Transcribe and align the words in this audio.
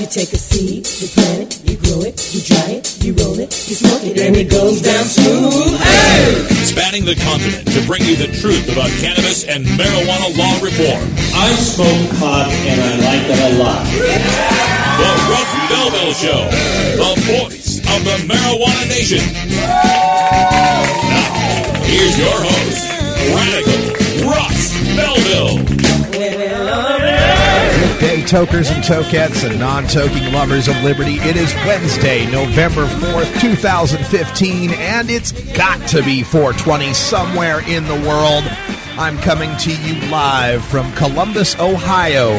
You 0.00 0.06
take 0.06 0.32
a 0.32 0.40
seed, 0.40 0.88
you 0.96 1.08
plant 1.12 1.44
it, 1.44 1.60
you 1.60 1.76
grow 1.76 2.00
it, 2.00 2.16
you 2.32 2.40
dry 2.40 2.80
it, 2.80 3.04
you 3.04 3.12
roll 3.20 3.36
it, 3.36 3.52
you 3.68 3.76
smoke 3.76 4.00
it, 4.00 4.16
and 4.16 4.34
it 4.34 4.48
goes 4.48 4.80
down 4.80 5.04
smooth. 5.04 5.76
Hey! 5.76 6.64
Spanning 6.64 7.04
the 7.04 7.20
continent 7.20 7.68
to 7.68 7.84
bring 7.84 8.00
you 8.08 8.16
the 8.16 8.32
truth 8.40 8.64
about 8.72 8.88
cannabis 8.96 9.44
and 9.44 9.60
marijuana 9.76 10.32
law 10.40 10.56
reform. 10.64 11.04
I 11.36 11.52
smoke 11.52 12.16
pot 12.16 12.48
and 12.48 12.80
I 12.80 12.96
like 13.12 13.28
it 13.28 13.44
a 13.44 13.60
lot. 13.60 13.84
The 15.04 15.10
Russ 15.28 15.52
Belville 15.68 16.16
Show, 16.16 16.48
the 16.96 17.12
voice 17.36 17.84
of 17.84 18.00
the 18.00 18.24
marijuana 18.24 18.88
nation. 18.88 19.20
Now, 19.52 20.80
here's 21.84 22.16
your 22.16 22.40
host, 22.40 22.88
Radical 23.36 23.99
tokers 28.30 28.70
and 28.70 28.84
tokettes 28.84 29.44
and 29.44 29.58
non-toking 29.58 30.32
lovers 30.32 30.68
of 30.68 30.76
liberty. 30.84 31.14
It 31.14 31.34
is 31.34 31.52
Wednesday, 31.66 32.30
November 32.30 32.86
4th, 32.86 33.40
2015, 33.40 34.70
and 34.70 35.10
it's 35.10 35.32
got 35.56 35.84
to 35.88 36.00
be 36.04 36.22
420 36.22 36.94
somewhere 36.94 37.58
in 37.68 37.84
the 37.86 38.08
world. 38.08 38.44
I'm 38.96 39.18
coming 39.18 39.50
to 39.56 39.74
you 39.74 40.00
live 40.12 40.64
from 40.64 40.92
Columbus, 40.92 41.58
Ohio, 41.58 42.38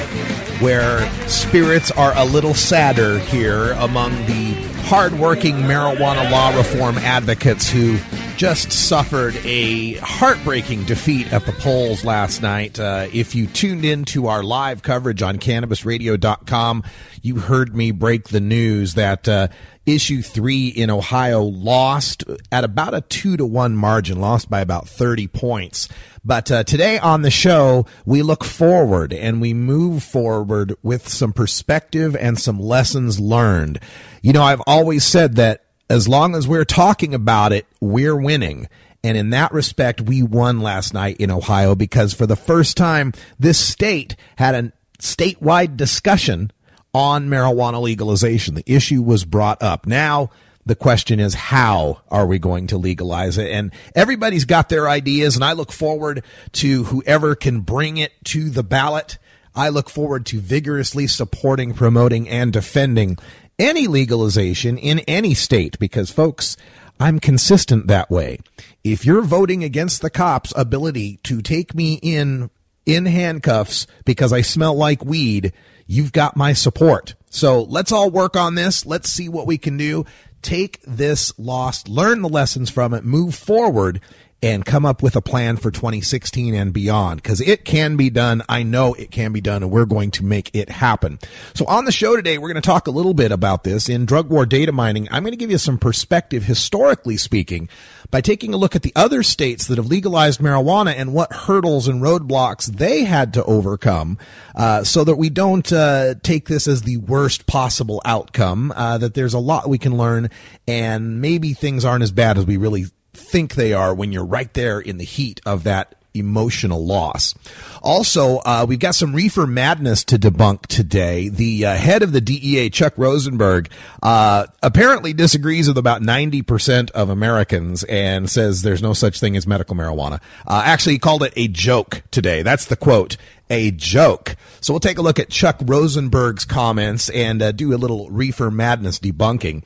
where 0.63 1.11
spirits 1.27 1.91
are 1.91 2.13
a 2.15 2.23
little 2.23 2.53
sadder 2.53 3.19
here 3.19 3.73
among 3.73 4.11
the 4.27 4.53
hardworking 4.83 5.55
marijuana 5.55 6.31
law 6.31 6.55
reform 6.55 6.97
advocates 6.99 7.69
who 7.69 7.97
just 8.37 8.71
suffered 8.71 9.35
a 9.43 9.93
heartbreaking 9.95 10.85
defeat 10.85 11.31
at 11.31 11.45
the 11.45 11.51
polls 11.53 12.03
last 12.03 12.41
night. 12.41 12.79
Uh, 12.79 13.07
if 13.13 13.35
you 13.35 13.47
tuned 13.47 13.85
in 13.85 14.05
to 14.05 14.27
our 14.27 14.43
live 14.43 14.81
coverage 14.81 15.21
on 15.21 15.37
cannabisradio.com, 15.37 16.83
you 17.21 17.37
heard 17.37 17.75
me 17.75 17.91
break 17.91 18.29
the 18.29 18.39
news 18.39 18.95
that 18.95 19.27
uh, 19.27 19.47
issue 19.85 20.21
three 20.21 20.67
in 20.67 20.89
Ohio 20.89 21.41
lost 21.41 22.23
at 22.51 22.63
about 22.63 22.93
a 22.93 23.01
two 23.01 23.37
to 23.37 23.45
one 23.45 23.75
margin, 23.75 24.19
lost 24.19 24.49
by 24.49 24.61
about 24.61 24.87
30 24.87 25.27
points. 25.27 25.87
But 26.23 26.51
uh, 26.51 26.63
today 26.63 26.99
on 26.99 27.23
the 27.23 27.31
show, 27.31 27.85
we 28.05 28.21
look 28.21 28.43
forward 28.43 29.13
and 29.13 29.41
we 29.41 29.53
move 29.53 30.03
forward 30.03 30.75
with 30.83 31.07
some 31.07 31.33
perspective 31.33 32.15
and 32.15 32.39
some 32.39 32.59
lessons 32.59 33.19
learned. 33.19 33.79
You 34.21 34.33
know, 34.33 34.43
I've 34.43 34.61
always 34.67 35.03
said 35.03 35.35
that 35.35 35.65
as 35.91 36.07
long 36.07 36.35
as 36.35 36.47
we're 36.47 36.63
talking 36.63 37.13
about 37.13 37.51
it, 37.51 37.67
we're 37.81 38.15
winning. 38.15 38.69
And 39.03 39.17
in 39.17 39.31
that 39.31 39.51
respect, 39.51 39.99
we 39.99 40.23
won 40.23 40.61
last 40.61 40.93
night 40.93 41.17
in 41.17 41.29
Ohio 41.29 41.75
because 41.75 42.13
for 42.13 42.25
the 42.25 42.37
first 42.37 42.77
time, 42.77 43.11
this 43.37 43.59
state 43.59 44.15
had 44.37 44.55
a 44.55 44.71
statewide 44.99 45.75
discussion 45.75 46.51
on 46.93 47.27
marijuana 47.27 47.81
legalization. 47.81 48.55
The 48.55 48.63
issue 48.65 49.01
was 49.01 49.25
brought 49.25 49.61
up. 49.61 49.85
Now, 49.85 50.29
the 50.65 50.75
question 50.75 51.19
is, 51.19 51.33
how 51.33 52.01
are 52.09 52.25
we 52.25 52.39
going 52.39 52.67
to 52.67 52.77
legalize 52.77 53.37
it? 53.37 53.51
And 53.51 53.73
everybody's 53.93 54.45
got 54.45 54.69
their 54.69 54.87
ideas, 54.87 55.35
and 55.35 55.43
I 55.43 55.53
look 55.53 55.73
forward 55.73 56.23
to 56.53 56.85
whoever 56.85 57.35
can 57.35 57.61
bring 57.61 57.97
it 57.97 58.13
to 58.25 58.49
the 58.49 58.63
ballot. 58.63 59.17
I 59.53 59.67
look 59.67 59.89
forward 59.89 60.25
to 60.27 60.39
vigorously 60.39 61.07
supporting, 61.07 61.73
promoting, 61.73 62.29
and 62.29 62.53
defending 62.53 63.17
any 63.59 63.87
legalization 63.87 64.77
in 64.77 64.99
any 64.99 65.33
state 65.33 65.77
because, 65.79 66.09
folks, 66.09 66.57
I'm 66.99 67.19
consistent 67.19 67.87
that 67.87 68.11
way. 68.11 68.39
If 68.83 69.05
you're 69.05 69.23
voting 69.23 69.63
against 69.63 70.01
the 70.01 70.09
cops' 70.09 70.53
ability 70.55 71.17
to 71.23 71.41
take 71.41 71.73
me 71.73 71.95
in 72.01 72.49
in 72.85 73.05
handcuffs 73.05 73.87
because 74.05 74.33
I 74.33 74.41
smell 74.41 74.75
like 74.75 75.05
weed, 75.05 75.53
you've 75.85 76.11
got 76.11 76.35
my 76.35 76.53
support. 76.53 77.15
So 77.29 77.63
let's 77.63 77.91
all 77.91 78.09
work 78.09 78.35
on 78.35 78.55
this. 78.55 78.85
Let's 78.85 79.09
see 79.09 79.29
what 79.29 79.47
we 79.47 79.57
can 79.57 79.77
do. 79.77 80.05
Take 80.41 80.81
this 80.83 81.37
loss, 81.37 81.87
learn 81.87 82.21
the 82.21 82.29
lessons 82.29 82.69
from 82.69 82.93
it, 82.93 83.03
move 83.03 83.35
forward, 83.35 84.01
and 84.43 84.65
come 84.65 84.85
up 84.85 85.03
with 85.03 85.15
a 85.15 85.21
plan 85.21 85.55
for 85.55 85.69
2016 85.69 86.55
and 86.55 86.73
beyond 86.73 87.21
because 87.21 87.41
it 87.41 87.63
can 87.63 87.95
be 87.95 88.09
done. 88.09 88.41
I 88.49 88.63
know 88.63 88.93
it 88.95 89.11
can 89.11 89.31
be 89.31 89.41
done 89.41 89.61
and 89.61 89.71
we're 89.71 89.85
going 89.85 90.09
to 90.11 90.25
make 90.25 90.49
it 90.53 90.69
happen. 90.69 91.19
So 91.53 91.65
on 91.65 91.85
the 91.85 91.91
show 91.91 92.15
today, 92.15 92.37
we're 92.37 92.47
going 92.47 92.61
to 92.61 92.67
talk 92.67 92.87
a 92.87 92.91
little 92.91 93.13
bit 93.13 93.31
about 93.31 93.63
this 93.63 93.87
in 93.87 94.05
drug 94.05 94.29
war 94.29 94.45
data 94.47 94.71
mining. 94.71 95.07
I'm 95.11 95.23
going 95.23 95.33
to 95.33 95.37
give 95.37 95.51
you 95.51 95.59
some 95.59 95.77
perspective, 95.77 96.43
historically 96.43 97.17
speaking, 97.17 97.69
by 98.09 98.21
taking 98.21 98.53
a 98.53 98.57
look 98.57 98.75
at 98.75 98.81
the 98.81 98.93
other 98.95 99.21
states 99.21 99.67
that 99.67 99.77
have 99.77 99.87
legalized 99.87 100.39
marijuana 100.39 100.93
and 100.95 101.13
what 101.13 101.31
hurdles 101.31 101.87
and 101.87 102.01
roadblocks 102.01 102.65
they 102.65 103.03
had 103.03 103.33
to 103.35 103.43
overcome 103.43 104.17
uh, 104.55 104.83
so 104.83 105.03
that 105.03 105.15
we 105.15 105.29
don't 105.29 105.71
uh, 105.71 106.15
take 106.23 106.47
this 106.47 106.67
as 106.67 106.81
the 106.81 106.97
worst 106.97 107.45
possible 107.45 108.01
outcome, 108.05 108.73
uh, 108.75 108.97
that 108.97 109.13
there's 109.13 109.35
a 109.35 109.39
lot 109.39 109.69
we 109.69 109.77
can 109.77 109.97
learn 109.97 110.29
and 110.67 111.21
maybe 111.21 111.53
things 111.53 111.85
aren't 111.85 112.03
as 112.03 112.11
bad 112.11 112.37
as 112.37 112.45
we 112.45 112.57
really 112.57 112.85
think 113.13 113.55
they 113.55 113.73
are 113.73 113.93
when 113.93 114.11
you're 114.11 114.25
right 114.25 114.53
there 114.53 114.79
in 114.79 114.97
the 114.97 115.03
heat 115.05 115.41
of 115.45 115.63
that 115.63 115.95
emotional 116.13 116.85
loss. 116.85 117.33
Also, 117.81 118.37
uh, 118.39 118.65
we've 118.67 118.79
got 118.79 118.95
some 118.95 119.15
reefer 119.15 119.47
madness 119.47 120.03
to 120.03 120.19
debunk 120.19 120.67
today. 120.67 121.29
The 121.29 121.65
uh, 121.65 121.75
head 121.75 122.03
of 122.03 122.11
the 122.11 122.21
DEA, 122.21 122.69
Chuck 122.69 122.93
Rosenberg, 122.97 123.69
uh, 124.03 124.47
apparently 124.61 125.13
disagrees 125.13 125.67
with 125.67 125.77
about 125.77 126.01
90% 126.01 126.91
of 126.91 127.09
Americans 127.09 127.83
and 127.85 128.29
says 128.29 128.61
there's 128.61 128.81
no 128.81 128.93
such 128.93 129.19
thing 129.19 129.37
as 129.37 129.47
medical 129.47 129.75
marijuana. 129.75 130.21
Uh, 130.45 130.61
actually, 130.65 130.93
he 130.93 130.99
called 130.99 131.23
it 131.23 131.33
a 131.35 131.47
joke 131.47 132.03
today. 132.11 132.43
That's 132.43 132.65
the 132.65 132.75
quote. 132.75 133.17
A 133.51 133.69
joke. 133.71 134.35
So 134.61 134.73
we'll 134.73 134.79
take 134.79 134.97
a 134.97 135.01
look 135.01 135.19
at 135.19 135.29
Chuck 135.29 135.57
Rosenberg's 135.61 136.45
comments 136.45 137.09
and 137.09 137.41
uh, 137.41 137.51
do 137.51 137.73
a 137.73 137.77
little 137.77 138.09
reefer 138.09 138.49
madness 138.49 138.97
debunking. 138.97 139.63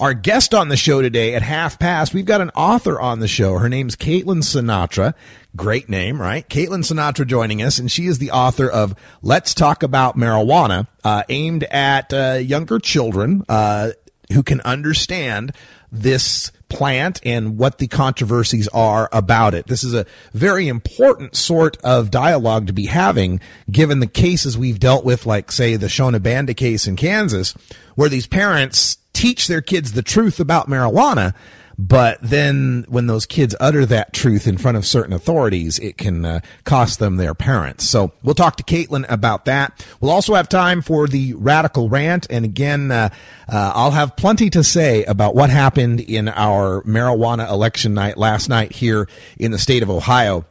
Our 0.00 0.12
guest 0.12 0.54
on 0.54 0.68
the 0.68 0.76
show 0.76 1.02
today 1.02 1.34
at 1.34 1.42
half 1.42 1.78
past, 1.78 2.12
we've 2.12 2.24
got 2.24 2.40
an 2.40 2.50
author 2.50 3.00
on 3.00 3.20
the 3.20 3.28
show. 3.28 3.58
Her 3.58 3.68
name's 3.68 3.96
Caitlin 3.96 4.42
Sinatra. 4.42 5.14
Great 5.56 5.88
name, 5.88 6.20
right? 6.20 6.48
Caitlin 6.48 6.84
Sinatra 6.84 7.26
joining 7.26 7.62
us, 7.62 7.78
and 7.78 7.90
she 7.90 8.06
is 8.06 8.18
the 8.18 8.30
author 8.30 8.68
of 8.68 8.94
Let's 9.22 9.54
Talk 9.54 9.82
About 9.82 10.16
Marijuana, 10.16 10.86
uh, 11.04 11.22
aimed 11.28 11.64
at 11.64 12.12
uh, 12.12 12.34
younger 12.34 12.78
children 12.78 13.44
uh, 13.48 13.90
who 14.32 14.42
can 14.42 14.60
understand 14.62 15.52
this 15.90 16.52
plant 16.68 17.20
and 17.24 17.56
what 17.58 17.78
the 17.78 17.88
controversies 17.88 18.68
are 18.68 19.08
about 19.12 19.54
it. 19.54 19.66
This 19.66 19.84
is 19.84 19.94
a 19.94 20.06
very 20.32 20.68
important 20.68 21.36
sort 21.36 21.76
of 21.78 22.10
dialogue 22.10 22.66
to 22.66 22.72
be 22.72 22.86
having 22.86 23.40
given 23.70 24.00
the 24.00 24.06
cases 24.06 24.58
we've 24.58 24.80
dealt 24.80 25.04
with, 25.04 25.26
like, 25.26 25.50
say, 25.50 25.76
the 25.76 25.86
Shona 25.86 26.22
Banda 26.22 26.54
case 26.54 26.86
in 26.86 26.96
Kansas, 26.96 27.54
where 27.94 28.08
these 28.08 28.26
parents 28.26 28.98
teach 29.12 29.48
their 29.48 29.62
kids 29.62 29.92
the 29.92 30.02
truth 30.02 30.38
about 30.38 30.68
marijuana. 30.68 31.34
But 31.78 32.18
then 32.20 32.84
when 32.88 33.06
those 33.06 33.24
kids 33.24 33.54
utter 33.60 33.86
that 33.86 34.12
truth 34.12 34.48
in 34.48 34.58
front 34.58 34.76
of 34.76 34.84
certain 34.84 35.12
authorities, 35.12 35.78
it 35.78 35.96
can 35.96 36.24
uh, 36.24 36.40
cost 36.64 36.98
them 36.98 37.16
their 37.16 37.34
parents. 37.34 37.84
So 37.84 38.12
we'll 38.24 38.34
talk 38.34 38.56
to 38.56 38.64
Caitlin 38.64 39.06
about 39.08 39.44
that. 39.44 39.86
We'll 40.00 40.10
also 40.10 40.34
have 40.34 40.48
time 40.48 40.82
for 40.82 41.06
the 41.06 41.34
radical 41.34 41.88
rant. 41.88 42.26
And 42.30 42.44
again, 42.44 42.90
uh, 42.90 43.10
uh, 43.48 43.72
I'll 43.76 43.92
have 43.92 44.16
plenty 44.16 44.50
to 44.50 44.64
say 44.64 45.04
about 45.04 45.36
what 45.36 45.50
happened 45.50 46.00
in 46.00 46.28
our 46.28 46.82
marijuana 46.82 47.48
election 47.48 47.94
night 47.94 48.18
last 48.18 48.48
night 48.48 48.72
here 48.72 49.08
in 49.38 49.52
the 49.52 49.58
state 49.58 49.84
of 49.84 49.90
Ohio. 49.90 50.44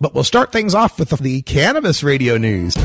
But 0.00 0.14
we'll 0.14 0.24
start 0.24 0.52
things 0.52 0.74
off 0.74 0.98
with 0.98 1.10
the 1.10 1.42
cannabis 1.42 2.04
radio 2.04 2.36
news. 2.36 2.76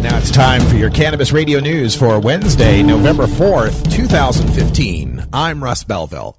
Now 0.00 0.16
it's 0.16 0.30
time 0.30 0.60
for 0.62 0.76
your 0.76 0.90
Cannabis 0.90 1.32
Radio 1.32 1.58
News 1.58 1.96
for 1.96 2.20
Wednesday, 2.20 2.84
November 2.84 3.26
4th, 3.26 3.92
2015. 3.92 5.26
I'm 5.32 5.62
Russ 5.62 5.82
Belville. 5.82 6.38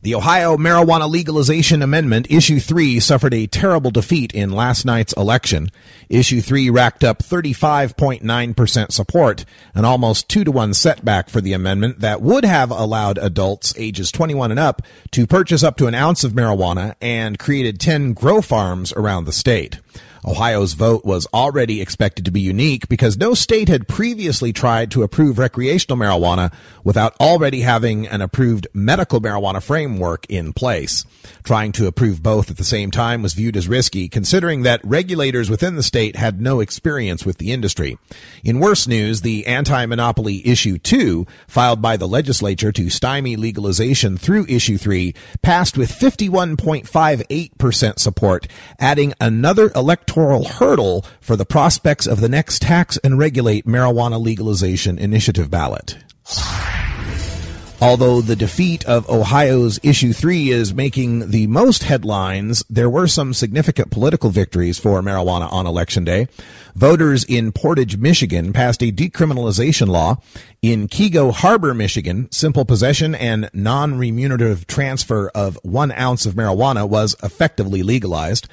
The 0.00 0.14
Ohio 0.14 0.56
Marijuana 0.56 1.10
Legalization 1.10 1.82
Amendment, 1.82 2.30
Issue 2.30 2.58
3, 2.58 2.98
suffered 2.98 3.34
a 3.34 3.46
terrible 3.46 3.90
defeat 3.90 4.32
in 4.32 4.52
last 4.52 4.86
night's 4.86 5.12
election. 5.12 5.68
Issue 6.08 6.40
3 6.40 6.70
racked 6.70 7.04
up 7.04 7.18
35.9% 7.18 8.92
support, 8.92 9.44
an 9.74 9.84
almost 9.84 10.30
2 10.30 10.44
to 10.44 10.50
1 10.50 10.72
setback 10.72 11.28
for 11.28 11.42
the 11.42 11.52
amendment 11.52 12.00
that 12.00 12.22
would 12.22 12.46
have 12.46 12.70
allowed 12.70 13.18
adults 13.18 13.74
ages 13.76 14.10
21 14.10 14.50
and 14.50 14.60
up 14.60 14.80
to 15.10 15.26
purchase 15.26 15.62
up 15.62 15.76
to 15.76 15.88
an 15.88 15.94
ounce 15.94 16.24
of 16.24 16.32
marijuana 16.32 16.94
and 17.02 17.38
created 17.38 17.78
10 17.78 18.14
grow 18.14 18.40
farms 18.40 18.94
around 18.94 19.26
the 19.26 19.32
state. 19.32 19.78
Ohio's 20.24 20.72
vote 20.72 21.04
was 21.04 21.26
already 21.32 21.80
expected 21.80 22.24
to 22.24 22.30
be 22.30 22.40
unique 22.40 22.88
because 22.88 23.16
no 23.16 23.34
state 23.34 23.68
had 23.68 23.86
previously 23.86 24.52
tried 24.52 24.90
to 24.90 25.02
approve 25.02 25.38
recreational 25.38 25.98
marijuana 25.98 26.52
without 26.82 27.14
already 27.20 27.60
having 27.60 28.06
an 28.06 28.22
approved 28.22 28.66
medical 28.72 29.20
marijuana 29.20 29.62
framework 29.62 30.26
in 30.28 30.52
place. 30.52 31.04
Trying 31.44 31.72
to 31.72 31.86
approve 31.86 32.22
both 32.22 32.50
at 32.50 32.56
the 32.56 32.64
same 32.64 32.90
time 32.90 33.22
was 33.22 33.34
viewed 33.34 33.56
as 33.56 33.68
risky, 33.68 34.08
considering 34.08 34.62
that 34.62 34.84
regulators 34.84 35.50
within 35.50 35.76
the 35.76 35.82
state 35.82 36.16
had 36.16 36.40
no 36.40 36.60
experience 36.60 37.24
with 37.24 37.38
the 37.38 37.52
industry. 37.52 37.98
In 38.42 38.60
worse 38.60 38.88
news, 38.88 39.20
the 39.20 39.46
anti-monopoly 39.46 40.46
issue 40.46 40.78
2, 40.78 41.26
filed 41.46 41.82
by 41.82 41.96
the 41.96 42.08
legislature 42.08 42.72
to 42.72 42.90
stymie 42.90 43.36
legalization 43.36 44.16
through 44.16 44.46
issue 44.48 44.78
3, 44.78 45.14
passed 45.42 45.76
with 45.76 45.90
51.58% 45.90 47.98
support, 47.98 48.48
adding 48.80 49.12
another 49.20 49.70
11 49.74 50.06
electoral 50.08 50.44
hurdle 50.44 51.04
for 51.20 51.36
the 51.36 51.44
prospects 51.44 52.06
of 52.06 52.20
the 52.20 52.28
next 52.28 52.62
tax 52.62 52.96
and 53.04 53.18
regulate 53.18 53.66
marijuana 53.66 54.18
legalization 54.20 54.98
initiative 54.98 55.50
ballot. 55.50 55.98
Although 57.80 58.22
the 58.22 58.34
defeat 58.34 58.84
of 58.86 59.08
Ohio's 59.08 59.78
issue 59.84 60.12
three 60.12 60.50
is 60.50 60.74
making 60.74 61.30
the 61.30 61.46
most 61.46 61.84
headlines, 61.84 62.64
there 62.68 62.90
were 62.90 63.06
some 63.06 63.32
significant 63.32 63.92
political 63.92 64.30
victories 64.30 64.80
for 64.80 65.00
marijuana 65.00 65.52
on 65.52 65.66
election 65.66 66.04
day. 66.04 66.26
Voters 66.74 67.22
in 67.24 67.52
Portage, 67.52 67.96
Michigan 67.96 68.52
passed 68.52 68.82
a 68.82 68.90
decriminalization 68.90 69.86
law. 69.88 70.16
In 70.60 70.88
Keego 70.88 71.32
Harbor, 71.32 71.72
Michigan, 71.72 72.28
simple 72.32 72.64
possession 72.64 73.14
and 73.14 73.48
non-remunerative 73.52 74.66
transfer 74.66 75.28
of 75.28 75.56
one 75.62 75.92
ounce 75.92 76.26
of 76.26 76.34
marijuana 76.34 76.88
was 76.88 77.14
effectively 77.22 77.84
legalized. 77.84 78.48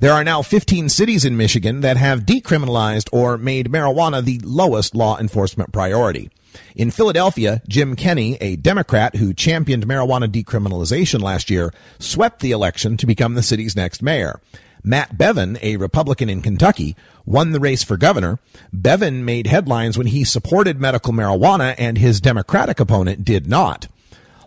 There 0.00 0.12
are 0.12 0.22
now 0.22 0.42
15 0.42 0.90
cities 0.90 1.24
in 1.24 1.36
Michigan 1.36 1.80
that 1.80 1.96
have 1.96 2.20
decriminalized 2.20 3.08
or 3.12 3.36
made 3.36 3.68
marijuana 3.68 4.22
the 4.22 4.40
lowest 4.44 4.94
law 4.94 5.18
enforcement 5.18 5.72
priority. 5.72 6.30
In 6.76 6.92
Philadelphia, 6.92 7.62
Jim 7.68 7.96
Kenney, 7.96 8.36
a 8.36 8.54
Democrat 8.54 9.16
who 9.16 9.34
championed 9.34 9.88
marijuana 9.88 10.28
decriminalization 10.28 11.20
last 11.20 11.50
year, 11.50 11.74
swept 11.98 12.38
the 12.38 12.52
election 12.52 12.96
to 12.96 13.06
become 13.06 13.34
the 13.34 13.42
city's 13.42 13.74
next 13.74 14.00
mayor. 14.00 14.40
Matt 14.84 15.18
Bevin, 15.18 15.58
a 15.62 15.76
Republican 15.78 16.30
in 16.30 16.42
Kentucky, 16.42 16.94
won 17.26 17.50
the 17.50 17.58
race 17.58 17.82
for 17.82 17.96
governor. 17.96 18.38
Bevin 18.72 19.24
made 19.24 19.48
headlines 19.48 19.98
when 19.98 20.06
he 20.06 20.22
supported 20.22 20.80
medical 20.80 21.12
marijuana 21.12 21.74
and 21.76 21.98
his 21.98 22.20
Democratic 22.20 22.78
opponent 22.78 23.24
did 23.24 23.48
not. 23.48 23.88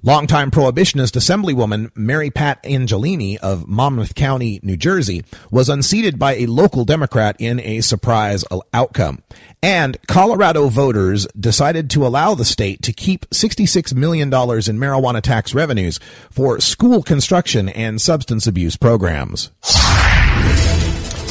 Longtime 0.03 0.49
prohibitionist 0.49 1.15
Assemblywoman 1.15 1.91
Mary 1.93 2.31
Pat 2.31 2.63
Angelini 2.63 3.37
of 3.37 3.67
Monmouth 3.67 4.15
County, 4.15 4.59
New 4.63 4.75
Jersey, 4.75 5.23
was 5.51 5.69
unseated 5.69 6.17
by 6.17 6.37
a 6.37 6.47
local 6.47 6.85
Democrat 6.85 7.35
in 7.37 7.59
a 7.59 7.81
surprise 7.81 8.43
outcome. 8.73 9.21
And 9.61 9.99
Colorado 10.07 10.69
voters 10.69 11.27
decided 11.39 11.91
to 11.91 12.07
allow 12.07 12.33
the 12.33 12.45
state 12.45 12.81
to 12.81 12.91
keep 12.91 13.29
$66 13.29 13.93
million 13.93 14.29
in 14.29 14.31
marijuana 14.33 15.21
tax 15.21 15.53
revenues 15.53 15.99
for 16.31 16.59
school 16.59 17.03
construction 17.03 17.69
and 17.69 18.01
substance 18.01 18.47
abuse 18.47 18.77
programs. 18.77 19.51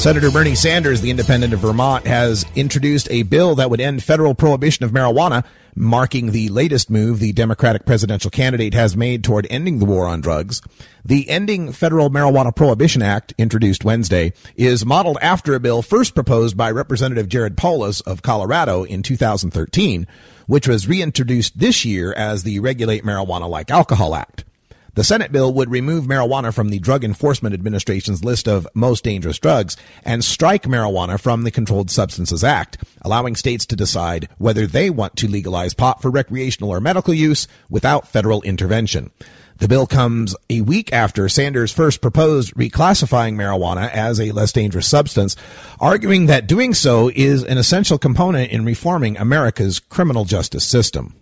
Senator 0.01 0.31
Bernie 0.31 0.55
Sanders, 0.55 1.01
the 1.01 1.11
independent 1.11 1.53
of 1.53 1.59
Vermont, 1.59 2.07
has 2.07 2.43
introduced 2.55 3.07
a 3.11 3.21
bill 3.21 3.53
that 3.53 3.69
would 3.69 3.79
end 3.79 4.01
federal 4.01 4.33
prohibition 4.33 4.83
of 4.83 4.89
marijuana, 4.89 5.45
marking 5.75 6.31
the 6.31 6.49
latest 6.49 6.89
move 6.89 7.19
the 7.19 7.33
Democratic 7.33 7.85
presidential 7.85 8.31
candidate 8.31 8.73
has 8.73 8.97
made 8.97 9.23
toward 9.23 9.45
ending 9.51 9.77
the 9.77 9.85
war 9.85 10.07
on 10.07 10.19
drugs. 10.19 10.59
The 11.05 11.29
Ending 11.29 11.71
Federal 11.71 12.09
Marijuana 12.09 12.53
Prohibition 12.55 13.03
Act, 13.03 13.35
introduced 13.37 13.85
Wednesday, 13.85 14.33
is 14.55 14.83
modeled 14.83 15.19
after 15.21 15.53
a 15.53 15.59
bill 15.59 15.83
first 15.83 16.15
proposed 16.15 16.57
by 16.57 16.71
Representative 16.71 17.29
Jared 17.29 17.55
Polis 17.55 18.01
of 18.01 18.23
Colorado 18.23 18.83
in 18.83 19.03
2013, 19.03 20.07
which 20.47 20.67
was 20.67 20.87
reintroduced 20.87 21.59
this 21.59 21.85
year 21.85 22.11
as 22.13 22.41
the 22.41 22.59
Regulate 22.59 23.03
Marijuana 23.03 23.47
Like 23.47 23.69
Alcohol 23.69 24.15
Act. 24.15 24.45
The 24.93 25.05
Senate 25.05 25.31
bill 25.31 25.53
would 25.53 25.71
remove 25.71 26.03
marijuana 26.03 26.53
from 26.53 26.67
the 26.67 26.79
Drug 26.79 27.05
Enforcement 27.05 27.53
Administration's 27.53 28.25
list 28.25 28.45
of 28.45 28.67
most 28.73 29.05
dangerous 29.05 29.39
drugs 29.39 29.77
and 30.03 30.21
strike 30.21 30.63
marijuana 30.63 31.17
from 31.17 31.43
the 31.43 31.51
Controlled 31.51 31.89
Substances 31.89 32.43
Act, 32.43 32.77
allowing 33.01 33.37
states 33.37 33.65
to 33.67 33.77
decide 33.77 34.27
whether 34.37 34.67
they 34.67 34.89
want 34.89 35.15
to 35.15 35.29
legalize 35.29 35.73
pot 35.73 36.01
for 36.01 36.11
recreational 36.11 36.71
or 36.71 36.81
medical 36.81 37.13
use 37.13 37.47
without 37.69 38.05
federal 38.05 38.41
intervention. 38.41 39.11
The 39.59 39.69
bill 39.69 39.87
comes 39.87 40.35
a 40.49 40.59
week 40.59 40.91
after 40.91 41.29
Sanders 41.29 41.71
first 41.71 42.01
proposed 42.01 42.53
reclassifying 42.55 43.35
marijuana 43.35 43.89
as 43.91 44.19
a 44.19 44.33
less 44.33 44.51
dangerous 44.51 44.89
substance, 44.89 45.37
arguing 45.79 46.25
that 46.25 46.47
doing 46.47 46.73
so 46.73 47.09
is 47.15 47.45
an 47.45 47.57
essential 47.57 47.97
component 47.97 48.51
in 48.51 48.65
reforming 48.65 49.15
America's 49.17 49.79
criminal 49.79 50.25
justice 50.25 50.65
system. 50.65 51.15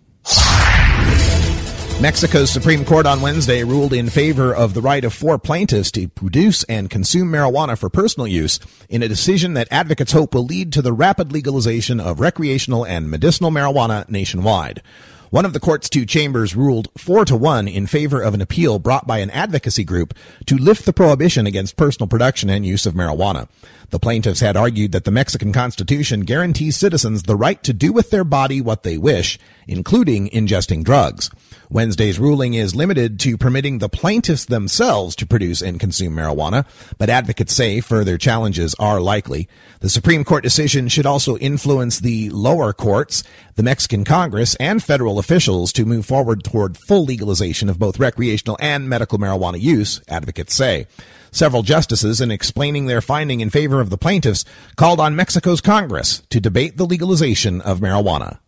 Mexico's 2.00 2.50
Supreme 2.50 2.86
Court 2.86 3.04
on 3.04 3.20
Wednesday 3.20 3.62
ruled 3.62 3.92
in 3.92 4.08
favor 4.08 4.54
of 4.54 4.72
the 4.72 4.80
right 4.80 5.04
of 5.04 5.12
four 5.12 5.38
plaintiffs 5.38 5.90
to 5.92 6.08
produce 6.08 6.64
and 6.64 6.88
consume 6.88 7.30
marijuana 7.30 7.76
for 7.76 7.90
personal 7.90 8.26
use 8.26 8.58
in 8.88 9.02
a 9.02 9.08
decision 9.08 9.52
that 9.52 9.68
advocates 9.70 10.12
hope 10.12 10.32
will 10.32 10.46
lead 10.46 10.72
to 10.72 10.80
the 10.80 10.94
rapid 10.94 11.30
legalization 11.30 12.00
of 12.00 12.18
recreational 12.18 12.86
and 12.86 13.10
medicinal 13.10 13.50
marijuana 13.50 14.08
nationwide. 14.08 14.80
One 15.28 15.44
of 15.44 15.52
the 15.52 15.60
court's 15.60 15.90
two 15.90 16.06
chambers 16.06 16.56
ruled 16.56 16.88
four 16.96 17.26
to 17.26 17.36
one 17.36 17.68
in 17.68 17.86
favor 17.86 18.22
of 18.22 18.32
an 18.32 18.40
appeal 18.40 18.78
brought 18.78 19.06
by 19.06 19.18
an 19.18 19.30
advocacy 19.30 19.84
group 19.84 20.14
to 20.46 20.56
lift 20.56 20.86
the 20.86 20.94
prohibition 20.94 21.46
against 21.46 21.76
personal 21.76 22.08
production 22.08 22.48
and 22.48 22.64
use 22.64 22.86
of 22.86 22.94
marijuana. 22.94 23.46
The 23.90 23.98
plaintiffs 23.98 24.38
had 24.38 24.56
argued 24.56 24.92
that 24.92 25.04
the 25.04 25.10
Mexican 25.10 25.52
Constitution 25.52 26.20
guarantees 26.20 26.76
citizens 26.76 27.24
the 27.24 27.34
right 27.34 27.60
to 27.64 27.72
do 27.72 27.92
with 27.92 28.10
their 28.10 28.22
body 28.22 28.60
what 28.60 28.84
they 28.84 28.96
wish, 28.96 29.36
including 29.66 30.28
ingesting 30.30 30.84
drugs. 30.84 31.28
Wednesday's 31.68 32.18
ruling 32.18 32.54
is 32.54 32.74
limited 32.74 33.18
to 33.20 33.36
permitting 33.36 33.78
the 33.78 33.88
plaintiffs 33.88 34.44
themselves 34.44 35.16
to 35.16 35.26
produce 35.26 35.60
and 35.60 35.80
consume 35.80 36.14
marijuana, 36.14 36.66
but 36.98 37.10
advocates 37.10 37.52
say 37.52 37.80
further 37.80 38.16
challenges 38.16 38.76
are 38.78 39.00
likely. 39.00 39.48
The 39.80 39.88
Supreme 39.88 40.22
Court 40.22 40.44
decision 40.44 40.86
should 40.86 41.06
also 41.06 41.36
influence 41.38 41.98
the 41.98 42.30
lower 42.30 42.72
courts, 42.72 43.24
the 43.56 43.64
Mexican 43.64 44.04
Congress, 44.04 44.54
and 44.56 44.82
federal 44.82 45.18
officials 45.18 45.72
to 45.72 45.84
move 45.84 46.06
forward 46.06 46.44
toward 46.44 46.76
full 46.76 47.04
legalization 47.04 47.68
of 47.68 47.78
both 47.78 47.98
recreational 47.98 48.56
and 48.60 48.88
medical 48.88 49.18
marijuana 49.18 49.60
use, 49.60 50.00
advocates 50.08 50.54
say. 50.54 50.86
Several 51.32 51.62
justices, 51.62 52.20
in 52.20 52.30
explaining 52.30 52.86
their 52.86 53.00
finding 53.00 53.40
in 53.40 53.50
favor 53.50 53.80
of 53.80 53.90
the 53.90 53.98
plaintiffs, 53.98 54.44
called 54.76 55.00
on 55.00 55.16
Mexico's 55.16 55.60
Congress 55.60 56.22
to 56.30 56.40
debate 56.40 56.76
the 56.76 56.86
legalization 56.86 57.60
of 57.60 57.80
marijuana. 57.80 58.38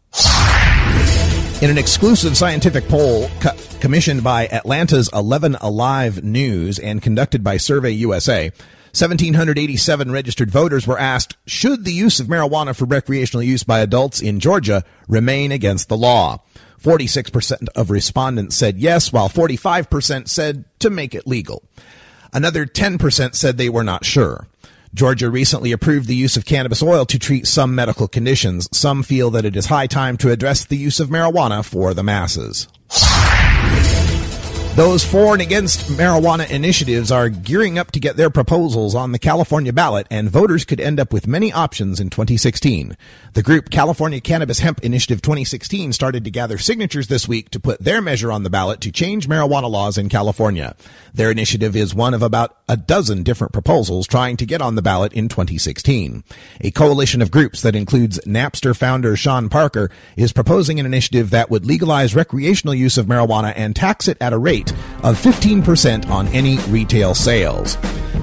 In 1.63 1.71
an 1.71 1.79
exclusive 1.79 2.37
scientific 2.37 2.89
poll 2.89 3.31
co- 3.41 3.57
commissioned 3.79 4.25
by 4.25 4.49
Atlanta's 4.49 5.09
11 5.13 5.55
Alive 5.61 6.25
News 6.25 6.81
and 6.81 7.01
conducted 7.01 7.45
by 7.45 7.57
Survey 7.57 7.93
USA, 7.93 8.51
1,787 8.95 10.11
registered 10.11 10.51
voters 10.51 10.87
were 10.87 10.99
asked, 10.99 11.37
should 11.47 11.85
the 11.85 11.93
use 11.95 12.21
of 12.21 12.27
marijuana 12.27 12.77
for 12.77 12.85
recreational 12.85 13.43
use 13.43 13.63
by 13.63 13.79
adults 13.79 14.21
in 14.21 14.39
Georgia 14.39 14.85
remain 15.09 15.51
against 15.51 15.89
the 15.89 15.97
law? 15.97 16.43
46% 16.83 17.69
of 17.77 17.91
respondents 17.91 18.57
said 18.57 18.77
yes, 18.77 19.13
while 19.13 19.29
45% 19.29 20.29
said 20.29 20.65
to 20.81 20.91
make 20.91 21.15
it 21.15 21.27
legal. 21.27 21.63
Another 22.33 22.65
10% 22.67 23.35
said 23.35 23.59
they 23.59 23.69
were 23.69 23.85
not 23.85 24.05
sure. 24.05 24.47
Georgia 24.95 25.31
recently 25.31 25.73
approved 25.73 26.07
the 26.07 26.15
use 26.15 26.37
of 26.37 26.45
cannabis 26.45 26.83
oil 26.83 27.07
to 27.07 27.19
treat 27.19 27.47
some 27.47 27.75
medical 27.75 28.09
conditions. 28.09 28.69
Some 28.77 29.03
feel 29.03 29.31
that 29.31 29.45
it 29.45 29.57
is 29.57 29.67
high 29.67 29.87
time 29.87 30.17
to 30.19 30.31
address 30.31 30.65
the 30.65 30.77
use 30.77 31.01
of 31.01 31.09
marijuana 31.09 31.65
for 31.65 31.95
the 31.95 32.03
masses. 32.03 32.69
Those 34.75 35.05
for 35.05 35.35
and 35.35 35.43
against 35.43 35.81
marijuana 35.91 36.51
initiatives 36.51 37.13
are 37.13 37.29
gearing 37.29 37.79
up 37.79 37.91
to 37.91 38.01
get 38.01 38.17
their 38.17 38.31
proposals 38.31 38.95
on 38.95 39.13
the 39.13 39.19
California 39.19 39.71
ballot, 39.71 40.07
and 40.11 40.31
voters 40.31 40.65
could 40.65 40.81
end 40.81 40.99
up 40.99 41.13
with 41.13 41.27
many 41.27 41.53
options 41.53 42.01
in 42.01 42.09
2016. 42.09 42.97
The 43.35 43.43
group 43.43 43.69
California 43.69 44.19
Cannabis 44.19 44.61
Hemp 44.61 44.81
Initiative 44.81 45.21
2016 45.21 45.93
started 45.93 46.25
to 46.25 46.31
gather 46.31 46.57
signatures 46.57 47.09
this 47.09 47.29
week 47.29 47.51
to 47.51 47.61
put 47.61 47.81
their 47.81 48.01
measure 48.01 48.33
on 48.33 48.45
the 48.45 48.51
ballot 48.51 48.81
to 48.81 48.91
change 48.91 49.29
marijuana 49.29 49.71
laws 49.71 49.99
in 49.99 50.09
California. 50.09 50.75
Their 51.13 51.31
initiative 51.31 51.77
is 51.77 51.95
one 51.95 52.15
of 52.15 52.23
about 52.23 52.57
a 52.67 52.79
dozen 52.79 53.25
different 53.25 53.53
proposals 53.53 54.07
trying 54.07 54.39
to 54.39 54.47
get 54.47 54.63
on 54.63 54.75
the 54.75 54.81
ballot 54.81 55.13
in 55.13 55.29
2016. 55.29 56.25
A 56.63 56.71
coalition 56.71 57.21
of 57.21 57.31
groups 57.31 57.61
that 57.61 57.77
includes 57.77 58.19
Napster 58.21 58.75
founder 58.75 59.17
Sean 59.17 59.51
Parker 59.51 59.91
is 60.17 60.33
proposing 60.33 60.81
an 60.81 60.87
initiative 60.87 61.29
that 61.29 61.51
would 61.51 61.67
legalize 61.67 62.15
recreational 62.15 62.75
use 62.75 62.97
of 62.97 63.05
marijuana 63.05 63.53
and 63.55 63.77
tax 63.77 64.09
it 64.09 64.17
at 64.19 64.33
a 64.33 64.39
rate 64.39 64.62
rate 64.63 64.73
of 65.05 65.21
15% 65.21 66.09
on 66.09 66.29
any 66.29 66.59
retail 66.69 67.15
sales. 67.15 67.77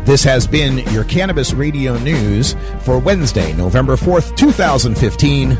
This 0.05 0.23
has 0.23 0.47
been 0.47 0.79
your 0.91 1.03
Cannabis 1.03 1.53
Radio 1.53 1.97
News 1.99 2.55
for 2.81 2.99
Wednesday, 2.99 3.53
November 3.53 3.95
4th, 3.95 4.35
2015. 4.37 5.57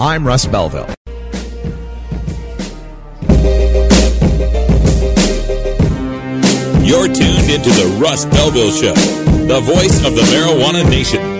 I'm 0.00 0.26
Russ 0.26 0.46
Belville. 0.46 0.94
You're 6.84 7.06
tuned 7.06 7.50
into 7.50 7.70
the 7.70 7.98
Russ 8.00 8.24
Belville 8.26 8.70
Show, 8.70 8.94
the 9.46 9.60
voice 9.60 10.04
of 10.06 10.14
the 10.14 10.22
marijuana 10.22 10.88
nation. 10.88 11.37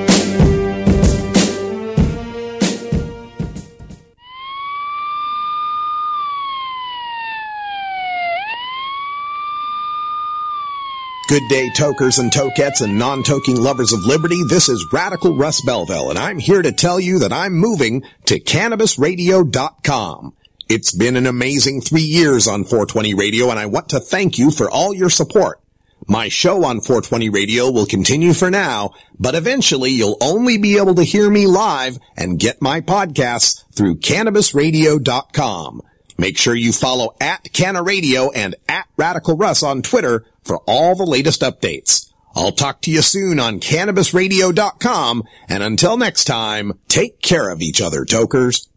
Good 11.28 11.46
day, 11.50 11.68
tokers 11.68 12.18
and 12.18 12.32
tokettes 12.32 12.80
and 12.80 12.98
non-toking 12.98 13.58
lovers 13.58 13.92
of 13.92 14.02
liberty. 14.02 14.42
This 14.44 14.70
is 14.70 14.88
Radical 14.90 15.36
Russ 15.36 15.60
Belville, 15.60 16.08
and 16.08 16.18
I'm 16.18 16.38
here 16.38 16.62
to 16.62 16.72
tell 16.72 16.98
you 16.98 17.18
that 17.18 17.34
I'm 17.34 17.52
moving 17.52 18.02
to 18.24 18.40
CannabisRadio.com. 18.40 20.34
It's 20.70 20.92
been 20.92 21.16
an 21.16 21.26
amazing 21.26 21.82
three 21.82 22.00
years 22.00 22.48
on 22.48 22.64
420 22.64 23.12
Radio, 23.12 23.50
and 23.50 23.58
I 23.58 23.66
want 23.66 23.90
to 23.90 24.00
thank 24.00 24.38
you 24.38 24.50
for 24.50 24.70
all 24.70 24.94
your 24.94 25.10
support. 25.10 25.60
My 26.06 26.30
show 26.30 26.64
on 26.64 26.80
420 26.80 27.28
Radio 27.28 27.70
will 27.70 27.84
continue 27.84 28.32
for 28.32 28.50
now, 28.50 28.92
but 29.18 29.34
eventually 29.34 29.90
you'll 29.90 30.16
only 30.22 30.56
be 30.56 30.78
able 30.78 30.94
to 30.94 31.04
hear 31.04 31.28
me 31.28 31.46
live 31.46 31.98
and 32.16 32.40
get 32.40 32.62
my 32.62 32.80
podcasts 32.80 33.64
through 33.74 33.98
cannabisradio.com. 33.98 35.82
Make 36.16 36.38
sure 36.38 36.54
you 36.54 36.72
follow 36.72 37.14
at 37.20 37.52
Canna 37.52 37.82
Radio 37.82 38.30
and 38.30 38.56
at 38.66 38.88
Radical 38.96 39.36
Russ 39.36 39.62
on 39.62 39.82
Twitter 39.82 40.24
for 40.48 40.58
all 40.66 40.96
the 40.96 41.06
latest 41.06 41.42
updates. 41.42 42.10
I'll 42.34 42.52
talk 42.52 42.80
to 42.82 42.90
you 42.90 43.02
soon 43.02 43.38
on 43.38 43.60
cannabisradio.com, 43.60 45.22
and 45.48 45.62
until 45.62 45.96
next 45.96 46.24
time, 46.24 46.72
take 46.88 47.20
care 47.20 47.50
of 47.50 47.60
each 47.60 47.80
other, 47.80 48.04
tokers. 48.04 48.68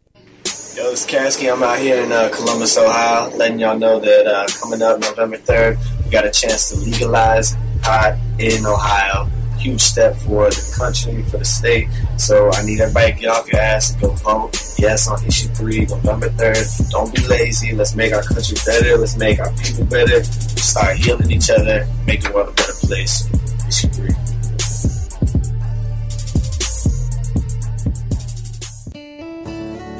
Yo, 0.75 0.91
it's 0.91 1.05
Kasky. 1.05 1.51
I'm 1.51 1.63
out 1.63 1.79
here 1.79 2.03
in 2.03 2.11
uh, 2.11 2.29
Columbus, 2.33 2.77
Ohio, 2.77 3.35
letting 3.35 3.59
y'all 3.59 3.77
know 3.77 3.99
that 3.99 4.27
uh, 4.27 4.47
coming 4.61 4.81
up 4.81 4.99
November 4.99 5.37
3rd, 5.37 6.05
we 6.05 6.11
got 6.11 6.25
a 6.25 6.31
chance 6.31 6.69
to 6.69 6.77
legalize 6.77 7.55
pot 7.81 8.17
in 8.39 8.65
Ohio. 8.65 9.29
Huge 9.61 9.81
step 9.81 10.15
for 10.17 10.49
the 10.49 10.75
country, 10.75 11.21
for 11.23 11.37
the 11.37 11.45
state. 11.45 11.87
So 12.17 12.51
I 12.51 12.65
need 12.65 12.79
everybody 12.79 13.13
to 13.13 13.19
get 13.19 13.29
off 13.29 13.51
your 13.51 13.61
ass 13.61 13.91
and 13.91 14.01
go 14.01 14.09
vote. 14.09 14.57
Yes, 14.79 15.07
on 15.07 15.23
issue 15.25 15.49
three, 15.49 15.85
November 15.85 16.29
3rd. 16.29 16.89
Don't 16.89 17.13
be 17.13 17.21
lazy. 17.27 17.75
Let's 17.75 17.95
make 17.95 18.13
our 18.13 18.23
country 18.23 18.57
better. 18.65 18.97
Let's 18.97 19.17
make 19.17 19.39
our 19.39 19.51
people 19.53 19.85
better. 19.85 20.23
Start 20.23 20.97
healing 20.97 21.29
each 21.29 21.51
other. 21.51 21.87
Make 22.07 22.23
the 22.23 22.31
world 22.31 22.49
a 22.49 22.53
better 22.53 22.73
place. 22.73 23.29
Issue 23.67 23.87
three. 23.89 24.15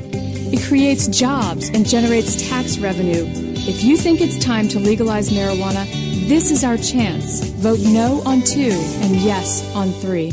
It 0.54 0.66
creates 0.66 1.06
jobs 1.06 1.68
and 1.68 1.86
generates 1.86 2.48
tax 2.48 2.78
revenue. 2.78 3.26
If 3.68 3.84
you 3.84 3.98
think 3.98 4.22
it's 4.22 4.42
time 4.42 4.68
to 4.68 4.78
legalize 4.78 5.28
marijuana, 5.28 5.84
this 6.28 6.50
is 6.50 6.64
our 6.64 6.78
chance. 6.78 7.44
Vote 7.60 7.80
no 7.80 8.22
on 8.24 8.40
two 8.40 8.70
and 8.72 9.16
yes 9.16 9.62
on 9.74 9.90
three. 9.90 10.32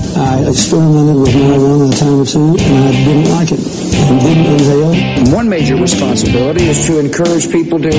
I 0.15 0.47
experimented 0.49 1.15
with 1.15 1.29
marijuana 1.29 1.93
a 1.93 1.95
time 1.95 2.19
or 2.19 2.25
two, 2.25 2.57
and 2.59 2.83
I 2.83 2.91
didn't 2.91 3.31
like 3.31 3.51
it. 3.51 3.59
And 3.59 4.19
didn't 4.19 4.45
inhale. 4.45 4.93
And 4.93 5.31
one 5.31 5.47
major 5.47 5.75
responsibility 5.75 6.65
is 6.65 6.85
to 6.87 6.99
encourage 6.99 7.49
people 7.51 7.79
to 7.79 7.95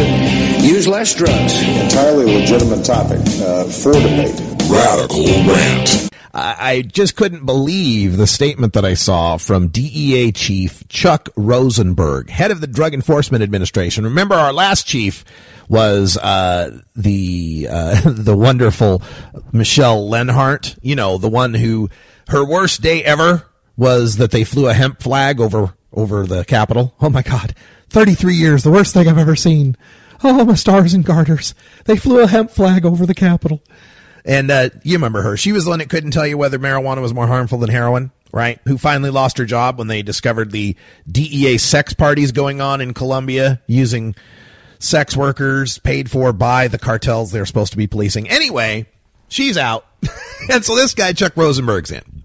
use 0.61 0.87
less 0.87 1.15
drugs. 1.15 1.63
Entirely 1.81 2.27
legitimate 2.41 2.85
topic 2.85 3.21
uh, 3.41 3.65
for 3.65 3.93
debate. 3.93 4.39
Radical 4.69 5.25
rant. 5.49 6.12
I 6.35 6.83
just 6.83 7.15
couldn't 7.15 7.45
believe 7.45 8.17
the 8.17 8.27
statement 8.27 8.73
that 8.73 8.87
I 8.87 8.95
saw 8.95 9.37
from 9.37 9.69
DEA 9.69 10.33
Chief 10.33 10.87
Chuck 10.89 11.29
Rosenberg, 11.37 12.31
head 12.31 12.51
of 12.51 12.63
the 12.63 12.67
Drug 12.67 12.95
Enforcement 12.95 13.43
Administration. 13.43 14.05
Remember, 14.05 14.35
our 14.35 14.53
last 14.53 14.87
chief 14.87 15.27
was 15.69 16.17
uh, 16.17 16.81
the 16.97 17.69
uh, 17.71 18.01
the 18.11 18.37
wonderful 18.37 19.03
Michele 19.53 20.09
Leonhart. 20.09 20.79
You 20.81 20.97
know, 20.97 21.19
the 21.19 21.29
one 21.29 21.53
who 21.53 21.91
her 22.29 22.45
worst 22.45 22.81
day 22.81 23.05
ever 23.05 23.47
was 23.77 24.17
that 24.17 24.31
they 24.31 24.45
flew 24.45 24.69
a 24.69 24.75
hemp 24.75 25.03
flag 25.03 25.39
over 25.39 25.75
over 25.93 26.27
the 26.27 26.47
Capitol. 26.47 26.95
Oh 27.03 27.11
my 27.11 27.23
God, 27.23 27.55
thirty 27.91 28.15
three 28.15 28.37
years, 28.37 28.63
the 28.63 28.71
worst 28.71 28.95
thing 28.95 29.07
I've 29.07 29.19
ever 29.19 29.37
seen. 29.37 29.77
Oh, 30.25 30.45
my 30.45 30.55
stars 30.55 30.95
and 30.95 31.05
garters. 31.05 31.53
They 31.85 31.97
flew 31.97 32.21
a 32.21 32.29
hemp 32.29 32.53
flag 32.53 32.87
over 32.87 33.07
the 33.07 33.15
Capitol. 33.15 33.61
And 34.25 34.51
uh, 34.51 34.71
you 34.83 34.95
remember 34.95 35.23
her. 35.23 35.37
She 35.37 35.53
was 35.53 35.65
the 35.65 35.71
one 35.71 35.81
that 35.81 35.89
couldn't 35.89 36.13
tell 36.13 36.27
you 36.27 36.39
whether 36.39 36.59
marijuana 36.59 37.01
was 37.01 37.13
more 37.13 37.27
harmful 37.27 37.59
than 37.59 37.71
heroin, 37.71 38.13
right? 38.33 38.61
Who 38.67 38.79
finally 38.79 39.11
lost 39.11 39.39
her 39.39 39.45
job 39.45 39.79
when 39.79 39.89
they 39.89 40.03
discovered 40.03 40.53
the 40.53 40.77
DEA 41.11 41.59
sex 41.59 41.93
parties 41.93 42.33
going 42.33 42.61
on 42.61 42.81
in 42.81 42.95
Colombia 42.95 43.61
using 43.67 44.15
sex 44.79 45.17
workers 45.17 45.79
paid 45.79 46.11
for 46.11 46.33
by 46.33 46.69
the 46.69 46.79
cartels 46.79 47.31
they're 47.31 47.47
supposed 47.47 47.73
to 47.73 47.79
be 47.79 47.87
policing. 47.87 48.29
Anyway, 48.29 48.87
she's 49.29 49.57
out. 49.57 49.87
and 50.51 50.65
so 50.65 50.75
this 50.75 50.95
guy, 50.95 51.13
Chuck 51.13 51.35
Rosenberg's 51.37 51.91
in. 51.91 52.23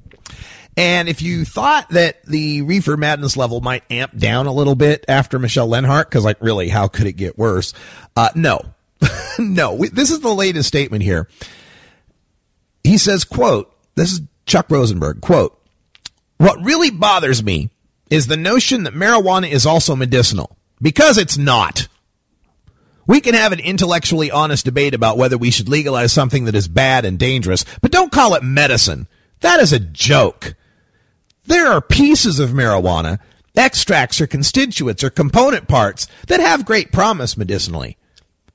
And 0.75 1.09
if 1.09 1.23
you 1.23 1.43
thought 1.43 1.89
that 1.89 2.23
the 2.25 2.61
reefer 2.61 2.97
madness 2.97 3.35
level 3.35 3.61
might 3.61 3.83
amp 3.89 4.15
down 4.15 4.45
a 4.45 4.53
little 4.53 4.75
bit 4.75 5.05
after 5.07 5.39
Michele 5.39 5.67
Leonhart, 5.67 6.05
because 6.05 6.23
like 6.23 6.37
really, 6.39 6.69
how 6.69 6.87
could 6.87 7.07
it 7.07 7.13
get 7.13 7.35
worse? 7.37 7.73
Uh, 8.15 8.29
no, 8.35 8.61
no. 9.39 9.77
This 9.77 10.11
is 10.11 10.19
the 10.19 10.33
latest 10.33 10.67
statement 10.67 11.03
here. 11.03 11.27
He 12.87 12.97
says, 12.97 13.23
"quote 13.23 13.71
This 13.95 14.13
is 14.13 14.21
Chuck 14.45 14.67
Rosenberg. 14.69 15.21
Quote: 15.21 15.59
What 16.37 16.63
really 16.63 16.89
bothers 16.89 17.43
me 17.43 17.69
is 18.09 18.27
the 18.27 18.37
notion 18.37 18.83
that 18.83 18.93
marijuana 18.93 19.49
is 19.49 19.65
also 19.65 19.95
medicinal 19.95 20.57
because 20.81 21.17
it's 21.17 21.37
not." 21.37 21.87
We 23.05 23.21
can 23.21 23.35
have 23.35 23.53
an 23.53 23.59
intellectually 23.59 24.31
honest 24.31 24.65
debate 24.65 24.93
about 24.93 25.17
whether 25.17 25.37
we 25.37 25.51
should 25.51 25.69
legalize 25.69 26.11
something 26.11 26.45
that 26.45 26.55
is 26.55 26.67
bad 26.67 27.05
and 27.05 27.17
dangerous, 27.17 27.63
but 27.81 27.91
don't 27.91 28.11
call 28.11 28.35
it 28.35 28.43
medicine. 28.43 29.07
That 29.39 29.59
is 29.61 29.71
a 29.71 29.79
joke. 29.79 30.55
There 31.45 31.71
are 31.71 31.79
pieces 31.79 32.39
of 32.39 32.49
marijuana, 32.49 33.19
extracts 33.55 34.19
or 34.19 34.27
constituents 34.27 35.03
or 35.03 35.09
component 35.09 35.67
parts 35.67 36.07
that 36.27 36.41
have 36.41 36.65
great 36.65 36.91
promise 36.91 37.37
medicinally. 37.37 37.97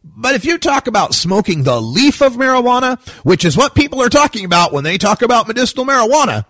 But 0.05 0.35
if 0.35 0.45
you 0.45 0.59
talk 0.59 0.87
about 0.87 1.15
smoking 1.15 1.63
the 1.63 1.81
leaf 1.81 2.21
of 2.21 2.35
marijuana, 2.35 3.01
which 3.25 3.45
is 3.45 3.57
what 3.57 3.75
people 3.75 4.03
are 4.03 4.09
talking 4.09 4.45
about 4.45 4.73
when 4.73 4.85
they 4.85 4.99
talk 4.99 5.23
about 5.23 5.47
medicinal 5.49 5.85
marijuana, 5.85 6.45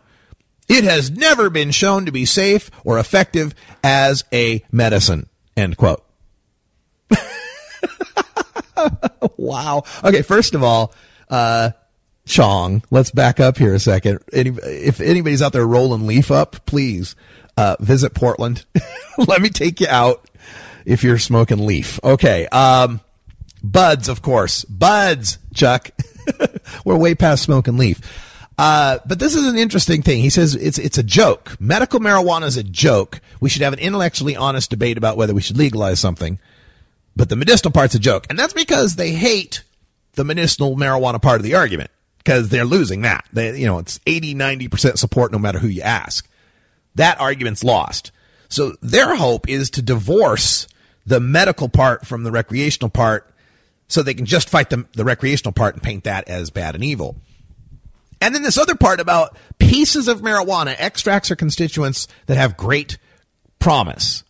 it 0.69 0.85
has 0.85 1.11
never 1.11 1.51
been 1.51 1.71
shown 1.71 2.07
to 2.07 2.13
be 2.13 2.25
safe 2.25 2.71
or 2.85 2.99
effective 2.99 3.55
as 3.85 4.25
a 4.33 4.65
medicine. 4.73 5.29
End 5.57 5.77
quote. 5.77 6.05
wow. 9.37 9.83
Okay, 10.03 10.23
first 10.23 10.55
of 10.55 10.63
all, 10.63 10.95
uh, 11.29 11.71
Chong, 12.25 12.83
let's 12.91 13.11
back 13.11 13.41
up 13.41 13.59
here 13.59 13.75
a 13.75 13.81
second. 13.81 14.21
Any, 14.33 14.51
if 14.63 15.01
anybody's 15.01 15.43
out 15.43 15.53
there 15.53 15.67
rolling 15.67 16.07
leaf 16.07 16.31
up, 16.31 16.65
please 16.67 17.17
uh, 17.57 17.77
visit 17.81 18.15
Portland. 18.15 18.65
Let 19.19 19.43
me 19.43 19.51
take 19.51 19.81
you 19.81 19.89
out 19.89 20.25
if 20.87 21.03
you're 21.05 21.19
smoking 21.19 21.67
leaf. 21.67 21.99
Okay. 22.03 22.47
Um, 22.47 23.01
buds, 23.63 24.09
of 24.09 24.23
course. 24.23 24.65
Buds, 24.65 25.39
Chuck. 25.55 25.91
We're 26.85 26.97
way 26.97 27.15
past 27.15 27.43
smoke 27.43 27.69
and 27.69 27.79
leaf. 27.79 28.01
Uh, 28.59 28.99
but 29.07 29.19
this 29.19 29.35
is 29.35 29.47
an 29.47 29.57
interesting 29.57 30.03
thing. 30.03 30.21
He 30.21 30.31
says 30.31 30.55
it's 30.55 30.79
it's 30.79 30.99
a 30.99 31.03
joke. 31.03 31.57
Medical 31.59 32.01
marijuana 32.01 32.45
is 32.45 32.57
a 32.57 32.63
joke. 32.63 33.21
We 33.41 33.49
should 33.49 33.63
have 33.63 33.73
an 33.73 33.79
intellectually 33.79 34.37
honest 34.37 34.71
debate 34.71 34.99
about 34.99 35.17
whether 35.17 35.35
we 35.35 35.41
should 35.41 35.57
legalize 35.57 35.99
something. 35.99 36.39
But 37.17 37.29
the 37.29 37.37
medicinal 37.37 37.73
part's 37.73 37.95
a 37.95 37.99
joke, 37.99 38.27
and 38.31 38.39
that's 38.39 38.53
because 38.53 38.97
they 38.97 39.13
hate 39.13 39.65
the 40.15 40.25
medicinal 40.25 40.77
marijuana 40.77 41.21
part 41.21 41.41
of 41.41 41.43
the 41.43 41.55
argument 41.55 41.91
because 42.19 42.49
they're 42.51 42.65
losing 42.65 43.03
that. 43.03 43.25
They, 43.33 43.59
you 43.59 43.67
know, 43.67 43.79
it's 43.79 43.99
80, 44.07 44.35
90% 44.35 44.99
support 44.99 45.33
no 45.33 45.39
matter 45.39 45.59
who 45.59 45.69
you 45.69 45.83
ask. 45.83 46.29
That 46.95 47.21
argument's 47.21 47.65
lost. 47.65 48.13
So 48.49 48.77
their 48.81 49.17
hope 49.17 49.49
is 49.49 49.71
to 49.71 49.83
divorce 49.83 50.69
the 51.05 51.21
medical 51.21 51.69
part 51.69 52.07
from 52.07 52.23
the 52.23 52.31
recreational 52.31 52.91
part 52.91 53.32
so 53.93 54.03
they 54.03 54.15
can 54.15 54.25
just 54.25 54.49
fight 54.49 54.71
the, 54.71 54.87
the 54.95 55.05
recreational 55.05 55.53
part 55.53 55.75
and 55.75 55.83
paint 55.83 56.05
that 56.05 56.27
as 56.27 56.49
bad 56.49 56.75
and 56.75 56.83
evil. 56.83 57.15
And 58.23 58.35
then 58.35 58.43
this 58.43 58.57
other 58.57 58.75
part 58.75 59.01
about 59.01 59.37
pieces 59.59 60.09
of 60.09 60.23
marijuana, 60.23 60.75
extracts 60.79 61.31
or 61.31 61.37
constituents 61.37 62.09
that 62.25 62.39
have 62.39 62.57
great 62.57 62.97
promise. 63.59 64.25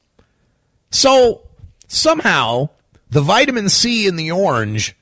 So 0.90 1.42
somehow 1.86 2.70
the 3.10 3.20
vitamin 3.20 3.68
C 3.68 4.08
in 4.08 4.16
the 4.16 4.32
orange, 4.32 4.96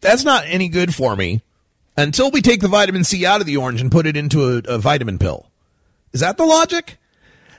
that's 0.00 0.22
not 0.22 0.44
any 0.46 0.68
good 0.68 0.94
for 0.94 1.16
me 1.16 1.42
until 1.96 2.30
we 2.30 2.42
take 2.42 2.60
the 2.60 2.68
vitamin 2.68 3.02
C 3.02 3.26
out 3.26 3.40
of 3.40 3.46
the 3.48 3.56
orange 3.56 3.80
and 3.80 3.90
put 3.90 4.06
it 4.06 4.16
into 4.16 4.44
a, 4.44 4.74
a 4.74 4.78
vitamin 4.78 5.18
pill. 5.18 5.50
Is 6.12 6.20
that 6.20 6.36
the 6.36 6.44
logic? 6.44 6.98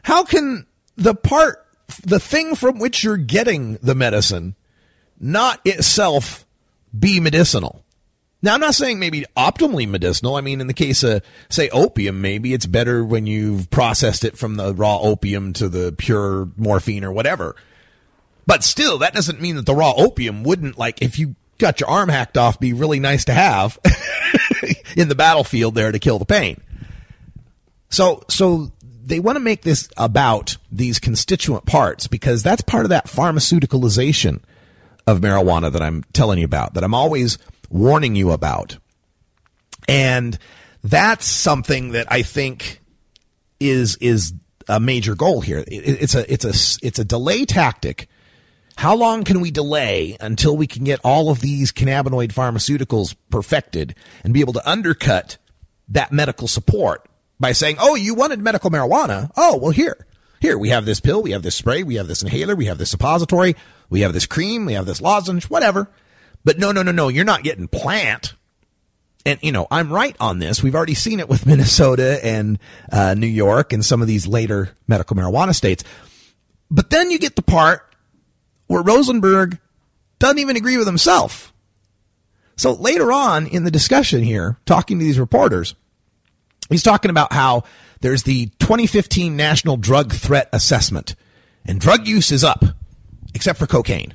How 0.04 0.24
can 0.24 0.66
the 0.96 1.14
part, 1.14 1.66
the 2.04 2.22
thing 2.22 2.56
from 2.56 2.80
which 2.80 3.04
you're 3.04 3.18
getting 3.18 3.74
the 3.82 3.96
medicine, 3.96 4.56
not 5.20 5.60
itself 5.66 6.46
be 6.98 7.20
medicinal? 7.20 7.84
Now, 8.42 8.54
I'm 8.54 8.60
not 8.60 8.76
saying 8.76 9.00
maybe 9.00 9.26
optimally 9.36 9.88
medicinal. 9.90 10.36
I 10.36 10.42
mean, 10.42 10.62
in 10.62 10.68
the 10.68 10.74
case 10.74 11.04
of, 11.04 11.24
say, 11.50 11.70
opium, 11.70 12.22
maybe 12.22 12.54
it's 12.54 12.68
better 12.68 13.04
when 13.04 13.26
you've 13.26 13.70
processed 13.72 14.24
it 14.24 14.38
from 14.38 14.56
the 14.56 14.76
raw 14.76 15.00
opium 15.00 15.54
to 15.54 15.68
the 15.68 15.92
pure 15.92 16.50
morphine 16.56 17.04
or 17.04 17.12
whatever. 17.12 17.56
But 18.46 18.64
still, 18.64 19.00
that 19.00 19.14
doesn't 19.14 19.42
mean 19.42 19.56
that 19.56 19.66
the 19.66 19.76
raw 19.76 19.94
opium 19.98 20.44
wouldn't, 20.44 20.78
like, 20.78 21.02
if 21.02 21.18
you 21.18 21.36
got 21.58 21.80
your 21.80 21.90
arm 21.90 22.10
hacked 22.10 22.38
off, 22.38 22.60
be 22.60 22.74
really 22.74 23.00
nice 23.00 23.26
to 23.26 23.34
have 23.34 23.80
in 24.96 25.10
the 25.10 25.16
battlefield 25.16 25.74
there 25.74 25.92
to 25.92 26.00
kill 26.00 26.20
the 26.20 26.26
pain. 26.26 26.62
So, 27.90 28.24
so 28.30 28.72
they 29.04 29.20
want 29.20 29.38
to 29.38 29.44
make 29.44 29.64
this 29.64 29.90
about 29.98 30.58
these 30.72 31.00
constituent 31.00 31.66
parts 31.66 32.08
because 32.08 32.44
that's 32.44 32.62
part 32.62 32.86
of 32.86 32.90
that 32.90 33.08
pharmaceuticalization 33.08 34.42
of 35.08 35.22
marijuana 35.22 35.72
that 35.72 35.82
I'm 35.82 36.04
telling 36.14 36.38
you 36.38 36.46
about, 36.46 36.74
that 36.76 36.84
I'm 36.84 36.94
always 36.94 37.38
warning 37.70 38.16
you 38.16 38.32
about. 38.32 38.78
And 39.88 40.38
that's 40.84 41.26
something 41.26 41.94
that 41.94 42.12
I 42.12 42.22
think 42.22 42.82
is 43.60 43.96
is 44.02 44.34
a 44.68 44.80
major 44.80 45.16
goal 45.16 45.42
here. 45.42 45.60
It, 45.60 45.68
it's 45.68 46.14
a 46.14 46.32
it's 46.32 46.46
a 46.46 46.86
it's 46.86 47.00
a 47.00 47.06
delay 47.06 47.46
tactic. 47.46 48.10
How 48.76 48.96
long 48.96 49.24
can 49.24 49.42
we 49.42 49.50
delay 49.50 50.18
until 50.20 50.56
we 50.56 50.68
can 50.68 50.84
get 50.84 51.00
all 51.04 51.32
of 51.32 51.40
these 51.40 51.72
cannabinoid 51.72 52.32
pharmaceuticals 52.32 53.16
perfected 53.32 53.96
and 54.24 54.34
be 54.34 54.42
able 54.42 54.54
to 54.54 54.70
undercut 54.70 55.38
that 55.88 56.12
medical 56.12 56.48
support 56.48 57.08
by 57.40 57.54
saying, 57.54 57.78
"Oh, 57.80 57.96
you 57.96 58.14
wanted 58.14 58.40
medical 58.40 58.70
marijuana? 58.70 59.32
Oh, 59.36 59.58
well 59.58 59.72
here. 59.72 60.06
Here 60.40 60.58
we 60.58 60.70
have 60.70 60.86
this 60.86 61.00
pill, 61.00 61.24
we 61.24 61.32
have 61.32 61.42
this 61.42 61.56
spray, 61.56 61.82
we 61.82 61.96
have 61.96 62.08
this 62.08 62.22
inhaler, 62.22 62.56
we 62.56 62.66
have 62.66 62.78
this 62.78 62.92
suppository, 62.92 63.56
we 63.90 64.02
have 64.02 64.14
this 64.14 64.26
cream, 64.26 64.66
we 64.66 64.74
have 64.74 64.86
this 64.86 65.02
lozenge, 65.02 65.50
whatever." 65.50 65.90
But 66.44 66.60
no, 66.60 66.72
no, 66.72 66.82
no, 66.82 66.92
no, 66.92 67.10
you're 67.10 67.26
not 67.26 67.44
getting 67.44 67.68
plant. 67.68 68.34
And, 69.26 69.38
you 69.42 69.52
know, 69.52 69.68
I'm 69.70 69.92
right 69.92 70.16
on 70.22 70.40
this. 70.40 70.64
We've 70.64 70.76
already 70.76 70.94
seen 70.94 71.20
it 71.20 71.28
with 71.28 71.46
Minnesota 71.46 72.24
and 72.26 72.58
uh, 72.90 73.14
New 73.16 73.28
York 73.28 73.74
and 73.74 73.84
some 73.84 74.02
of 74.02 74.08
these 74.08 74.26
later 74.26 74.70
medical 74.88 75.18
marijuana 75.18 75.54
states. 75.54 75.84
But 76.72 76.90
then 76.90 77.12
you 77.12 77.20
get 77.20 77.36
the 77.36 77.42
part 77.42 77.94
where 78.68 78.82
Rosenberg 78.82 79.60
doesn't 80.20 80.40
even 80.40 80.56
agree 80.56 80.78
with 80.78 80.88
himself. 80.88 81.54
So 82.56 82.72
later 82.72 83.12
on 83.12 83.48
in 83.48 83.66
the 83.66 83.72
discussion 83.72 84.24
here, 84.24 84.58
talking 84.66 85.00
to 85.00 85.04
these 85.04 85.20
reporters, 85.20 85.76
he's 86.70 86.84
talking 86.84 87.12
about 87.12 87.34
how 87.34 87.64
there's 88.00 88.24
the 88.24 88.48
2015 88.60 89.36
National 89.36 89.76
Drug 89.76 90.14
Threat 90.14 90.50
Assessment 90.54 91.16
and 91.66 91.80
drug 91.80 92.08
use 92.08 92.32
is 92.32 92.44
up, 92.46 92.64
except 93.34 93.60
for 93.60 93.68
cocaine. 93.68 94.14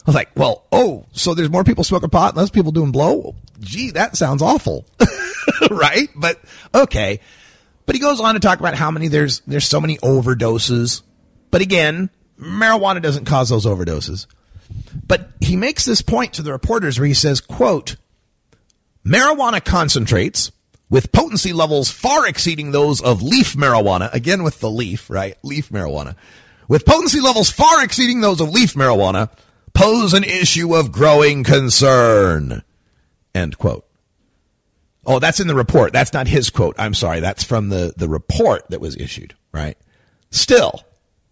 I 0.00 0.02
was 0.06 0.14
like, 0.14 0.30
well, 0.34 0.64
oh, 0.72 1.06
so 1.12 1.34
there's 1.34 1.50
more 1.50 1.64
people 1.64 1.84
smoking 1.84 2.10
pot 2.10 2.30
and 2.30 2.38
less 2.38 2.50
people 2.50 2.72
doing 2.72 2.90
blow? 2.90 3.34
Gee, 3.60 3.90
that 3.90 4.16
sounds 4.16 4.40
awful. 4.40 4.86
right? 5.70 6.08
But 6.16 6.40
okay. 6.74 7.20
But 7.86 7.94
he 7.94 8.00
goes 8.00 8.20
on 8.20 8.34
to 8.34 8.40
talk 8.40 8.60
about 8.60 8.74
how 8.74 8.90
many 8.90 9.08
there's 9.08 9.40
there's 9.40 9.66
so 9.66 9.80
many 9.80 9.98
overdoses. 9.98 11.02
But 11.50 11.60
again, 11.60 12.08
marijuana 12.38 13.02
doesn't 13.02 13.26
cause 13.26 13.50
those 13.50 13.66
overdoses. 13.66 14.26
But 15.06 15.30
he 15.40 15.56
makes 15.56 15.84
this 15.84 16.00
point 16.00 16.34
to 16.34 16.42
the 16.42 16.52
reporters 16.52 16.98
where 16.98 17.08
he 17.08 17.14
says, 17.14 17.40
quote, 17.40 17.96
marijuana 19.04 19.64
concentrates 19.64 20.52
with 20.88 21.12
potency 21.12 21.52
levels 21.52 21.90
far 21.90 22.26
exceeding 22.26 22.72
those 22.72 23.00
of 23.00 23.22
leaf 23.22 23.54
marijuana, 23.54 24.12
again 24.12 24.42
with 24.42 24.60
the 24.60 24.70
leaf, 24.70 25.10
right? 25.10 25.36
Leaf 25.42 25.70
marijuana. 25.70 26.16
With 26.70 26.86
potency 26.86 27.20
levels 27.20 27.50
far 27.50 27.82
exceeding 27.82 28.20
those 28.20 28.40
of 28.40 28.50
leaf 28.50 28.74
marijuana, 28.74 29.28
pose 29.74 30.14
an 30.14 30.22
issue 30.22 30.76
of 30.76 30.92
growing 30.92 31.42
concern. 31.42 32.62
End 33.34 33.58
quote. 33.58 33.84
Oh, 35.04 35.18
that's 35.18 35.40
in 35.40 35.48
the 35.48 35.56
report. 35.56 35.92
That's 35.92 36.12
not 36.12 36.28
his 36.28 36.48
quote. 36.48 36.76
I'm 36.78 36.94
sorry. 36.94 37.18
That's 37.18 37.42
from 37.42 37.70
the, 37.70 37.92
the 37.96 38.08
report 38.08 38.70
that 38.70 38.80
was 38.80 38.96
issued, 38.96 39.34
right? 39.50 39.76
Still, 40.30 40.84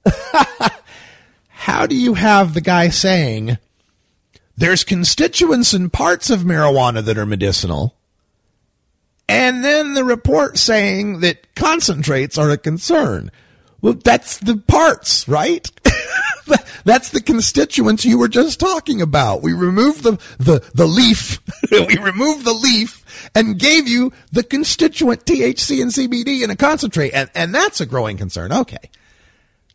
how 1.51 1.87
do 1.87 1.94
you 1.94 2.14
have 2.14 2.53
the 2.53 2.61
guy 2.61 2.88
saying 2.88 3.59
there's 4.57 4.83
constituents 4.83 5.72
and 5.72 5.92
parts 5.92 6.31
of 6.31 6.40
marijuana 6.40 7.05
that 7.05 7.16
are 7.16 7.27
medicinal, 7.27 7.94
and 9.29 9.62
then 9.62 9.94
the 9.94 10.03
report 10.03 10.59
saying 10.59 11.20
that 11.20 11.55
concentrates 11.55 12.37
are 12.37 12.51
a 12.51 12.59
concern? 12.59 13.31
Well, 13.81 13.95
that's 13.95 14.38
the 14.38 14.57
parts, 14.57 15.29
right? 15.29 15.71
That's 16.85 17.11
the 17.11 17.21
constituents 17.21 18.07
you 18.07 18.19
were 18.19 18.29
just 18.29 18.59
talking 18.59 19.03
about. 19.03 19.43
We 19.43 19.53
removed 19.53 20.03
the, 20.03 20.12
the, 20.38 20.67
the 20.75 20.87
leaf. 20.87 21.38
we 21.71 21.99
removed 21.99 22.47
the 22.47 22.55
leaf 22.55 23.05
and 23.35 23.59
gave 23.59 23.87
you 23.87 24.12
the 24.33 24.43
constituent 24.43 25.27
THC 25.27 25.83
and 25.83 25.91
CBD 25.91 26.43
in 26.43 26.49
a 26.49 26.57
concentrate. 26.57 27.12
And, 27.12 27.31
and 27.35 27.55
that's 27.55 27.83
a 27.83 27.87
growing 27.87 28.17
concern. 28.17 28.53
Okay. 28.53 28.91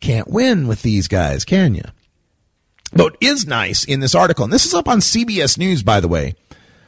Can't 0.00 0.28
win 0.28 0.66
with 0.66 0.82
these 0.82 1.06
guys, 1.06 1.44
can 1.44 1.74
you? 1.74 1.84
But 2.92 3.16
is 3.20 3.46
nice 3.46 3.84
in 3.84 4.00
this 4.00 4.14
article, 4.14 4.44
and 4.44 4.52
this 4.52 4.66
is 4.66 4.74
up 4.74 4.88
on 4.88 4.98
CBS 4.98 5.58
News, 5.58 5.82
by 5.82 6.00
the 6.00 6.08
way, 6.08 6.34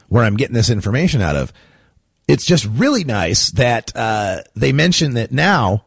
where 0.07 0.23
I'm 0.23 0.37
getting 0.37 0.53
this 0.53 0.69
information 0.69 1.21
out 1.21 1.35
of. 1.35 1.51
It's 2.27 2.45
just 2.45 2.65
really 2.65 3.03
nice 3.03 3.51
that 3.51 3.93
uh, 3.95 4.43
they 4.55 4.71
mention 4.71 5.15
that 5.15 5.31
now 5.31 5.85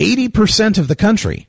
80% 0.00 0.78
of 0.78 0.88
the 0.88 0.96
country 0.96 1.46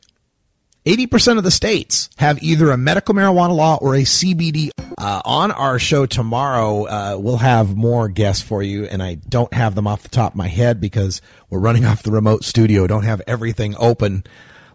80% 0.85 1.37
of 1.37 1.43
the 1.43 1.51
states 1.51 2.09
have 2.17 2.41
either 2.41 2.71
a 2.71 2.77
medical 2.77 3.13
marijuana 3.13 3.55
law 3.55 3.77
or 3.79 3.93
a 3.93 4.01
CBD. 4.01 4.71
Uh, 4.97 5.21
on 5.25 5.51
our 5.51 5.77
show 5.77 6.07
tomorrow, 6.07 6.85
uh, 6.85 7.17
we'll 7.19 7.37
have 7.37 7.75
more 7.75 8.07
guests 8.07 8.43
for 8.43 8.63
you, 8.63 8.85
and 8.85 9.01
I 9.01 9.15
don't 9.15 9.53
have 9.53 9.75
them 9.75 9.85
off 9.85 10.01
the 10.01 10.09
top 10.09 10.33
of 10.33 10.37
my 10.37 10.47
head 10.47 10.81
because 10.81 11.21
we're 11.49 11.59
running 11.59 11.85
off 11.85 12.01
the 12.01 12.11
remote 12.11 12.43
studio. 12.43 12.87
Don't 12.87 13.03
have 13.03 13.21
everything 13.27 13.75
open 13.77 14.23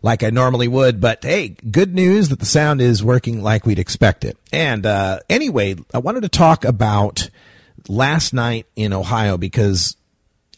like 0.01 0.23
I 0.23 0.31
normally 0.31 0.69
would. 0.69 1.01
But 1.01 1.25
hey, 1.25 1.49
good 1.49 1.93
news 1.93 2.29
that 2.29 2.39
the 2.39 2.47
sound 2.47 2.81
is 2.81 3.03
working 3.03 3.43
like 3.43 3.67
we'd 3.67 3.81
expect 3.81 4.25
it. 4.25 4.39
And 4.53 4.87
uh, 4.87 5.21
anyway, 5.29 5.75
I 5.93 5.99
wanted 5.99 6.23
to 6.23 6.29
talk 6.29 6.65
about 6.65 7.31
last 7.89 8.33
night 8.33 8.67
in 8.77 8.93
Ohio 8.93 9.39
because 9.39 9.97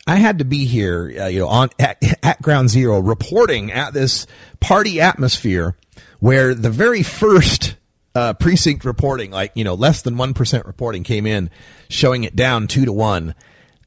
I 0.09 0.16
had 0.16 0.38
to 0.38 0.44
be 0.47 0.64
here, 0.64 1.14
uh, 1.21 1.27
you 1.27 1.40
know, 1.40 1.49
on 1.49 1.68
at, 1.79 2.03
at 2.25 2.40
Ground 2.40 2.71
Zero, 2.71 2.99
reporting 2.99 3.71
at 3.71 3.92
this 3.92 4.27
party 4.59 5.03
atmosphere 5.03 5.77
where 6.18 6.55
the 6.55 6.71
very 6.71 7.03
first 7.03 7.77
uh, 8.14 8.33
precinct 8.33 8.87
reporting, 8.87 9.31
like 9.31 9.53
you 9.55 9.64
know, 9.64 9.75
less 9.75 10.01
than 10.01 10.16
one 10.16 10.33
percent 10.33 10.64
reporting 10.64 11.05
came 11.05 11.27
in, 11.27 11.51
showing 11.90 12.25
it 12.25 12.35
down 12.35 12.68
two 12.68 12.87
to 12.87 12.92
one, 12.92 13.35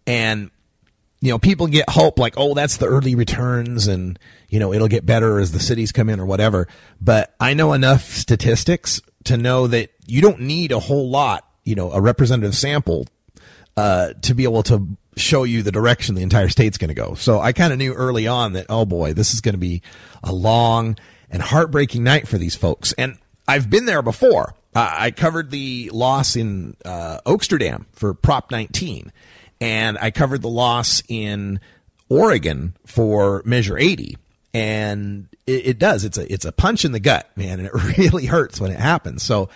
and 0.06 0.52
you 1.22 1.32
know, 1.32 1.40
people 1.40 1.66
get 1.66 1.90
hope 1.90 2.20
like, 2.20 2.36
oh, 2.38 2.54
that's 2.54 2.78
the 2.78 2.86
early 2.86 3.16
returns, 3.16 3.88
and 3.88 4.20
you 4.48 4.60
know, 4.60 4.74
it'll 4.74 4.88
get 4.88 5.08
better 5.08 5.40
as 5.40 5.52
the 5.52 5.60
cities 5.60 5.92
come 5.92 6.08
in 6.08 6.20
or 6.20 6.28
whatever. 6.28 6.68
But 7.02 7.34
I 7.40 7.56
know 7.56 7.74
enough 7.74 8.04
statistics 8.04 9.02
to 9.24 9.38
know 9.38 9.66
that 9.66 9.90
you 10.06 10.22
don't 10.22 10.42
need 10.42 10.72
a 10.72 10.80
whole 10.80 11.10
lot, 11.10 11.48
you 11.64 11.74
know, 11.74 11.92
a 11.92 12.00
representative 12.00 12.56
sample 12.56 13.08
uh, 13.76 14.14
to 14.22 14.36
be 14.36 14.44
able 14.44 14.62
to 14.64 14.88
show 15.18 15.44
you 15.44 15.62
the 15.62 15.72
direction 15.72 16.16
the 16.16 16.24
entire 16.24 16.50
state's 16.50 16.78
going 16.78 16.90
to 16.90 16.94
go. 16.94 17.16
So 17.16 17.40
I 17.40 17.52
kind 17.52 17.74
of 17.74 17.80
knew 17.80 17.94
early 17.94 18.28
on 18.28 18.54
that, 18.54 18.68
oh 18.70 18.86
boy, 18.86 19.14
this 19.14 19.34
is 19.34 19.42
going 19.42 19.54
to 19.54 19.60
be 19.60 19.82
a 20.24 20.34
long 20.34 20.98
and 21.30 21.42
heartbreaking 21.42 22.04
night 22.04 22.28
for 22.28 22.38
these 22.38 22.56
folks. 22.56 22.94
And 22.94 23.18
I've 23.48 23.70
been 23.70 23.86
there 23.86 24.02
before. 24.02 24.54
Uh, 24.74 24.90
I 24.92 25.12
covered 25.12 25.52
the 25.52 25.90
loss 25.94 26.36
in 26.36 26.78
uh, 26.86 27.20
Oaksterdam 27.26 27.86
for 27.92 28.14
Prop 28.14 28.52
19, 28.52 29.12
and 29.60 29.98
I 29.98 30.12
covered 30.12 30.42
the 30.42 30.50
loss 30.50 31.04
in 31.10 31.60
Oregon 32.08 32.76
for 32.86 33.42
Measure 33.46 33.78
80. 33.78 34.18
And 34.54 35.28
it, 35.46 35.68
it 35.68 35.80
does. 35.80 36.06
It's 36.06 36.18
a 36.18 36.32
it's 36.32 36.46
a 36.46 36.52
punch 36.52 36.86
in 36.86 36.92
the 36.92 37.00
gut, 37.00 37.30
man, 37.36 37.60
and 37.60 37.68
it 37.68 37.74
really 37.98 38.26
hurts 38.26 38.60
when 38.60 38.72
it 38.72 38.80
happens. 38.80 39.24
So 39.24 39.50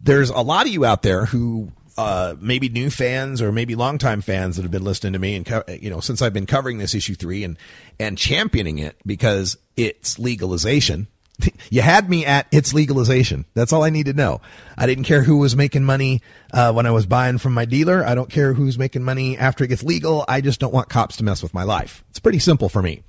there's 0.00 0.30
a 0.30 0.40
lot 0.40 0.66
of 0.66 0.72
you 0.72 0.84
out 0.84 1.02
there 1.02 1.24
who 1.26 1.72
uh, 1.96 2.34
maybe 2.40 2.68
new 2.68 2.90
fans 2.90 3.40
or 3.40 3.52
maybe 3.52 3.74
longtime 3.74 4.20
fans 4.20 4.56
that 4.56 4.62
have 4.62 4.70
been 4.70 4.84
listening 4.84 5.12
to 5.14 5.18
me 5.18 5.34
and 5.36 5.46
co- 5.46 5.64
you 5.68 5.90
know 5.90 6.00
since 6.00 6.22
I've 6.22 6.32
been 6.34 6.46
covering 6.46 6.78
this 6.78 6.94
issue 6.94 7.14
three 7.14 7.44
and 7.44 7.58
and 7.98 8.18
championing 8.18 8.78
it 8.78 8.96
because 9.06 9.56
it's 9.76 10.18
legalization. 10.18 11.08
you 11.70 11.82
had 11.82 12.08
me 12.08 12.24
at 12.24 12.46
its 12.50 12.72
legalization. 12.72 13.44
That's 13.54 13.72
all 13.72 13.82
I 13.82 13.90
need 13.90 14.06
to 14.06 14.14
know. 14.14 14.40
I 14.76 14.86
didn't 14.86 15.04
care 15.04 15.22
who 15.22 15.38
was 15.38 15.54
making 15.54 15.84
money 15.84 16.22
uh, 16.52 16.72
when 16.72 16.86
I 16.86 16.90
was 16.90 17.06
buying 17.06 17.38
from 17.38 17.52
my 17.52 17.66
dealer. 17.66 18.04
I 18.04 18.14
don't 18.14 18.30
care 18.30 18.54
who's 18.54 18.78
making 18.78 19.02
money 19.02 19.36
after 19.36 19.64
it 19.64 19.68
gets 19.68 19.82
legal. 19.82 20.24
I 20.28 20.40
just 20.40 20.60
don't 20.60 20.72
want 20.72 20.88
cops 20.88 21.16
to 21.18 21.24
mess 21.24 21.42
with 21.42 21.52
my 21.52 21.62
life. 21.62 22.04
It's 22.10 22.20
pretty 22.20 22.38
simple 22.38 22.68
for 22.68 22.80
me. 22.80 23.02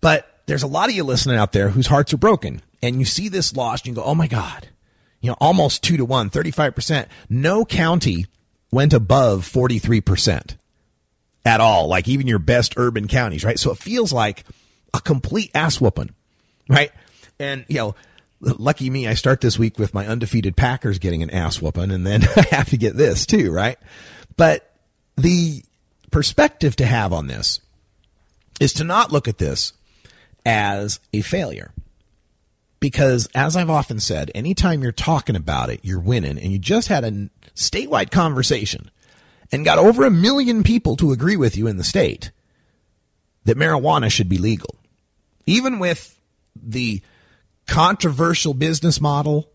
But 0.00 0.40
there's 0.46 0.64
a 0.64 0.68
lot 0.68 0.88
of 0.88 0.96
you 0.96 1.04
listening 1.04 1.36
out 1.36 1.52
there 1.52 1.68
whose 1.68 1.86
hearts 1.86 2.12
are 2.12 2.18
broken, 2.18 2.62
and 2.82 2.98
you 2.98 3.04
see 3.04 3.28
this 3.28 3.54
lost, 3.54 3.86
and 3.86 3.96
you 3.96 4.02
go, 4.02 4.06
"Oh 4.06 4.14
my 4.14 4.26
God." 4.26 4.68
You 5.22 5.30
know, 5.30 5.36
almost 5.40 5.82
two 5.82 5.96
to 5.96 6.04
one, 6.04 6.28
35%. 6.28 7.06
No 7.30 7.64
county 7.64 8.26
went 8.70 8.92
above 8.92 9.48
43% 9.48 10.56
at 11.46 11.60
all. 11.60 11.86
Like 11.86 12.08
even 12.08 12.26
your 12.26 12.40
best 12.40 12.74
urban 12.76 13.08
counties, 13.08 13.44
right? 13.44 13.58
So 13.58 13.70
it 13.70 13.78
feels 13.78 14.12
like 14.12 14.44
a 14.92 15.00
complete 15.00 15.50
ass 15.54 15.80
whooping, 15.80 16.10
right? 16.68 16.90
And, 17.38 17.64
you 17.68 17.76
know, 17.76 17.94
lucky 18.40 18.90
me, 18.90 19.06
I 19.06 19.14
start 19.14 19.40
this 19.40 19.58
week 19.58 19.78
with 19.78 19.94
my 19.94 20.06
undefeated 20.06 20.56
Packers 20.56 20.98
getting 20.98 21.22
an 21.22 21.30
ass 21.30 21.62
whooping 21.62 21.92
and 21.92 22.04
then 22.04 22.24
I 22.36 22.46
have 22.50 22.70
to 22.70 22.76
get 22.76 22.96
this 22.96 23.24
too, 23.24 23.52
right? 23.52 23.78
But 24.36 24.68
the 25.16 25.62
perspective 26.10 26.74
to 26.76 26.86
have 26.86 27.12
on 27.12 27.28
this 27.28 27.60
is 28.60 28.72
to 28.74 28.84
not 28.84 29.12
look 29.12 29.28
at 29.28 29.38
this 29.38 29.72
as 30.44 30.98
a 31.12 31.20
failure 31.20 31.72
because 32.82 33.28
as 33.32 33.56
I've 33.56 33.70
often 33.70 34.00
said, 34.00 34.32
anytime 34.34 34.82
you're 34.82 34.90
talking 34.90 35.36
about 35.36 35.70
it, 35.70 35.80
you're 35.84 36.00
winning. 36.00 36.36
And 36.36 36.50
you 36.50 36.58
just 36.58 36.88
had 36.88 37.04
a 37.04 37.30
statewide 37.54 38.10
conversation 38.10 38.90
and 39.52 39.64
got 39.64 39.78
over 39.78 40.04
a 40.04 40.10
million 40.10 40.64
people 40.64 40.96
to 40.96 41.12
agree 41.12 41.36
with 41.36 41.56
you 41.56 41.68
in 41.68 41.76
the 41.76 41.84
state 41.84 42.32
that 43.44 43.56
marijuana 43.56 44.10
should 44.10 44.28
be 44.28 44.36
legal. 44.36 44.74
Even 45.46 45.78
with 45.78 46.20
the 46.60 47.00
controversial 47.68 48.52
business 48.52 49.00
model, 49.00 49.48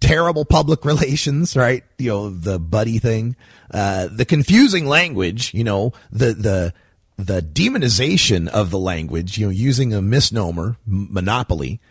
terrible 0.00 0.46
public 0.46 0.82
relations, 0.86 1.54
right? 1.54 1.84
You 1.98 2.08
know, 2.08 2.30
the 2.30 2.58
buddy 2.58 2.98
thing, 2.98 3.36
uh, 3.70 4.08
the 4.10 4.24
confusing 4.24 4.86
language, 4.86 5.52
you 5.52 5.64
know, 5.64 5.92
the, 6.10 6.32
the, 6.32 6.74
the 7.18 7.42
demonization 7.42 8.48
of 8.48 8.70
the 8.70 8.78
language, 8.78 9.36
you 9.36 9.44
know, 9.44 9.50
using 9.50 9.92
a 9.92 10.00
misnomer, 10.00 10.78
monopoly, 10.86 11.82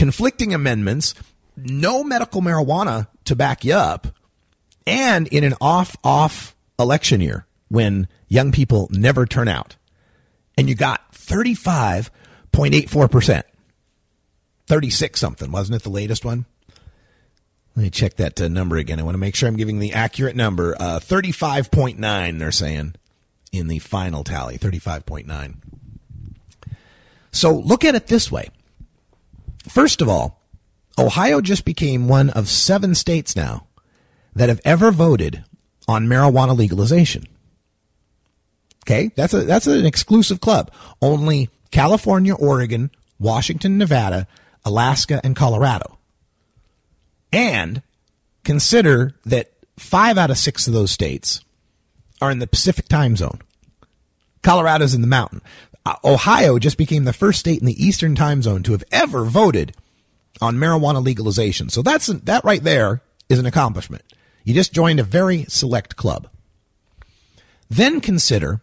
conflicting 0.00 0.52
amendments, 0.54 1.14
no 1.58 2.02
medical 2.02 2.40
marijuana 2.40 3.06
to 3.26 3.36
back 3.36 3.66
you 3.66 3.74
up, 3.74 4.06
and 4.86 5.28
in 5.28 5.44
an 5.44 5.52
off 5.60 5.94
off 6.02 6.56
election 6.78 7.20
year 7.20 7.44
when 7.68 8.08
young 8.26 8.50
people 8.50 8.88
never 8.90 9.26
turn 9.26 9.46
out. 9.46 9.76
And 10.56 10.70
you 10.70 10.74
got 10.74 11.12
35.84%. 11.12 13.42
36 14.68 15.20
something, 15.20 15.52
wasn't 15.52 15.76
it 15.76 15.82
the 15.82 15.90
latest 15.90 16.24
one? 16.24 16.46
Let 17.76 17.82
me 17.82 17.90
check 17.90 18.16
that 18.16 18.40
uh, 18.40 18.48
number 18.48 18.78
again. 18.78 18.98
I 18.98 19.02
want 19.02 19.16
to 19.16 19.18
make 19.18 19.34
sure 19.34 19.50
I'm 19.50 19.56
giving 19.56 19.80
the 19.80 19.92
accurate 19.92 20.34
number. 20.34 20.76
Uh, 20.80 20.98
35.9, 20.98 22.38
they're 22.38 22.50
saying 22.50 22.94
in 23.52 23.68
the 23.68 23.80
final 23.80 24.24
tally. 24.24 24.56
35.9. 24.56 25.56
So 27.32 27.54
look 27.54 27.84
at 27.84 27.94
it 27.94 28.06
this 28.06 28.32
way 28.32 28.48
First 29.68 30.00
of 30.00 30.08
all, 30.08 30.40
Ohio 30.98 31.40
just 31.40 31.64
became 31.64 32.08
one 32.08 32.30
of 32.30 32.48
seven 32.48 32.94
states 32.94 33.36
now 33.36 33.66
that 34.34 34.48
have 34.48 34.60
ever 34.64 34.90
voted 34.90 35.44
on 35.88 36.06
marijuana 36.06 36.56
legalization. 36.56 37.24
Okay, 38.84 39.10
that's 39.14 39.34
a 39.34 39.42
that's 39.42 39.66
an 39.66 39.86
exclusive 39.86 40.40
club. 40.40 40.70
Only 41.02 41.50
California, 41.70 42.34
Oregon, 42.34 42.90
Washington, 43.18 43.78
Nevada, 43.78 44.26
Alaska, 44.64 45.20
and 45.22 45.36
Colorado. 45.36 45.98
And 47.32 47.82
consider 48.44 49.14
that 49.24 49.52
five 49.78 50.18
out 50.18 50.30
of 50.30 50.38
six 50.38 50.66
of 50.66 50.72
those 50.72 50.90
states 50.90 51.44
are 52.20 52.30
in 52.30 52.38
the 52.38 52.46
Pacific 52.46 52.88
time 52.88 53.16
zone. 53.16 53.40
Colorado's 54.42 54.94
in 54.94 55.02
the 55.02 55.06
mountain. 55.06 55.42
Uh, 55.86 55.96
Ohio 56.04 56.58
just 56.58 56.76
became 56.76 57.04
the 57.04 57.12
first 57.12 57.40
state 57.40 57.60
in 57.60 57.66
the 57.66 57.84
Eastern 57.84 58.14
time 58.14 58.42
zone 58.42 58.62
to 58.64 58.72
have 58.72 58.84
ever 58.92 59.24
voted 59.24 59.74
on 60.40 60.56
marijuana 60.56 61.04
legalization. 61.04 61.68
So 61.68 61.82
that's 61.82 62.06
that 62.06 62.44
right 62.44 62.62
there 62.62 63.02
is 63.28 63.38
an 63.38 63.46
accomplishment. 63.46 64.02
You 64.44 64.54
just 64.54 64.72
joined 64.72 65.00
a 65.00 65.04
very 65.04 65.44
select 65.44 65.96
club. 65.96 66.28
Then 67.68 68.00
consider 68.00 68.60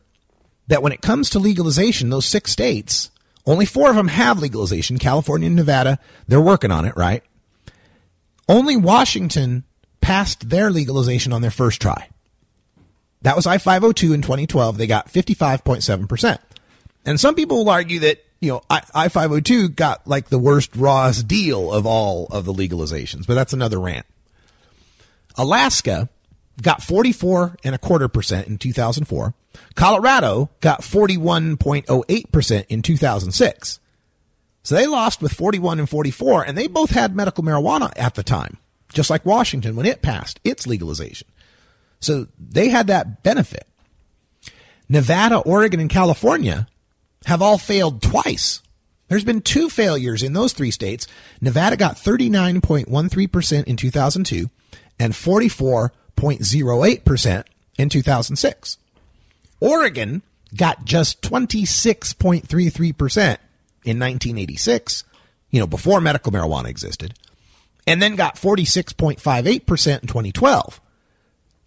that 0.67 0.83
when 0.83 0.91
it 0.91 1.01
comes 1.01 1.29
to 1.29 1.39
legalization, 1.39 2.09
those 2.09 2.25
six 2.25 2.51
states, 2.51 3.09
only 3.45 3.65
four 3.65 3.89
of 3.89 3.95
them 3.95 4.09
have 4.09 4.39
legalization. 4.39 4.97
California 4.97 5.47
and 5.47 5.55
Nevada, 5.55 5.99
they're 6.27 6.41
working 6.41 6.71
on 6.71 6.85
it, 6.85 6.97
right? 6.97 7.23
Only 8.49 8.75
Washington 8.75 9.63
passed 10.01 10.49
their 10.49 10.69
legalization 10.69 11.31
on 11.31 11.41
their 11.41 11.51
first 11.51 11.81
try. 11.81 12.09
That 13.21 13.35
was 13.35 13.47
I 13.47 13.57
502 13.57 14.13
in 14.13 14.21
2012. 14.21 14.77
They 14.77 14.87
got 14.87 15.11
55.7%. 15.11 16.39
And 17.05 17.19
some 17.19 17.35
people 17.35 17.57
will 17.57 17.69
argue 17.69 17.99
that, 17.99 18.23
you 18.41 18.51
know, 18.51 18.61
I 18.69 19.07
502 19.09 19.69
got 19.69 20.07
like 20.07 20.29
the 20.29 20.39
worst 20.39 20.75
Ross 20.75 21.23
deal 21.23 21.71
of 21.71 21.85
all 21.85 22.27
of 22.27 22.45
the 22.45 22.53
legalizations, 22.53 23.25
but 23.25 23.35
that's 23.35 23.53
another 23.53 23.79
rant. 23.79 24.05
Alaska 25.37 26.09
got 26.61 26.83
44 26.83 27.57
and 27.63 27.75
a 27.75 27.77
quarter 27.77 28.07
percent 28.07 28.47
in 28.47 28.57
2004. 28.57 29.33
Colorado 29.75 30.49
got 30.59 30.81
41.08% 30.81 32.65
in 32.69 32.81
2006. 32.81 33.79
So 34.63 34.75
they 34.75 34.85
lost 34.85 35.21
with 35.21 35.31
41 35.31 35.79
and 35.79 35.89
44, 35.89 36.43
and 36.43 36.57
they 36.57 36.67
both 36.67 36.89
had 36.89 37.15
medical 37.15 37.43
marijuana 37.43 37.91
at 37.95 38.15
the 38.15 38.23
time, 38.23 38.57
just 38.91 39.09
like 39.09 39.25
Washington 39.25 39.75
when 39.75 39.85
it 39.85 40.01
passed 40.01 40.41
its 40.43 40.67
legalization. 40.67 41.27
So 42.01 42.27
they 42.37 42.69
had 42.69 42.87
that 42.87 43.23
benefit. 43.23 43.65
Nevada, 44.89 45.37
Oregon, 45.37 45.79
and 45.79 45.89
California 45.89 46.67
have 47.27 47.41
all 47.41 47.57
failed 47.57 48.01
twice. 48.01 48.61
There's 49.09 49.25
been 49.25 49.41
two 49.41 49.69
failures 49.69 50.23
in 50.23 50.31
those 50.31 50.53
three 50.53 50.71
states. 50.71 51.07
Nevada 51.41 51.75
got 51.75 51.97
39.13% 51.97 53.63
in 53.65 53.75
2002 53.75 54.49
and 54.97 55.13
44.08% 55.13 57.43
in 57.77 57.89
2006. 57.89 58.77
Oregon 59.59 60.21
got 60.55 60.85
just 60.85 61.21
26.33% 61.21 63.37
in 63.83 63.99
1986, 63.99 65.03
you 65.51 65.59
know, 65.59 65.67
before 65.67 65.99
medical 65.99 66.31
marijuana 66.31 66.69
existed, 66.69 67.13
and 67.85 68.01
then 68.01 68.15
got 68.15 68.35
46.58% 68.35 70.01
in 70.01 70.07
2012. 70.07 70.79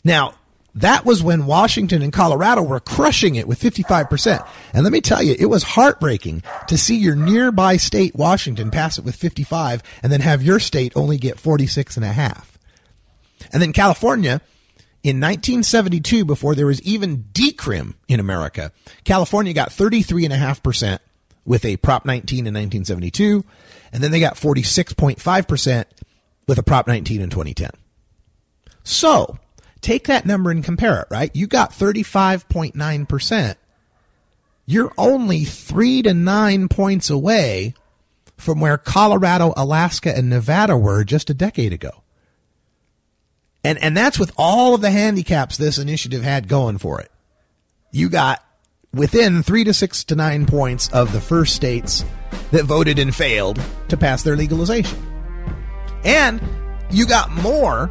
Now, 0.05 0.37
that 0.75 1.05
was 1.05 1.23
when 1.23 1.47
Washington 1.47 2.03
and 2.03 2.13
Colorado 2.13 2.63
were 2.63 2.81
crushing 2.81 3.35
it 3.35 3.49
with 3.49 3.61
55%. 3.61 4.47
And 4.73 4.85
let 4.85 4.93
me 4.93 5.01
tell 5.01 5.23
you, 5.23 5.35
it 5.39 5.47
was 5.47 5.63
heartbreaking 5.63 6.43
to 6.69 6.79
see 6.79 6.97
your 6.97 7.17
nearby 7.17 7.77
state, 7.77 8.15
Washington, 8.15 8.71
pass 8.71 8.99
it 8.99 9.05
with 9.05 9.17
55 9.17 9.83
and 10.03 10.13
then 10.13 10.21
have 10.21 10.43
your 10.43 10.61
state 10.61 10.93
only 10.95 11.19
get 11.19 11.41
46 11.41 11.97
and 11.97 12.05
a 12.05 12.13
half. 12.13 12.59
And 13.53 13.61
then 13.61 13.73
California, 13.73 14.41
in 15.03 15.17
1972, 15.17 16.25
before 16.25 16.55
there 16.55 16.67
was 16.67 16.83
even 16.83 17.25
decrim 17.33 17.95
in 18.07 18.21
America, 18.21 18.71
California 19.05 19.53
got 19.53 19.71
33.5% 19.71 20.99
with 21.45 21.65
a 21.65 21.79
Prop 21.79 22.05
19 22.05 22.41
in 22.41 22.55
1972, 22.55 23.45
and 23.93 24.03
then 24.03 24.11
they 24.11 24.21
got 24.21 24.37
46.5% 24.37 25.85
with 26.47 26.59
a 26.59 26.63
Prop 26.63 26.87
19 26.87 27.23
in 27.23 27.31
2010. 27.31 27.71
So, 28.85 29.39
take 29.81 30.07
that 30.07 30.27
number 30.27 30.51
and 30.51 30.65
compare 30.65 31.01
it, 31.01 31.09
right? 31.11 31.31
You 31.35 31.47
got 31.47 31.73
35.9%. 31.73 33.55
You're 34.67 34.93
only 34.97 35.45
three 35.45 36.03
to 36.03 36.15
nine 36.15 36.69
points 36.69 37.11
away 37.11 37.75
from 38.37 38.61
where 38.61 38.79
Colorado, 38.79 39.53
Alaska, 39.57 40.17
and 40.17 40.31
Nevada 40.31 40.77
were 40.77 41.05
just 41.05 41.31
a 41.31 41.35
decade 41.35 41.73
ago. 41.73 42.03
And, 43.63 43.79
and 43.83 43.97
that's 43.97 44.19
with 44.19 44.33
all 44.37 44.75
of 44.75 44.81
the 44.81 44.91
handicaps 44.91 45.57
this 45.57 45.79
initiative 45.79 46.23
had 46.23 46.49
going 46.49 46.79
for 46.79 47.01
it. 47.01 47.11
You 47.91 48.09
got 48.09 48.43
within 48.95 49.43
three 49.43 49.65
to 49.65 49.75
six 49.75 50.05
to 50.05 50.15
nine 50.15 50.47
points 50.47 50.89
of 50.93 51.13
the 51.13 51.21
first 51.21 51.55
states 51.55 52.05
that 52.53 52.65
voted 52.65 52.99
and 52.99 53.15
failed 53.15 53.61
to 53.89 53.97
pass 53.97 54.23
their 54.23 54.37
legalization. 54.37 54.99
And 56.05 56.41
you 56.91 57.07
got 57.07 57.31
more 57.31 57.91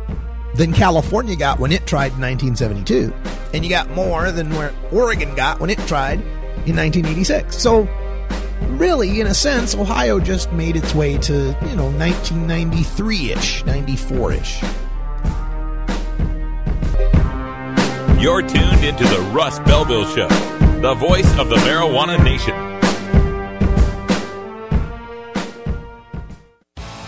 than 0.55 0.73
California 0.73 1.35
got 1.35 1.59
when 1.59 1.71
it 1.71 1.85
tried 1.85 2.13
in 2.13 2.21
1972. 2.21 3.13
And 3.53 3.63
you 3.63 3.69
got 3.69 3.89
more 3.91 4.31
than 4.31 4.49
where 4.55 4.73
Oregon 4.91 5.35
got 5.35 5.59
when 5.59 5.69
it 5.69 5.79
tried 5.79 6.19
in 6.65 6.75
1986. 6.75 7.57
So, 7.57 7.87
really, 8.77 9.21
in 9.21 9.27
a 9.27 9.33
sense, 9.33 9.75
Ohio 9.75 10.19
just 10.19 10.51
made 10.51 10.75
its 10.75 10.93
way 10.93 11.17
to, 11.17 11.33
you 11.33 11.75
know, 11.75 11.89
1993 11.91 13.31
ish, 13.31 13.65
94 13.65 14.33
ish. 14.33 14.61
You're 18.19 18.41
tuned 18.41 18.83
into 18.83 19.05
the 19.05 19.29
Russ 19.33 19.59
Belville 19.59 20.05
Show, 20.07 20.27
the 20.81 20.93
voice 20.93 21.37
of 21.37 21.49
the 21.49 21.55
marijuana 21.57 22.21
nation. 22.21 22.53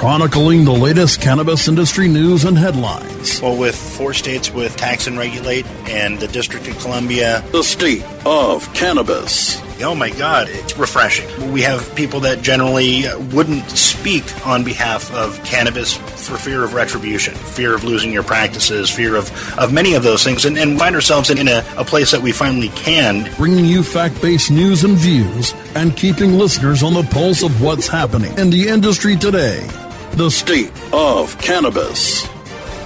Chronicling 0.00 0.64
the 0.64 0.72
latest 0.72 1.20
cannabis 1.20 1.68
industry 1.68 2.08
news 2.08 2.46
and 2.46 2.56
headlines. 2.56 3.38
Well, 3.42 3.54
with 3.54 3.76
four 3.76 4.14
states 4.14 4.50
with 4.50 4.74
tax 4.78 5.06
and 5.06 5.18
regulate 5.18 5.66
and 5.90 6.18
the 6.18 6.26
District 6.26 6.66
of 6.68 6.78
Columbia. 6.78 7.44
The 7.52 7.62
state 7.62 8.02
of 8.24 8.72
cannabis. 8.72 9.60
Oh 9.82 9.94
my 9.94 10.08
God, 10.08 10.48
it's 10.48 10.74
refreshing. 10.78 11.52
We 11.52 11.60
have 11.60 11.94
people 11.96 12.20
that 12.20 12.40
generally 12.40 13.02
wouldn't 13.34 13.68
speak 13.68 14.24
on 14.46 14.64
behalf 14.64 15.12
of 15.12 15.38
cannabis 15.44 15.92
for 15.92 16.38
fear 16.38 16.64
of 16.64 16.72
retribution, 16.72 17.34
fear 17.34 17.74
of 17.74 17.84
losing 17.84 18.10
your 18.10 18.22
practices, 18.22 18.88
fear 18.88 19.16
of, 19.16 19.30
of 19.58 19.70
many 19.70 19.92
of 19.92 20.02
those 20.02 20.24
things, 20.24 20.46
and, 20.46 20.56
and 20.56 20.78
find 20.78 20.94
ourselves 20.94 21.28
in, 21.28 21.36
in 21.36 21.48
a, 21.48 21.62
a 21.76 21.84
place 21.84 22.10
that 22.10 22.22
we 22.22 22.32
finally 22.32 22.68
can. 22.70 23.30
Bringing 23.36 23.66
you 23.66 23.82
fact 23.82 24.22
based 24.22 24.50
news 24.50 24.82
and 24.82 24.96
views 24.96 25.52
and 25.74 25.94
keeping 25.94 26.38
listeners 26.38 26.82
on 26.82 26.94
the 26.94 27.02
pulse 27.02 27.42
of 27.42 27.60
what's 27.60 27.86
happening 27.86 28.32
in 28.38 28.48
the 28.48 28.66
industry 28.66 29.14
today. 29.14 29.68
The 30.12 30.30
state 30.30 30.72
of 30.92 31.36
cannabis. 31.38 32.28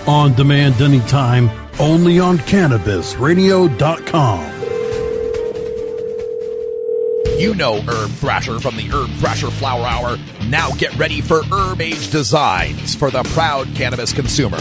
On 0.06 0.32
demand 0.34 0.80
anytime, 0.80 1.50
only 1.80 2.20
on 2.20 2.38
CannabisRadio.com. 2.38 4.50
You 7.38 7.54
know 7.54 7.80
Herb 7.80 8.10
Thrasher 8.12 8.60
from 8.60 8.76
the 8.76 8.88
Herb 8.88 9.10
Thrasher 9.18 9.50
Flower 9.50 9.84
Hour. 9.84 10.16
Now 10.48 10.70
get 10.72 10.96
ready 10.96 11.20
for 11.20 11.42
Herbage 11.44 12.10
Designs 12.12 12.94
for 12.94 13.10
the 13.10 13.24
proud 13.34 13.66
cannabis 13.74 14.12
consumer. 14.12 14.60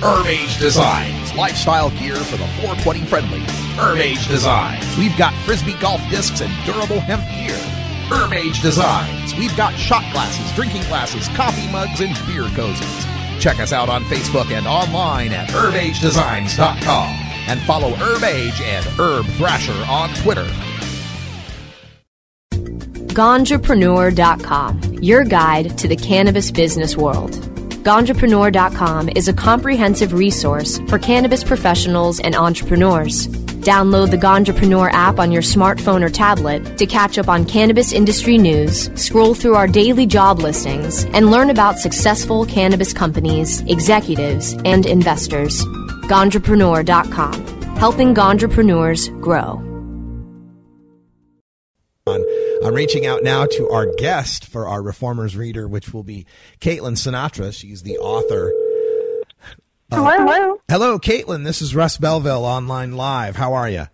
Herbage 0.00 0.58
Designs, 0.58 1.34
lifestyle 1.34 1.90
gear 1.90 2.16
for 2.16 2.38
the 2.38 2.46
420 2.62 3.04
friendly. 3.06 3.40
Herbage 3.76 4.26
Designs. 4.28 4.96
We've 4.96 5.16
got 5.18 5.34
frisbee 5.44 5.78
golf 5.80 6.00
discs 6.08 6.40
and 6.40 6.50
durable 6.64 7.00
hemp 7.00 7.22
gear. 7.28 7.58
Herbage 8.08 8.62
Designs. 8.62 9.34
We've 9.34 9.56
got 9.56 9.74
shot 9.74 10.04
glasses, 10.12 10.54
drinking 10.54 10.82
glasses, 10.82 11.28
coffee 11.36 11.70
mugs, 11.70 12.00
and 12.00 12.14
beer 12.26 12.44
cozies. 12.54 13.40
Check 13.40 13.58
us 13.58 13.72
out 13.72 13.88
on 13.88 14.04
Facebook 14.04 14.50
and 14.50 14.66
online 14.66 15.32
at 15.32 15.48
herbagedesigns.com. 15.48 17.08
And 17.46 17.60
follow 17.62 17.90
Herbage 17.90 18.60
and 18.62 18.84
Herb 18.98 19.26
Thrasher 19.36 19.84
on 19.88 20.08
Twitter. 20.14 20.48
Ganjapreneur.com, 23.14 24.94
your 24.94 25.24
guide 25.24 25.78
to 25.78 25.86
the 25.86 25.96
cannabis 25.96 26.50
business 26.50 26.96
world. 26.96 27.32
Ganjapreneur.com 27.84 29.10
is 29.10 29.28
a 29.28 29.32
comprehensive 29.32 30.14
resource 30.14 30.80
for 30.88 30.98
cannabis 30.98 31.44
professionals 31.44 32.18
and 32.18 32.34
entrepreneurs. 32.34 33.28
Download 33.64 34.10
the 34.10 34.18
Ganjapreneur 34.18 34.90
app 34.92 35.18
on 35.18 35.32
your 35.32 35.40
smartphone 35.40 36.04
or 36.04 36.10
tablet 36.10 36.76
to 36.76 36.84
catch 36.84 37.16
up 37.16 37.28
on 37.28 37.46
cannabis 37.46 37.92
industry 37.92 38.36
news, 38.36 38.90
scroll 38.94 39.34
through 39.34 39.54
our 39.54 39.66
daily 39.66 40.04
job 40.04 40.40
listings, 40.40 41.06
and 41.06 41.30
learn 41.30 41.48
about 41.48 41.78
successful 41.78 42.44
cannabis 42.44 42.92
companies, 42.92 43.62
executives, 43.62 44.52
and 44.66 44.84
investors. 44.84 45.64
Ganjapreneur.com, 46.12 47.76
helping 47.76 48.14
Ganjapreneurs 48.14 49.08
grow. 49.22 49.62
I'm 52.06 52.74
reaching 52.74 53.06
out 53.06 53.22
now 53.22 53.46
to 53.46 53.68
our 53.70 53.86
guest 53.96 54.46
for 54.46 54.68
our 54.68 54.82
Reformers 54.82 55.36
Reader, 55.36 55.68
which 55.68 55.94
will 55.94 56.02
be 56.02 56.26
Caitlin 56.60 56.96
Sinatra. 56.96 57.52
She's 57.52 57.82
the 57.82 57.96
author. 57.98 58.52
Hello. 59.94 60.10
Hello. 60.10 60.60
Hello, 60.68 60.98
Caitlin. 60.98 61.44
This 61.44 61.62
is 61.62 61.74
Russ 61.74 61.98
Belville 61.98 62.44
online 62.44 62.96
live. 62.96 63.36
How 63.36 63.54
are 63.54 63.68
you? 63.68 63.86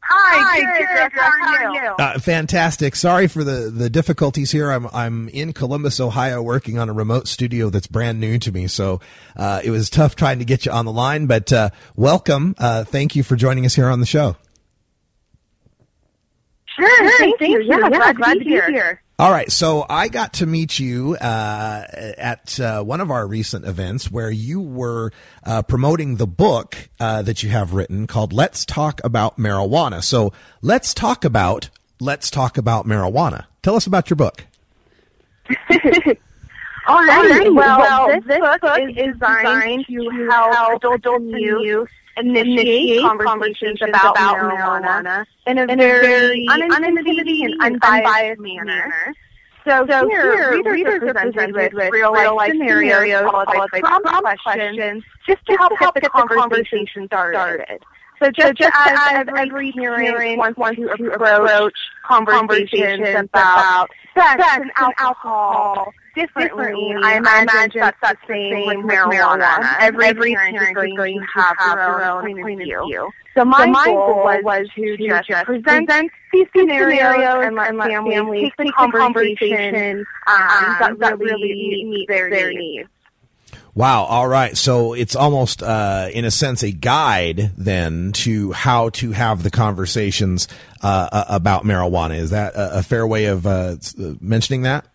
Hi, 0.00 0.58
good, 0.60 0.88
good, 0.88 1.12
good. 1.12 1.20
How 1.20 1.54
are 1.54 1.74
you? 1.74 1.94
Uh, 1.98 2.18
fantastic. 2.18 2.96
Sorry 2.96 3.28
for 3.28 3.44
the, 3.44 3.70
the 3.70 3.88
difficulties 3.88 4.50
here. 4.50 4.72
I'm 4.72 4.88
I'm 4.92 5.28
in 5.28 5.52
Columbus, 5.52 6.00
Ohio, 6.00 6.42
working 6.42 6.78
on 6.78 6.88
a 6.88 6.92
remote 6.92 7.28
studio 7.28 7.70
that's 7.70 7.86
brand 7.86 8.20
new 8.20 8.38
to 8.40 8.50
me. 8.50 8.66
So 8.66 9.00
uh, 9.36 9.60
it 9.62 9.70
was 9.70 9.88
tough 9.88 10.16
trying 10.16 10.40
to 10.40 10.44
get 10.44 10.66
you 10.66 10.72
on 10.72 10.84
the 10.84 10.92
line. 10.92 11.26
But 11.26 11.52
uh, 11.52 11.70
welcome. 11.94 12.56
Uh, 12.58 12.82
thank 12.84 13.14
you 13.14 13.22
for 13.22 13.36
joining 13.36 13.66
us 13.66 13.74
here 13.74 13.88
on 13.88 14.00
the 14.00 14.06
show. 14.06 14.36
Sure, 16.76 17.10
thank, 17.18 17.38
thank 17.38 17.40
you. 17.40 17.62
you. 17.62 17.68
Yeah, 17.68 17.88
glad, 17.88 18.16
glad 18.16 18.34
to 18.34 18.40
be 18.40 18.50
here. 18.50 18.70
here. 18.70 19.02
All 19.18 19.30
right, 19.30 19.50
so 19.50 19.86
I 19.88 20.08
got 20.08 20.34
to 20.34 20.46
meet 20.46 20.78
you 20.78 21.16
uh, 21.16 21.86
at 22.18 22.60
uh, 22.60 22.82
one 22.82 23.00
of 23.00 23.10
our 23.10 23.26
recent 23.26 23.64
events 23.64 24.10
where 24.10 24.30
you 24.30 24.60
were 24.60 25.10
uh, 25.42 25.62
promoting 25.62 26.16
the 26.16 26.26
book 26.26 26.90
uh, 27.00 27.22
that 27.22 27.42
you 27.42 27.48
have 27.48 27.72
written 27.72 28.06
called 28.06 28.34
"Let's 28.34 28.66
Talk 28.66 29.00
About 29.04 29.38
Marijuana." 29.38 30.04
So 30.04 30.34
let's 30.60 30.92
talk 30.92 31.24
about 31.24 31.70
let's 31.98 32.30
talk 32.30 32.58
about 32.58 32.86
marijuana. 32.86 33.46
Tell 33.62 33.74
us 33.74 33.86
about 33.86 34.10
your 34.10 34.18
book. 34.18 34.44
Alrighty. 35.48 36.20
Well, 37.54 37.78
well, 37.78 38.08
this, 38.08 38.24
this 38.26 38.38
book, 38.38 38.60
book 38.60 38.78
is 38.90 39.14
designed 39.14 39.86
to 39.86 40.28
help 40.30 40.84
adults 40.84 41.06
and 41.06 41.30
youth 41.30 41.88
initiate 42.16 43.02
conversations 43.02 43.80
about, 43.82 44.16
about 44.16 44.36
marijuana 44.36 45.24
in 45.46 45.58
a, 45.58 45.62
in 45.62 45.70
a 45.70 45.76
very 45.76 46.46
unintimidating 46.48 47.52
and 47.60 47.82
unbiased 47.82 48.40
manner. 48.40 49.14
So, 49.66 49.84
so 49.88 50.08
here, 50.08 50.52
readers, 50.52 50.72
readers 50.72 51.02
are 51.02 51.14
presented 51.14 51.54
with, 51.54 51.72
with 51.72 51.92
real-life 51.92 52.52
scenarios, 52.52 53.22
followed 53.22 53.70
by 53.72 53.80
prompt 53.80 54.42
questions, 54.42 55.02
just 55.26 55.44
to 55.46 55.56
help, 55.56 55.72
help 55.78 55.94
get 55.94 56.04
the 56.04 56.10
conversation 56.10 57.06
started. 57.06 57.82
So 58.22 58.30
just, 58.30 58.46
so 58.46 58.52
just 58.52 58.72
as, 58.86 58.98
as 59.12 59.26
every 59.36 59.72
parent 59.72 60.38
wants, 60.38 60.56
wants 60.56 60.78
to 60.78 61.12
approach 61.12 61.74
conversations 62.06 63.08
about 63.18 63.88
sex 64.14 64.42
and 64.52 64.70
alcohol 64.76 65.92
differently, 66.16 66.94
I 67.04 67.18
imagine 67.18 67.80
that's 67.80 68.00
the 68.00 68.16
same 68.26 68.66
with 68.66 68.78
marijuana. 68.78 69.76
Every, 69.78 70.06
every 70.06 70.34
parent 70.34 70.56
is 70.56 70.74
going, 70.74 70.96
going 70.96 71.20
to 71.20 71.40
have 71.40 71.76
their 71.76 72.04
own 72.10 72.42
point 72.42 72.62
of 72.62 72.66
view. 72.66 73.10
So 73.34 73.44
my, 73.44 73.66
so 73.66 73.70
my 73.70 73.84
goal 73.84 74.24
was, 74.24 74.40
was 74.42 74.66
to 74.74 74.96
just, 74.96 75.28
just 75.28 75.44
present, 75.44 75.86
present 75.86 76.10
these 76.32 76.46
scenarios 76.56 77.44
and 77.46 77.54
let, 77.54 77.68
and 77.68 77.78
families, 77.78 78.14
families 78.14 78.52
take 78.58 78.66
the 78.66 78.72
conversation 78.72 80.04
um, 80.26 80.82
um, 80.82 80.98
that, 80.98 81.18
really 81.18 81.84
meet 81.84 82.08
their, 82.08 82.30
their 82.30 82.50
needs. 82.50 82.88
Wow. 83.74 84.04
All 84.04 84.26
right. 84.26 84.56
So 84.56 84.94
it's 84.94 85.14
almost, 85.14 85.62
uh, 85.62 86.08
in 86.10 86.24
a 86.24 86.30
sense, 86.30 86.62
a 86.62 86.72
guide 86.72 87.52
then 87.58 88.12
to 88.12 88.52
how 88.52 88.88
to 88.90 89.12
have 89.12 89.42
the 89.42 89.50
conversations 89.50 90.48
uh, 90.82 91.24
about 91.28 91.64
marijuana. 91.64 92.16
Is 92.16 92.30
that 92.30 92.54
a, 92.54 92.78
a 92.78 92.82
fair 92.82 93.06
way 93.06 93.26
of 93.26 93.46
uh, 93.46 93.76
mentioning 94.18 94.62
that? 94.62 94.86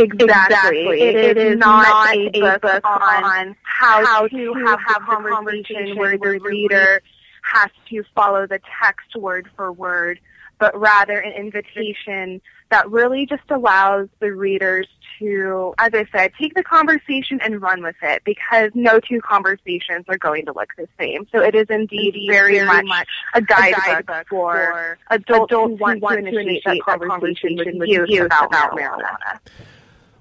Exactly. 0.00 1.00
It, 1.00 1.16
it 1.16 1.36
is 1.36 1.58
not 1.58 2.14
a 2.14 2.28
book, 2.30 2.62
book 2.62 2.84
on 2.84 3.56
how, 3.62 4.04
how 4.04 4.28
to 4.28 4.54
have, 4.66 4.80
have 4.86 5.02
a 5.02 5.28
conversation 5.30 5.96
where 5.96 6.16
the 6.16 6.38
reader 6.40 7.02
has 7.42 7.70
to 7.88 8.02
follow 8.14 8.46
the 8.46 8.60
text 8.82 9.16
word 9.16 9.48
for 9.56 9.72
word, 9.72 10.20
but 10.58 10.78
rather 10.78 11.18
an 11.18 11.32
invitation 11.32 12.40
that 12.70 12.88
really 12.88 13.26
just 13.26 13.42
allows 13.50 14.08
the 14.20 14.32
readers 14.32 14.86
to, 15.18 15.74
as 15.78 15.92
I 15.92 16.06
said, 16.12 16.32
take 16.40 16.54
the 16.54 16.62
conversation 16.62 17.40
and 17.42 17.60
run 17.60 17.82
with 17.82 17.96
it 18.02 18.22
because 18.24 18.70
no 18.74 19.00
two 19.00 19.20
conversations 19.20 20.04
are 20.08 20.18
going 20.18 20.46
to 20.46 20.52
look 20.52 20.70
the 20.76 20.88
same. 20.98 21.26
So 21.32 21.42
it 21.42 21.54
is 21.54 21.66
indeed, 21.68 22.14
indeed 22.14 22.28
very, 22.28 22.58
very, 22.60 22.84
much, 22.84 23.08
a 23.34 23.42
guidebook, 23.42 23.82
a 23.82 23.86
guidebook 23.86 24.28
for, 24.28 24.52
for 24.54 24.98
adults, 25.10 25.52
adults 25.52 25.70
who 25.72 25.76
want, 25.76 26.00
to 26.02 26.18
initiate 26.18 26.64
that 26.64 26.80
conversation 26.80 27.56
with 27.56 27.88
youth, 27.88 28.08
youth 28.08 28.26
about, 28.26 28.46
about 28.46 28.72
marijuana. 28.72 29.02
marijuana. 29.02 29.40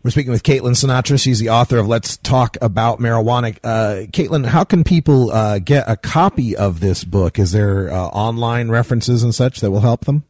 We're 0.01 0.11
speaking 0.11 0.31
with 0.31 0.43
Caitlin 0.43 0.81
Sinatra. 0.81 1.21
She's 1.21 1.39
the 1.39 1.49
author 1.49 1.77
of 1.77 1.85
Let's 1.85 2.15
Talk 2.15 2.55
About 2.61 2.99
Marijuana. 2.99 3.57
Uh, 3.61 4.05
Caitlin, 4.07 4.45
how 4.45 4.63
can 4.63 4.85
people 4.85 5.29
uh, 5.31 5.59
get 5.59 5.89
a 5.89 5.97
copy 5.97 6.55
of 6.55 6.79
this 6.79 7.03
book? 7.03 7.37
Is 7.37 7.51
there 7.51 7.91
uh, 7.91 8.05
online 8.05 8.69
references 8.69 9.23
and 9.23 9.35
such 9.35 9.59
that 9.59 9.71
will 9.71 9.81
help 9.81 10.05
them? 10.05 10.23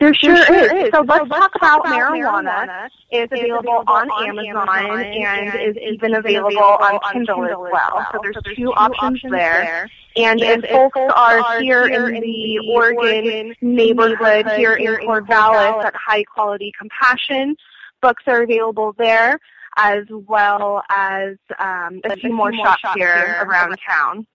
There 0.00 0.14
sure, 0.14 0.34
there 0.34 0.46
sure 0.46 0.76
is. 0.78 0.84
is. 0.86 0.90
So, 0.92 1.00
let's, 1.00 1.22
so 1.22 1.26
let's 1.28 1.28
talk, 1.28 1.54
about, 1.56 1.80
about 1.80 1.86
marijuana. 1.86 2.66
marijuana. 2.66 2.88
It's 3.10 3.32
available, 3.32 3.58
available 3.58 3.92
on, 3.92 4.10
on 4.10 4.28
Amazon, 4.28 4.68
Amazon 4.68 5.00
and, 5.00 5.48
and, 5.48 5.60
is 5.60 5.76
even 5.82 6.14
available, 6.14 6.48
available 6.48 6.84
on 6.84 7.12
Kindle, 7.12 7.34
Kindle 7.36 7.66
as 7.66 7.72
well. 7.72 8.06
So 8.12 8.18
there's, 8.22 8.34
so 8.36 8.40
there's 8.44 8.56
two, 8.56 8.64
two 8.64 8.72
options, 8.74 9.22
there. 9.22 9.30
there. 9.30 9.90
And, 10.16 10.40
and 10.40 10.64
if 10.64 10.70
folks, 10.70 10.94
folks 10.94 11.14
are 11.16 11.60
here 11.60 11.86
in, 11.86 12.20
the 12.20 12.60
Oregon, 12.72 12.98
Oregon 12.98 13.54
neighborhood, 13.60 14.46
neighborhood 14.46 14.56
here 14.56 14.74
in 14.74 15.08
Corvallis 15.08 15.84
at 15.84 15.94
High 15.96 16.24
Quality 16.24 16.72
Compassion, 16.78 17.56
books 18.00 18.22
are 18.26 18.42
available 18.42 18.94
there 18.98 19.38
as 19.76 20.04
well 20.10 20.82
as 20.90 21.36
um, 21.58 22.00
a, 22.04 22.16
few 22.16 22.32
more 22.32 22.52
shops 22.52 22.82
here 22.96 23.36
around 23.42 23.76
town. 23.88 24.26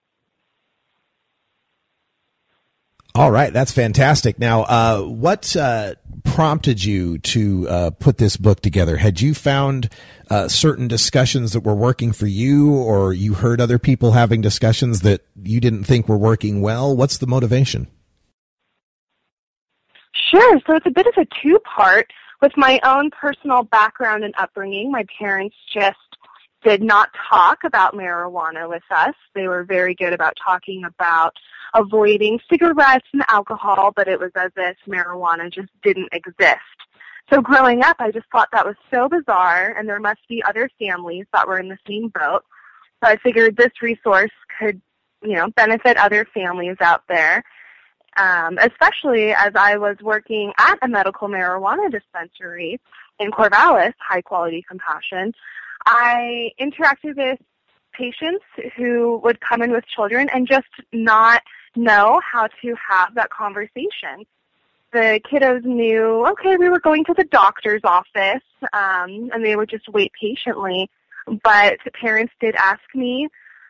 All 3.15 3.30
right, 3.30 3.54
that's 3.54 3.71
fantastic. 3.71 4.39
Now, 4.39 4.63
uh, 4.63 5.02
what 5.02 5.56
uh, 5.56 5.93
prompted 6.23 6.84
you 6.84 7.19
to 7.19 7.69
uh, 7.69 7.89
put 7.91 8.17
this 8.17 8.38
book 8.38 8.62
together? 8.62 8.97
Had 8.97 9.21
you 9.21 9.36
found 9.36 9.89
uh, 10.32 10.47
certain 10.47 10.88
discussions 10.88 11.54
that 11.54 11.60
were 11.60 11.76
working 11.76 12.12
for 12.12 12.26
you, 12.26 12.73
or 12.73 13.13
you 13.13 13.36
heard 13.36 13.62
other 13.62 13.78
people 13.78 14.13
having 14.13 14.41
discussions 14.41 15.02
that 15.02 15.21
you 15.43 15.60
didn't 15.60 15.84
think 15.84 16.10
were 16.10 16.17
working 16.17 16.62
well? 16.62 16.95
What's 16.95 17.19
the 17.19 17.28
motivation? 17.28 17.86
Sure. 20.32 20.60
So 20.65 20.76
it's 20.76 20.88
a 20.88 20.91
bit 20.91 21.06
of 21.06 21.13
a 21.17 21.28
two-part. 21.39 22.12
With 22.41 22.58
my 22.58 22.80
own 22.84 23.12
personal 23.12 23.62
background 23.62 24.23
and 24.23 24.34
upbringing, 24.39 24.91
my 24.91 25.06
parents 25.19 25.56
just 25.71 25.97
did 26.63 26.82
not 26.82 27.10
talk 27.30 27.60
about 27.63 27.93
marijuana 27.93 28.67
with 28.67 28.84
us. 28.89 29.13
They 29.36 29.47
were 29.47 29.63
very 29.63 29.93
good 29.93 30.13
about 30.13 30.34
talking 30.43 30.84
about 30.84 31.36
avoiding 31.73 32.39
cigarettes 32.49 33.07
and 33.13 33.23
alcohol, 33.29 33.91
but 33.95 34.07
it 34.07 34.19
was 34.19 34.31
as 34.36 34.51
if 34.55 34.77
marijuana 34.88 35.51
just 35.51 35.69
didn't 35.81 36.09
exist. 36.12 36.59
So 37.31 37.41
growing 37.41 37.83
up, 37.83 37.97
I 37.99 38.12
just 38.12 38.25
thought 38.31 38.49
that 38.51 38.65
was 38.65 38.75
so 38.93 39.07
bizarre, 39.07 39.73
and 39.77 39.88
there 39.88 39.99
must 39.99 40.19
be 40.27 40.43
other 40.43 40.69
families 40.77 41.25
that 41.33 41.47
were 41.47 41.57
in 41.57 41.69
the 41.69 41.77
same 41.88 42.09
boat. 42.09 42.43
So 43.03 43.09
I 43.09 43.17
figured 43.17 43.57
this 43.57 43.71
resource 43.81 44.31
could, 44.59 44.81
you 45.23 45.36
know, 45.36 45.49
benefit 45.55 45.97
other 45.97 46.27
families 46.33 46.77
out 46.81 47.03
there, 47.07 47.43
um, 48.17 48.57
especially 48.59 49.33
as 49.33 49.53
I 49.55 49.77
was 49.77 49.97
working 50.01 50.51
at 50.57 50.77
a 50.81 50.88
medical 50.88 51.27
marijuana 51.27 51.89
dispensary 51.89 52.79
in 53.19 53.31
Corvallis, 53.31 53.93
High 53.99 54.21
Quality 54.21 54.63
Compassion. 54.67 55.33
I 55.86 56.51
interacted 56.59 57.15
with 57.17 57.39
patients 57.93 58.43
who 58.75 59.19
would 59.23 59.39
come 59.39 59.62
in 59.62 59.71
with 59.71 59.86
children 59.88 60.29
and 60.33 60.47
just 60.47 60.67
not 60.91 61.41
know 61.75 62.21
how 62.23 62.47
to 62.62 62.75
have 62.89 63.15
that 63.15 63.29
conversation. 63.29 64.25
The 64.91 65.19
kiddos 65.31 65.63
knew, 65.63 66.25
okay, 66.27 66.57
we 66.57 66.69
were 66.69 66.79
going 66.79 67.03
to 67.05 67.13
the 67.15 67.23
doctor's 67.23 67.81
office, 67.83 68.43
um, 68.73 69.31
and 69.33 69.43
they 69.43 69.55
would 69.55 69.69
just 69.69 69.89
wait 69.89 70.12
patiently. 70.19 70.89
But 71.43 71.79
parents 71.99 72.33
did 72.39 72.55
ask 72.55 72.81
me 72.93 73.27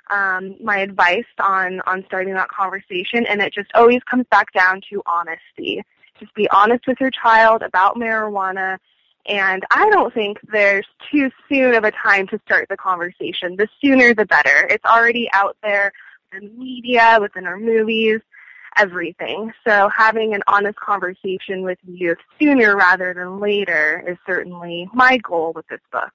um, 0.09 0.55
my 0.61 0.79
advice 0.79 1.23
on 1.39 1.81
on 1.81 2.03
starting 2.07 2.33
that 2.33 2.49
conversation, 2.49 3.25
and 3.25 3.41
it 3.41 3.53
just 3.53 3.69
always 3.73 4.03
comes 4.03 4.25
back 4.29 4.51
down 4.53 4.81
to 4.89 5.01
honesty. 5.05 5.81
Just 6.19 6.33
be 6.35 6.49
honest 6.49 6.85
with 6.87 6.99
your 6.99 7.11
child 7.11 7.61
about 7.61 7.95
marijuana 7.95 8.77
and 9.25 9.63
I 9.71 9.89
don't 9.89 10.13
think 10.13 10.39
there's 10.51 10.85
too 11.11 11.31
soon 11.47 11.75
of 11.75 11.83
a 11.83 11.91
time 11.91 12.27
to 12.27 12.39
start 12.45 12.67
the 12.69 12.75
conversation. 12.75 13.55
The 13.55 13.69
sooner 13.81 14.13
the 14.13 14.25
better. 14.25 14.67
It's 14.69 14.83
already 14.83 15.29
out 15.31 15.55
there 15.63 15.93
the 16.33 16.49
media, 16.49 17.17
within 17.21 17.45
our 17.45 17.57
movies, 17.57 18.21
everything. 18.77 19.51
So 19.65 19.89
having 19.89 20.33
an 20.33 20.41
honest 20.47 20.79
conversation 20.79 21.63
with 21.63 21.77
youth 21.85 22.17
sooner 22.39 22.75
rather 22.75 23.13
than 23.13 23.39
later 23.39 24.03
is 24.07 24.17
certainly 24.25 24.89
my 24.93 25.17
goal 25.17 25.53
with 25.55 25.67
this 25.67 25.81
book. 25.91 26.11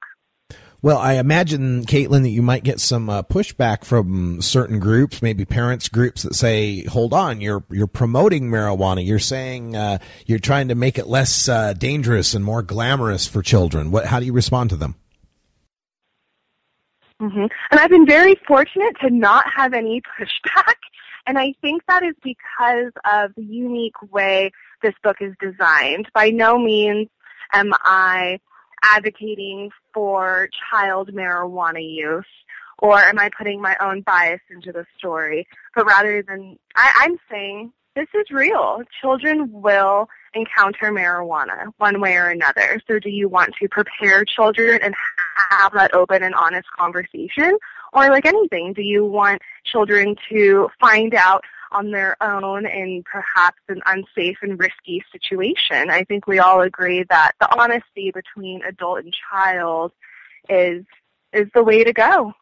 Well, 0.80 0.98
I 0.98 1.14
imagine, 1.14 1.84
Caitlin, 1.86 2.22
that 2.22 2.28
you 2.28 2.40
might 2.40 2.62
get 2.62 2.78
some 2.78 3.10
uh, 3.10 3.24
pushback 3.24 3.84
from 3.84 4.40
certain 4.40 4.78
groups, 4.78 5.20
maybe 5.20 5.44
parents 5.44 5.88
groups 5.88 6.22
that 6.22 6.36
say, 6.36 6.84
"Hold 6.84 7.12
on, 7.12 7.40
you're 7.40 7.64
you're 7.68 7.88
promoting 7.88 8.48
marijuana. 8.48 9.04
You're 9.04 9.18
saying 9.18 9.74
uh, 9.74 9.98
you're 10.24 10.38
trying 10.38 10.68
to 10.68 10.76
make 10.76 10.96
it 10.96 11.08
less 11.08 11.48
uh, 11.48 11.72
dangerous 11.72 12.32
and 12.32 12.44
more 12.44 12.62
glamorous 12.62 13.26
for 13.26 13.42
children." 13.42 13.90
What? 13.90 14.06
How 14.06 14.20
do 14.20 14.26
you 14.26 14.32
respond 14.32 14.70
to 14.70 14.76
them? 14.76 14.94
Mm-hmm. 17.20 17.46
And 17.70 17.80
I've 17.80 17.90
been 17.90 18.06
very 18.06 18.36
fortunate 18.46 18.96
to 19.00 19.10
not 19.10 19.44
have 19.54 19.74
any 19.74 20.00
pushback, 20.20 20.76
and 21.26 21.38
I 21.38 21.54
think 21.60 21.82
that 21.88 22.02
is 22.02 22.14
because 22.22 22.92
of 23.10 23.32
the 23.36 23.44
unique 23.44 24.00
way 24.10 24.50
this 24.82 24.94
book 25.02 25.16
is 25.20 25.34
designed. 25.40 26.08
By 26.14 26.30
no 26.30 26.58
means 26.58 27.08
am 27.52 27.72
I 27.82 28.38
advocating 28.82 29.70
for 29.92 30.48
child 30.70 31.12
marijuana 31.12 31.82
use 31.82 32.24
or 32.78 32.98
am 32.98 33.18
I 33.18 33.30
putting 33.36 33.60
my 33.60 33.76
own 33.80 34.02
bias 34.02 34.40
into 34.50 34.72
the 34.72 34.86
story? 34.96 35.48
But 35.74 35.86
rather 35.86 36.22
than, 36.22 36.58
I, 36.76 36.92
I'm 37.00 37.18
saying 37.30 37.72
this 37.98 38.08
is 38.14 38.30
real. 38.30 38.82
Children 39.00 39.50
will 39.50 40.08
encounter 40.32 40.92
marijuana 40.92 41.72
one 41.78 42.00
way 42.00 42.14
or 42.14 42.28
another. 42.28 42.80
So 42.86 43.00
do 43.00 43.10
you 43.10 43.28
want 43.28 43.54
to 43.60 43.68
prepare 43.68 44.24
children 44.24 44.78
and 44.82 44.94
have 45.50 45.72
that 45.72 45.92
open 45.94 46.22
and 46.22 46.34
honest 46.36 46.68
conversation? 46.78 47.58
Or 47.92 48.08
like 48.08 48.24
anything, 48.24 48.72
do 48.72 48.82
you 48.82 49.04
want 49.04 49.42
children 49.64 50.14
to 50.28 50.68
find 50.78 51.12
out 51.14 51.42
on 51.72 51.90
their 51.90 52.16
own 52.22 52.66
in 52.66 53.02
perhaps 53.04 53.58
an 53.68 53.82
unsafe 53.84 54.38
and 54.40 54.58
risky 54.58 55.04
situation. 55.12 55.90
I 55.90 56.02
think 56.04 56.26
we 56.26 56.38
all 56.38 56.62
agree 56.62 57.04
that 57.10 57.32
the 57.40 57.60
honesty 57.60 58.10
between 58.10 58.62
adult 58.62 59.00
and 59.00 59.14
child 59.30 59.92
is 60.48 60.84
is 61.34 61.46
the 61.52 61.62
way 61.62 61.84
to 61.84 61.92
go. 61.92 62.32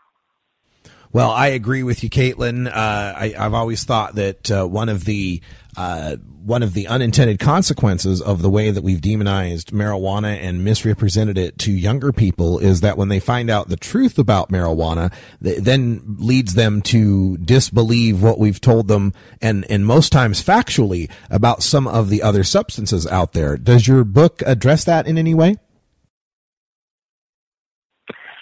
Well, 1.17 1.31
I 1.31 1.47
agree 1.47 1.83
with 1.83 2.05
you, 2.05 2.11
Caitlin. 2.11 2.69
Uh, 2.69 3.15
I, 3.17 3.33
have 3.39 3.55
always 3.55 3.85
thought 3.85 4.17
that 4.17 4.51
uh, 4.51 4.67
one 4.67 4.91
of 4.91 5.07
the 5.07 5.41
uh, 5.75 6.17
one 6.17 6.63
of 6.63 6.75
the 6.75 6.89
unintended 6.89 7.39
consequences 7.39 8.21
of 8.21 8.43
the 8.43 8.51
way 8.51 8.71
that 8.71 8.83
we've 8.83 9.01
demonized 9.01 9.71
marijuana 9.71 10.39
and 10.39 10.63
misrepresented 10.63 11.39
it 11.39 11.59
to 11.61 11.73
younger 11.73 12.13
people 12.13 12.59
is 12.59 12.83
that 12.83 12.99
when 12.99 13.09
they 13.09 13.19
find 13.19 13.49
out 13.49 13.71
the 13.71 13.79
truth 13.79 14.19
about 14.19 14.51
marijuana, 14.51 15.11
then 15.41 16.03
leads 16.19 16.53
them 16.53 16.83
to 16.83 17.39
disbelieve 17.39 18.23
what 18.23 18.39
we've 18.39 18.61
told 18.61 18.87
them 18.87 19.15
and, 19.41 19.65
and 19.71 19.87
most 19.87 20.13
times 20.13 20.45
factually 20.45 21.11
about 21.31 21.63
some 21.63 21.89
of 21.89 22.11
the 22.11 22.23
other 22.23 22.45
substances 22.45 23.07
out 23.07 23.33
there. 23.33 23.57
Does 23.57 23.89
your 23.89 24.05
book 24.05 24.43
address 24.45 24.85
that 24.85 25.07
in 25.07 25.17
any 25.17 25.33
way? 25.33 25.57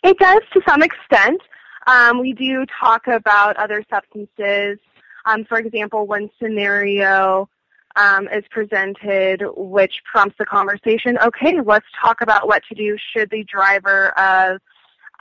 It 0.02 0.18
does 0.18 0.42
to 0.54 0.60
some 0.66 0.82
extent. 0.82 1.40
Um, 1.86 2.20
we 2.20 2.32
do 2.32 2.64
talk 2.66 3.06
about 3.06 3.56
other 3.56 3.84
substances. 3.90 4.78
Um, 5.26 5.44
for 5.44 5.58
example, 5.58 6.06
one 6.06 6.30
scenario 6.40 7.48
um, 7.96 8.28
is 8.28 8.44
presented 8.50 9.42
which 9.56 10.02
prompts 10.10 10.36
the 10.38 10.46
conversation, 10.46 11.18
okay, 11.18 11.60
let's 11.60 11.86
talk 12.00 12.20
about 12.20 12.46
what 12.46 12.62
to 12.68 12.74
do 12.74 12.96
should 13.12 13.30
the 13.30 13.44
driver 13.44 14.18
of 14.18 14.60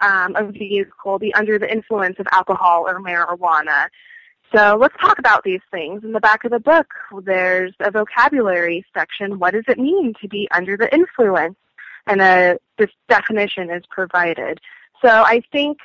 um, 0.02 0.36
a 0.36 0.52
vehicle 0.52 1.20
be 1.20 1.34
under 1.36 1.60
the 1.60 1.72
influence 1.72 2.18
of 2.20 2.28
alcohol 2.32 2.86
or 2.88 3.00
marijuana. 3.00 3.88
So 4.54 4.78
let's 4.80 4.96
talk 5.00 5.20
about 5.20 5.44
these 5.44 5.62
things. 5.72 6.04
In 6.04 6.12
the 6.12 6.20
back 6.20 6.44
of 6.44 6.52
the 6.52 6.60
book, 6.60 6.88
there's 7.24 7.74
a 7.80 7.90
vocabulary 7.90 8.86
section. 8.94 9.40
What 9.40 9.54
does 9.54 9.64
it 9.68 9.80
mean 9.80 10.14
to 10.22 10.28
be 10.28 10.48
under 10.52 10.78
the 10.78 10.94
influence? 10.94 11.56
And 12.06 12.22
a, 12.22 12.60
this 12.78 12.90
definition 13.08 13.70
is 13.72 13.84
provided. 13.90 14.60
So 15.02 15.10
I 15.10 15.42
think 15.52 15.78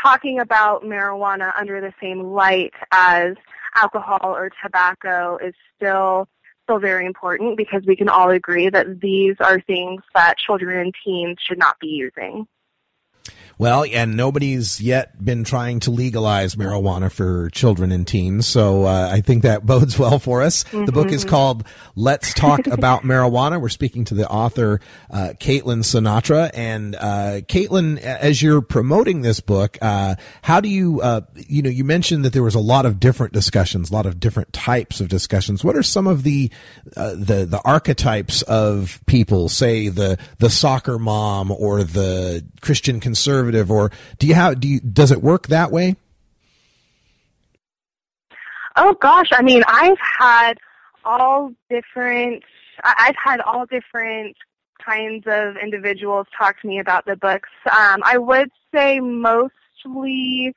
talking 0.00 0.40
about 0.40 0.82
marijuana 0.84 1.52
under 1.58 1.80
the 1.80 1.92
same 2.00 2.22
light 2.32 2.72
as 2.90 3.34
alcohol 3.74 4.20
or 4.22 4.50
tobacco 4.62 5.38
is 5.38 5.54
still 5.76 6.28
still 6.64 6.78
very 6.78 7.06
important 7.06 7.56
because 7.56 7.82
we 7.86 7.96
can 7.96 8.08
all 8.08 8.30
agree 8.30 8.68
that 8.68 9.00
these 9.00 9.34
are 9.40 9.60
things 9.60 10.02
that 10.14 10.38
children 10.38 10.78
and 10.78 10.94
teens 11.04 11.38
should 11.40 11.58
not 11.58 11.78
be 11.80 11.88
using. 11.88 12.46
Well, 13.62 13.84
and 13.92 14.16
nobody's 14.16 14.80
yet 14.80 15.24
been 15.24 15.44
trying 15.44 15.78
to 15.80 15.92
legalize 15.92 16.56
marijuana 16.56 17.12
for 17.12 17.48
children 17.50 17.92
and 17.92 18.04
teens, 18.04 18.44
so 18.44 18.86
uh, 18.86 19.08
I 19.12 19.20
think 19.20 19.44
that 19.44 19.64
bodes 19.66 19.96
well 19.96 20.18
for 20.18 20.42
us. 20.42 20.64
Mm-hmm. 20.64 20.86
The 20.86 20.92
book 20.92 21.12
is 21.12 21.20
mm-hmm. 21.20 21.30
called 21.30 21.64
"Let's 21.94 22.34
Talk 22.34 22.66
About 22.66 23.02
Marijuana." 23.04 23.60
We're 23.60 23.68
speaking 23.68 24.04
to 24.06 24.14
the 24.14 24.28
author, 24.28 24.80
uh, 25.10 25.34
Caitlin 25.38 25.84
Sinatra, 25.84 26.50
and 26.54 26.96
uh, 26.96 27.42
Caitlin, 27.46 27.98
as 27.98 28.42
you're 28.42 28.62
promoting 28.62 29.22
this 29.22 29.38
book, 29.38 29.78
uh, 29.80 30.16
how 30.42 30.60
do 30.60 30.68
you, 30.68 31.00
uh, 31.00 31.20
you 31.36 31.62
know, 31.62 31.70
you 31.70 31.84
mentioned 31.84 32.24
that 32.24 32.32
there 32.32 32.42
was 32.42 32.56
a 32.56 32.60
lot 32.60 32.84
of 32.84 32.98
different 32.98 33.32
discussions, 33.32 33.90
a 33.90 33.94
lot 33.94 34.06
of 34.06 34.18
different 34.18 34.52
types 34.52 35.00
of 35.00 35.08
discussions. 35.08 35.62
What 35.62 35.76
are 35.76 35.84
some 35.84 36.08
of 36.08 36.24
the 36.24 36.50
uh, 36.96 37.10
the 37.10 37.46
the 37.46 37.60
archetypes 37.64 38.42
of 38.42 39.00
people, 39.06 39.48
say 39.48 39.88
the 39.88 40.18
the 40.38 40.50
soccer 40.50 40.98
mom 40.98 41.52
or 41.52 41.84
the 41.84 42.44
Christian 42.60 42.98
conservative? 43.12 43.70
or 43.70 43.90
do 44.18 44.26
you 44.26 44.34
have 44.34 44.58
do 44.58 44.68
you 44.68 44.80
does 44.80 45.10
it 45.10 45.22
work 45.22 45.48
that 45.48 45.70
way? 45.70 45.96
Oh 48.76 48.94
gosh, 48.94 49.28
I 49.32 49.42
mean, 49.42 49.62
I've 49.68 49.98
had 50.18 50.54
all 51.04 51.52
different. 51.68 52.42
I've 52.82 53.16
had 53.22 53.40
all 53.40 53.66
different 53.66 54.34
kinds 54.84 55.24
of 55.26 55.56
individuals 55.62 56.26
talk 56.36 56.60
to 56.62 56.66
me 56.66 56.78
about 56.78 57.04
the 57.04 57.16
books. 57.16 57.50
Um, 57.66 58.00
I 58.02 58.16
would 58.18 58.50
say 58.74 58.98
mostly 58.98 60.52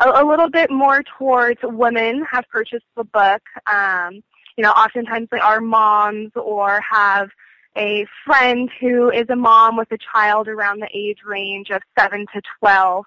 a, 0.00 0.22
a, 0.22 0.24
little 0.24 0.48
bit 0.48 0.70
more 0.70 1.02
towards 1.18 1.60
women 1.62 2.24
have 2.30 2.44
purchased 2.50 2.86
the 2.96 3.04
book. 3.04 3.42
Um, 3.70 4.22
you 4.56 4.62
know, 4.62 4.70
oftentimes 4.70 5.28
they 5.30 5.40
are 5.40 5.60
moms 5.60 6.30
or 6.36 6.80
have 6.88 7.28
a 7.76 8.06
friend 8.24 8.70
who 8.80 9.10
is 9.10 9.28
a 9.30 9.36
mom 9.36 9.76
with 9.76 9.90
a 9.92 9.98
child 10.12 10.48
around 10.48 10.80
the 10.80 10.88
age 10.94 11.18
range 11.24 11.70
of 11.70 11.82
7 11.98 12.26
to 12.34 12.42
12, 12.60 13.04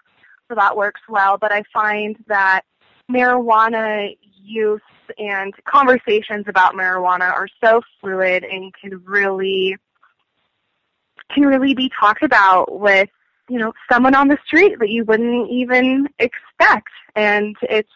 so 0.50 0.56
that 0.56 0.76
works 0.76 1.02
well. 1.08 1.38
But 1.38 1.52
I 1.52 1.64
find 1.74 2.18
that 2.28 2.62
marijuana 3.10 4.16
use 4.44 4.82
and 5.18 5.54
conversations 5.66 6.46
about 6.48 6.74
marijuana 6.74 7.34
are 7.34 7.48
so 7.64 7.82
fluid 8.02 8.44
and 8.44 8.74
can 8.74 9.02
really 9.06 9.78
can 11.34 11.46
really 11.46 11.74
be 11.74 11.90
talked 12.00 12.24
about 12.24 12.80
with 12.80 13.10
you 13.50 13.58
know 13.58 13.74
someone 13.92 14.16
on 14.16 14.28
the 14.28 14.38
street 14.46 14.80
that 14.80 14.90
you 14.90 15.04
wouldn't 15.06 15.50
even 15.50 16.08
expect 16.20 16.92
and 17.16 17.56
it's 17.64 17.90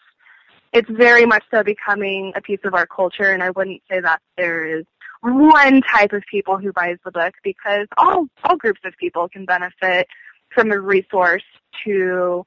it's 0.74 0.90
very 0.90 1.26
much 1.26 1.44
so 1.52 1.64
becoming 1.64 2.32
a 2.36 2.42
piece 2.42 2.60
of 2.64 2.74
our 2.74 2.86
culture 2.86 3.32
and 3.32 3.44
I 3.44 3.50
wouldn't 3.52 3.82
say 3.90 4.00
that 4.00 4.22
there 4.38 4.66
is 4.66 4.86
one 5.22 5.82
type 5.82 6.14
of 6.14 6.24
people 6.30 6.58
who 6.58 6.72
buys 6.74 6.98
the 7.06 7.12
book 7.12 7.34
because 7.44 7.88
all 7.98 8.28
all 8.44 8.58
groups 8.58 8.82
of 8.86 8.94
people 8.98 9.30
can 9.30 9.46
benefit 9.46 10.08
from 10.50 10.72
a 10.72 10.80
resource 10.80 11.44
to 11.86 12.46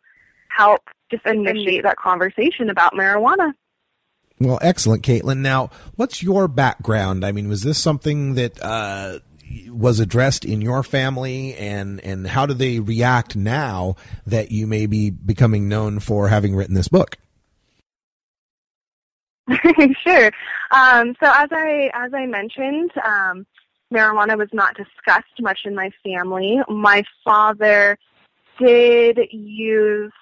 help 0.49 0.83
just 1.11 1.25
initiate 1.27 1.83
that 1.85 1.97
conversation 1.97 2.70
about 2.70 2.93
marijuana. 2.93 3.53
Well, 4.41 4.59
excellent, 4.61 5.05
Caitlin. 5.05 5.39
Now, 5.39 5.70
what's 5.95 6.22
your 6.22 6.49
background? 6.49 7.25
I 7.25 7.33
mean, 7.33 7.49
was 7.49 7.62
this 7.62 7.79
something 7.79 8.35
that 8.35 8.61
uh, 8.61 9.20
was 9.68 10.01
addressed 10.01 10.45
in 10.45 10.61
your 10.61 10.83
family, 10.83 11.55
and 11.55 12.01
and 12.01 12.27
how 12.27 12.47
do 12.47 12.55
they 12.55 12.81
react 12.81 13.37
now 13.37 13.95
that 14.27 14.51
you 14.51 14.66
may 14.66 14.87
be 14.87 15.11
becoming 15.11 15.68
known 15.68 16.01
for 16.01 16.29
having 16.29 16.57
written 16.57 16.75
this 16.75 16.89
book? 16.89 17.16
sure. 20.07 20.30
Um, 20.70 21.14
so 21.22 21.30
as 21.32 21.49
I 21.53 21.90
as 21.92 22.12
I 22.14 22.26
mentioned, 22.26 22.90
um, 23.05 23.47
marijuana 23.92 24.38
was 24.38 24.49
not 24.53 24.76
discussed 24.76 25.40
much 25.40 25.61
in 25.64 25.74
my 25.74 25.90
family. 26.03 26.61
My 26.68 27.03
father 27.24 27.99
did 28.59 29.18
use 29.30 30.12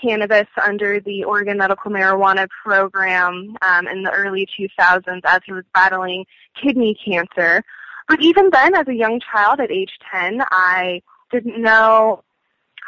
cannabis 0.00 0.46
under 0.62 1.00
the 1.00 1.24
Oregon 1.24 1.58
Medical 1.58 1.90
Marijuana 1.90 2.48
Program 2.62 3.56
um, 3.62 3.88
in 3.88 4.02
the 4.02 4.10
early 4.10 4.46
2000s 4.58 5.20
as 5.24 5.40
he 5.44 5.52
was 5.52 5.64
battling 5.74 6.24
kidney 6.60 6.96
cancer. 7.04 7.62
But 8.08 8.22
even 8.22 8.50
then, 8.50 8.74
as 8.74 8.88
a 8.88 8.94
young 8.94 9.20
child 9.20 9.60
at 9.60 9.70
age 9.70 9.98
10, 10.10 10.42
I 10.50 11.02
didn't 11.30 11.60
know 11.60 12.22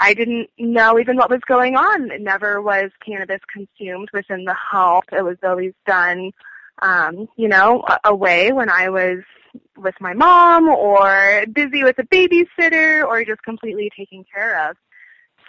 I 0.01 0.15
didn't 0.15 0.51
know 0.59 0.99
even 0.99 1.17
what 1.17 1.31
was 1.31 1.41
going 1.47 1.77
on. 1.77 2.11
It 2.11 2.21
never 2.21 2.61
was 2.61 2.91
cannabis 3.05 3.41
consumed 3.53 4.09
within 4.13 4.45
the 4.45 4.55
home. 4.55 5.03
It 5.13 5.25
was 5.25 5.37
always 5.43 5.75
done, 5.87 6.33
um, 6.81 7.29
you 7.37 7.49
know, 7.49 7.85
away 8.05 8.53
when 8.53 8.69
I 8.69 8.89
was 8.89 9.19
with 9.77 9.95
my 10.01 10.15
mom 10.15 10.69
or 10.69 11.45
busy 11.53 11.85
with 11.85 11.99
a 11.99 12.05
babysitter 12.05 13.05
or 13.05 13.25
just 13.25 13.43
completely 13.43 13.91
taken 13.97 14.25
care 14.33 14.69
of. 14.69 14.77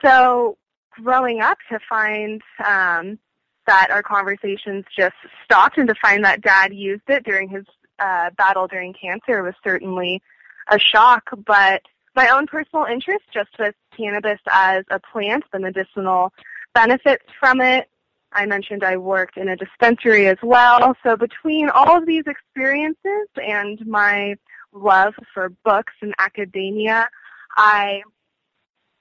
So 0.03 0.57
growing 0.91 1.41
up 1.41 1.57
to 1.71 1.79
find 1.87 2.41
um, 2.63 3.17
that 3.65 3.89
our 3.91 4.03
conversations 4.03 4.85
just 4.97 5.15
stopped 5.45 5.77
and 5.77 5.87
to 5.87 5.95
find 6.01 6.23
that 6.25 6.41
dad 6.41 6.73
used 6.73 7.03
it 7.07 7.23
during 7.23 7.49
his 7.49 7.65
uh, 7.99 8.29
battle 8.37 8.67
during 8.67 8.93
cancer 8.93 9.41
was 9.41 9.53
certainly 9.63 10.21
a 10.69 10.79
shock. 10.79 11.29
But 11.45 11.83
my 12.15 12.29
own 12.29 12.47
personal 12.47 12.85
interest 12.85 13.23
just 13.33 13.49
with 13.59 13.75
cannabis 13.95 14.39
as 14.51 14.83
a 14.89 14.99
plant, 14.99 15.43
the 15.51 15.59
medicinal 15.59 16.33
benefits 16.73 17.25
from 17.39 17.61
it. 17.61 17.89
I 18.31 18.45
mentioned 18.45 18.83
I 18.83 18.97
worked 18.97 19.37
in 19.37 19.49
a 19.49 19.55
dispensary 19.55 20.27
as 20.27 20.37
well. 20.41 20.95
So 21.03 21.15
between 21.15 21.69
all 21.69 21.97
of 21.97 22.05
these 22.05 22.23
experiences 22.25 23.27
and 23.35 23.85
my 23.85 24.35
love 24.71 25.13
for 25.33 25.49
books 25.63 25.93
and 26.01 26.13
academia, 26.17 27.09
I 27.55 28.01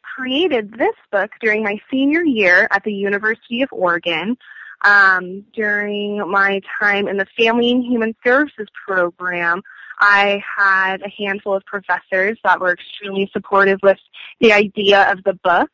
created 0.03 0.75
this 0.77 0.95
book 1.11 1.31
during 1.41 1.63
my 1.63 1.79
senior 1.91 2.23
year 2.23 2.69
at 2.71 2.85
the 2.85 2.93
University 2.93 3.63
of 3.63 3.71
Oregon. 3.73 4.37
Um, 4.85 5.45
during 5.55 6.29
my 6.29 6.61
time 6.81 7.07
in 7.07 7.17
the 7.17 7.27
Family 7.39 7.71
and 7.71 7.85
Human 7.85 8.17
Services 8.25 8.67
program, 8.85 9.63
I 10.05 10.43
had 10.59 11.03
a 11.03 11.09
handful 11.17 11.55
of 11.55 11.65
professors 11.65 12.37
that 12.43 12.61
were 12.61 12.73
extremely 12.73 13.31
supportive 13.33 13.79
with 13.85 13.99
the 14.41 14.53
idea 14.53 15.11
of 15.13 15.23
the 15.23 15.35
book 15.45 15.71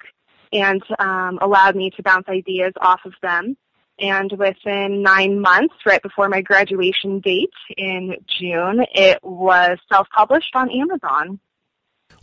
and 0.52 0.82
um, 0.98 1.38
allowed 1.40 1.76
me 1.76 1.90
to 1.96 2.02
bounce 2.02 2.28
ideas 2.28 2.74
off 2.78 3.00
of 3.06 3.14
them. 3.22 3.56
And 3.98 4.30
within 4.32 5.02
nine 5.02 5.40
months, 5.40 5.74
right 5.86 6.02
before 6.02 6.28
my 6.28 6.42
graduation 6.42 7.20
date 7.20 7.48
in 7.78 8.16
June, 8.38 8.84
it 8.94 9.18
was 9.22 9.78
self-published 9.90 10.54
on 10.54 10.70
Amazon. 10.70 11.40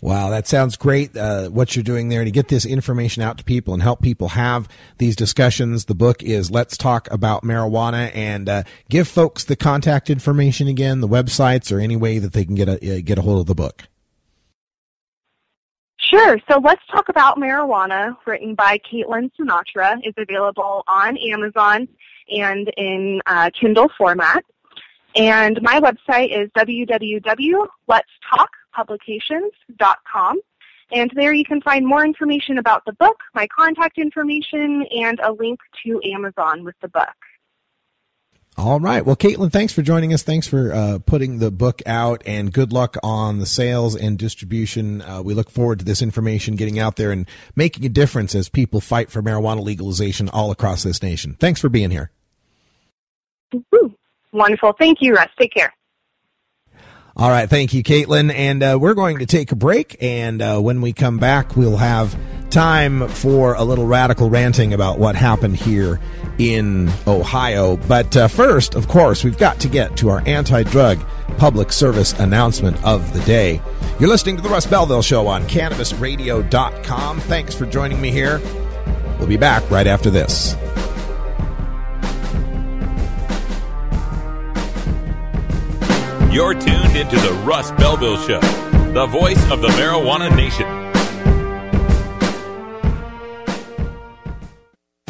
Wow, 0.02 0.30
that 0.30 0.48
sounds 0.48 0.76
great. 0.78 1.18
Uh, 1.18 1.48
what 1.50 1.76
you're 1.76 1.84
doing 1.84 2.10
there 2.10 2.24
to 2.24 2.32
get 2.32 2.48
this 2.48 2.66
information 2.66 3.24
out 3.24 3.38
to 3.40 3.44
people 3.44 3.74
and 3.74 3.82
help 3.82 4.02
people 4.02 4.30
have 4.30 4.68
these 4.98 5.16
discussions. 5.16 5.86
The 5.86 5.96
book 5.96 6.22
is 6.22 6.52
Let's 6.52 6.78
Talk 6.78 7.10
About 7.12 7.44
Marijuana 7.44 8.12
and 8.14 8.48
uh, 8.48 8.64
give 8.90 9.08
folks 9.08 9.46
the 9.46 9.56
contact 9.56 10.10
information 10.10 10.68
again, 10.68 11.02
the 11.02 11.08
websites, 11.08 11.76
or 11.76 11.80
any 11.80 11.96
way 11.96 12.20
that 12.20 12.34
they 12.34 12.46
can 12.46 12.56
get 12.56 12.68
a 12.68 12.98
uh, 12.98 13.02
get 13.04 13.18
a 13.18 13.22
hold 13.22 13.40
of 13.40 13.46
the 13.48 13.56
book. 13.56 13.84
Sure. 15.98 16.38
So 16.50 16.60
let's 16.60 16.86
talk 16.92 17.10
about 17.10 17.38
marijuana, 17.38 18.16
written 18.28 18.54
by 18.54 18.78
Caitlin 18.78 19.32
Sinatra, 19.40 19.98
is 20.04 20.14
available 20.18 20.84
on 20.88 21.18
Amazon 21.18 21.88
and 22.30 22.72
in 22.78 23.22
uh, 23.26 23.50
Kindle 23.60 23.90
format. 23.98 24.46
And 25.16 25.62
my 25.62 25.80
website 25.80 26.30
is 26.30 26.52
www.letstalkpublications.com. 28.76 30.40
And 30.92 31.12
there 31.16 31.34
you 31.34 31.44
can 31.44 31.62
find 31.62 31.86
more 31.86 32.06
information 32.06 32.60
about 32.60 32.86
the 32.86 32.94
book, 32.94 33.18
my 33.34 33.48
contact 33.48 33.98
information, 33.98 34.86
and 34.92 35.20
a 35.20 35.32
link 35.32 35.60
to 35.84 36.00
Amazon 36.04 36.64
with 36.64 36.76
the 36.82 36.88
book. 36.88 37.16
All 38.58 38.80
right. 38.80 39.06
Well, 39.06 39.18
Caitlin, 39.18 39.52
thanks 39.52 39.74
for 39.74 39.82
joining 39.82 40.14
us. 40.14 40.24
Thanks 40.24 40.48
for 40.48 40.72
uh, 40.72 41.00
putting 41.06 41.40
the 41.40 41.52
book 41.52 41.82
out, 41.86 42.22
and 42.26 42.54
good 42.54 42.72
luck 42.72 42.96
on 43.04 43.40
the 43.40 43.46
sales 43.46 43.98
and 43.98 44.18
distribution. 44.18 45.02
Uh, 45.02 45.22
we 45.24 45.34
look 45.34 45.50
forward 45.50 45.80
to 45.80 45.86
this 45.86 46.02
information 46.02 46.56
getting 46.56 46.80
out 46.80 46.96
there 46.96 47.12
and 47.12 47.28
making 47.56 47.84
a 47.84 47.90
difference 47.90 48.34
as 48.34 48.48
people 48.48 48.80
fight 48.80 49.10
for 49.10 49.22
marijuana 49.22 49.62
legalization 49.62 50.30
all 50.30 50.52
across 50.52 50.84
this 50.84 51.04
nation. 51.04 51.36
Thanks 51.38 51.60
for 51.60 51.68
being 51.68 51.92
here. 51.92 52.12
Wonderful. 54.32 54.74
Thank 54.80 55.00
you, 55.02 55.16
Russ. 55.16 55.30
Take 55.38 55.54
care. 55.54 55.74
All 57.18 57.30
right. 57.30 57.50
Thank 57.50 57.74
you, 57.74 57.82
Caitlin. 57.82 58.34
And 58.34 58.62
uh, 58.62 58.78
we're 58.80 58.94
going 58.94 59.20
to 59.20 59.26
take 59.26 59.52
a 59.52 59.56
break. 59.56 59.96
And 60.02 60.42
uh, 60.42 60.60
when 60.60 60.82
we 60.82 60.92
come 60.92 61.18
back, 61.18 61.56
we'll 61.56 61.78
have 61.78 62.16
time 62.50 63.08
for 63.08 63.54
a 63.54 63.64
little 63.64 63.86
radical 63.86 64.30
ranting 64.30 64.74
about 64.74 65.00
what 65.00 65.16
happened 65.16 65.56
here 65.56 66.00
in 66.38 66.92
Ohio. 67.08 67.78
But 67.78 68.16
uh, 68.18 68.28
first, 68.28 68.76
of 68.76 68.88
course, 68.88 69.24
we've 69.24 69.38
got 69.38 69.60
to 69.62 69.70
get 69.70 69.96
to 69.98 70.10
our 70.10 70.24
anti 70.26 70.64
drug 70.64 71.00
public 71.38 71.72
service 71.72 72.14
announcement 72.20 72.84
of 72.84 73.14
the 73.14 73.22
day. 73.22 73.62
You're 74.00 74.10
listening 74.10 74.36
to 74.36 74.42
The 74.42 74.50
Russ 74.50 74.68
Belville 74.68 75.02
Show 75.02 75.28
on 75.28 75.44
CannabisRadio.com. 75.44 77.20
Thanks 77.22 77.56
for 77.56 77.66
joining 77.66 78.02
me 78.02 78.12
here. 78.12 78.42
We'll 79.20 79.28
be 79.28 79.38
back 79.38 79.70
right 79.72 79.88
after 79.88 80.10
this. 80.10 80.56
You're 86.36 86.54
tuned 86.54 86.98
into 86.98 87.16
the 87.16 87.32
Russ 87.46 87.72
Belville 87.72 88.18
Show, 88.18 88.42
the 88.92 89.06
voice 89.06 89.42
of 89.50 89.62
the 89.62 89.70
marijuana 89.70 90.36
nation. 90.36 90.85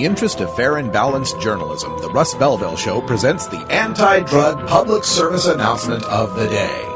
The 0.00 0.06
interest 0.06 0.40
of 0.40 0.54
fair 0.56 0.78
and 0.78 0.90
balanced 0.90 1.38
journalism, 1.42 1.94
the 2.00 2.08
Russ 2.08 2.34
Belville 2.34 2.76
Show 2.76 3.02
presents 3.02 3.46
the 3.48 3.60
anti 3.70 4.20
drug 4.20 4.66
public 4.66 5.04
service 5.04 5.46
announcement 5.46 6.02
of 6.04 6.34
the 6.36 6.48
day. 6.48 6.86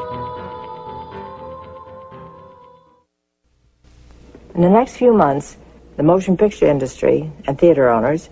In 4.55 4.63
the 4.63 4.71
next 4.71 4.97
few 4.97 5.13
months, 5.13 5.59
the 5.99 6.03
motion 6.03 6.39
picture 6.39 6.65
industry 6.65 7.31
and 7.47 7.59
theater 7.59 7.91
owners 7.91 8.31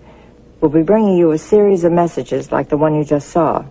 will 0.59 0.69
be 0.69 0.81
bringing 0.81 1.17
you 1.17 1.29
a 1.31 1.37
series 1.37 1.83
of 1.83 1.91
messages 1.91 2.51
like 2.51 2.69
the 2.69 2.77
one 2.77 2.95
you 2.95 3.03
just 3.03 3.29
saw. 3.29 3.63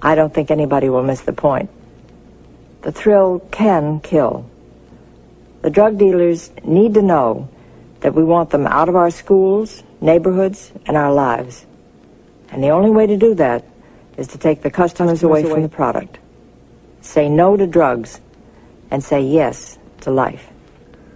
I 0.00 0.16
don't 0.16 0.34
think 0.34 0.50
anybody 0.50 0.88
will 0.88 1.04
miss 1.04 1.20
the 1.20 1.32
point. 1.32 1.70
The 2.80 2.90
thrill 2.90 3.38
can 3.52 4.00
kill. 4.00 4.50
The 5.60 5.70
drug 5.70 5.96
dealers 5.96 6.50
need 6.64 6.94
to 6.94 7.02
know 7.02 7.48
that 8.00 8.14
we 8.14 8.24
want 8.24 8.50
them 8.50 8.66
out 8.66 8.88
of 8.88 8.96
our 8.96 9.12
schools, 9.12 9.84
neighborhoods, 10.02 10.72
and 10.86 10.96
our 10.96 11.12
lives. 11.12 11.64
And 12.50 12.62
the 12.62 12.68
only 12.68 12.90
way 12.90 13.06
to 13.06 13.16
do 13.16 13.34
that 13.36 13.64
is 14.18 14.26
to 14.28 14.38
take 14.38 14.60
the 14.60 14.70
customers 14.70 15.22
away 15.22 15.42
from 15.44 15.62
the 15.62 15.68
product. 15.68 16.18
Say 17.00 17.28
no 17.28 17.56
to 17.56 17.66
drugs 17.66 18.20
and 18.90 19.02
say 19.02 19.22
yes 19.22 19.78
to 20.02 20.10
life. 20.10 20.50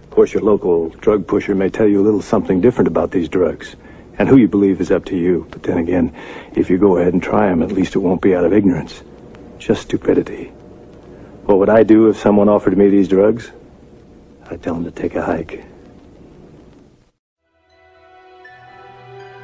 Of 0.03 0.09
course, 0.09 0.33
your 0.33 0.41
local 0.41 0.89
drug 0.89 1.27
pusher 1.27 1.53
may 1.53 1.69
tell 1.69 1.87
you 1.87 2.01
a 2.01 2.05
little 2.05 2.21
something 2.21 2.59
different 2.59 2.87
about 2.87 3.11
these 3.11 3.29
drugs. 3.29 3.75
And 4.17 4.27
who 4.27 4.37
you 4.37 4.47
believe 4.47 4.81
is 4.81 4.89
up 4.89 5.05
to 5.05 5.15
you. 5.15 5.45
But 5.51 5.61
then 5.61 5.77
again, 5.77 6.15
if 6.55 6.71
you 6.71 6.79
go 6.79 6.97
ahead 6.97 7.13
and 7.13 7.21
try 7.21 7.49
them, 7.49 7.61
at 7.61 7.71
least 7.71 7.95
it 7.95 7.99
won't 7.99 8.21
be 8.21 8.35
out 8.35 8.45
of 8.45 8.51
ignorance. 8.51 9.03
Just 9.59 9.83
stupidity. 9.83 10.45
What 11.45 11.59
would 11.59 11.69
I 11.69 11.83
do 11.83 12.09
if 12.09 12.17
someone 12.17 12.49
offered 12.49 12.75
me 12.75 12.89
these 12.89 13.07
drugs? 13.07 13.51
I'd 14.49 14.63
tell 14.63 14.73
them 14.73 14.85
to 14.85 14.91
take 14.91 15.13
a 15.15 15.21
hike. 15.21 15.63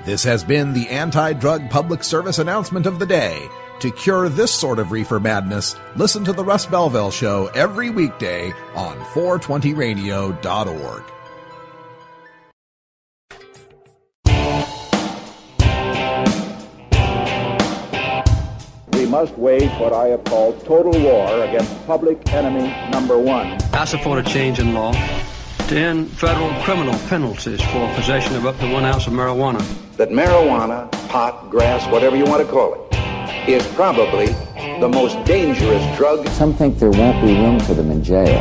This 0.06 0.24
has 0.26 0.44
been 0.44 0.74
the 0.74 0.90
anti 0.90 1.32
drug 1.32 1.70
public 1.70 2.04
service 2.04 2.38
announcement 2.38 2.86
of 2.86 3.00
the 3.00 3.06
day. 3.06 3.48
To 3.80 3.90
cure 3.90 4.28
this 4.28 4.52
sort 4.52 4.80
of 4.80 4.92
reefer 4.92 5.18
madness, 5.18 5.78
listen 5.96 6.26
to 6.26 6.34
The 6.34 6.44
Russ 6.44 6.66
Belville 6.66 7.10
Show 7.10 7.48
every 7.56 7.90
weekday 7.90 8.52
on 8.76 8.98
420radio.org. 9.14 11.04
We 18.92 19.06
must 19.06 19.38
wage 19.38 19.72
what 19.80 19.94
I 19.94 20.08
have 20.08 20.26
called 20.26 20.66
total 20.66 20.92
war 21.02 21.46
against 21.46 21.88
public 21.88 22.28
enemy 22.34 22.68
number 22.92 23.18
one. 23.18 23.58
I 23.74 23.86
support 23.86 24.20
a 24.20 24.30
change 24.30 24.60
in 24.60 24.74
law 24.74 24.92
to 25.74 25.80
end 25.80 26.08
federal 26.12 26.54
criminal 26.62 26.94
penalties 27.08 27.60
for 27.62 27.92
possession 27.96 28.36
of 28.36 28.46
up 28.46 28.58
to 28.60 28.72
one 28.72 28.86
ounce 28.86 29.08
of 29.08 29.14
marijuana. 29.14 29.60
That 29.98 30.10
marijuana, 30.10 30.92
pot, 31.10 31.50
grass, 31.50 31.92
whatever 31.92 32.16
you 32.16 32.26
want 32.26 32.46
to 32.46 32.52
call 32.52 32.76
it, 32.76 33.50
is 33.50 33.66
probably 33.74 34.28
the 34.80 34.88
most 34.88 35.24
dangerous 35.26 35.84
drug. 35.98 36.28
Some 36.30 36.54
think 36.54 36.78
there 36.78 36.92
won't 36.92 37.26
be 37.26 37.34
room 37.34 37.60
for 37.60 37.74
them 37.74 37.90
in 37.90 38.04
jail. 38.04 38.40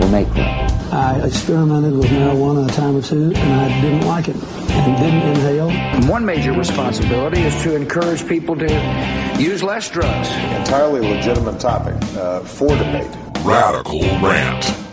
We'll 0.00 0.10
make 0.10 0.26
room. 0.34 0.48
I 0.92 1.22
experimented 1.24 1.96
with 1.96 2.06
marijuana 2.06 2.68
a 2.68 2.72
time 2.72 2.96
or 2.96 3.02
two, 3.02 3.32
and 3.32 3.36
I 3.36 3.80
didn't 3.80 4.06
like 4.06 4.28
it 4.28 4.36
and 4.36 4.96
didn't 4.96 5.22
inhale. 5.22 6.10
One 6.10 6.24
major 6.24 6.52
responsibility 6.52 7.42
is 7.42 7.62
to 7.62 7.76
encourage 7.76 8.26
people 8.26 8.56
to 8.56 9.36
use 9.38 9.62
less 9.62 9.88
drugs. 9.88 10.28
Entirely 10.58 11.00
legitimate 11.00 11.60
topic 11.60 11.94
uh, 12.16 12.40
for 12.40 12.68
debate. 12.76 13.16
Radical 13.44 14.00
Rant. 14.20 14.91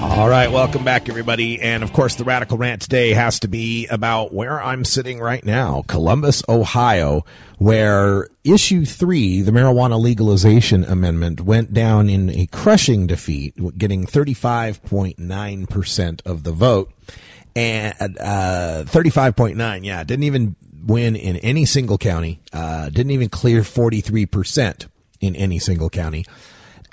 All 0.00 0.28
right, 0.28 0.50
welcome 0.50 0.82
back, 0.84 1.08
everybody. 1.08 1.60
And 1.60 1.82
of 1.82 1.92
course, 1.92 2.14
the 2.16 2.24
Radical 2.24 2.56
Rant 2.58 2.82
today 2.82 3.14
has 3.14 3.40
to 3.40 3.48
be 3.48 3.86
about 3.88 4.32
where 4.32 4.62
I'm 4.62 4.84
sitting 4.84 5.18
right 5.20 5.44
now, 5.44 5.82
Columbus, 5.88 6.42
Ohio, 6.48 7.24
where 7.58 8.28
issue 8.44 8.84
three, 8.84 9.40
the 9.40 9.50
marijuana 9.50 10.00
legalization 10.00 10.84
amendment, 10.84 11.40
went 11.40 11.72
down 11.74 12.08
in 12.10 12.30
a 12.30 12.46
crushing 12.46 13.06
defeat, 13.06 13.54
getting 13.78 14.06
35.9% 14.06 16.26
of 16.26 16.42
the 16.42 16.52
vote. 16.52 16.92
And 17.56 17.94
uh, 18.00 18.84
35.9, 18.86 19.84
yeah, 19.84 20.04
didn't 20.04 20.24
even 20.24 20.56
win 20.86 21.16
in 21.16 21.36
any 21.38 21.64
single 21.64 21.98
county, 21.98 22.40
uh, 22.52 22.90
didn't 22.90 23.12
even 23.12 23.28
clear 23.28 23.62
43% 23.62 24.86
in 25.20 25.34
any 25.36 25.58
single 25.58 25.90
county. 25.90 26.24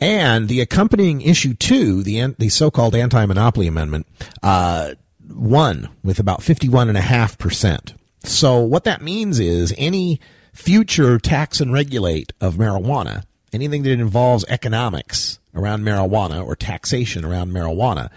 And 0.01 0.49
the 0.49 0.61
accompanying 0.61 1.21
issue 1.21 1.53
two, 1.53 2.01
the 2.01 2.35
the 2.39 2.49
so-called 2.49 2.95
anti-monopoly 2.95 3.67
amendment, 3.67 4.07
uh, 4.41 4.95
won 5.29 5.89
with 6.03 6.19
about 6.19 6.41
fifty-one 6.41 6.89
and 6.89 6.97
a 6.97 7.01
half 7.01 7.37
percent. 7.37 7.93
So 8.23 8.59
what 8.59 8.83
that 8.83 9.01
means 9.01 9.39
is 9.39 9.73
any 9.77 10.19
future 10.53 11.19
tax 11.19 11.61
and 11.61 11.71
regulate 11.71 12.33
of 12.41 12.55
marijuana, 12.55 13.23
anything 13.53 13.83
that 13.83 13.91
involves 13.91 14.43
economics 14.47 15.39
around 15.53 15.83
marijuana 15.83 16.43
or 16.43 16.55
taxation 16.55 17.23
around 17.23 17.51
marijuana, 17.51 18.09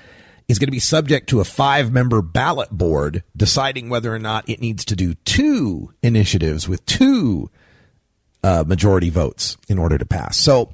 is 0.49 0.59
going 0.59 0.69
to 0.69 0.73
be 0.73 0.79
subject 0.79 1.29
to 1.29 1.41
a 1.41 1.45
five-member 1.45 2.23
ballot 2.23 2.71
board 2.71 3.23
deciding 3.37 3.89
whether 3.89 4.15
or 4.15 4.19
not 4.19 4.49
it 4.49 4.61
needs 4.61 4.85
to 4.85 4.97
do 4.97 5.15
two 5.25 5.93
initiatives 6.03 6.69
with 6.69 6.85
two 6.87 7.51
uh, 8.43 8.65
majority 8.67 9.11
votes 9.11 9.57
in 9.69 9.79
order 9.79 9.99
to 9.99 10.07
pass. 10.07 10.37
So 10.37 10.73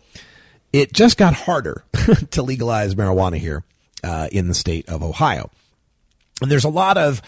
it 0.72 0.92
just 0.92 1.16
got 1.16 1.34
harder 1.34 1.84
to 2.30 2.42
legalize 2.42 2.94
marijuana 2.94 3.36
here 3.36 3.64
uh, 4.04 4.28
in 4.30 4.48
the 4.48 4.54
state 4.54 4.88
of 4.88 5.02
Ohio. 5.02 5.50
And 6.40 6.50
there's 6.50 6.64
a 6.64 6.70
lot 6.70 6.96
of 6.96 7.20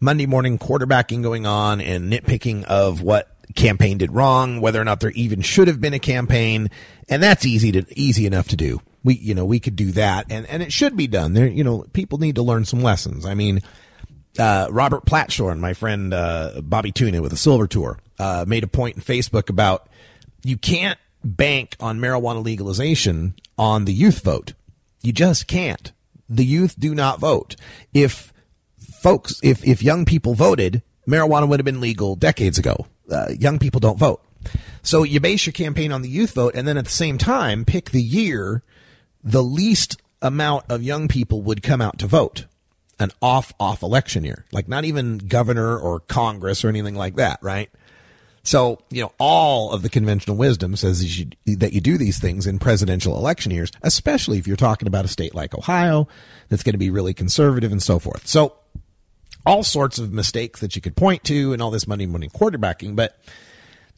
Monday 0.00 0.26
morning 0.26 0.58
quarterbacking 0.58 1.22
going 1.22 1.46
on 1.46 1.80
and 1.80 2.12
nitpicking 2.12 2.64
of 2.64 3.02
what 3.02 3.28
campaign 3.54 3.98
did 3.98 4.12
wrong, 4.12 4.60
whether 4.60 4.80
or 4.80 4.84
not 4.84 5.00
there 5.00 5.10
even 5.10 5.40
should 5.42 5.68
have 5.68 5.80
been 5.80 5.94
a 5.94 5.98
campaign, 5.98 6.70
and 7.08 7.22
that's 7.22 7.44
easy 7.44 7.72
to 7.72 7.84
easy 7.98 8.26
enough 8.26 8.48
to 8.48 8.56
do. 8.56 8.80
We 9.02 9.14
you 9.14 9.34
know 9.34 9.44
we 9.44 9.60
could 9.60 9.76
do 9.76 9.92
that, 9.92 10.26
and 10.30 10.46
and 10.46 10.62
it 10.62 10.72
should 10.72 10.96
be 10.96 11.06
done. 11.06 11.32
There 11.32 11.46
you 11.46 11.64
know 11.64 11.84
people 11.92 12.18
need 12.18 12.36
to 12.36 12.42
learn 12.42 12.64
some 12.64 12.80
lessons. 12.80 13.26
I 13.26 13.34
mean, 13.34 13.62
uh, 14.38 14.68
Robert 14.70 15.04
Platshorn, 15.04 15.58
my 15.58 15.74
friend 15.74 16.14
uh, 16.14 16.60
Bobby 16.62 16.92
Tuna 16.92 17.20
with 17.20 17.32
the 17.32 17.36
Silver 17.36 17.66
Tour, 17.66 17.98
uh, 18.18 18.44
made 18.46 18.64
a 18.64 18.68
point 18.68 18.96
in 18.96 19.02
Facebook 19.02 19.50
about 19.50 19.88
you 20.44 20.56
can't 20.56 20.98
bank 21.24 21.76
on 21.80 21.98
marijuana 21.98 22.44
legalization 22.44 23.34
on 23.58 23.84
the 23.84 23.92
youth 23.92 24.22
vote. 24.22 24.54
You 25.02 25.12
just 25.12 25.46
can't. 25.46 25.92
The 26.28 26.44
youth 26.44 26.78
do 26.78 26.94
not 26.94 27.18
vote. 27.20 27.56
If 27.92 28.32
folks, 29.02 29.40
if 29.42 29.64
if 29.64 29.82
young 29.82 30.04
people 30.04 30.34
voted, 30.34 30.82
marijuana 31.06 31.48
would 31.48 31.58
have 31.58 31.64
been 31.64 31.80
legal 31.80 32.16
decades 32.16 32.58
ago. 32.58 32.86
Uh, 33.10 33.28
young 33.38 33.58
people 33.58 33.80
don't 33.80 33.98
vote. 33.98 34.22
So 34.82 35.02
you 35.02 35.20
base 35.20 35.44
your 35.44 35.52
campaign 35.52 35.92
on 35.92 36.02
the 36.02 36.08
youth 36.08 36.32
vote 36.32 36.54
and 36.54 36.66
then 36.66 36.78
at 36.78 36.84
the 36.84 36.90
same 36.90 37.18
time 37.18 37.64
pick 37.64 37.90
the 37.90 38.02
year 38.02 38.62
the 39.22 39.42
least 39.42 40.00
amount 40.22 40.64
of 40.70 40.82
young 40.82 41.08
people 41.08 41.42
would 41.42 41.62
come 41.62 41.80
out 41.80 41.98
to 41.98 42.06
vote. 42.06 42.46
An 42.98 43.10
off 43.22 43.52
off 43.58 43.82
election 43.82 44.24
year. 44.24 44.44
Like 44.52 44.68
not 44.68 44.84
even 44.84 45.18
governor 45.18 45.78
or 45.78 46.00
congress 46.00 46.64
or 46.64 46.68
anything 46.68 46.94
like 46.94 47.16
that, 47.16 47.38
right? 47.42 47.70
So, 48.42 48.78
you 48.90 49.02
know, 49.02 49.12
all 49.18 49.70
of 49.70 49.82
the 49.82 49.90
conventional 49.90 50.36
wisdom 50.36 50.74
says 50.74 51.04
you 51.04 51.10
should, 51.10 51.58
that 51.58 51.72
you 51.72 51.80
do 51.80 51.98
these 51.98 52.18
things 52.18 52.46
in 52.46 52.58
presidential 52.58 53.16
election 53.16 53.52
years, 53.52 53.70
especially 53.82 54.38
if 54.38 54.46
you're 54.46 54.56
talking 54.56 54.88
about 54.88 55.04
a 55.04 55.08
state 55.08 55.34
like 55.34 55.54
Ohio 55.54 56.08
that's 56.48 56.62
going 56.62 56.72
to 56.72 56.78
be 56.78 56.90
really 56.90 57.12
conservative 57.12 57.70
and 57.70 57.82
so 57.82 57.98
forth. 57.98 58.26
So, 58.26 58.54
all 59.46 59.62
sorts 59.62 59.98
of 59.98 60.12
mistakes 60.12 60.60
that 60.60 60.76
you 60.76 60.82
could 60.82 60.96
point 60.96 61.24
to 61.24 61.52
and 61.52 61.62
all 61.62 61.70
this 61.70 61.86
money 61.86 62.06
money 62.06 62.28
quarterbacking, 62.28 62.94
but 62.94 63.18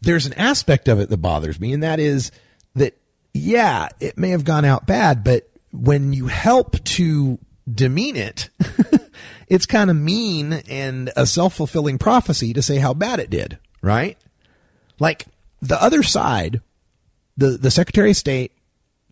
there's 0.00 0.26
an 0.26 0.32
aspect 0.34 0.88
of 0.88 1.00
it 1.00 1.08
that 1.08 1.16
bothers 1.18 1.60
me, 1.60 1.72
and 1.72 1.82
that 1.82 2.00
is 2.00 2.30
that 2.74 2.96
yeah, 3.34 3.88
it 4.00 4.18
may 4.18 4.30
have 4.30 4.44
gone 4.44 4.64
out 4.64 4.86
bad, 4.86 5.24
but 5.24 5.48
when 5.72 6.12
you 6.12 6.26
help 6.26 6.82
to 6.84 7.38
demean 7.72 8.16
it, 8.16 8.50
it's 9.48 9.66
kind 9.66 9.90
of 9.90 9.96
mean 9.96 10.52
and 10.52 11.10
a 11.16 11.26
self 11.26 11.54
fulfilling 11.54 11.98
prophecy 11.98 12.52
to 12.52 12.62
say 12.62 12.76
how 12.76 12.94
bad 12.94 13.20
it 13.20 13.30
did, 13.30 13.58
right? 13.80 14.18
Like 15.02 15.26
the 15.60 15.82
other 15.82 16.04
side, 16.04 16.60
the, 17.36 17.58
the 17.58 17.72
Secretary 17.72 18.10
of 18.10 18.16
State, 18.16 18.52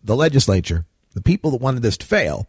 the 0.05 0.15
legislature, 0.15 0.87
the 1.15 1.21
people 1.21 1.51
that 1.51 1.61
wanted 1.61 1.83
this 1.83 1.97
to 1.97 2.07
fail, 2.07 2.47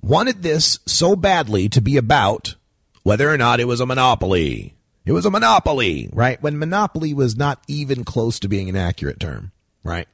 wanted 0.00 0.44
this 0.44 0.78
so 0.86 1.16
badly 1.16 1.68
to 1.70 1.80
be 1.80 1.96
about 1.96 2.54
whether 3.02 3.28
or 3.28 3.36
not 3.36 3.58
it 3.58 3.64
was 3.64 3.80
a 3.80 3.86
monopoly. 3.86 4.76
It 5.04 5.10
was 5.10 5.26
a 5.26 5.30
monopoly, 5.30 6.08
right? 6.12 6.40
When 6.40 6.56
monopoly 6.56 7.12
was 7.12 7.36
not 7.36 7.64
even 7.66 8.04
close 8.04 8.38
to 8.38 8.48
being 8.48 8.68
an 8.68 8.76
accurate 8.76 9.18
term, 9.18 9.50
right? 9.82 10.06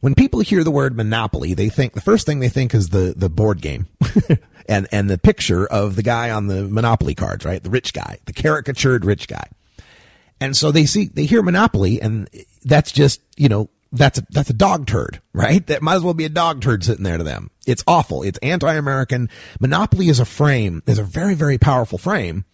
When 0.00 0.14
people 0.14 0.40
hear 0.40 0.64
the 0.64 0.70
word 0.70 0.96
monopoly, 0.96 1.52
they 1.52 1.68
think 1.68 1.92
the 1.92 2.00
first 2.00 2.24
thing 2.24 2.40
they 2.40 2.48
think 2.48 2.74
is 2.74 2.88
the, 2.88 3.12
the 3.14 3.28
board 3.28 3.60
game 3.60 3.86
and, 4.66 4.88
and 4.90 5.10
the 5.10 5.18
picture 5.18 5.66
of 5.66 5.96
the 5.96 6.02
guy 6.02 6.30
on 6.30 6.46
the 6.46 6.66
monopoly 6.66 7.14
cards, 7.14 7.44
right? 7.44 7.62
The 7.62 7.68
rich 7.68 7.92
guy, 7.92 8.18
the 8.24 8.32
caricatured 8.32 9.04
rich 9.04 9.28
guy. 9.28 9.46
And 10.40 10.56
so 10.56 10.72
they 10.72 10.86
see, 10.86 11.06
they 11.06 11.26
hear 11.26 11.42
monopoly 11.42 12.00
and 12.00 12.28
that's 12.64 12.92
just, 12.92 13.20
you 13.36 13.48
know, 13.48 13.68
that's 13.92 14.18
a, 14.18 14.26
that's 14.30 14.50
a 14.50 14.54
dog 14.54 14.86
turd, 14.86 15.20
right? 15.32 15.66
That 15.66 15.82
might 15.82 15.96
as 15.96 16.02
well 16.02 16.14
be 16.14 16.24
a 16.24 16.30
dog 16.30 16.62
turd 16.62 16.84
sitting 16.84 17.04
there 17.04 17.18
to 17.18 17.24
them. 17.24 17.50
It's 17.66 17.82
awful. 17.86 18.22
It's 18.22 18.38
anti-American. 18.38 19.28
Monopoly 19.60 20.08
is 20.08 20.20
a 20.20 20.24
frame, 20.24 20.82
is 20.86 20.98
a 20.98 21.02
very, 21.04 21.34
very 21.34 21.58
powerful 21.58 21.98
frame 21.98 22.44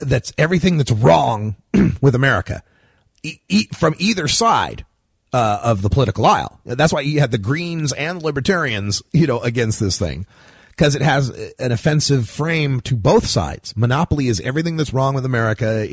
that's 0.00 0.32
everything 0.38 0.78
that's 0.78 0.92
wrong 0.92 1.56
with 2.00 2.14
America 2.14 2.62
e- 3.22 3.40
e- 3.48 3.68
from 3.74 3.94
either 3.98 4.28
side 4.28 4.84
uh, 5.32 5.60
of 5.62 5.82
the 5.82 5.90
political 5.90 6.26
aisle. 6.26 6.60
That's 6.64 6.92
why 6.92 7.00
you 7.00 7.20
had 7.20 7.30
the 7.30 7.38
Greens 7.38 7.92
and 7.92 8.22
Libertarians, 8.22 9.02
you 9.12 9.26
know, 9.26 9.40
against 9.40 9.80
this 9.80 9.98
thing 9.98 10.26
because 10.72 10.94
it 10.94 11.02
has 11.02 11.28
an 11.58 11.70
offensive 11.70 12.28
frame 12.28 12.80
to 12.80 12.96
both 12.96 13.26
sides. 13.26 13.76
Monopoly 13.76 14.28
is 14.28 14.40
everything 14.40 14.78
that's 14.78 14.94
wrong 14.94 15.14
with 15.14 15.26
America. 15.26 15.86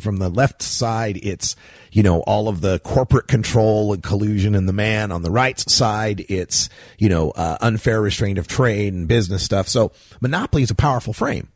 From 0.00 0.16
the 0.16 0.30
left 0.30 0.62
side, 0.62 1.18
it's, 1.22 1.56
you 1.92 2.02
know, 2.02 2.20
all 2.20 2.48
of 2.48 2.62
the 2.62 2.78
corporate 2.80 3.28
control 3.28 3.92
and 3.92 4.02
collusion 4.02 4.54
and 4.54 4.66
the 4.66 4.72
man. 4.72 5.12
On 5.12 5.20
the 5.20 5.30
right 5.30 5.58
side, 5.58 6.24
it's, 6.30 6.70
you 6.98 7.10
know, 7.10 7.32
uh, 7.32 7.58
unfair 7.60 8.00
restraint 8.00 8.38
of 8.38 8.48
trade 8.48 8.94
and 8.94 9.06
business 9.06 9.42
stuff. 9.42 9.68
So 9.68 9.92
monopoly 10.22 10.62
is 10.62 10.70
a 10.70 10.74
powerful 10.74 11.12
frame. 11.12 11.48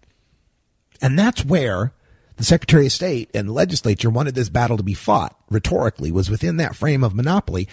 And 1.00 1.18
that's 1.18 1.46
where 1.46 1.94
the 2.36 2.44
Secretary 2.44 2.86
of 2.86 2.92
State 2.92 3.30
and 3.32 3.50
legislature 3.50 4.10
wanted 4.10 4.34
this 4.34 4.50
battle 4.50 4.76
to 4.76 4.82
be 4.82 4.94
fought 4.94 5.34
rhetorically 5.48 6.12
was 6.12 6.28
within 6.28 6.58
that 6.58 6.76
frame 6.76 7.02
of 7.02 7.14
monopoly. 7.14 7.66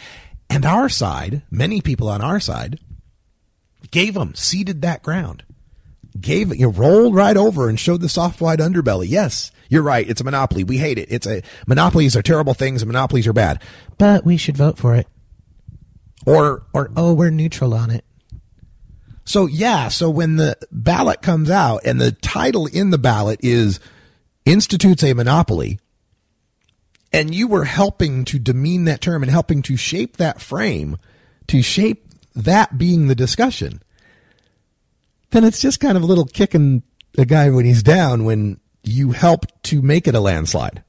And 0.50 0.66
our 0.66 0.88
side, 0.88 1.42
many 1.52 1.82
people 1.82 2.08
on 2.08 2.22
our 2.22 2.40
side, 2.40 2.80
gave 3.92 4.14
them, 4.14 4.36
ceded 4.36 4.82
that 4.82 5.04
ground, 5.04 5.44
gave 6.20 6.52
it, 6.52 6.58
you 6.58 6.68
know, 6.68 6.72
rolled 6.72 7.16
right 7.16 7.38
over 7.38 7.70
and 7.70 7.80
showed 7.80 8.02
the 8.02 8.10
soft 8.10 8.42
white 8.42 8.60
underbelly. 8.60 9.08
Yes, 9.08 9.52
you're 9.70 9.82
right. 9.82 10.08
It's 10.08 10.22
a 10.22 10.26
monopoly. 10.26 10.64
We 10.64 10.78
hate 10.78 10.98
it. 10.98 11.08
It's 11.12 11.28
a 11.28 11.42
monopolies 11.68 12.16
are 12.16 12.22
terrible 12.22 12.54
things 12.54 12.82
and 12.82 12.92
monopolies 12.92 13.28
are 13.28 13.34
bad, 13.34 13.62
but 13.98 14.26
we 14.26 14.38
should 14.38 14.58
vote 14.58 14.78
for 14.78 14.96
it. 14.96 15.08
Or, 16.26 16.64
or, 16.74 16.92
oh, 16.96 17.14
we're 17.14 17.30
neutral 17.30 17.74
on 17.74 17.92
it. 17.92 18.04
So 19.26 19.48
yeah, 19.48 19.88
so 19.88 20.10
when 20.10 20.36
the 20.36 20.56
ballot 20.72 21.22
comes 21.22 21.50
out 21.50 21.82
and 21.84 22.00
the 22.00 22.12
title 22.12 22.68
in 22.68 22.92
the 22.92 22.98
ballot 22.98 23.40
is 23.42 23.80
institutes 24.46 25.04
a 25.04 25.14
monopoly, 25.14 25.80
and 27.12 27.34
you 27.34 27.48
were 27.48 27.66
helping 27.66 28.26
to 28.26 28.38
demean 28.38 28.86
that 28.86 29.02
term 29.02 29.24
and 29.24 29.32
helping 29.32 29.62
to 29.64 29.78
shape 29.78 30.18
that 30.18 30.42
frame, 30.42 30.98
to 31.48 31.62
shape 31.62 32.05
that 32.36 32.78
being 32.78 33.08
the 33.08 33.16
discussion, 33.16 33.82
then 35.32 35.44
it's 35.44 35.62
just 35.62 35.80
kind 35.80 35.98
of 35.98 36.04
a 36.04 36.08
little 36.08 36.26
kicking 36.26 36.84
a 37.18 37.26
guy 37.26 37.50
when 37.50 37.66
he's 37.66 37.84
down 37.84 38.26
when 38.26 38.60
you 38.84 39.12
help 39.12 39.46
to 39.64 39.82
make 39.82 40.08
it 40.08 40.16
a 40.16 40.20
landslide. 40.20 40.84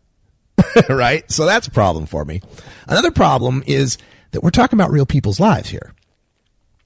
right? 0.89 1.31
So 1.31 1.47
that's 1.47 1.67
a 1.67 1.71
problem 1.71 2.07
for 2.07 2.25
me. 2.25 2.41
Another 2.87 3.11
problem 3.11 3.63
is 3.67 3.99
that 4.33 4.43
we're 4.43 4.51
talking 4.51 4.79
about 4.79 4.91
real 4.91 5.07
people's 5.07 5.41
lives 5.41 5.71
here. 5.71 5.95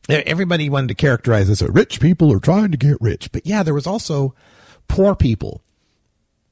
Everybody 0.08 0.68
wanted 0.68 0.88
to 0.88 0.94
characterize 0.94 1.48
this 1.48 1.62
as 1.62 1.68
rich 1.68 2.00
people 2.00 2.32
are 2.32 2.40
trying 2.40 2.72
to 2.72 2.76
get 2.76 3.00
rich. 3.00 3.30
But 3.30 3.46
yeah, 3.46 3.62
there 3.62 3.74
was 3.74 3.86
also 3.86 4.34
poor 4.88 5.14
people 5.14 5.62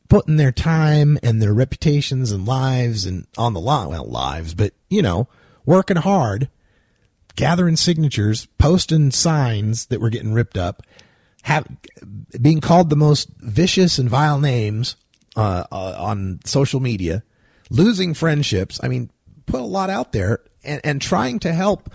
putting 0.08 0.36
their 0.36 0.52
time 0.52 1.18
and 1.22 1.42
their 1.42 1.52
reputations 1.52 2.30
and 2.30 2.46
lives 2.46 3.04
and 3.04 3.26
on 3.36 3.54
the 3.54 3.60
line. 3.60 3.88
Well, 3.88 4.04
lives, 4.04 4.54
but 4.54 4.74
you 4.88 5.02
know, 5.02 5.28
working 5.66 5.96
hard 5.96 6.48
gathering 7.38 7.76
signatures, 7.76 8.46
posting 8.58 9.12
signs 9.12 9.86
that 9.86 10.00
were 10.00 10.10
getting 10.10 10.32
ripped 10.32 10.58
up, 10.58 10.82
have 11.42 11.68
being 12.42 12.60
called 12.60 12.90
the 12.90 12.96
most 12.96 13.30
vicious 13.38 13.96
and 13.96 14.10
vile 14.10 14.40
names 14.40 14.96
uh, 15.36 15.62
uh, 15.70 15.94
on 15.96 16.40
social 16.44 16.80
media, 16.80 17.22
losing 17.70 18.12
friendships. 18.12 18.80
I 18.82 18.88
mean, 18.88 19.10
put 19.46 19.60
a 19.60 19.64
lot 19.64 19.88
out 19.88 20.10
there 20.10 20.40
and, 20.64 20.80
and 20.82 21.00
trying 21.00 21.38
to 21.38 21.52
help 21.52 21.92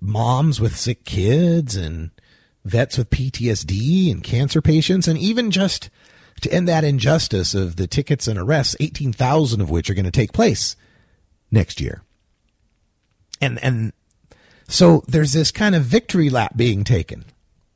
moms 0.00 0.58
with 0.58 0.74
sick 0.74 1.04
kids 1.04 1.76
and 1.76 2.10
vets 2.64 2.96
with 2.96 3.10
PTSD 3.10 4.10
and 4.10 4.24
cancer 4.24 4.62
patients, 4.62 5.06
and 5.06 5.18
even 5.18 5.50
just 5.50 5.90
to 6.40 6.50
end 6.50 6.66
that 6.66 6.82
injustice 6.82 7.54
of 7.54 7.76
the 7.76 7.86
tickets 7.86 8.26
and 8.26 8.38
arrests, 8.38 8.74
18,000 8.80 9.60
of 9.60 9.68
which 9.68 9.90
are 9.90 9.94
going 9.94 10.06
to 10.06 10.10
take 10.10 10.32
place 10.32 10.76
next 11.50 11.78
year. 11.78 12.02
And, 13.38 13.62
and 13.62 13.92
so 14.68 15.02
there's 15.06 15.32
this 15.32 15.50
kind 15.50 15.74
of 15.74 15.84
victory 15.84 16.30
lap 16.30 16.56
being 16.56 16.84
taken 16.84 17.24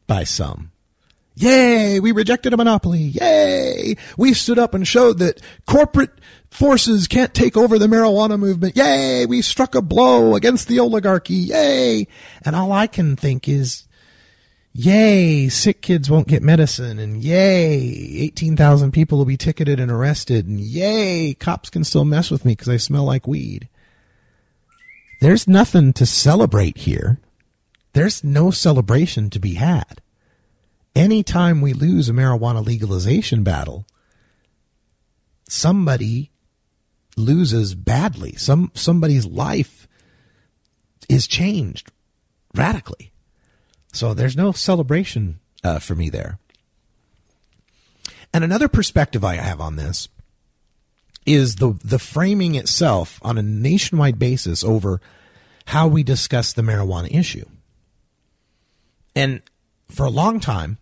by 0.06 0.24
some. 0.24 0.72
Yay, 1.40 2.00
we 2.00 2.12
rejected 2.12 2.52
a 2.52 2.56
monopoly. 2.56 2.98
Yay, 3.00 3.96
we 4.18 4.34
stood 4.34 4.58
up 4.58 4.74
and 4.74 4.86
showed 4.86 5.18
that 5.18 5.40
corporate 5.66 6.10
forces 6.50 7.08
can't 7.08 7.32
take 7.32 7.56
over 7.56 7.78
the 7.78 7.86
marijuana 7.86 8.38
movement. 8.38 8.76
Yay, 8.76 9.24
we 9.24 9.40
struck 9.40 9.74
a 9.74 9.80
blow 9.80 10.34
against 10.34 10.68
the 10.68 10.78
oligarchy. 10.78 11.34
Yay. 11.34 12.06
And 12.44 12.54
all 12.54 12.72
I 12.72 12.86
can 12.86 13.16
think 13.16 13.48
is, 13.48 13.88
yay, 14.74 15.48
sick 15.48 15.80
kids 15.80 16.10
won't 16.10 16.28
get 16.28 16.42
medicine. 16.42 16.98
And 16.98 17.24
yay, 17.24 17.78
18,000 17.78 18.92
people 18.92 19.16
will 19.16 19.24
be 19.24 19.38
ticketed 19.38 19.80
and 19.80 19.90
arrested. 19.90 20.46
And 20.46 20.60
yay, 20.60 21.32
cops 21.32 21.70
can 21.70 21.84
still 21.84 22.04
mess 22.04 22.30
with 22.30 22.44
me 22.44 22.52
because 22.52 22.68
I 22.68 22.76
smell 22.76 23.04
like 23.04 23.26
weed. 23.26 23.69
There's 25.20 25.46
nothing 25.46 25.92
to 25.94 26.06
celebrate 26.06 26.78
here. 26.78 27.18
There's 27.92 28.24
no 28.24 28.50
celebration 28.50 29.30
to 29.30 29.38
be 29.38 29.54
had. 29.54 30.00
Anytime 30.96 31.60
we 31.60 31.72
lose 31.72 32.08
a 32.08 32.12
marijuana 32.12 32.64
legalization 32.64 33.44
battle, 33.44 33.86
somebody 35.48 36.30
loses 37.16 37.74
badly. 37.74 38.34
Some 38.36 38.72
somebody's 38.74 39.26
life 39.26 39.86
is 41.08 41.26
changed 41.26 41.92
radically. 42.54 43.12
So 43.92 44.14
there's 44.14 44.36
no 44.36 44.52
celebration 44.52 45.38
uh, 45.62 45.80
for 45.80 45.94
me 45.94 46.08
there. 46.08 46.38
And 48.32 48.44
another 48.44 48.68
perspective 48.68 49.24
I 49.24 49.34
have 49.34 49.60
on 49.60 49.76
this 49.76 50.08
is 51.26 51.56
the 51.56 51.78
the 51.84 51.98
framing 51.98 52.54
itself 52.54 53.18
on 53.22 53.38
a 53.38 53.42
nationwide 53.42 54.18
basis 54.18 54.64
over 54.64 55.00
how 55.66 55.86
we 55.86 56.02
discuss 56.02 56.52
the 56.52 56.62
marijuana 56.62 57.12
issue. 57.14 57.44
And 59.14 59.42
for 59.88 60.06
a 60.06 60.10
long 60.10 60.40
time, 60.40 60.78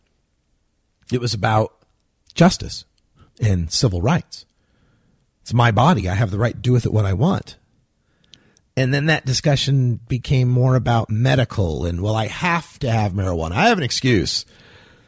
it 1.12 1.20
was 1.20 1.34
about 1.34 1.74
justice 2.34 2.84
and 3.41 3.70
civil 3.72 4.01
rights. 4.01 4.47
It's 5.43 5.55
my 5.55 5.70
body. 5.70 6.09
I 6.09 6.14
have 6.14 6.30
the 6.30 6.39
right 6.39 6.55
to 6.55 6.61
do 6.61 6.72
with 6.72 6.86
it 6.86 6.93
what 6.93 7.07
I 7.07 7.14
want. 7.14 7.57
And 8.76 8.95
then 8.95 9.07
that 9.07 9.26
discussion 9.26 9.99
became 10.09 10.49
more 10.49 10.76
about 10.76 11.11
medical 11.11 11.84
and, 11.84 12.01
well, 12.01 12.14
I 12.14 12.26
have 12.26 12.78
to 12.80 12.91
have 12.91 13.12
marijuana. 13.12 13.53
I 13.53 13.68
have 13.68 13.78
an 13.78 13.84
excuse. 13.84 14.45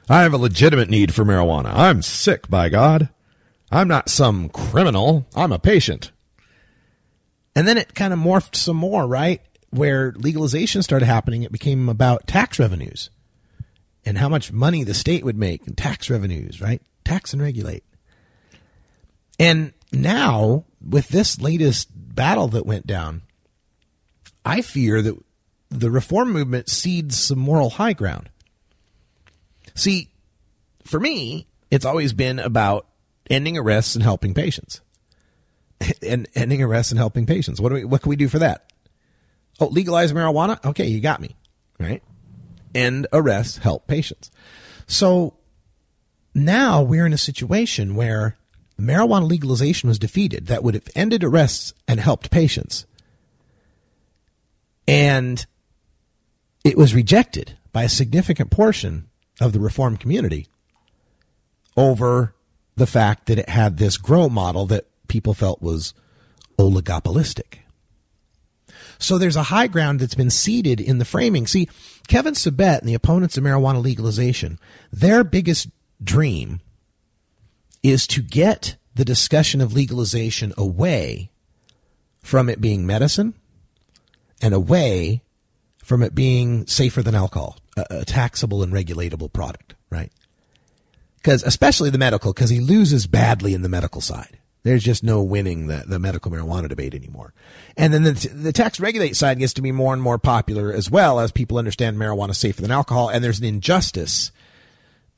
I 0.09 0.22
have 0.22 0.33
a 0.33 0.39
legitimate 0.39 0.91
need 0.91 1.14
for 1.14 1.24
marijuana. 1.24 1.72
I'm 1.72 2.03
sick, 2.03 2.49
by 2.49 2.68
God. 2.68 3.11
I'm 3.71 3.89
not 3.89 4.09
some 4.09 4.49
criminal. 4.49 5.27
I'm 5.35 5.53
a 5.53 5.59
patient. 5.59 6.12
And 7.55 7.66
then 7.66 7.79
it 7.79 7.95
kind 7.95 8.12
of 8.12 8.18
morphed 8.18 8.57
some 8.57 8.77
more, 8.77 9.07
right? 9.07 9.41
Where 9.71 10.12
legalization 10.16 10.83
started 10.83 11.07
happening, 11.07 11.43
it 11.43 11.53
became 11.53 11.89
about 11.89 12.27
tax 12.27 12.59
revenues 12.59 13.11
and 14.05 14.18
how 14.18 14.29
much 14.29 14.53
money 14.53 14.83
the 14.83 14.95
state 14.95 15.25
would 15.25 15.37
make 15.37 15.66
and 15.66 15.77
tax 15.77 16.11
revenues, 16.11 16.61
right? 16.61 16.83
Tax 17.05 17.33
and 17.33 17.43
regulate. 17.43 17.85
And 19.39 19.73
now, 19.93 20.64
with 20.87 21.09
this 21.09 21.41
latest 21.41 21.89
battle 21.93 22.49
that 22.49 22.66
went 22.66 22.87
down, 22.87 23.23
I 24.45 24.62
fear 24.62 25.03
that 25.03 25.16
the 25.71 25.91
reform 25.91 26.33
movement 26.33 26.68
cedes 26.68 27.18
some 27.18 27.39
moral 27.39 27.71
high 27.71 27.93
ground. 27.93 28.29
See, 29.75 30.11
for 30.85 30.99
me, 30.99 31.47
it's 31.71 31.85
always 31.85 32.12
been 32.12 32.39
about 32.39 32.87
ending 33.31 33.57
arrests 33.57 33.95
and 33.95 34.03
helping 34.03 34.35
patients. 34.35 34.83
and 36.03 36.28
ending 36.35 36.62
arrests 36.62 36.93
and 36.93 36.99
helping 36.99 37.24
patients. 37.24 37.61
What 37.61 37.70
do 37.70 37.76
we, 37.76 37.85
what 37.85 38.03
can 38.03 38.11
we 38.11 38.16
do 38.16 38.28
for 38.28 38.41
that? 38.41 38.72
Oh, 39.61 39.66
legalize 39.66 40.12
marijuana? 40.12 40.62
Okay, 40.64 40.87
you 40.87 41.01
got 41.01 41.20
me. 41.20 41.37
Right? 41.78 42.03
End 42.74 43.07
arrests, 43.12 43.59
help 43.59 43.87
patients. 43.87 44.31
So 44.87 45.35
now 46.35 46.83
we're 46.83 47.07
in 47.07 47.12
a 47.12 47.18
situation 47.18 47.95
where 47.95 48.37
marijuana 48.78 49.28
legalization 49.28 49.89
was 49.89 49.99
defeated 49.99 50.47
that 50.47 50.62
would 50.62 50.74
have 50.74 50.89
ended 50.95 51.24
arrests 51.24 51.72
and 51.87 52.01
helped 52.01 52.31
patients. 52.31 52.87
And 54.87 55.45
it 56.64 56.76
was 56.76 56.95
rejected 56.95 57.57
by 57.72 57.85
a 57.85 57.89
significant 57.89 58.51
portion 58.51 59.09
of 59.41 59.53
the 59.53 59.61
reform 59.61 59.97
community 59.97 60.49
over 61.76 62.35
the 62.81 62.87
fact 62.87 63.26
that 63.26 63.39
it 63.39 63.49
had 63.49 63.76
this 63.76 63.99
grow 63.99 64.28
model 64.31 64.64
that 64.66 64.87
people 65.07 65.35
felt 65.35 65.61
was 65.61 65.93
oligopolistic. 66.59 67.59
So 68.99 69.18
there's 69.18 69.37
a 69.37 69.45
high 69.45 69.66
ground 69.66 70.01
that's 70.01 70.14
been 70.14 70.31
ceded 70.31 70.81
in 70.81 70.97
the 70.97 71.05
framing. 71.05 71.47
See, 71.47 71.68
Kevin 72.09 72.33
Sabet 72.33 72.81
and 72.81 72.89
the 72.89 72.95
opponents 72.95 73.37
of 73.37 73.45
marijuana 73.45 73.83
legalization, 73.83 74.59
their 74.91 75.22
biggest 75.22 75.68
dream 76.03 76.61
is 77.83 78.07
to 78.09 78.22
get 78.22 78.76
the 78.95 79.05
discussion 79.05 79.61
of 79.61 79.74
legalization 79.74 80.55
away 80.57 81.31
from 82.22 82.49
it 82.49 82.62
being 82.62 82.87
medicine 82.87 83.35
and 84.41 84.55
away 84.55 85.22
from 85.85 86.03
it 86.03 86.14
being 86.14 86.66
safer 86.66 87.03
than 87.03 87.14
alcohol, 87.14 87.59
a, 87.76 87.85
a 87.91 88.05
taxable 88.07 88.62
and 88.62 88.72
regulatable 88.72 89.31
product, 89.31 89.74
right? 89.91 90.11
Because 91.21 91.43
especially 91.43 91.91
the 91.91 91.99
medical, 91.99 92.33
because 92.33 92.51
he 92.51 92.61
loses 92.61 93.07
badly 93.07 93.55
in 93.55 93.62
the 93.62 93.68
medical 93.68 94.01
side. 94.01 94.39
There's 94.62 94.85
just 94.85 95.03
no 95.03 95.23
winning 95.23 95.68
the, 95.68 95.85
the 95.87 95.99
medical 95.99 96.31
marijuana 96.31 96.68
debate 96.68 96.95
anymore. 96.95 97.33
And 97.77 97.95
then 97.95 98.03
the, 98.03 98.12
the 98.12 98.53
tax 98.53 98.79
regulate 98.79 99.16
side 99.16 99.39
gets 99.39 99.55
to 99.55 99.62
be 99.62 99.73
more 99.73 99.95
and 99.95 100.03
more 100.03 100.18
popular 100.18 100.73
as 100.73 100.91
well 100.91 101.18
as 101.18 101.33
people 101.33 101.57
understand 101.57 101.97
marijuana 101.97 102.35
safer 102.35 102.61
than 102.61 102.71
alcohol. 102.71 103.09
And 103.09 103.25
there's 103.25 103.39
an 103.39 103.47
injustice. 103.47 104.33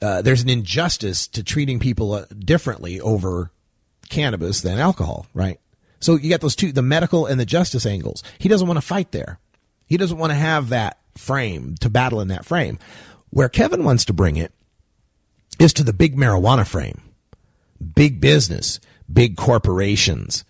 Uh, 0.01 0.23
there's 0.23 0.43
an 0.43 0.49
injustice 0.49 1.27
to 1.29 1.43
treating 1.43 1.81
people 1.81 2.13
uh, 2.13 2.27
differently 2.39 3.01
over 3.01 3.51
cannabis 4.09 4.61
than 4.61 4.79
alcohol, 4.79 5.27
right? 5.35 5.59
So 5.99 6.17
you 6.17 6.31
got 6.31 6.41
those 6.41 6.57
two, 6.57 6.73
the 6.73 6.83
medical 6.83 7.27
and 7.27 7.41
the 7.41 7.47
justice 7.47 7.87
angles. 7.87 8.23
He 8.39 8.49
doesn't 8.49 8.67
want 8.67 8.77
to 8.77 8.87
fight 8.87 9.13
there. 9.13 9.39
He 9.87 9.97
doesn't 9.97 10.19
want 10.19 10.31
to 10.31 10.37
have 10.37 10.69
that 10.69 10.99
frame 11.17 11.77
to 11.81 11.91
battle 11.91 12.21
in 12.21 12.29
that 12.29 12.45
frame. 12.45 12.79
Where 13.31 13.49
Kevin 13.49 13.85
wants 13.85 14.05
to 14.07 14.13
bring 14.13 14.37
it 14.37 14.53
is 15.59 15.73
to 15.75 15.85
the 15.85 15.93
big 15.93 16.17
marijuana 16.17 16.67
frame. 16.67 17.01
Big 17.95 18.21
business, 18.21 18.81
big 19.13 19.37
corporations. 19.37 20.45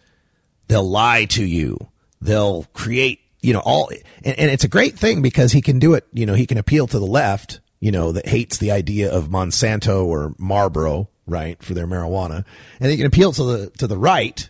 They'll 0.68 0.88
lie 0.88 1.24
to 1.26 1.44
you. 1.44 1.76
They'll 2.20 2.64
create, 2.72 3.20
you 3.40 3.52
know, 3.52 3.60
all, 3.60 3.90
and, 4.24 4.38
and 4.38 4.50
it's 4.50 4.64
a 4.64 4.68
great 4.68 4.98
thing 4.98 5.22
because 5.22 5.52
he 5.52 5.60
can 5.60 5.78
do 5.78 5.94
it, 5.94 6.06
you 6.12 6.26
know, 6.26 6.34
he 6.34 6.46
can 6.46 6.58
appeal 6.58 6.86
to 6.86 6.98
the 6.98 7.06
left, 7.06 7.60
you 7.80 7.90
know, 7.90 8.12
that 8.12 8.28
hates 8.28 8.58
the 8.58 8.70
idea 8.70 9.10
of 9.10 9.28
Monsanto 9.28 10.04
or 10.04 10.34
Marlboro, 10.38 11.08
right, 11.26 11.60
for 11.62 11.74
their 11.74 11.86
marijuana. 11.86 12.44
And 12.80 12.90
he 12.90 12.96
can 12.96 13.06
appeal 13.06 13.32
to 13.32 13.44
the, 13.44 13.70
to 13.78 13.86
the 13.86 13.98
right 13.98 14.48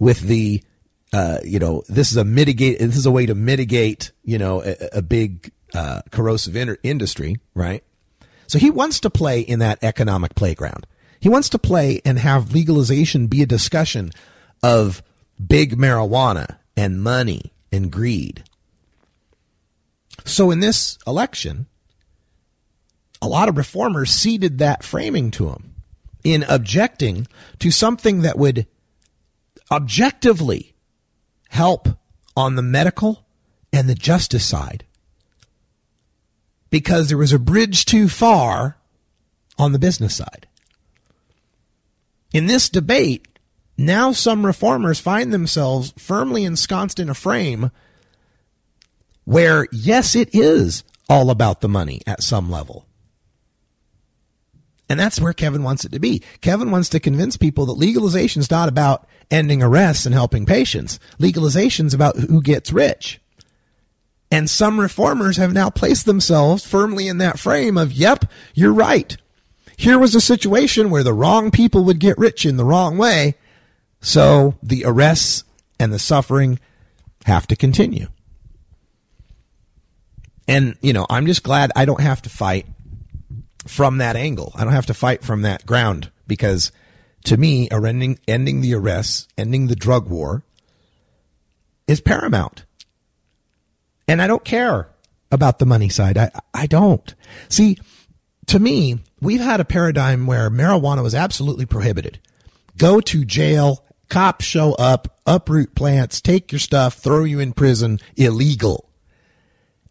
with 0.00 0.20
the, 0.20 0.62
uh, 1.12 1.38
you 1.44 1.60
know, 1.60 1.84
this 1.88 2.10
is 2.10 2.16
a 2.16 2.24
mitigate, 2.24 2.80
this 2.80 2.96
is 2.96 3.06
a 3.06 3.12
way 3.12 3.26
to 3.26 3.34
mitigate, 3.34 4.10
you 4.24 4.38
know, 4.38 4.62
a, 4.64 4.76
a 4.94 5.02
big, 5.02 5.52
uh, 5.72 6.02
corrosive 6.10 6.56
in- 6.56 6.76
industry, 6.82 7.36
right? 7.54 7.84
So 8.46 8.58
he 8.58 8.70
wants 8.70 9.00
to 9.00 9.10
play 9.10 9.40
in 9.40 9.58
that 9.60 9.82
economic 9.82 10.34
playground. 10.34 10.86
He 11.20 11.28
wants 11.28 11.48
to 11.50 11.58
play 11.58 12.00
and 12.04 12.18
have 12.18 12.52
legalization 12.52 13.26
be 13.26 13.42
a 13.42 13.46
discussion 13.46 14.10
of 14.62 15.02
big 15.44 15.76
marijuana 15.76 16.58
and 16.76 17.02
money 17.02 17.52
and 17.72 17.90
greed. 17.90 18.44
So 20.24 20.50
in 20.50 20.60
this 20.60 20.98
election, 21.06 21.66
a 23.20 23.28
lot 23.28 23.48
of 23.48 23.56
reformers 23.56 24.10
ceded 24.10 24.58
that 24.58 24.84
framing 24.84 25.30
to 25.32 25.48
him 25.48 25.74
in 26.22 26.44
objecting 26.48 27.26
to 27.58 27.70
something 27.70 28.22
that 28.22 28.38
would 28.38 28.66
objectively 29.70 30.74
help 31.48 31.88
on 32.36 32.56
the 32.56 32.62
medical 32.62 33.26
and 33.72 33.88
the 33.88 33.94
justice 33.94 34.44
side 34.44 34.84
because 36.74 37.06
there 37.06 37.16
was 37.16 37.32
a 37.32 37.38
bridge 37.38 37.84
too 37.84 38.08
far 38.08 38.76
on 39.56 39.70
the 39.70 39.78
business 39.78 40.16
side. 40.16 40.48
In 42.32 42.46
this 42.46 42.68
debate, 42.68 43.28
now 43.78 44.10
some 44.10 44.44
reformers 44.44 44.98
find 44.98 45.32
themselves 45.32 45.94
firmly 45.96 46.42
ensconced 46.42 46.98
in 46.98 47.08
a 47.08 47.14
frame 47.14 47.70
where, 49.22 49.68
yes, 49.70 50.16
it 50.16 50.34
is 50.34 50.82
all 51.08 51.30
about 51.30 51.60
the 51.60 51.68
money 51.68 52.00
at 52.08 52.24
some 52.24 52.50
level. 52.50 52.86
And 54.88 54.98
that's 54.98 55.20
where 55.20 55.32
Kevin 55.32 55.62
wants 55.62 55.84
it 55.84 55.92
to 55.92 56.00
be. 56.00 56.24
Kevin 56.40 56.72
wants 56.72 56.88
to 56.88 56.98
convince 56.98 57.36
people 57.36 57.66
that 57.66 57.74
legalization 57.74 58.40
is 58.40 58.50
not 58.50 58.68
about 58.68 59.06
ending 59.30 59.62
arrests 59.62 60.06
and 60.06 60.12
helping 60.12 60.44
patients. 60.44 60.98
Legalization 61.20 61.86
is 61.86 61.94
about 61.94 62.16
who 62.16 62.42
gets 62.42 62.72
rich. 62.72 63.20
And 64.34 64.50
some 64.50 64.80
reformers 64.80 65.36
have 65.36 65.52
now 65.52 65.70
placed 65.70 66.06
themselves 66.06 66.66
firmly 66.66 67.06
in 67.06 67.18
that 67.18 67.38
frame 67.38 67.78
of, 67.78 67.92
yep, 67.92 68.24
you're 68.52 68.72
right. 68.72 69.16
Here 69.76 69.96
was 69.96 70.16
a 70.16 70.20
situation 70.20 70.90
where 70.90 71.04
the 71.04 71.12
wrong 71.12 71.52
people 71.52 71.84
would 71.84 72.00
get 72.00 72.18
rich 72.18 72.44
in 72.44 72.56
the 72.56 72.64
wrong 72.64 72.98
way. 72.98 73.36
So 74.00 74.56
the 74.60 74.86
arrests 74.86 75.44
and 75.78 75.92
the 75.92 76.00
suffering 76.00 76.58
have 77.26 77.46
to 77.46 77.54
continue. 77.54 78.08
And, 80.48 80.74
you 80.80 80.92
know, 80.92 81.06
I'm 81.08 81.26
just 81.26 81.44
glad 81.44 81.70
I 81.76 81.84
don't 81.84 82.00
have 82.00 82.20
to 82.22 82.28
fight 82.28 82.66
from 83.68 83.98
that 83.98 84.16
angle. 84.16 84.50
I 84.56 84.64
don't 84.64 84.72
have 84.72 84.86
to 84.86 84.94
fight 84.94 85.22
from 85.22 85.42
that 85.42 85.64
ground 85.64 86.10
because 86.26 86.72
to 87.26 87.36
me, 87.36 87.68
ending, 87.70 88.18
ending 88.26 88.62
the 88.62 88.74
arrests, 88.74 89.28
ending 89.38 89.68
the 89.68 89.76
drug 89.76 90.08
war 90.08 90.42
is 91.86 92.00
paramount. 92.00 92.63
And 94.06 94.20
I 94.20 94.26
don't 94.26 94.44
care 94.44 94.88
about 95.30 95.58
the 95.58 95.66
money 95.66 95.88
side. 95.88 96.16
I, 96.18 96.30
I 96.52 96.66
don't. 96.66 97.14
See, 97.48 97.78
to 98.46 98.58
me, 98.58 98.98
we've 99.20 99.40
had 99.40 99.60
a 99.60 99.64
paradigm 99.64 100.26
where 100.26 100.50
marijuana 100.50 101.02
was 101.02 101.14
absolutely 101.14 101.66
prohibited. 101.66 102.18
Go 102.76 103.00
to 103.00 103.24
jail, 103.24 103.84
cops 104.08 104.44
show 104.44 104.74
up, 104.74 105.20
uproot 105.26 105.74
plants, 105.74 106.20
take 106.20 106.52
your 106.52 106.58
stuff, 106.58 106.94
throw 106.94 107.24
you 107.24 107.40
in 107.40 107.52
prison, 107.52 107.98
illegal. 108.16 108.90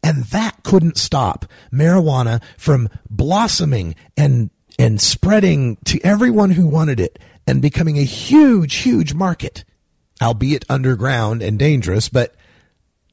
And 0.03 0.25
that 0.25 0.63
couldn't 0.63 0.97
stop 0.97 1.45
marijuana 1.71 2.41
from 2.57 2.89
blossoming 3.09 3.95
and, 4.17 4.49
and 4.77 4.99
spreading 4.99 5.77
to 5.85 5.99
everyone 6.03 6.51
who 6.51 6.67
wanted 6.67 6.99
it 6.99 7.19
and 7.47 7.61
becoming 7.61 7.97
a 7.97 8.03
huge, 8.03 8.75
huge 8.75 9.13
market, 9.13 9.63
albeit 10.21 10.65
underground 10.69 11.41
and 11.41 11.57
dangerous, 11.57 12.09
but 12.09 12.35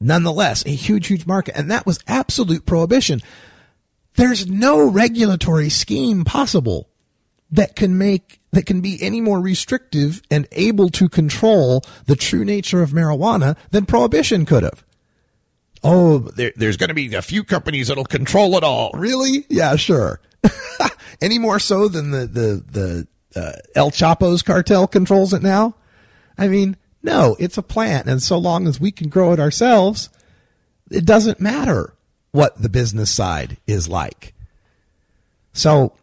nonetheless, 0.01 0.65
a 0.65 0.69
huge, 0.69 1.07
huge 1.07 1.25
market. 1.25 1.57
And 1.57 1.69
that 1.71 1.85
was 1.85 1.99
absolute 2.07 2.65
prohibition. 2.65 3.21
There's 4.15 4.47
no 4.47 4.89
regulatory 4.89 5.69
scheme 5.69 6.25
possible 6.25 6.89
that 7.51 7.75
can 7.75 7.97
make 7.97 8.39
that 8.51 8.65
can 8.65 8.81
be 8.81 9.01
any 9.01 9.21
more 9.21 9.39
restrictive 9.39 10.21
and 10.29 10.47
able 10.51 10.89
to 10.89 11.07
control 11.07 11.81
the 12.05 12.15
true 12.17 12.43
nature 12.43 12.81
of 12.81 12.91
marijuana 12.91 13.55
than 13.69 13.85
prohibition 13.85 14.45
could 14.45 14.63
have. 14.63 14.83
Oh, 15.83 16.19
there, 16.19 16.51
there's 16.55 16.77
going 16.77 16.89
to 16.89 16.93
be 16.93 17.13
a 17.15 17.21
few 17.21 17.43
companies 17.43 17.87
that'll 17.87 18.03
control 18.03 18.57
it 18.57 18.63
all. 18.63 18.91
Really? 18.93 19.45
Yeah, 19.49 19.75
sure. 19.77 20.19
any 21.21 21.39
more 21.39 21.59
so 21.59 21.87
than 21.87 22.11
the 22.11 22.27
the 22.27 23.07
the 23.33 23.39
uh, 23.39 23.53
El 23.75 23.91
Chapo's 23.91 24.41
cartel 24.41 24.87
controls 24.87 25.33
it 25.33 25.41
now? 25.41 25.75
I 26.37 26.47
mean, 26.47 26.75
no, 27.03 27.35
it's 27.39 27.57
a 27.57 27.63
plant, 27.63 28.07
and 28.07 28.21
so 28.21 28.37
long 28.37 28.67
as 28.67 28.79
we 28.79 28.91
can 28.91 29.09
grow 29.09 29.33
it 29.33 29.39
ourselves, 29.39 30.09
it 30.89 31.05
doesn't 31.05 31.39
matter 31.39 31.93
what 32.31 32.61
the 32.61 32.69
business 32.69 33.11
side 33.11 33.57
is 33.67 33.87
like. 33.87 34.33
So 35.53 35.93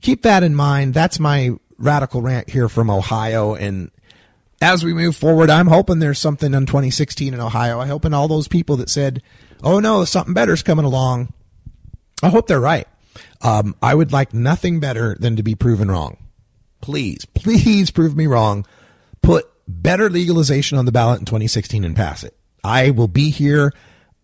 keep 0.00 0.22
that 0.22 0.42
in 0.42 0.54
mind. 0.54 0.94
That's 0.94 1.20
my 1.20 1.52
radical 1.78 2.22
rant 2.22 2.50
here 2.50 2.68
from 2.68 2.90
Ohio. 2.90 3.54
And 3.54 3.90
as 4.60 4.84
we 4.84 4.92
move 4.92 5.16
forward, 5.16 5.50
I'm 5.50 5.68
hoping 5.68 5.98
there's 5.98 6.18
something 6.18 6.52
in 6.52 6.66
2016 6.66 7.34
in 7.34 7.40
Ohio. 7.40 7.78
I 7.78 7.86
hope 7.86 8.04
in 8.04 8.14
all 8.14 8.28
those 8.28 8.48
people 8.48 8.76
that 8.76 8.90
said, 8.90 9.22
oh 9.62 9.78
no, 9.78 10.04
something 10.04 10.34
better's 10.34 10.62
coming 10.62 10.84
along. 10.84 11.32
I 12.22 12.28
hope 12.28 12.48
they're 12.48 12.60
right. 12.60 12.88
Um, 13.40 13.76
I 13.80 13.94
would 13.94 14.12
like 14.12 14.34
nothing 14.34 14.80
better 14.80 15.16
than 15.18 15.36
to 15.36 15.42
be 15.42 15.54
proven 15.54 15.90
wrong. 15.90 16.16
Please, 16.80 17.24
please 17.24 17.90
prove 17.90 18.16
me 18.16 18.26
wrong. 18.26 18.66
Put 19.22 19.48
better 19.68 20.08
legalization 20.08 20.78
on 20.78 20.86
the 20.86 20.92
ballot 20.92 21.20
in 21.20 21.26
2016 21.26 21.84
and 21.84 21.94
pass 21.94 22.24
it. 22.24 22.34
I 22.64 22.90
will 22.90 23.08
be 23.08 23.30
here. 23.30 23.72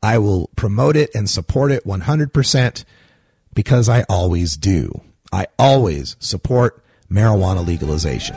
I 0.02 0.18
will 0.18 0.50
promote 0.56 0.96
it 0.96 1.14
and 1.14 1.28
support 1.30 1.70
it 1.70 1.84
100% 1.84 2.84
because 3.54 3.88
I 3.88 4.02
always 4.08 4.56
do. 4.56 5.02
I 5.32 5.46
always 5.58 6.16
support 6.18 6.84
marijuana 7.10 7.66
legalization. 7.66 8.36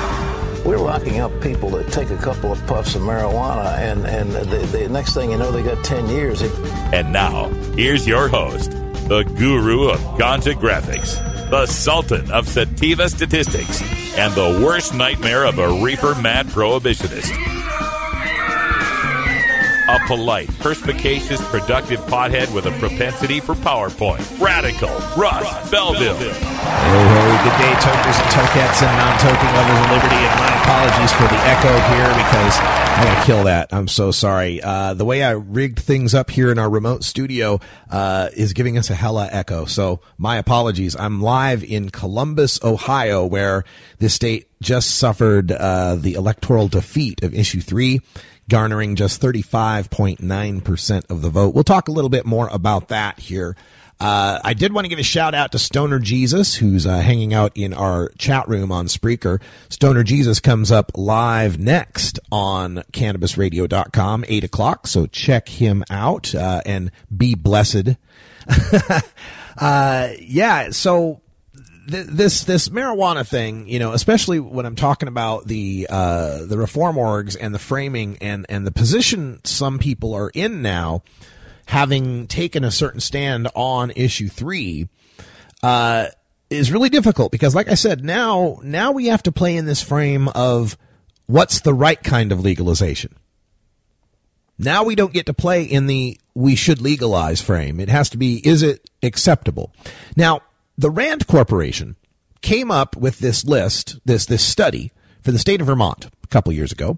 We're 0.65 0.77
locking 0.77 1.19
up 1.19 1.31
people 1.41 1.69
that 1.71 1.91
take 1.91 2.11
a 2.11 2.17
couple 2.17 2.51
of 2.51 2.65
puffs 2.67 2.95
of 2.95 3.01
marijuana, 3.01 3.77
and, 3.79 4.05
and 4.05 4.31
the, 4.31 4.57
the 4.77 4.89
next 4.89 5.13
thing 5.15 5.31
you 5.31 5.37
know, 5.37 5.51
they 5.51 5.63
got 5.63 5.83
10 5.83 6.07
years. 6.07 6.41
And 6.93 7.11
now, 7.11 7.49
here's 7.75 8.07
your 8.07 8.27
host, 8.27 8.71
the 9.07 9.23
guru 9.37 9.89
of 9.89 9.99
ganja 10.19 10.53
graphics, 10.53 11.17
the 11.49 11.65
sultan 11.65 12.29
of 12.31 12.47
sativa 12.47 13.09
statistics, 13.09 13.81
and 14.17 14.33
the 14.33 14.63
worst 14.63 14.93
nightmare 14.93 15.45
of 15.45 15.57
a 15.57 15.83
reefer 15.83 16.13
mad 16.21 16.45
prohibitionist. 16.47 17.60
A 19.91 19.99
polite, 20.07 20.47
perspicacious, 20.59 21.45
productive 21.49 21.99
pothead 22.05 22.49
with 22.53 22.65
a 22.65 22.71
propensity 22.79 23.41
for 23.41 23.55
PowerPoint. 23.55 24.23
Radical, 24.39 24.87
Russ 25.19 25.69
Belville. 25.69 26.15
Hey, 26.15 26.31
hey, 26.31 27.43
good 27.43 27.57
day, 27.59 27.73
tokers 27.75 28.15
and 28.15 28.29
tokettes 28.31 28.81
and 28.83 28.95
non-toking 28.95 29.53
lovers 29.53 29.79
of 29.83 29.91
liberty. 29.91 30.15
And 30.15 30.39
my 30.39 30.61
apologies 30.61 31.11
for 31.11 31.23
the 31.23 31.35
echo 31.43 31.73
here 31.93 32.07
because 32.07 32.57
I'm 32.61 33.19
to 33.19 33.25
kill 33.25 33.43
that. 33.43 33.73
I'm 33.73 33.89
so 33.89 34.11
sorry. 34.11 34.61
Uh, 34.61 34.93
the 34.93 35.03
way 35.03 35.23
I 35.23 35.31
rigged 35.31 35.79
things 35.79 36.15
up 36.15 36.29
here 36.29 36.53
in 36.53 36.57
our 36.57 36.69
remote 36.69 37.03
studio 37.03 37.59
uh, 37.89 38.29
is 38.33 38.53
giving 38.53 38.77
us 38.77 38.89
a 38.89 38.95
hella 38.95 39.27
echo. 39.29 39.65
So 39.65 39.99
my 40.17 40.37
apologies. 40.37 40.95
I'm 40.95 41.21
live 41.21 41.65
in 41.65 41.89
Columbus, 41.89 42.63
Ohio, 42.63 43.25
where 43.25 43.65
the 43.99 44.07
state 44.07 44.47
just 44.61 44.91
suffered 44.95 45.51
uh, 45.51 45.95
the 45.95 46.13
electoral 46.13 46.69
defeat 46.69 47.23
of 47.23 47.33
issue 47.33 47.59
three 47.59 47.99
garnering 48.51 48.97
just 48.97 49.21
35.9% 49.21 51.09
of 51.09 51.21
the 51.21 51.29
vote. 51.29 51.55
We'll 51.55 51.63
talk 51.63 51.87
a 51.87 51.91
little 51.91 52.09
bit 52.09 52.25
more 52.25 52.49
about 52.51 52.89
that 52.89 53.17
here. 53.17 53.55
Uh, 53.97 54.39
I 54.43 54.53
did 54.53 54.73
want 54.73 54.83
to 54.83 54.89
give 54.89 54.99
a 54.99 55.03
shout 55.03 55.33
out 55.33 55.53
to 55.53 55.59
Stoner 55.59 55.99
Jesus, 55.99 56.55
who's 56.55 56.85
uh, 56.85 56.99
hanging 56.99 57.33
out 57.33 57.53
in 57.55 57.73
our 57.73 58.09
chat 58.17 58.49
room 58.49 58.69
on 58.69 58.87
Spreaker. 58.87 59.41
Stoner 59.69 60.03
Jesus 60.03 60.41
comes 60.41 60.69
up 60.69 60.91
live 60.95 61.59
next 61.59 62.19
on 62.29 62.83
cannabisradio.com, 62.91 64.25
8 64.27 64.43
o'clock. 64.43 64.85
So 64.87 65.05
check 65.05 65.47
him 65.47 65.85
out 65.89 66.35
uh, 66.35 66.61
and 66.65 66.91
be 67.15 67.35
blessed. 67.35 67.95
uh, 69.57 70.09
yeah, 70.19 70.71
so 70.71 71.21
this 71.87 72.43
this 72.43 72.69
marijuana 72.69 73.27
thing, 73.27 73.67
you 73.67 73.79
know, 73.79 73.93
especially 73.93 74.39
when 74.39 74.65
I'm 74.65 74.75
talking 74.75 75.07
about 75.07 75.47
the 75.47 75.87
uh, 75.89 76.45
the 76.45 76.57
reform 76.57 76.95
orgs 76.95 77.35
and 77.39 77.53
the 77.53 77.59
framing 77.59 78.17
and 78.21 78.45
and 78.49 78.65
the 78.65 78.71
position 78.71 79.39
some 79.43 79.79
people 79.79 80.13
are 80.13 80.31
in 80.33 80.61
now, 80.61 81.03
having 81.65 82.27
taken 82.27 82.63
a 82.63 82.71
certain 82.71 82.99
stand 82.99 83.47
on 83.55 83.91
issue 83.91 84.29
three, 84.29 84.89
uh, 85.63 86.07
is 86.49 86.71
really 86.71 86.89
difficult 86.89 87.31
because, 87.31 87.55
like 87.55 87.69
I 87.69 87.75
said, 87.75 88.03
now 88.03 88.59
now 88.63 88.91
we 88.91 89.07
have 89.07 89.23
to 89.23 89.31
play 89.31 89.55
in 89.55 89.65
this 89.65 89.81
frame 89.81 90.27
of 90.29 90.77
what's 91.25 91.61
the 91.61 91.73
right 91.73 92.01
kind 92.01 92.31
of 92.31 92.41
legalization. 92.41 93.15
Now 94.59 94.83
we 94.83 94.93
don't 94.93 95.13
get 95.13 95.25
to 95.25 95.33
play 95.33 95.63
in 95.63 95.87
the 95.87 96.19
we 96.35 96.55
should 96.55 96.81
legalize 96.81 97.41
frame. 97.41 97.79
It 97.79 97.89
has 97.89 98.09
to 98.11 98.17
be 98.17 98.45
is 98.47 98.61
it 98.61 98.87
acceptable? 99.01 99.73
Now 100.15 100.41
the 100.81 100.89
Rand 100.89 101.27
Corporation 101.27 101.95
came 102.41 102.71
up 102.71 102.95
with 102.95 103.19
this 103.19 103.45
list, 103.45 103.99
this 104.03 104.25
this 104.25 104.43
study 104.43 104.91
for 105.21 105.31
the 105.31 105.37
state 105.37 105.61
of 105.61 105.67
Vermont 105.67 106.07
a 106.23 106.27
couple 106.27 106.51
years 106.51 106.71
ago, 106.71 106.97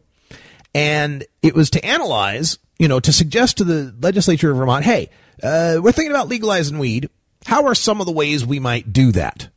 and 0.73 1.25
it 1.41 1.53
was 1.53 1.69
to 1.71 1.85
analyze, 1.85 2.57
you 2.79 2.87
know, 2.87 3.01
to 3.01 3.11
suggest 3.11 3.57
to 3.57 3.65
the 3.65 3.93
legislature 3.99 4.51
of 4.51 4.57
Vermont, 4.57 4.85
hey, 4.85 5.09
uh, 5.43 5.79
we're 5.81 5.91
thinking 5.91 6.11
about 6.11 6.29
legalizing 6.29 6.79
weed. 6.79 7.09
How 7.45 7.65
are 7.65 7.75
some 7.75 7.99
of 7.99 8.05
the 8.05 8.13
ways 8.13 8.45
we 8.45 8.59
might 8.59 8.93
do 8.93 9.11
that? 9.11 9.49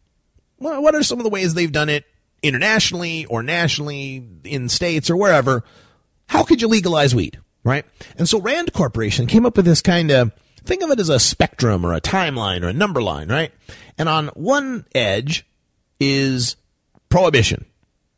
What 0.59 0.95
are 0.95 1.05
some 1.05 1.21
of 1.21 1.25
the 1.25 1.31
ways 1.31 1.55
they've 1.55 1.71
done 1.71 1.89
it 1.89 2.05
internationally 2.43 3.27
or 3.27 3.45
nationally 3.45 4.27
in 4.43 4.69
states 4.69 5.09
or 5.09 5.17
wherever? 5.17 5.63
How 6.29 6.43
could 6.43 6.61
you 6.61 6.67
legalize 6.67 7.15
weed, 7.15 7.39
right? 7.63 7.85
And 8.19 8.29
so 8.29 8.41
Rand 8.41 8.73
Corporation 8.73 9.29
came 9.29 9.47
up 9.47 9.57
with 9.57 9.67
this 9.67 9.83
kind 9.83 10.11
of 10.11 10.33
think 10.67 10.83
of 10.83 10.91
it 10.91 11.01
as 11.01 11.09
a 11.09 11.19
spectrum 11.19 11.85
or 11.85 11.95
a 11.95 12.01
timeline 12.01 12.63
or 12.63 12.69
a 12.69 12.73
number 12.73 13.03
line, 13.03 13.29
right? 13.29 13.53
And 13.99 14.09
on 14.09 14.29
one 14.29 14.85
edge 14.95 15.47
is 15.99 16.57
prohibition, 17.09 17.65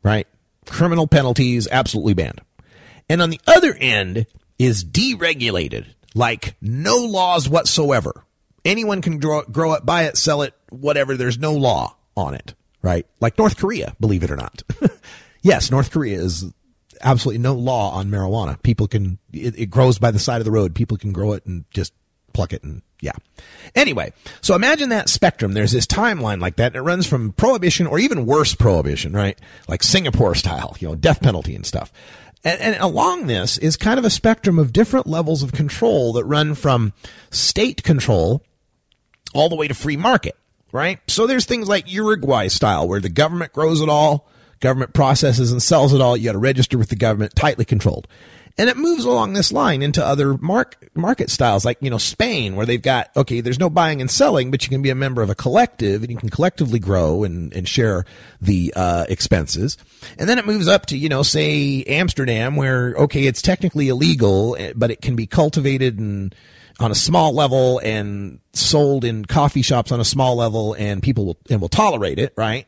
right? 0.03 0.27
Criminal 0.65 1.07
penalties 1.07 1.67
absolutely 1.71 2.13
banned. 2.13 2.41
And 3.09 3.21
on 3.21 3.29
the 3.29 3.41
other 3.47 3.75
end 3.79 4.27
is 4.57 4.83
deregulated, 4.83 5.85
like 6.13 6.55
no 6.61 6.97
laws 6.97 7.49
whatsoever. 7.49 8.25
Anyone 8.65 9.01
can 9.01 9.19
grow, 9.19 9.43
grow 9.43 9.73
it, 9.73 9.85
buy 9.85 10.03
it, 10.03 10.17
sell 10.17 10.41
it, 10.41 10.53
whatever. 10.69 11.15
There's 11.15 11.39
no 11.39 11.53
law 11.53 11.95
on 12.15 12.35
it, 12.35 12.53
right? 12.81 13.07
Like 13.19 13.37
North 13.37 13.57
Korea, 13.57 13.95
believe 13.99 14.23
it 14.23 14.31
or 14.31 14.35
not. 14.35 14.61
yes, 15.41 15.71
North 15.71 15.91
Korea 15.91 16.19
is 16.19 16.45
absolutely 17.01 17.39
no 17.39 17.53
law 17.53 17.91
on 17.91 18.09
marijuana. 18.09 18.61
People 18.61 18.87
can, 18.87 19.17
it, 19.31 19.57
it 19.57 19.65
grows 19.67 19.97
by 19.97 20.11
the 20.11 20.19
side 20.19 20.41
of 20.41 20.45
the 20.45 20.51
road. 20.51 20.75
People 20.75 20.97
can 20.97 21.13
grow 21.13 21.33
it 21.33 21.45
and 21.45 21.63
just 21.71 21.93
pluck 22.33 22.53
it 22.53 22.63
and 22.63 22.81
yeah. 23.01 23.13
Anyway, 23.75 24.11
so 24.41 24.55
imagine 24.55 24.89
that 24.89 25.09
spectrum. 25.09 25.53
There's 25.53 25.71
this 25.71 25.85
timeline 25.85 26.41
like 26.41 26.57
that, 26.57 26.67
and 26.67 26.75
it 26.75 26.81
runs 26.81 27.07
from 27.07 27.31
prohibition 27.31 27.87
or 27.87 27.97
even 27.97 28.25
worse 28.25 28.55
prohibition, 28.55 29.13
right? 29.13 29.39
Like 29.67 29.83
Singapore 29.83 30.35
style, 30.35 30.75
you 30.79 30.87
know, 30.89 30.95
death 30.95 31.21
penalty 31.21 31.55
and 31.55 31.65
stuff. 31.65 31.93
And, 32.43 32.59
and, 32.61 32.75
along 32.81 33.27
this 33.27 33.57
is 33.57 33.75
kind 33.75 33.99
of 33.99 34.05
a 34.05 34.09
spectrum 34.09 34.59
of 34.59 34.71
different 34.71 35.07
levels 35.07 35.43
of 35.43 35.51
control 35.51 36.13
that 36.13 36.23
run 36.23 36.55
from 36.55 36.93
state 37.31 37.83
control 37.83 38.43
all 39.33 39.49
the 39.49 39.57
way 39.57 39.67
to 39.67 39.73
free 39.73 39.97
market, 39.97 40.37
right? 40.71 40.99
So 41.07 41.27
there's 41.27 41.45
things 41.45 41.67
like 41.67 41.91
Uruguay 41.91 42.47
style 42.47 42.87
where 42.87 43.01
the 43.01 43.09
government 43.09 43.51
grows 43.51 43.81
it 43.81 43.89
all, 43.89 44.29
government 44.61 44.93
processes 44.93 45.51
and 45.51 45.61
sells 45.61 45.93
it 45.93 45.99
all. 45.99 46.15
You 46.15 46.25
got 46.25 46.31
to 46.33 46.37
register 46.37 46.77
with 46.77 46.89
the 46.89 46.95
government, 46.95 47.35
tightly 47.35 47.65
controlled. 47.65 48.07
And 48.59 48.69
it 48.69 48.75
moves 48.75 49.05
along 49.05 49.33
this 49.33 49.53
line 49.53 49.81
into 49.81 50.05
other 50.05 50.33
mark, 50.37 50.89
market 50.93 51.29
styles, 51.29 51.63
like, 51.63 51.77
you 51.79 51.89
know, 51.89 51.97
Spain, 51.97 52.57
where 52.57 52.65
they've 52.65 52.81
got, 52.81 53.09
okay, 53.15 53.39
there's 53.39 53.57
no 53.57 53.69
buying 53.69 54.01
and 54.01 54.11
selling, 54.11 54.51
but 54.51 54.63
you 54.63 54.69
can 54.69 54.81
be 54.81 54.89
a 54.89 54.95
member 54.95 55.21
of 55.21 55.29
a 55.29 55.35
collective 55.35 56.03
and 56.03 56.11
you 56.11 56.17
can 56.17 56.27
collectively 56.27 56.77
grow 56.77 57.23
and, 57.23 57.53
and 57.53 57.69
share 57.69 58.03
the, 58.41 58.73
uh, 58.75 59.05
expenses. 59.07 59.77
And 60.17 60.27
then 60.27 60.37
it 60.37 60.45
moves 60.45 60.67
up 60.67 60.87
to, 60.87 60.97
you 60.97 61.07
know, 61.07 61.23
say 61.23 61.83
Amsterdam, 61.83 62.57
where, 62.57 62.95
okay, 62.95 63.27
it's 63.27 63.41
technically 63.41 63.87
illegal, 63.87 64.57
eh, 64.59 64.73
but 64.75 64.91
it 64.91 65.01
can 65.01 65.15
be 65.15 65.25
cultivated 65.25 65.97
and, 65.97 66.35
on 66.81 66.91
a 66.91 66.95
small 66.95 67.33
level 67.33 67.79
and 67.83 68.41
sold 68.51 69.05
in 69.05 69.23
coffee 69.23 69.61
shops 69.61 69.93
on 69.93 70.01
a 70.01 70.05
small 70.05 70.35
level 70.35 70.73
and 70.73 71.01
people 71.01 71.25
will, 71.25 71.37
and 71.49 71.61
will 71.61 71.69
tolerate 71.69 72.19
it, 72.19 72.33
right? 72.35 72.67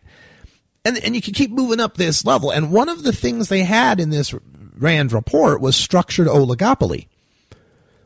And, 0.86 0.98
and 1.04 1.16
you 1.16 1.22
can 1.22 1.34
keep 1.34 1.52
moving 1.52 1.80
up 1.80 1.96
this 1.96 2.26
level. 2.26 2.50
And 2.50 2.72
one 2.72 2.90
of 2.90 3.04
the 3.04 3.14
things 3.14 3.50
they 3.50 3.64
had 3.64 4.00
in 4.00 4.10
this 4.10 4.34
Rand 4.82 5.14
report 5.14 5.62
was 5.62 5.76
structured 5.76 6.28
oligopoly, 6.28 7.08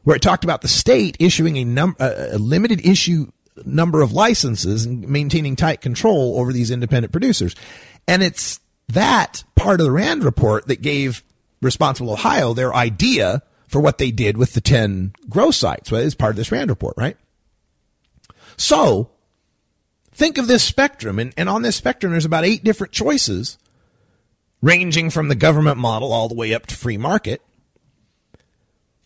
where 0.03 0.15
it 0.15 0.21
talked 0.21 0.43
about 0.43 0.61
the 0.61 0.67
state 0.67 1.17
issuing 1.19 1.57
a, 1.57 1.63
num- 1.63 1.95
a 1.99 2.37
limited 2.37 2.85
issue 2.85 3.31
number 3.63 4.01
of 4.01 4.11
licenses 4.11 4.85
and 4.85 5.07
maintaining 5.07 5.55
tight 5.55 5.81
control 5.81 6.39
over 6.39 6.51
these 6.51 6.71
independent 6.71 7.11
producers. 7.11 7.55
And 8.07 8.21
it's 8.21 8.59
that 8.89 9.43
part 9.55 9.79
of 9.79 9.85
the 9.85 9.91
Rand 9.91 10.23
report 10.23 10.67
that 10.67 10.81
gave 10.81 11.23
Responsible 11.61 12.11
Ohio 12.11 12.53
their 12.53 12.75
idea 12.75 13.41
for 13.67 13.79
what 13.79 13.97
they 13.97 14.11
did 14.11 14.37
with 14.37 14.53
the 14.53 14.61
10 14.61 15.13
grow 15.29 15.51
sites. 15.51 15.91
Well, 15.91 16.01
it's 16.01 16.13
part 16.13 16.31
of 16.31 16.35
this 16.35 16.51
Rand 16.51 16.69
report, 16.69 16.95
right? 16.97 17.17
So 18.57 19.09
think 20.11 20.37
of 20.37 20.47
this 20.47 20.63
spectrum. 20.63 21.17
And, 21.17 21.33
and 21.37 21.49
on 21.49 21.61
this 21.61 21.75
spectrum, 21.75 22.11
there's 22.11 22.25
about 22.25 22.45
eight 22.45 22.63
different 22.63 22.93
choices 22.93 23.57
ranging 24.65 25.11
from 25.11 25.27
the 25.27 25.35
government 25.35 25.77
model 25.77 26.11
all 26.11 26.27
the 26.27 26.33
way 26.33 26.51
up 26.51 26.65
to 26.65 26.75
free 26.75 26.97
market. 26.97 27.39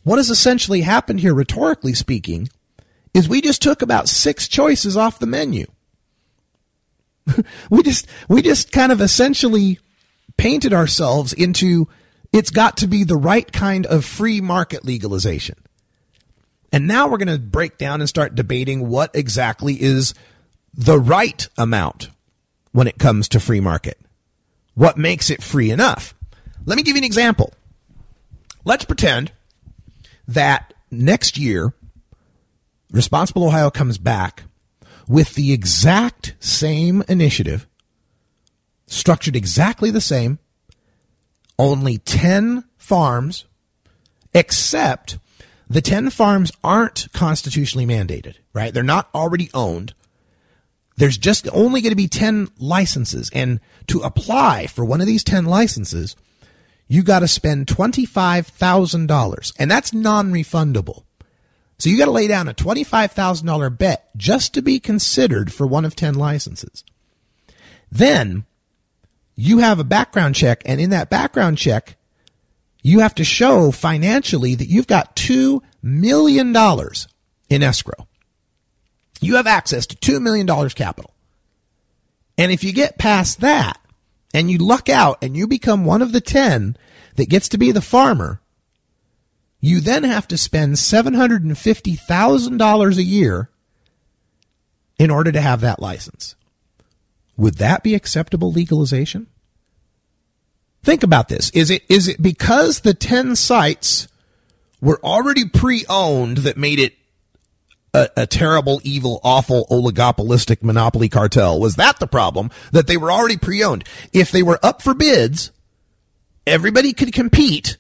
What 0.04 0.16
has 0.16 0.30
essentially 0.30 0.82
happened 0.82 1.20
here, 1.20 1.34
rhetorically 1.34 1.94
speaking, 1.94 2.48
is 3.14 3.28
we 3.28 3.42
just 3.42 3.62
took 3.62 3.82
about 3.82 4.08
six 4.08 4.48
choices 4.48 4.96
off 4.96 5.20
the 5.20 5.26
menu. 5.26 5.66
we 7.70 7.84
just, 7.84 8.08
we 8.30 8.42
just 8.42 8.72
kind 8.72 8.94
of 8.94 9.02
essentially 9.02 9.80
painted 10.38 10.74
ourselves 10.74 11.34
into 11.34 11.90
it's 12.32 12.52
got 12.52 12.78
to 12.78 12.88
be 12.88 13.04
the 13.04 13.18
right 13.18 13.52
kind 13.52 13.86
of 13.86 14.06
free 14.06 14.40
market 14.40 14.86
legalization. 14.86 15.58
And 16.72 16.88
now 16.88 17.10
we're 17.10 17.18
going 17.18 17.28
to 17.28 17.38
break 17.38 17.78
down 17.78 18.00
and 18.00 18.08
start 18.08 18.34
debating 18.34 18.88
what 18.88 19.14
exactly 19.14 19.82
is 19.82 20.14
the 20.74 20.98
right 20.98 21.46
amount 21.58 22.12
when 22.72 22.88
it 22.88 22.98
comes 22.98 23.28
to 23.30 23.42
free 23.42 23.60
market 23.60 24.00
what 24.76 24.98
makes 24.98 25.30
it 25.30 25.44
free 25.44 25.72
enough. 25.72 26.14
Let 26.66 26.76
me 26.76 26.84
give 26.84 26.96
you 26.96 27.02
an 27.02 27.06
example. 27.06 27.54
Let's 28.66 28.86
pretend 28.86 29.32
that 30.28 30.74
next 30.92 31.38
year, 31.38 31.74
Responsible 32.92 33.46
Ohio 33.46 33.70
comes 33.70 33.98
back 33.98 34.44
with 35.08 35.36
the 35.36 35.54
exact 35.54 36.36
same 36.40 37.04
initiative, 37.08 37.68
structured 38.88 39.36
exactly 39.36 39.92
the 39.92 40.02
same, 40.02 40.40
only 41.58 41.98
10 41.98 42.64
farms, 42.78 43.46
except 44.34 45.18
the 45.70 45.82
10 45.82 46.10
farms 46.10 46.52
aren't 46.64 47.08
constitutionally 47.14 47.86
mandated, 47.86 48.36
right? 48.54 48.74
They're 48.74 48.84
not 48.84 49.10
already 49.14 49.50
owned. 49.54 49.94
There's 51.00 51.18
just 51.18 51.48
only 51.54 51.80
going 51.80 51.92
to 51.92 51.96
be 51.96 52.10
10 52.10 52.50
licenses. 52.60 53.30
And 53.34 53.62
to 53.88 54.02
apply 54.02 54.68
for 54.68 54.84
one 54.84 55.00
of 55.00 55.08
these 55.08 55.24
10 55.24 55.46
licenses, 55.46 56.18
you 56.90 57.04
got 57.04 57.20
to 57.20 57.28
spend 57.28 57.68
$25,000 57.68 59.54
and 59.58 59.72
that's 59.72 59.94
non-refundable. 59.94 61.04
So 61.78 61.90
you 61.90 61.98
got 61.98 62.06
to 62.06 62.12
lay 62.12 62.28
down 62.28 62.50
a 62.50 62.54
$25,000 62.54 63.78
bet 63.78 64.10
just 64.18 64.54
to 64.56 64.62
be 64.62 64.82
considered 64.82 65.54
for 65.54 65.66
one 65.66 65.86
of 65.86 65.96
10 65.96 66.16
licenses. 66.16 66.84
Then 67.90 68.44
you 69.36 69.60
have 69.60 69.80
a 69.80 69.86
background 69.86 70.36
check 70.36 70.62
and 70.66 70.82
in 70.82 70.90
that 70.90 71.10
background 71.10 71.58
check, 71.58 71.96
you 72.84 73.00
have 73.00 73.16
to 73.16 73.24
show 73.24 73.72
financially 73.72 74.54
that 74.56 74.68
you've 74.68 74.88
got 74.88 75.16
$2 75.16 75.62
million 75.82 76.54
in 77.50 77.64
escrow 77.64 78.09
you 79.20 79.36
have 79.36 79.48
access 79.48 79.86
to 79.88 79.96
$2 79.96 80.22
million 80.22 80.48
capital. 80.70 81.14
And 82.38 82.52
if 82.52 82.64
you 82.64 82.72
get 82.72 82.98
past 82.98 83.42
that 83.42 83.80
and 84.34 84.50
you 84.50 84.58
luck 84.58 84.88
out 84.90 85.18
and 85.22 85.36
you 85.36 85.48
become 85.48 85.84
one 85.86 86.02
of 86.02 86.14
the 86.14 86.22
10 86.22 86.78
that 87.16 87.30
gets 87.30 87.50
to 87.50 87.58
be 87.58 87.72
the 87.72 87.82
farmer, 87.82 88.42
you 89.60 89.82
then 89.82 90.06
have 90.06 90.28
to 90.30 90.38
spend 90.38 90.76
$750,000 90.76 92.98
a 92.98 93.04
year 93.04 93.50
in 94.98 95.12
order 95.12 95.32
to 95.32 95.42
have 95.42 95.62
that 95.62 95.82
license. 95.82 96.36
Would 97.36 97.56
that 97.56 97.84
be 97.84 97.96
acceptable 97.96 98.52
legalization? 98.52 99.26
Think 100.84 101.04
about 101.04 101.28
this. 101.28 101.50
Is 101.52 101.70
it, 101.70 101.84
is 101.90 102.08
it 102.08 102.22
because 102.22 102.80
the 102.82 102.94
10 102.94 103.36
sites 103.36 104.08
were 104.82 105.00
already 105.04 105.48
pre-owned 105.48 106.38
that 106.38 106.58
made 106.58 106.80
it 106.80 106.96
a, 107.94 108.10
a, 108.18 108.28
terrible, 108.28 108.82
evil, 108.84 109.20
awful, 109.24 109.66
oligopolistic 109.70 110.64
monopoly 110.64 111.10
cartel? 111.10 111.60
Was 111.60 111.76
that 111.76 112.00
the 112.00 112.08
problem? 112.08 112.52
That 112.72 112.88
they 112.88 112.98
were 112.98 113.12
already 113.12 113.38
pre-owned. 113.38 113.84
If 114.14 114.32
they 114.32 114.44
were 114.44 114.60
up 114.64 114.82
for 114.82 114.94
bids, 114.94 115.52
everybody 116.46 116.94
could 116.94 117.14
compete. 117.14 117.78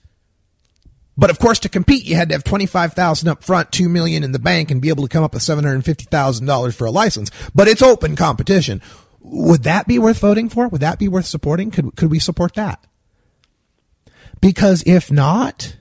But 1.18 1.30
of 1.30 1.38
course, 1.40 1.60
to 1.60 1.70
compete, 1.70 2.06
you 2.06 2.16
had 2.16 2.30
to 2.30 2.36
have 2.36 2.46
twenty-five 2.46 2.94
thousand 2.94 3.28
up 3.28 3.44
front, 3.44 3.74
two 3.74 3.90
million 3.90 4.24
in 4.24 4.32
the 4.32 4.40
bank, 4.40 4.72
and 4.72 4.82
be 4.82 4.90
able 4.90 5.04
to 5.04 5.10
come 5.10 5.24
up 5.24 5.34
with 5.34 5.44
seven 5.44 5.66
hundred 5.66 5.84
fifty 5.84 6.06
thousand 6.06 6.46
dollars 6.46 6.76
for 6.76 6.86
a 6.86 6.92
license. 6.92 7.30
But 7.54 7.68
it's 7.68 7.82
open 7.82 8.16
competition. 8.16 8.82
Would 9.20 9.64
that 9.64 9.86
be 9.86 10.00
worth 10.00 10.20
voting 10.20 10.48
for? 10.48 10.70
Would 10.70 10.80
that 10.82 10.98
be 10.98 11.10
worth 11.10 11.26
supporting? 11.26 11.72
Could 11.72 11.96
could 11.98 12.10
we 12.10 12.20
support 12.20 12.54
that? 12.54 12.86
Because 14.40 14.82
if 14.86 15.12
not, 15.12 15.76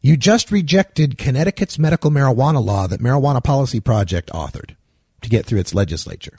you 0.00 0.16
just 0.16 0.50
rejected 0.50 1.18
Connecticut's 1.18 1.78
medical 1.78 2.10
marijuana 2.10 2.64
law 2.64 2.86
that 2.86 3.00
Marijuana 3.00 3.42
Policy 3.42 3.80
Project 3.80 4.30
authored 4.30 4.76
to 5.20 5.28
get 5.28 5.44
through 5.44 5.60
its 5.60 5.74
legislature. 5.74 6.38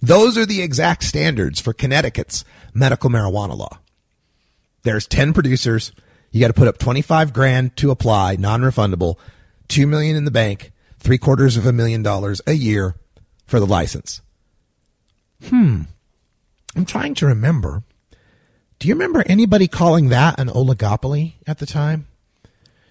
Those 0.00 0.36
are 0.36 0.46
the 0.46 0.62
exact 0.62 1.04
standards 1.04 1.60
for 1.60 1.72
Connecticut's 1.72 2.44
medical 2.72 3.10
marijuana 3.10 3.56
law. 3.56 3.78
There's 4.82 5.06
10 5.06 5.32
producers. 5.32 5.92
You 6.30 6.40
got 6.40 6.48
to 6.48 6.54
put 6.54 6.68
up 6.68 6.78
25 6.78 7.32
grand 7.32 7.76
to 7.76 7.90
apply, 7.90 8.36
non-refundable, 8.36 9.16
2 9.68 9.86
million 9.86 10.16
in 10.16 10.24
the 10.24 10.30
bank, 10.30 10.72
three 10.98 11.18
quarters 11.18 11.56
of 11.56 11.66
a 11.66 11.72
million 11.72 12.02
dollars 12.02 12.40
a 12.46 12.52
year 12.52 12.96
for 13.46 13.60
the 13.60 13.66
license. 13.66 14.20
Hmm. 15.44 15.82
I'm 16.76 16.84
trying 16.84 17.14
to 17.16 17.26
remember. 17.26 17.82
Do 18.78 18.88
you 18.88 18.94
remember 18.94 19.22
anybody 19.26 19.68
calling 19.68 20.08
that 20.08 20.38
an 20.40 20.48
oligopoly 20.48 21.34
at 21.46 21.58
the 21.58 21.66
time? 21.66 22.08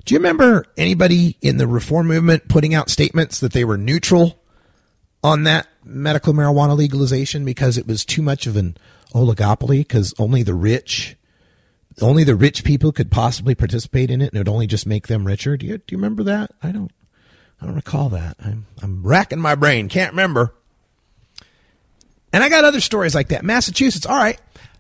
Do 0.06 0.14
you 0.14 0.20
remember 0.20 0.66
anybody 0.78 1.38
in 1.42 1.58
the 1.58 1.68
reform 1.68 2.08
movement 2.08 2.50
putting 2.50 2.74
out 2.74 2.90
statements 2.90 3.40
that 3.40 3.54
they 3.54 3.64
were 3.64 3.78
neutral 3.78 4.42
on 5.24 5.44
that 5.44 5.68
medical 5.84 6.34
marijuana 6.34 6.76
legalization 6.76 7.46
because 7.46 7.78
it 7.78 7.88
was 7.88 8.04
too 8.04 8.22
much 8.22 8.46
of 8.46 8.58
an 8.58 8.76
oligopoly 9.14 9.80
because 9.80 10.14
only 10.20 10.44
the 10.44 10.54
rich 10.54 11.16
only 12.02 12.24
the 12.24 12.36
rich 12.36 12.64
people 12.64 12.92
could 12.92 13.12
possibly 13.12 13.54
participate 13.54 14.10
in 14.10 14.22
it 14.22 14.28
and 14.28 14.36
it 14.36 14.40
would 14.40 14.50
only 14.50 14.68
just 14.68 14.88
make 14.88 15.08
them 15.08 15.26
richer. 15.26 15.56
Do 15.58 15.66
you 15.66 15.78
do 15.78 15.84
you 15.90 15.98
remember 15.98 16.24
that? 16.24 16.52
I 16.62 16.72
don't 16.72 16.92
I 17.62 17.66
don't 17.66 17.76
recall 17.76 18.10
that. 18.10 18.36
I'm 18.44 18.66
I'm 18.82 19.04
racking 19.04 19.40
my 19.40 19.56
brain, 19.56 19.90
can't 19.90 20.12
remember. 20.12 20.54
And 22.32 22.44
I 22.44 22.50
got 22.50 22.66
other 22.66 22.82
stories 22.82 23.14
like 23.14 23.28
that. 23.28 23.46
Massachusetts, 23.46 24.08
all 24.08 24.18
right. 24.18 24.40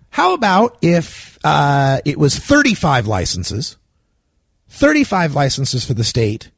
How 0.09 0.34
about 0.34 0.78
if 0.82 1.38
uh, 1.43 2.01
it 2.03 2.17
was 2.17 2.38
35 2.38 3.05
licenses 3.05 3.78
35 4.74 5.36
licenses 5.36 5.86
for 5.86 5.93
the 5.93 6.03
state 6.03 6.49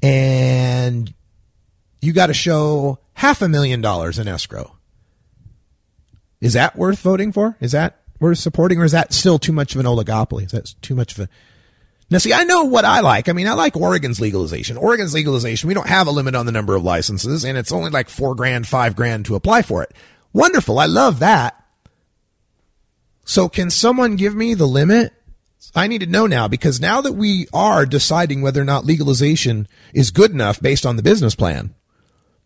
and 0.00 1.12
you 2.00 2.12
got 2.12 2.28
to 2.28 2.34
show 2.34 3.00
half 3.14 3.42
a 3.42 3.48
million 3.48 3.80
dollars 3.80 4.20
in 4.20 4.28
escrow. 4.28 4.76
Is 6.40 6.52
that 6.52 6.76
worth 6.76 7.00
voting 7.00 7.32
for? 7.32 7.56
Is 7.60 7.72
that 7.72 8.02
worth 8.20 8.38
supporting 8.38 8.78
or 8.78 8.84
is 8.84 8.92
that 8.92 9.12
still 9.12 9.40
too 9.40 9.52
much 9.52 9.74
of 9.74 9.80
an 9.80 9.86
oligopoly? 9.86 10.44
Is 10.44 10.52
that 10.52 10.74
too 10.80 10.94
much 10.94 11.18
of 11.18 11.24
a 11.24 11.28
Now, 12.08 12.18
see, 12.18 12.32
I 12.32 12.44
know 12.44 12.64
what 12.64 12.84
I 12.84 13.00
like. 13.00 13.28
I 13.28 13.32
mean, 13.32 13.48
I 13.48 13.54
like 13.54 13.76
Oregon's 13.76 14.20
legalization. 14.20 14.76
Oregon's 14.76 15.12
legalization, 15.12 15.66
we 15.66 15.74
don't 15.74 15.88
have 15.88 16.06
a 16.06 16.12
limit 16.12 16.36
on 16.36 16.46
the 16.46 16.52
number 16.52 16.76
of 16.76 16.84
licenses, 16.84 17.44
and 17.44 17.58
it's 17.58 17.72
only 17.72 17.90
like 17.90 18.08
four 18.08 18.36
grand, 18.36 18.68
five 18.68 18.94
grand 18.94 19.26
to 19.26 19.34
apply 19.34 19.62
for 19.62 19.82
it. 19.82 19.92
Wonderful. 20.32 20.78
I 20.78 20.86
love 20.86 21.18
that. 21.18 21.60
So, 23.24 23.48
can 23.48 23.70
someone 23.70 24.14
give 24.14 24.36
me 24.36 24.54
the 24.54 24.68
limit? 24.68 25.12
I 25.74 25.86
need 25.86 26.00
to 26.00 26.06
know 26.06 26.26
now 26.26 26.48
because 26.48 26.80
now 26.80 27.00
that 27.00 27.12
we 27.12 27.46
are 27.52 27.86
deciding 27.86 28.42
whether 28.42 28.60
or 28.60 28.64
not 28.64 28.84
legalization 28.84 29.68
is 29.92 30.10
good 30.10 30.30
enough 30.30 30.60
based 30.60 30.86
on 30.86 30.96
the 30.96 31.02
business 31.02 31.34
plan, 31.34 31.74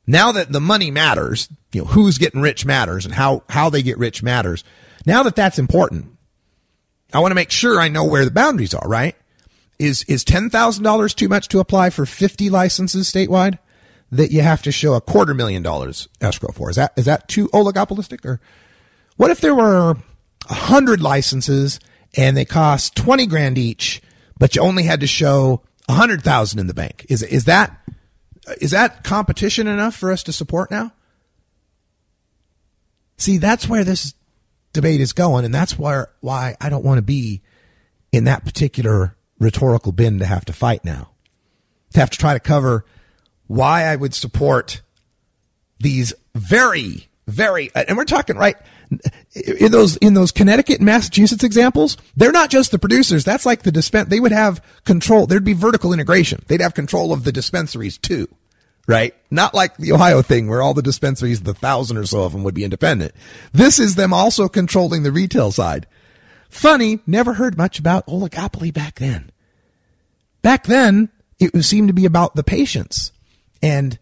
now 0.06 0.32
that 0.32 0.52
the 0.52 0.60
money 0.60 0.90
matters, 0.90 1.48
you 1.72 1.82
know, 1.82 1.86
who's 1.88 2.18
getting 2.18 2.40
rich 2.40 2.64
matters 2.64 3.04
and 3.04 3.14
how, 3.14 3.42
how 3.48 3.70
they 3.70 3.82
get 3.82 3.98
rich 3.98 4.22
matters. 4.22 4.64
Now 5.04 5.22
that 5.22 5.36
that's 5.36 5.58
important, 5.58 6.16
I 7.12 7.20
want 7.20 7.30
to 7.30 7.36
make 7.36 7.50
sure 7.50 7.80
I 7.80 7.88
know 7.88 8.04
where 8.04 8.24
the 8.24 8.30
boundaries 8.30 8.74
are, 8.74 8.88
right? 8.88 9.14
Is, 9.78 10.02
is 10.04 10.24
$10,000 10.24 11.14
too 11.14 11.28
much 11.28 11.48
to 11.48 11.60
apply 11.60 11.90
for 11.90 12.06
50 12.06 12.50
licenses 12.50 13.10
statewide 13.10 13.58
that 14.10 14.32
you 14.32 14.40
have 14.40 14.62
to 14.62 14.72
show 14.72 14.94
a 14.94 15.00
quarter 15.00 15.34
million 15.34 15.62
dollars 15.62 16.08
escrow 16.20 16.52
for? 16.52 16.70
Is 16.70 16.76
that, 16.76 16.92
is 16.96 17.04
that 17.04 17.28
too 17.28 17.48
oligopolistic 17.48 18.24
or 18.24 18.40
what 19.16 19.30
if 19.30 19.40
there 19.40 19.54
were 19.54 19.96
a 20.48 20.54
hundred 20.54 21.00
licenses 21.00 21.78
and 22.16 22.36
they 22.36 22.44
cost 22.44 22.96
20 22.96 23.26
grand 23.26 23.58
each, 23.58 24.02
but 24.38 24.54
you 24.56 24.62
only 24.62 24.84
had 24.84 25.00
to 25.00 25.06
show 25.06 25.62
a 25.88 25.92
hundred 25.94 26.22
thousand 26.22 26.58
in 26.58 26.66
the 26.66 26.74
bank? 26.74 27.06
Is, 27.08 27.22
is 27.22 27.44
that, 27.44 27.76
is 28.60 28.70
that 28.70 29.04
competition 29.04 29.66
enough 29.66 29.94
for 29.94 30.12
us 30.12 30.22
to 30.24 30.32
support 30.32 30.70
now? 30.70 30.92
See, 33.16 33.38
that's 33.38 33.68
where 33.68 33.84
this 33.84 34.14
debate 34.72 35.00
is 35.00 35.12
going, 35.12 35.44
and 35.44 35.52
that's 35.52 35.78
where 35.78 36.10
why 36.20 36.56
I 36.60 36.68
don't 36.68 36.84
want 36.84 36.98
to 36.98 37.02
be 37.02 37.42
in 38.12 38.24
that 38.24 38.44
particular 38.44 39.16
rhetorical 39.38 39.92
bin 39.92 40.20
to 40.20 40.24
have 40.24 40.44
to 40.46 40.52
fight 40.52 40.84
now. 40.84 41.10
To 41.94 42.00
have 42.00 42.10
to 42.10 42.18
try 42.18 42.34
to 42.34 42.40
cover 42.40 42.84
why 43.46 43.84
I 43.84 43.96
would 43.96 44.14
support 44.14 44.82
these 45.80 46.12
very, 46.34 47.08
very, 47.26 47.70
and 47.74 47.96
we're 47.96 48.04
talking 48.04 48.36
right 48.36 48.56
in 49.34 49.72
those 49.72 49.96
in 49.98 50.14
those 50.14 50.32
Connecticut 50.32 50.76
and 50.76 50.86
Massachusetts 50.86 51.44
examples, 51.44 51.96
they're 52.16 52.32
not 52.32 52.50
just 52.50 52.70
the 52.70 52.78
producers. 52.78 53.24
That's 53.24 53.46
like 53.46 53.62
the 53.62 53.72
dispense. 53.72 54.08
They 54.08 54.20
would 54.20 54.32
have 54.32 54.62
control. 54.84 55.26
There'd 55.26 55.44
be 55.44 55.52
vertical 55.52 55.92
integration. 55.92 56.42
They'd 56.46 56.60
have 56.60 56.74
control 56.74 57.12
of 57.12 57.24
the 57.24 57.32
dispensaries 57.32 57.98
too, 57.98 58.28
right? 58.86 59.14
Not 59.30 59.54
like 59.54 59.76
the 59.76 59.92
Ohio 59.92 60.22
thing 60.22 60.48
where 60.48 60.62
all 60.62 60.74
the 60.74 60.82
dispensaries, 60.82 61.42
the 61.42 61.54
thousand 61.54 61.96
or 61.96 62.06
so 62.06 62.22
of 62.22 62.32
them, 62.32 62.44
would 62.44 62.54
be 62.54 62.64
independent. 62.64 63.12
This 63.52 63.78
is 63.78 63.94
them 63.94 64.12
also 64.12 64.48
controlling 64.48 65.02
the 65.02 65.12
retail 65.12 65.52
side. 65.52 65.86
Funny, 66.48 67.00
never 67.06 67.34
heard 67.34 67.58
much 67.58 67.78
about 67.78 68.06
oligopoly 68.06 68.72
back 68.72 68.96
then. 68.98 69.30
Back 70.40 70.64
then, 70.64 71.10
it 71.38 71.62
seemed 71.62 71.88
to 71.88 71.94
be 71.94 72.06
about 72.06 72.34
the 72.34 72.44
patients 72.44 73.12
and 73.62 73.98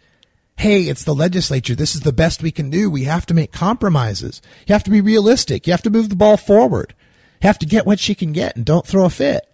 hey, 0.57 0.83
it's 0.83 1.05
the 1.05 1.15
legislature. 1.15 1.75
This 1.75 1.95
is 1.95 2.01
the 2.01 2.13
best 2.13 2.43
we 2.43 2.51
can 2.51 2.71
do. 2.71 2.91
We 2.91 3.05
have 3.05 3.27
to 3.27 3.35
make 3.35 3.53
compromises. 3.53 4.41
You 4.67 4.73
have 4.73 4.85
to 4.85 4.91
be 4.91 5.01
realistic. 5.01 5.67
You 5.67 5.73
have 5.73 5.83
to 5.83 5.91
move 5.91 6.09
the 6.09 6.17
ball 6.17 6.37
forward. 6.37 6.95
You 7.43 7.47
have 7.47 7.59
to 7.59 7.67
get 7.67 7.87
what 7.87 8.01
she 8.01 8.15
can 8.15 8.33
get 8.33 8.57
and 8.57 8.65
don't 8.65 8.87
throw 8.87 9.05
a 9.05 9.11
fit. 9.11 9.47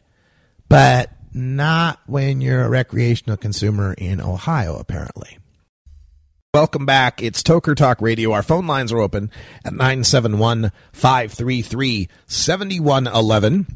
But 0.68 1.11
not 1.34 2.00
when 2.07 2.40
you're 2.40 2.62
a 2.62 2.68
recreational 2.68 3.36
consumer 3.36 3.94
in 3.94 4.20
Ohio, 4.20 4.76
apparently. 4.76 5.38
Welcome 6.55 6.84
back. 6.84 7.22
It's 7.22 7.42
Toker 7.42 7.74
Talk 7.74 8.00
Radio. 8.03 8.32
Our 8.32 8.42
phone 8.42 8.66
lines 8.66 8.92
are 8.92 8.98
open 8.98 9.30
at 9.64 9.72
971 9.72 10.70
533 10.92 12.09
7111. 12.26 13.66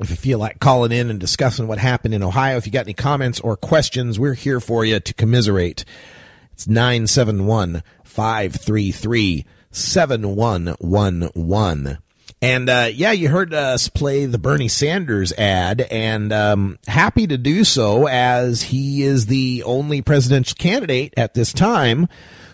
If 0.00 0.10
you 0.10 0.16
feel 0.16 0.38
like 0.38 0.58
calling 0.58 0.92
in 0.92 1.10
and 1.10 1.20
discussing 1.20 1.66
what 1.66 1.78
happened 1.78 2.14
in 2.14 2.22
Ohio, 2.22 2.56
if 2.56 2.66
you 2.66 2.72
got 2.72 2.86
any 2.86 2.94
comments 2.94 3.40
or 3.40 3.56
questions, 3.56 4.18
we're 4.18 4.34
here 4.34 4.60
for 4.60 4.84
you 4.84 5.00
to 5.00 5.14
commiserate. 5.14 5.84
It's 6.58 6.66
971 6.66 7.84
533 8.02 9.46
7111. 9.70 11.98
And 12.42 12.68
uh, 12.68 12.88
yeah, 12.92 13.12
you 13.12 13.28
heard 13.28 13.54
us 13.54 13.86
play 13.86 14.26
the 14.26 14.38
Bernie 14.38 14.66
Sanders 14.66 15.32
ad, 15.34 15.82
and 15.82 16.32
um, 16.32 16.80
happy 16.88 17.28
to 17.28 17.38
do 17.38 17.62
so 17.62 18.08
as 18.08 18.62
he 18.62 19.04
is 19.04 19.26
the 19.26 19.62
only 19.62 20.02
presidential 20.02 20.56
candidate 20.58 21.14
at 21.16 21.34
this 21.34 21.52
time 21.52 22.08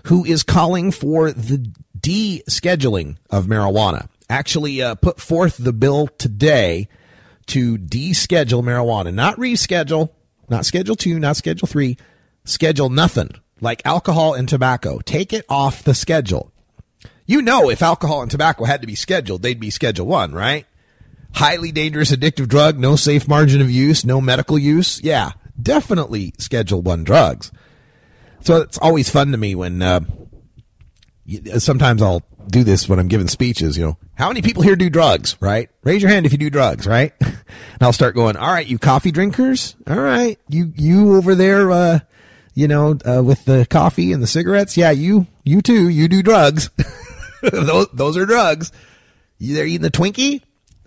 who 0.09 0.23
is 0.27 0.43
calling 0.43 0.91
for 0.91 1.33
the 1.33 1.73
descheduling 1.99 3.17
of 3.31 3.47
marijuana. 3.47 4.09
Actually, 4.29 4.83
uh, 4.83 4.97
put 4.97 5.19
forth 5.19 5.57
the 5.57 5.73
bill 5.73 6.09
today 6.19 6.89
to 7.47 7.79
deschedule 7.79 8.63
marijuana, 8.63 9.15
not 9.15 9.39
reschedule, 9.39 10.11
not 10.51 10.67
schedule 10.67 10.95
two, 10.95 11.19
not 11.19 11.37
schedule 11.37 11.67
three, 11.67 11.97
schedule 12.45 12.91
nothing 12.91 13.31
like 13.65 13.83
alcohol 13.85 14.35
and 14.35 14.49
tobacco. 14.49 15.01
Take 15.01 15.33
it 15.33 15.45
off 15.49 15.83
the 15.83 15.95
schedule. 15.95 16.53
You 17.27 17.43
know, 17.43 17.71
if 17.71 17.83
alcohol 17.83 18.23
and 18.23 18.31
tobacco 18.31 18.65
had 18.65 18.83
to 18.83 18.87
be 18.87 18.95
scheduled, 18.95 19.43
they'd 19.43 19.59
be 19.59 19.71
schedule 19.71 20.07
one, 20.07 20.33
right? 20.33 20.67
Highly 21.35 21.73
dangerous 21.73 22.13
addictive 22.13 22.49
drug, 22.49 22.79
no 22.79 22.95
safe 22.97 23.27
margin 23.27 23.61
of 23.61 23.71
use, 23.71 24.05
no 24.05 24.21
medical 24.21 24.59
use. 24.59 25.03
Yeah, 25.03 25.33
definitely 25.61 26.35
schedule 26.39 26.83
one 26.83 27.03
drugs. 27.03 27.51
So 28.41 28.59
it's 28.59 28.79
always 28.79 29.09
fun 29.09 29.33
to 29.33 29.39
me 29.39 29.55
when, 29.55 29.81
uh, 29.81 30.01
sometimes 31.59 32.03
I'll 32.03 32.23
do 32.49 32.63
this 32.63 32.89
when 32.89 32.99
I'm 32.99 33.09
giving 33.09 33.27
speeches, 33.29 33.79
you 33.79 33.85
know, 33.85 33.99
how 34.17 34.29
many 34.29 34.43
people 34.43 34.63
here 34.63 34.77
do 34.77 34.91
drugs, 34.91 35.37
right? 35.41 35.71
Raise 35.83 36.03
your 36.03 36.11
hand 36.11 36.27
if 36.27 36.33
you 36.33 36.39
do 36.39 36.51
drugs, 36.51 36.87
right? 36.87 37.13
and 37.21 37.37
I'll 37.81 37.95
start 37.95 38.15
going, 38.15 38.37
all 38.37 38.53
right, 38.53 38.67
you 38.67 38.79
coffee 38.79 39.11
drinkers. 39.11 39.75
All 39.89 39.99
right. 39.99 40.39
You, 40.49 40.73
you 40.77 41.17
over 41.17 41.35
there, 41.35 41.71
uh, 41.71 42.01
you 42.55 42.69
know, 42.69 42.99
uh, 43.07 43.23
with 43.23 43.45
the 43.45 43.67
coffee 43.69 44.13
and 44.13 44.23
the 44.23 44.27
cigarettes. 44.27 44.77
Yeah, 44.77 44.93
you, 44.93 45.27
you 45.45 45.61
too, 45.61 45.89
you 45.89 46.09
do 46.09 46.23
drugs. 46.23 46.71
those, 47.43 47.89
those 47.93 48.17
are 48.17 48.27
drugs. 48.27 48.73
They're 49.41 49.67
eating 49.67 49.83
the 49.83 49.91
Twinkie. 49.91 50.43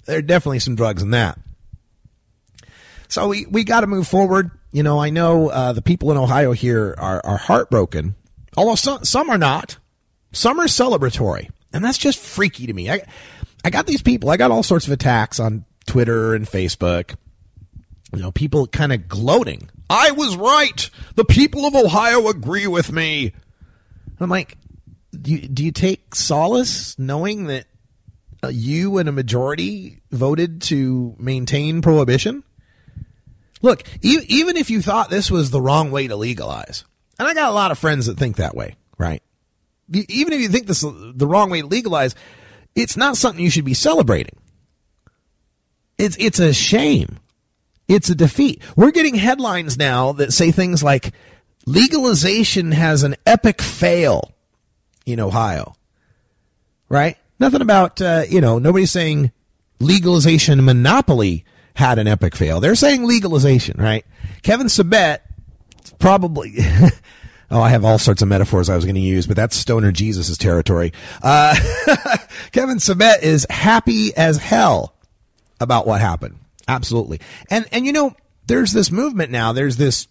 There 0.06 0.18
are 0.18 0.22
definitely 0.22 0.60
some 0.60 0.76
drugs 0.76 1.04
in 1.04 1.12
that. 1.12 1.38
So 3.10 3.28
we, 3.28 3.46
we 3.46 3.64
got 3.64 3.82
to 3.82 3.88
move 3.88 4.08
forward. 4.08 4.52
You 4.72 4.84
know, 4.84 5.00
I 5.00 5.10
know 5.10 5.50
uh, 5.50 5.74
the 5.74 5.82
people 5.82 6.12
in 6.12 6.18
Ohio 6.18 6.52
here 6.52 6.96
are, 6.98 7.22
are 7.26 7.38
heartbroken, 7.38 8.16
although 8.56 8.76
some, 8.76 9.04
some 9.06 9.30
are 9.30 9.38
not. 9.38 9.78
Some 10.34 10.60
are 10.60 10.66
celebratory, 10.66 11.50
and 11.72 11.84
that's 11.84 11.98
just 11.98 12.20
freaky 12.20 12.68
to 12.68 12.74
me. 12.74 12.92
I, 12.92 13.02
I 13.64 13.70
got 13.70 13.88
these 13.88 14.02
people. 14.02 14.30
I 14.30 14.38
got 14.38 14.52
all 14.52 14.62
sorts 14.62 14.86
of 14.86 14.92
attacks 14.92 15.40
on 15.40 15.66
Twitter 15.86 16.36
and 16.36 16.46
Facebook. 16.46 17.16
You 18.14 18.22
know, 18.22 18.32
people 18.32 18.68
kind 18.68 18.92
of 18.92 19.08
gloating 19.08 19.70
I 19.90 20.12
was 20.12 20.36
right. 20.36 20.90
The 21.16 21.26
people 21.26 21.66
of 21.66 21.76
Ohio 21.76 22.28
agree 22.28 22.68
with 22.68 22.92
me. 22.92 23.34
I'm 24.20 24.30
like, 24.30 24.58
do 25.20 25.32
you, 25.32 25.48
do 25.48 25.64
you 25.64 25.72
take 25.72 26.14
solace 26.16 26.98
knowing 27.00 27.46
that 27.46 27.66
uh, 28.44 28.50
you 28.50 28.98
and 28.98 29.08
a 29.08 29.12
majority 29.12 30.00
voted 30.12 30.62
to 30.64 31.16
maintain 31.18 31.82
prohibition? 31.82 32.44
Look, 33.62 33.84
e- 34.02 34.26
even 34.28 34.58
if 34.58 34.70
you 34.70 34.82
thought 34.82 35.10
this 35.10 35.32
was 35.32 35.50
the 35.50 35.62
wrong 35.62 35.92
way 35.92 36.08
to 36.08 36.16
legalize, 36.16 36.84
and 37.18 37.28
I 37.28 37.34
got 37.34 37.50
a 37.50 37.54
lot 37.54 37.72
of 37.72 37.80
friends 37.80 38.06
that 38.06 38.18
think 38.18 38.38
that 38.38 38.56
way, 38.56 38.76
right? 38.98 39.24
Even 39.92 40.34
if 40.34 40.42
you 40.42 40.50
think 40.50 40.68
this 40.68 40.84
is 40.84 40.94
the 41.16 41.28
wrong 41.28 41.50
way 41.50 41.62
to 41.62 41.68
legalize, 41.68 42.14
it's 42.76 42.98
not 42.98 43.18
something 43.18 43.44
you 43.44 43.50
should 43.50 43.66
be 43.66 43.74
celebrating. 43.74 44.38
It's 45.98 46.16
it's 46.20 46.40
a 46.40 46.54
shame 46.54 47.18
it's 47.88 48.10
a 48.10 48.16
defeat. 48.16 48.62
We're 48.76 48.92
getting 48.92 49.16
headlines 49.16 49.78
now 49.78 50.12
that 50.14 50.34
say 50.34 50.52
things 50.52 50.84
like 50.84 51.14
legalization 51.66 52.72
has 52.72 53.04
an 53.04 53.16
epic 53.26 53.62
fail 53.62 54.34
in 55.06 55.20
Ohio. 55.20 55.76
Right? 56.90 57.18
Nothing 57.40 57.62
about, 57.62 58.02
uh, 58.02 58.24
you 58.30 58.42
know, 58.42 58.60
nobody's 58.60 58.92
saying 58.92 59.32
legalization 59.80 60.64
monopoly 60.66 61.46
had 61.76 62.00
an 62.00 62.08
epic 62.08 62.36
fail. 62.36 62.60
They're 62.60 62.76
saying 62.76 63.06
legalization, 63.06 63.80
right? 63.80 64.06
Kevin 64.42 64.68
Sabet 64.68 65.20
probably. 66.00 66.56
oh, 67.52 67.62
I 67.62 67.70
have 67.70 67.86
all 67.86 68.00
sorts 68.00 68.22
of 68.22 68.28
metaphors 68.28 68.70
I 68.70 68.76
was 68.76 68.86
going 68.86 68.96
to 68.96 69.02
use, 69.02 69.28
but 69.28 69.36
that's 69.36 69.56
Stoner 69.56 69.92
Jesus' 69.92 70.38
territory. 70.38 70.94
Uh, 71.22 71.56
Kevin 72.52 72.78
Sabet 72.78 73.22
is 73.22 73.46
happy 73.50 74.16
as 74.16 74.38
hell 74.38 74.96
about 75.60 75.88
what 75.88 76.02
happened. 76.02 76.38
Absolutely. 76.68 77.20
And, 77.50 77.66
and 77.72 77.86
you 77.86 77.92
know, 77.92 78.16
there's 78.48 78.72
this 78.74 78.92
movement 78.92 79.32
now. 79.32 79.54
There's 79.54 79.78
this, 79.78 80.08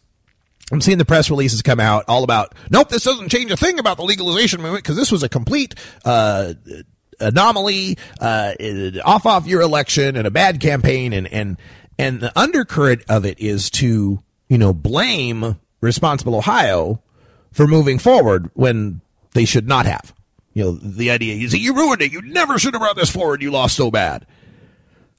I'm 0.73 0.81
seeing 0.81 0.99
the 0.99 1.05
press 1.05 1.31
releases 1.31 1.63
come 1.63 1.81
out 1.81 2.05
all 2.09 2.25
about, 2.25 2.55
nope, 2.71 2.89
this 2.89 3.05
doesn't 3.05 3.29
change 3.29 3.51
a 3.51 3.57
thing 3.57 3.79
about 3.79 3.97
the 3.97 4.03
legalization 4.03 4.61
movement 4.61 4.85
because 4.85 4.97
this 4.97 5.13
was 5.13 5.23
a 5.23 5.29
complete, 5.29 5.75
uh, 6.05 6.55
anomaly, 7.21 7.97
uh, 8.21 8.53
off 9.05 9.27
off 9.27 9.47
year 9.47 9.61
election 9.61 10.17
and 10.17 10.27
a 10.27 10.31
bad 10.31 10.61
campaign. 10.61 11.13
And, 11.13 11.27
and, 11.29 11.57
and 11.99 12.21
the 12.21 12.39
undercurrent 12.39 13.03
of 13.09 13.25
it 13.25 13.41
is 13.41 13.71
to, 13.71 14.23
you 14.49 14.59
know, 14.59 14.73
blame 14.73 15.59
responsible 15.81 16.35
Ohio 16.35 17.03
for 17.53 17.67
moving 17.67 17.99
forward 17.99 18.51
when 18.55 19.01
they 19.33 19.45
should 19.45 19.67
not 19.69 19.87
have. 19.87 20.15
You 20.53 20.65
know, 20.65 20.73
the 20.73 21.11
idea 21.11 21.35
is 21.35 21.53
that 21.53 21.59
you 21.59 21.75
ruined 21.75 22.03
it. 22.03 22.13
You 22.13 22.23
never 22.23 22.59
should 22.59 22.75
have 22.75 22.81
brought 22.81 22.97
this 22.97 23.11
forward. 23.11 23.43
You 23.43 23.51
lost 23.51 23.77
so 23.77 23.91
bad. 23.91 24.27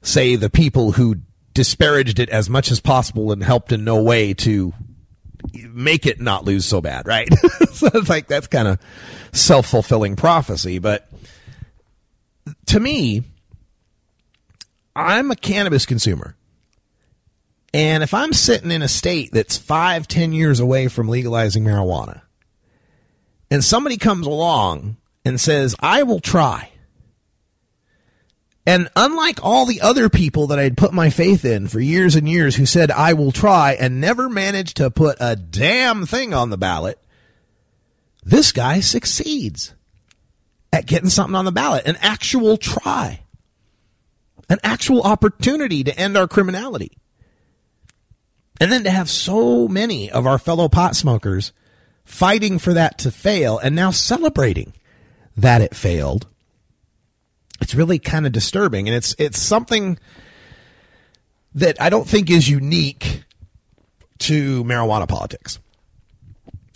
Say 0.01 0.35
the 0.35 0.49
people 0.49 0.93
who 0.93 1.17
disparaged 1.57 2.19
it 2.19 2.29
as 2.29 2.51
much 2.51 2.69
as 2.69 2.79
possible 2.79 3.31
and 3.31 3.43
helped 3.43 3.71
in 3.71 3.83
no 3.83 4.03
way 4.03 4.31
to 4.31 4.75
make 5.71 6.05
it 6.05 6.21
not 6.21 6.45
lose 6.45 6.67
so 6.67 6.81
bad, 6.81 7.07
right? 7.07 7.27
so 7.71 7.89
it's 7.95 8.07
like 8.07 8.27
that's 8.27 8.45
kind 8.45 8.67
of 8.67 8.79
self 9.31 9.65
fulfilling 9.65 10.15
prophecy. 10.15 10.77
But 10.77 11.09
to 12.67 12.79
me, 12.79 13.23
I'm 14.95 15.31
a 15.31 15.35
cannabis 15.35 15.87
consumer. 15.87 16.35
And 17.73 18.03
if 18.03 18.13
I'm 18.13 18.33
sitting 18.33 18.69
in 18.69 18.83
a 18.83 18.87
state 18.87 19.31
that's 19.31 19.57
five, 19.57 20.07
ten 20.07 20.33
years 20.33 20.59
away 20.59 20.89
from 20.89 21.07
legalizing 21.07 21.63
marijuana, 21.63 22.21
and 23.49 23.63
somebody 23.63 23.97
comes 23.97 24.27
along 24.27 24.97
and 25.25 25.41
says, 25.41 25.75
I 25.79 26.03
will 26.03 26.19
try. 26.19 26.69
And 28.67 28.89
unlike 28.97 29.39
all 29.41 29.65
the 29.65 29.79
other 29.79 30.09
people 30.09 30.47
that 30.47 30.59
I'd 30.59 30.75
put 30.75 30.91
my 30.91 31.09
faith 31.09 31.45
in 31.45 31.69
for 31.69 31.79
years 31.79 32.17
and 32.17 32.27
years 32.27 32.57
who 32.57 32.65
said, 32.65 32.91
I 32.91 33.13
will 33.13 33.31
try 33.31 33.77
and 33.79 34.01
never 34.01 34.27
managed 34.27 34.75
to 34.77 34.91
put 34.91 35.15
a 35.21 35.37
damn 35.37 36.05
thing 36.05 36.33
on 36.33 36.49
the 36.49 36.57
ballot, 36.57 37.01
this 38.25 38.51
guy 38.51 38.81
succeeds 38.81 39.73
at 40.73 40.85
getting 40.85 41.07
something 41.07 41.33
on 41.33 41.45
the 41.45 41.51
ballot, 41.53 41.85
an 41.85 41.95
actual 42.01 42.57
try, 42.57 43.21
an 44.49 44.59
actual 44.63 45.01
opportunity 45.01 45.85
to 45.85 45.97
end 45.97 46.17
our 46.17 46.27
criminality. 46.27 46.91
And 48.59 48.69
then 48.69 48.83
to 48.83 48.89
have 48.89 49.09
so 49.09 49.69
many 49.69 50.11
of 50.11 50.27
our 50.27 50.37
fellow 50.37 50.67
pot 50.67 50.93
smokers 50.93 51.53
fighting 52.03 52.59
for 52.59 52.73
that 52.73 52.97
to 52.99 53.11
fail 53.11 53.59
and 53.59 53.77
now 53.77 53.91
celebrating 53.91 54.73
that 55.37 55.61
it 55.61 55.73
failed. 55.73 56.27
It's 57.61 57.75
really 57.75 57.99
kind 57.99 58.25
of 58.25 58.31
disturbing 58.31 58.87
and 58.87 58.95
it's 58.95 59.15
it's 59.17 59.39
something 59.39 59.97
that 61.55 61.81
I 61.81 61.89
don't 61.89 62.07
think 62.07 62.29
is 62.29 62.49
unique 62.49 63.23
to 64.19 64.63
marijuana 64.63 65.07
politics. 65.07 65.59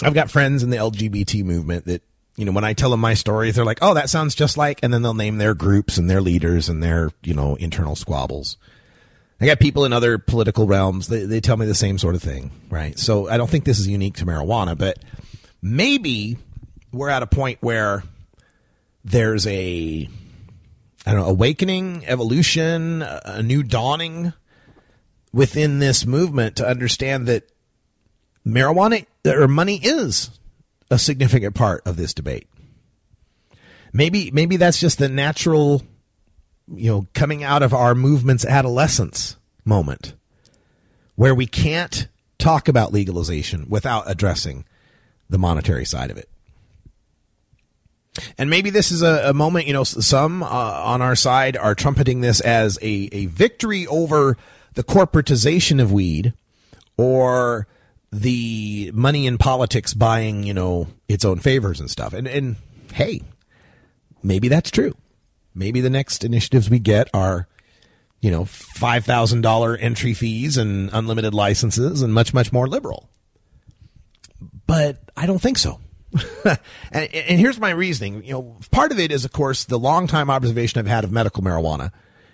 I've 0.04 0.14
got 0.14 0.32
friends 0.32 0.64
in 0.64 0.72
the 0.72 0.78
LGBT 0.78 1.44
movement 1.44 1.86
that 1.86 2.02
you 2.36 2.46
know 2.46 2.52
when 2.52 2.64
I 2.64 2.74
tell 2.74 2.90
them 2.90 3.00
my 3.00 3.14
stories 3.14 3.56
they're 3.56 3.66
like, 3.66 3.80
"Oh, 3.82 3.94
that 3.94 4.10
sounds 4.10 4.34
just 4.34 4.58
like," 4.58 4.80
and 4.82 4.94
then 4.94 5.02
they'll 5.02 5.14
name 5.14 5.38
their 5.38 5.54
groups 5.54 5.98
and 5.98 6.10
their 6.10 6.22
leaders 6.22 6.70
and 6.70 6.82
their, 6.82 7.12
you 7.24 7.34
know, 7.34 7.56
internal 7.56 7.96
squabbles. 7.96 8.58
I 9.42 9.48
got 9.48 9.60
people 9.60 9.86
in 9.86 9.94
other 9.94 10.20
political 10.20 10.68
realms. 10.68 11.08
They, 11.08 11.26
they 11.26 11.42
tell 11.42 11.58
me 11.58 11.66
the 11.66 11.74
same 11.74 11.98
sort 11.98 12.14
of 12.14 12.22
thing, 12.22 12.52
right? 12.70 12.98
So 12.98 13.28
I 13.28 13.38
don't 13.38 13.50
think 13.50 13.66
this 13.66 13.80
is 13.80 13.88
unique 13.88 14.18
to 14.18 14.26
marijuana, 14.26 14.78
but 14.78 15.00
maybe 15.64 16.38
we're 16.92 17.10
at 17.10 17.24
a 17.24 17.28
point 17.28 17.58
where 17.62 18.04
there's 19.04 19.48
a, 19.48 20.08
I 21.06 21.14
don't 21.14 21.22
know, 21.22 21.28
awakening, 21.28 22.06
evolution, 22.06 23.02
a 23.02 23.42
new 23.42 23.64
dawning 23.64 24.34
within 25.34 25.80
this 25.80 26.06
movement 26.06 26.58
to 26.58 26.68
understand 26.68 27.28
that 27.28 27.52
marijuana 28.46 29.06
or 29.26 29.48
money 29.48 29.80
is 29.82 30.30
a 30.90 31.00
significant 31.00 31.56
part 31.56 31.82
of 31.86 31.96
this 31.96 32.14
debate. 32.14 32.48
Maybe, 33.94 34.32
maybe 34.32 34.58
that's 34.58 34.80
just 34.80 35.00
the 35.00 35.10
natural 35.10 35.82
you 36.74 36.90
know, 36.90 37.08
coming 37.14 37.44
out 37.44 37.64
of 37.64 37.74
our 37.74 37.96
movement's 37.96 38.46
adolescence 38.46 39.38
moment 39.66 40.14
where 41.16 41.36
we 41.36 41.46
can't 41.46 42.08
talk 42.38 42.68
about 42.68 42.94
legalization 42.94 43.66
without 43.70 44.10
addressing 44.10 44.66
the 45.30 45.38
monetary 45.38 45.86
side 45.86 46.12
of 46.12 46.18
it. 46.18 46.30
And 48.38 48.50
maybe 48.50 48.70
this 48.70 48.92
is 48.92 49.02
a, 49.02 49.30
a 49.30 49.34
moment, 49.34 49.68
you 49.68 49.74
know, 49.74 49.84
some 49.84 50.44
uh, 50.44 50.48
on 50.48 51.02
our 51.02 51.16
side 51.16 51.56
are 51.56 51.74
trumpeting 51.74 52.22
this 52.22 52.42
as 52.42 52.78
a, 52.82 53.10
a 53.12 53.28
victory 53.28 53.88
over 53.88 54.38
the 54.74 54.84
corporatization 54.84 55.82
of 55.82 55.92
weed 55.92 56.34
or 56.98 57.68
the 58.12 58.92
money 58.94 59.28
in 59.28 59.38
politics 59.38 59.94
buying, 59.94 60.44
you 60.44 60.54
know, 60.54 60.88
its 61.08 61.24
own 61.24 61.40
favors 61.40 61.80
and 61.80 61.90
stuff. 61.90 62.14
And, 62.14 62.28
and 62.28 62.58
hey, 62.94 63.22
maybe 64.22 64.50
that's 64.50 64.72
true. 64.72 64.96
Maybe 65.56 65.80
the 65.80 65.90
next 65.90 66.24
initiatives 66.24 66.70
we 66.70 66.80
get 66.80 67.10
are, 67.14 67.48
you 68.20 68.30
know, 68.30 68.44
$5,000 68.44 69.78
entry 69.80 70.14
fees 70.14 70.58
and 70.58 70.90
unlimited 70.92 71.34
licenses 71.34 72.02
and 72.02 72.14
much, 72.14 72.34
much 72.34 72.52
more 72.52 72.68
liberal. 72.68 73.10
But 74.68 75.00
I 75.16 75.26
don't 75.26 75.42
think 75.42 75.58
so. 75.58 75.80
and, 76.46 76.60
and, 77.14 77.40
here's 77.40 77.60
my 77.60 77.70
reasoning. 77.70 78.24
You 78.24 78.34
know, 78.34 78.58
part 78.72 78.92
of 78.92 79.00
it 79.00 79.12
is, 79.12 79.24
of 79.26 79.32
course, 79.32 79.66
the 79.66 79.80
long 79.80 80.08
time 80.08 80.30
observation 80.30 80.80
I've 80.80 80.88
had 80.88 81.04
of 81.04 81.12
medical 81.12 81.44
marijuana 81.44 81.92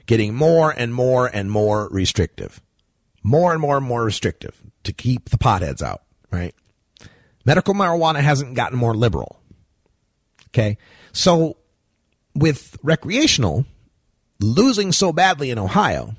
getting 0.07 0.33
more 0.33 0.71
and 0.71 0.93
more 0.93 1.27
and 1.27 1.51
more 1.51 1.87
restrictive, 1.91 2.61
more 3.23 3.51
and 3.51 3.61
more 3.61 3.77
and 3.77 3.85
more 3.85 4.03
restrictive 4.03 4.61
to 4.83 4.93
keep 4.93 5.29
the 5.29 5.37
potheads 5.37 5.81
out, 5.81 6.01
right? 6.31 6.55
Medical 7.45 7.73
marijuana 7.73 8.21
hasn't 8.21 8.55
gotten 8.55 8.77
more 8.77 8.95
liberal. 8.95 9.39
Okay. 10.49 10.77
So 11.11 11.57
with 12.33 12.77
recreational 12.81 13.65
losing 14.39 14.91
so 14.91 15.11
badly 15.11 15.51
in 15.51 15.59
Ohio, 15.59 16.15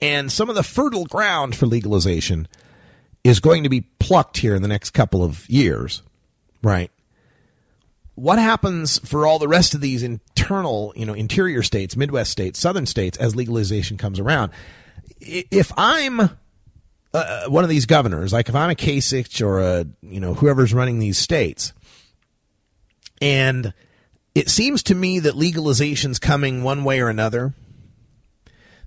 and 0.00 0.30
some 0.30 0.48
of 0.48 0.54
the 0.54 0.62
fertile 0.62 1.04
ground 1.04 1.54
for 1.54 1.66
legalization 1.66 2.48
is 3.22 3.40
going 3.40 3.62
to 3.64 3.68
be 3.68 3.82
plucked 3.98 4.38
here 4.38 4.54
in 4.54 4.62
the 4.62 4.68
next 4.68 4.90
couple 4.90 5.22
of 5.22 5.48
years, 5.48 6.02
right? 6.62 6.90
What 8.14 8.38
happens 8.38 8.98
for 8.98 9.26
all 9.26 9.38
the 9.38 9.48
rest 9.48 9.74
of 9.74 9.80
these 9.80 10.02
internal, 10.02 10.92
you 10.96 11.06
know, 11.06 11.14
interior 11.14 11.62
states, 11.62 11.96
Midwest 11.96 12.30
states, 12.30 12.58
southern 12.58 12.86
states 12.86 13.16
as 13.18 13.34
legalization 13.34 13.96
comes 13.96 14.18
around? 14.18 14.52
If 15.20 15.72
I'm 15.76 16.20
uh, 16.20 16.28
uh, 17.12 17.44
one 17.46 17.64
of 17.64 17.70
these 17.70 17.86
governors, 17.86 18.32
like 18.32 18.48
if 18.48 18.54
I'm 18.54 18.70
a 18.70 18.74
Kasich 18.74 19.44
or 19.44 19.60
a, 19.60 19.86
you 20.02 20.20
know, 20.20 20.34
whoever's 20.34 20.72
running 20.72 20.98
these 20.98 21.18
states, 21.18 21.72
and 23.20 23.74
it 24.34 24.48
seems 24.48 24.82
to 24.84 24.94
me 24.94 25.18
that 25.20 25.34
legalization's 25.34 26.18
coming 26.18 26.62
one 26.62 26.84
way 26.84 27.00
or 27.00 27.08
another. 27.08 27.54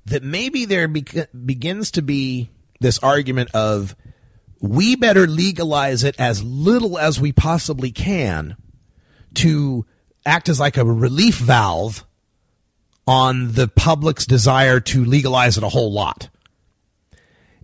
That 0.06 0.24
maybe 0.24 0.66
there 0.66 0.88
be- 0.88 1.06
begins 1.46 1.92
to 1.92 2.02
be 2.02 2.50
this 2.80 3.00
argument 3.00 3.52
of 3.54 3.96
we 4.60 4.96
better 4.96 5.28
legalize 5.28 6.04
it 6.04 6.16
as 6.20 6.44
little 6.44 6.98
as 6.98 7.20
we 7.20 7.32
possibly 7.32 7.92
can 7.92 8.56
to 9.36 9.86
act 10.26 10.50
as 10.50 10.60
like 10.60 10.78
a 10.78 10.86
relief 10.86 11.38
valve 11.38 12.06
on 13.06 13.54
the 13.54 13.68
public's 13.68 14.26
desire 14.26 14.80
to 14.80 15.04
legalize 15.04 15.58
it 15.58 15.64
a 15.64 15.70
whole 15.70 15.92
lot. 15.92 16.30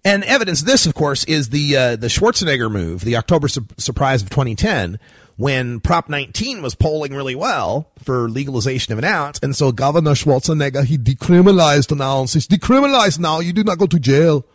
And 0.06 0.24
evidence 0.24 0.62
of 0.62 0.68
this, 0.68 0.86
of 0.86 0.94
course, 0.94 1.24
is 1.26 1.50
the 1.50 1.76
uh, 1.76 1.96
the 1.96 2.08
Schwarzenegger 2.08 2.72
move, 2.72 3.02
the 3.02 3.18
October 3.18 3.48
su- 3.48 3.68
surprise 3.78 4.22
of 4.22 4.30
2010, 4.30 4.98
when 5.36 5.80
Prop 5.80 6.10
19 6.10 6.62
was 6.62 6.76
polling 6.76 7.14
really 7.14 7.36
well 7.36 7.92
for 8.04 8.30
legalization 8.30 8.94
of 8.94 9.00
an 9.00 9.06
ounce. 9.06 9.40
And 9.44 9.56
so 9.56 9.72
Governor 9.72 10.12
Schwarzenegger, 10.12 10.86
he 10.86 10.98
decriminalized 10.98 11.92
an 11.92 12.02
ounce. 12.02 12.36
It's 12.36 12.48
decriminalized 12.48 13.20
now. 13.20 13.40
You 13.40 13.54
do 13.54 13.64
not 13.64 13.78
go 13.78 13.88
to 13.88 14.00
jail. 14.00 14.46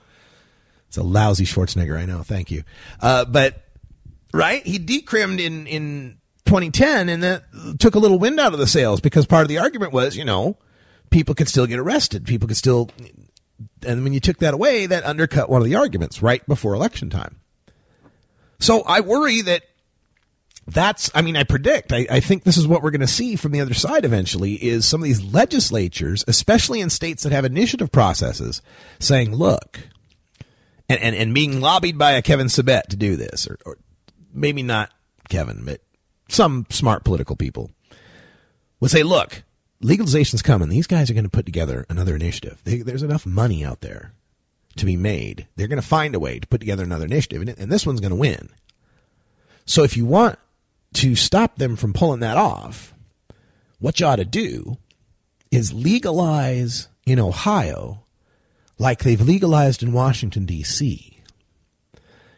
It's 0.89 0.97
a 0.97 1.03
lousy 1.03 1.45
Schwarzenegger, 1.45 1.99
I 1.99 2.05
know. 2.05 2.23
Thank 2.23 2.51
you. 2.51 2.65
Uh, 3.01 3.24
but, 3.24 3.62
right? 4.32 4.65
He 4.66 4.78
decrimmed 4.78 5.41
in, 5.41 5.66
in 5.66 6.19
2010 6.47 7.09
and 7.09 7.23
that 7.23 7.45
took 7.79 7.95
a 7.95 7.99
little 7.99 8.19
wind 8.19 8.39
out 8.39 8.53
of 8.53 8.59
the 8.59 8.66
sails 8.66 9.01
because 9.01 9.27
part 9.27 9.43
of 9.43 9.49
the 9.49 9.59
argument 9.59 9.93
was, 9.93 10.16
you 10.16 10.25
know, 10.25 10.57
people 11.11 11.35
could 11.35 11.49
still 11.49 11.66
get 11.66 11.79
arrested. 11.79 12.27
People 12.27 12.49
could 12.49 12.57
still, 12.57 12.91
and 13.87 14.05
when 14.05 14.12
you 14.12 14.21
took 14.21 14.39
that 14.39 14.55
away, 14.55 14.87
that 14.87 15.05
undercut 15.05 15.49
one 15.49 15.62
of 15.62 15.66
the 15.66 15.77
arguments 15.77 16.23
right 16.23 16.47
before 16.47 16.75
election 16.75 17.11
time. 17.11 17.41
So 18.59 18.83
I 18.83 19.01
worry 19.01 19.43
that 19.43 19.62
that's 20.66 21.11
i 21.15 21.21
mean 21.21 21.37
i 21.37 21.45
predict 21.45 21.93
i, 21.93 22.07
I 22.11 22.21
think 22.21 22.45
this 22.45 22.57
is 22.57 22.66
what 22.66 22.83
we're 22.83 22.91
going 22.91 23.03
to 23.03 23.07
see 23.07 23.37
from 23.37 23.53
the 23.53 23.61
other 23.61 23.75
side 23.75 24.05
eventually 24.05 24.55
is 24.55 24.87
some 24.87 25.03
of 25.03 25.05
these 25.05 25.23
legislatures 25.23 26.25
especially 26.27 26.81
in 26.81 26.89
states 26.89 27.23
that 27.23 27.33
have 27.33 27.45
initiative 27.45 27.93
processes 27.93 28.62
saying 28.99 29.35
look 29.35 29.81
and, 30.89 31.01
and, 31.01 31.15
and 31.15 31.35
being 31.35 31.61
lobbied 31.61 31.99
by 31.99 32.12
a 32.12 32.23
kevin 32.23 32.47
sabet 32.47 32.85
to 32.85 32.97
do 32.97 33.16
this 33.16 33.47
or, 33.47 33.59
or 33.66 33.77
maybe 34.33 34.62
not 34.62 34.91
kevin 35.29 35.65
but 35.65 35.83
some 36.29 36.67
smart 36.71 37.05
political 37.05 37.37
people 37.37 37.71
would 38.81 38.91
say 38.91 39.03
look 39.03 39.43
legalization's 39.83 40.43
coming 40.43 40.69
these 40.69 40.87
guys 40.87 41.11
are 41.11 41.15
going 41.15 41.25
to 41.25 41.31
put 41.31 41.47
together 41.47 41.85
another 41.89 42.15
initiative 42.15 42.61
they, 42.65 42.79
there's 42.79 43.03
enough 43.03 43.27
money 43.27 43.65
out 43.65 43.81
there 43.81 44.13
to 44.77 44.87
be 44.87 44.97
made 44.97 45.47
they're 45.57 45.69
going 45.69 45.81
to 45.81 45.87
find 45.87 46.15
a 46.15 46.21
way 46.21 46.39
to 46.39 46.47
put 46.47 46.61
together 46.61 46.83
another 46.83 47.05
initiative 47.05 47.43
and, 47.43 47.59
and 47.59 47.71
this 47.71 47.87
one's 47.87 48.01
going 48.01 48.11
to 48.11 48.17
win 48.17 48.49
so 49.67 49.83
if 49.83 49.97
you 49.97 50.05
want 50.05 50.39
to 50.95 51.15
stop 51.15 51.57
them 51.57 51.77
from 51.77 51.93
pulling 51.93 52.21
that 52.21 52.37
off, 52.37 52.95
what 53.79 54.01
you 54.01 54.07
ought 54.07 54.17
to 54.17 54.25
do 54.25 54.79
is 55.51 55.73
legalize 55.73 56.89
in 57.07 57.19
Ohio 57.19 58.03
like 58.79 59.01
they've 59.01 59.21
legalized 59.21 59.83
in 59.83 59.93
Washington, 59.93 60.47
D.C. 60.47 61.19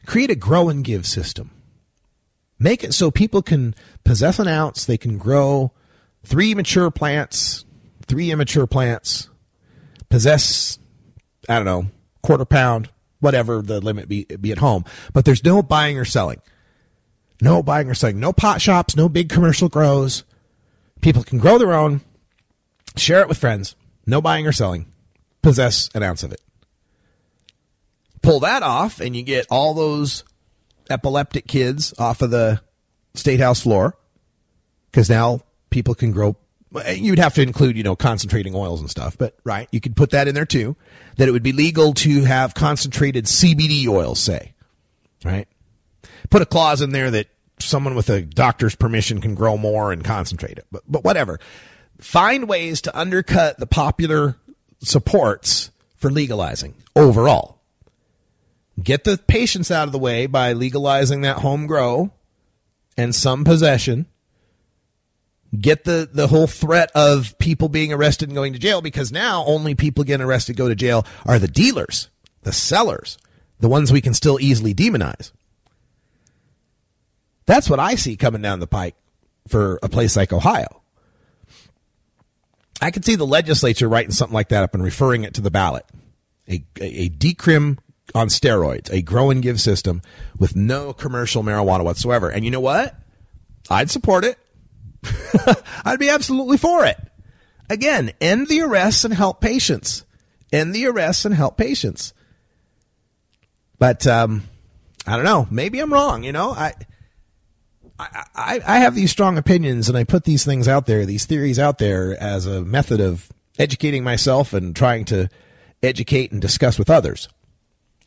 Create 0.05 0.31
a 0.31 0.35
grow 0.35 0.69
and 0.69 0.85
give 0.85 1.07
system. 1.07 1.51
Make 2.59 2.85
it 2.85 2.95
so 2.95 3.11
people 3.11 3.43
can 3.43 3.75
possess 4.05 4.39
an 4.39 4.49
ounce, 4.49 4.85
they 4.85 4.97
can 4.97 5.19
grow 5.19 5.73
three 6.25 6.55
mature 6.55 6.91
plants, 6.91 7.65
three 8.07 8.31
immature 8.31 8.67
plants, 8.67 9.29
possess, 10.09 10.79
I 11.49 11.57
don't 11.57 11.65
know, 11.65 11.87
quarter 12.23 12.45
pound, 12.45 12.89
whatever 13.21 13.61
the 13.63 13.81
limit 13.81 14.09
be, 14.09 14.25
be 14.25 14.53
at 14.53 14.59
home. 14.59 14.85
But 15.13 15.25
there's 15.25 15.45
no 15.45 15.63
buying 15.63 15.99
or 15.99 16.05
selling. 16.05 16.41
No 17.41 17.63
buying 17.63 17.91
or 17.91 17.95
selling. 17.95 18.19
No 18.21 18.33
pot 18.33 18.63
shops, 18.63 18.97
no 18.97 19.09
big 19.09 19.29
commercial 19.29 19.69
grows. 19.69 20.25
People 21.03 21.23
can 21.23 21.39
grow 21.39 21.59
their 21.59 21.75
own, 21.75 22.01
share 22.97 23.21
it 23.21 23.29
with 23.29 23.39
friends. 23.39 23.77
No 24.07 24.23
buying 24.23 24.47
or 24.47 24.53
selling. 24.53 24.87
Possess 25.43 25.91
an 25.95 26.03
ounce 26.03 26.23
of 26.23 26.33
it. 26.33 26.41
Pull 28.23 28.41
that 28.41 28.63
off, 28.63 29.01
and 29.01 29.15
you 29.15 29.23
get 29.23 29.47
all 29.51 29.75
those 29.75 30.25
epileptic 30.91 31.47
kids 31.47 31.95
off 31.99 32.23
of 32.23 32.31
the 32.31 32.61
state 33.15 33.41
house 33.41 33.63
floor 33.63 33.97
because 34.91 35.11
now 35.11 35.41
people 35.71 35.95
can 35.95 36.13
grow. 36.13 36.37
You'd 36.95 37.19
have 37.19 37.35
to 37.35 37.43
include, 37.43 37.77
you 37.77 37.83
know, 37.83 37.97
concentrating 37.97 38.55
oils 38.55 38.81
and 38.81 38.91
stuff, 38.91 39.17
but 39.17 39.37
right, 39.45 39.69
you 39.73 39.81
could 39.81 39.97
put 39.97 40.11
that 40.11 40.29
in 40.29 40.35
there 40.35 40.45
too. 40.47 40.77
That 41.17 41.29
it 41.29 41.33
would 41.33 41.43
be 41.43 41.53
legal 41.53 41.95
to 41.95 42.25
have 42.25 42.55
concentrated 42.55 43.25
CBD 43.25 43.87
oils, 43.87 44.21
say, 44.21 44.53
right? 45.25 45.49
Put 46.29 46.43
a 46.43 46.47
clause 46.47 46.83
in 46.83 46.91
there 46.91 47.11
that 47.11 47.29
someone 47.59 47.95
with 47.95 48.11
a 48.11 48.21
doctor's 48.21 48.75
permission 48.75 49.21
can 49.21 49.35
grow 49.35 49.57
more 49.57 49.93
and 49.93 50.05
concentrate 50.05 50.59
it, 50.59 50.67
but 50.71 50.83
but 50.87 51.05
whatever. 51.05 51.41
Find 51.99 52.47
ways 52.47 52.83
to 52.83 52.99
undercut 52.99 53.59
the 53.59 53.67
popular 53.67 54.37
supports 54.81 55.71
for 55.97 56.11
legalizing 56.11 56.75
overall. 56.95 57.56
Get 58.83 59.05
the 59.05 59.17
patients 59.17 59.71
out 59.71 59.89
of 59.89 59.93
the 59.93 59.99
way 59.99 60.27
by 60.27 60.53
legalizing 60.53 61.23
that 61.23 61.39
home 61.39 61.67
grow 61.67 62.13
and 62.97 63.15
some 63.15 63.45
possession. 63.45 64.07
Get 65.59 65.85
the, 65.85 66.09
the 66.13 66.27
whole 66.27 66.47
threat 66.47 66.91
of 66.95 67.39
people 67.39 67.69
being 67.69 67.93
arrested 67.93 68.29
and 68.29 68.37
going 68.37 68.53
to 68.53 68.59
jail 68.59 68.83
because 68.83 69.11
now 69.11 69.45
only 69.47 69.75
people 69.75 70.05
getting 70.05 70.27
arrested 70.27 70.57
go 70.57 70.69
to 70.69 70.75
jail 70.75 71.07
are 71.25 71.39
the 71.39 71.49
dealers, 71.49 72.11
the 72.43 72.53
sellers, 72.53 73.17
the 73.61 73.69
ones 73.69 73.93
we 73.93 74.03
can 74.03 74.13
still 74.13 74.39
easily 74.41 74.75
demonize. 74.75 75.33
That's 77.47 77.71
what 77.71 77.81
I 77.81 77.95
see 77.95 78.17
coming 78.17 78.43
down 78.43 78.61
the 78.61 78.67
pike 78.67 78.97
for 79.49 79.79
a 79.83 79.89
place 79.89 80.17
like 80.17 80.33
Ohio. 80.33 80.83
I 82.83 82.91
could 82.91 83.05
see 83.05 83.15
the 83.15 83.27
legislature 83.27 83.89
writing 83.89 84.11
something 84.11 84.35
like 84.35 84.49
that 84.49 84.65
up 84.65 84.75
and 84.75 84.83
referring 84.83 85.25
it 85.25 85.35
to 85.35 85.41
the 85.41 85.51
ballot. 85.51 85.87
A, 86.49 86.65
a, 86.81 87.05
a 87.05 87.09
decrim 87.09 87.79
on 88.15 88.29
steroids, 88.29 88.91
a 88.91 89.03
grow 89.03 89.31
and 89.31 89.43
give 89.43 89.61
system 89.61 90.03
with 90.39 90.57
no 90.57 90.93
commercial 90.93 91.43
marijuana 91.43 91.85
whatsoever. 91.85 92.31
And 92.31 92.45
you 92.45 92.51
know 92.51 92.61
what? 92.61 92.95
I'd 93.69 93.91
support 93.91 94.25
it. 94.25 94.39
I'd 95.85 95.99
be 95.99 96.09
absolutely 96.09 96.57
for 96.57 96.85
it. 96.85 96.99
Again, 97.69 98.13
end 98.21 98.49
the 98.49 98.61
arrests 98.61 99.05
and 99.05 99.13
help 99.13 99.41
patients. 99.41 100.05
End 100.53 100.75
the 100.75 100.87
arrests 100.87 101.25
and 101.25 101.35
help 101.35 101.57
patients. 101.57 102.15
But 103.79 104.07
um, 104.07 104.45
I 105.07 105.17
don't 105.17 105.25
know. 105.25 105.47
Maybe 105.51 105.81
I'm 105.81 105.93
wrong. 105.93 106.23
You 106.23 106.33
know, 106.33 106.51
I, 106.51 106.73
I 107.99 108.61
I 108.67 108.79
have 108.79 108.95
these 108.95 109.11
strong 109.11 109.37
opinions, 109.39 109.89
and 109.89 109.99
I 109.99 110.05
put 110.05 110.25
these 110.25 110.45
things 110.45 110.69
out 110.69 110.87
there, 110.87 111.05
these 111.05 111.27
theories 111.27 111.59
out 111.59 111.79
there, 111.79 112.17
as 112.23 112.47
a 112.47 112.63
method 112.63 113.01
of 113.01 113.31
educating 113.59 114.05
myself 114.05 114.53
and 114.53 114.75
trying 114.77 115.05
to 115.07 115.29
educate 115.83 116.33
and 116.33 116.41
discuss 116.41 116.79
with 116.79 116.91
others. 116.91 117.29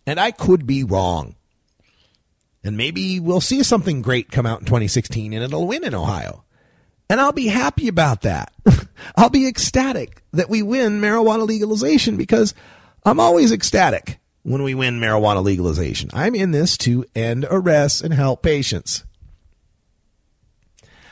And 0.09 0.19
I 0.19 0.31
could 0.31 0.65
be 0.65 0.83
wrong. 0.83 1.35
And 2.63 2.75
maybe 2.75 3.19
we'll 3.19 3.41
see 3.41 3.61
something 3.61 4.01
great 4.01 4.31
come 4.31 4.47
out 4.47 4.59
in 4.59 4.65
2016 4.65 5.33
and 5.33 5.43
it'll 5.43 5.67
win 5.67 5.83
in 5.83 5.93
Ohio. 5.93 6.43
And 7.11 7.21
I'll 7.21 7.31
be 7.31 7.45
happy 7.45 7.87
about 7.87 8.23
that. 8.23 8.51
I'll 9.15 9.29
be 9.29 9.47
ecstatic 9.47 10.23
that 10.33 10.49
we 10.49 10.63
win 10.63 10.99
marijuana 10.99 11.47
legalization 11.47 12.17
because 12.17 12.55
I'm 13.05 13.19
always 13.19 13.51
ecstatic 13.51 14.17
when 14.41 14.63
we 14.63 14.73
win 14.73 14.99
marijuana 14.99 15.43
legalization. 15.43 16.09
I'm 16.11 16.33
in 16.33 16.49
this 16.49 16.75
to 16.77 17.05
end 17.13 17.45
arrests 17.47 18.01
and 18.01 18.11
help 18.11 18.41
patients. 18.41 19.03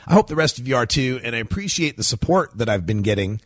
I 0.08 0.14
hope 0.14 0.26
the 0.26 0.34
rest 0.34 0.58
of 0.58 0.66
you 0.66 0.74
are 0.74 0.86
too, 0.86 1.20
and 1.22 1.36
I 1.36 1.38
appreciate 1.38 1.96
the 1.96 2.02
support 2.02 2.58
that 2.58 2.68
I've 2.68 2.84
been 2.84 3.02
getting 3.02 3.40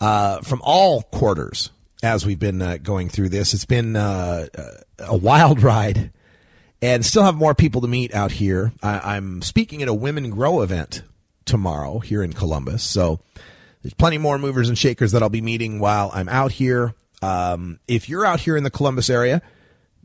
uh, 0.00 0.40
from 0.40 0.60
all 0.64 1.02
quarters 1.02 1.70
as 2.02 2.24
we've 2.24 2.38
been 2.38 2.62
uh, 2.62 2.78
going 2.82 3.08
through 3.08 3.28
this. 3.30 3.54
It's 3.54 3.64
been 3.64 3.96
uh, 3.96 4.46
a 4.98 5.16
wild 5.16 5.62
ride, 5.62 6.12
and 6.80 7.04
still 7.04 7.24
have 7.24 7.34
more 7.34 7.54
people 7.54 7.80
to 7.80 7.88
meet 7.88 8.14
out 8.14 8.32
here. 8.32 8.72
I- 8.82 9.16
I'm 9.16 9.42
speaking 9.42 9.82
at 9.82 9.88
a 9.88 9.94
Women 9.94 10.30
Grow 10.30 10.60
event 10.62 11.02
tomorrow 11.44 11.98
here 11.98 12.22
in 12.22 12.32
Columbus, 12.32 12.82
so 12.82 13.20
there's 13.82 13.94
plenty 13.94 14.18
more 14.18 14.38
movers 14.38 14.68
and 14.68 14.76
shakers 14.78 15.12
that 15.12 15.22
I'll 15.22 15.28
be 15.28 15.40
meeting 15.40 15.78
while 15.80 16.10
I'm 16.12 16.28
out 16.28 16.52
here. 16.52 16.94
Um, 17.22 17.80
if 17.88 18.08
you're 18.08 18.24
out 18.24 18.40
here 18.40 18.56
in 18.56 18.62
the 18.64 18.70
Columbus 18.70 19.10
area, 19.10 19.42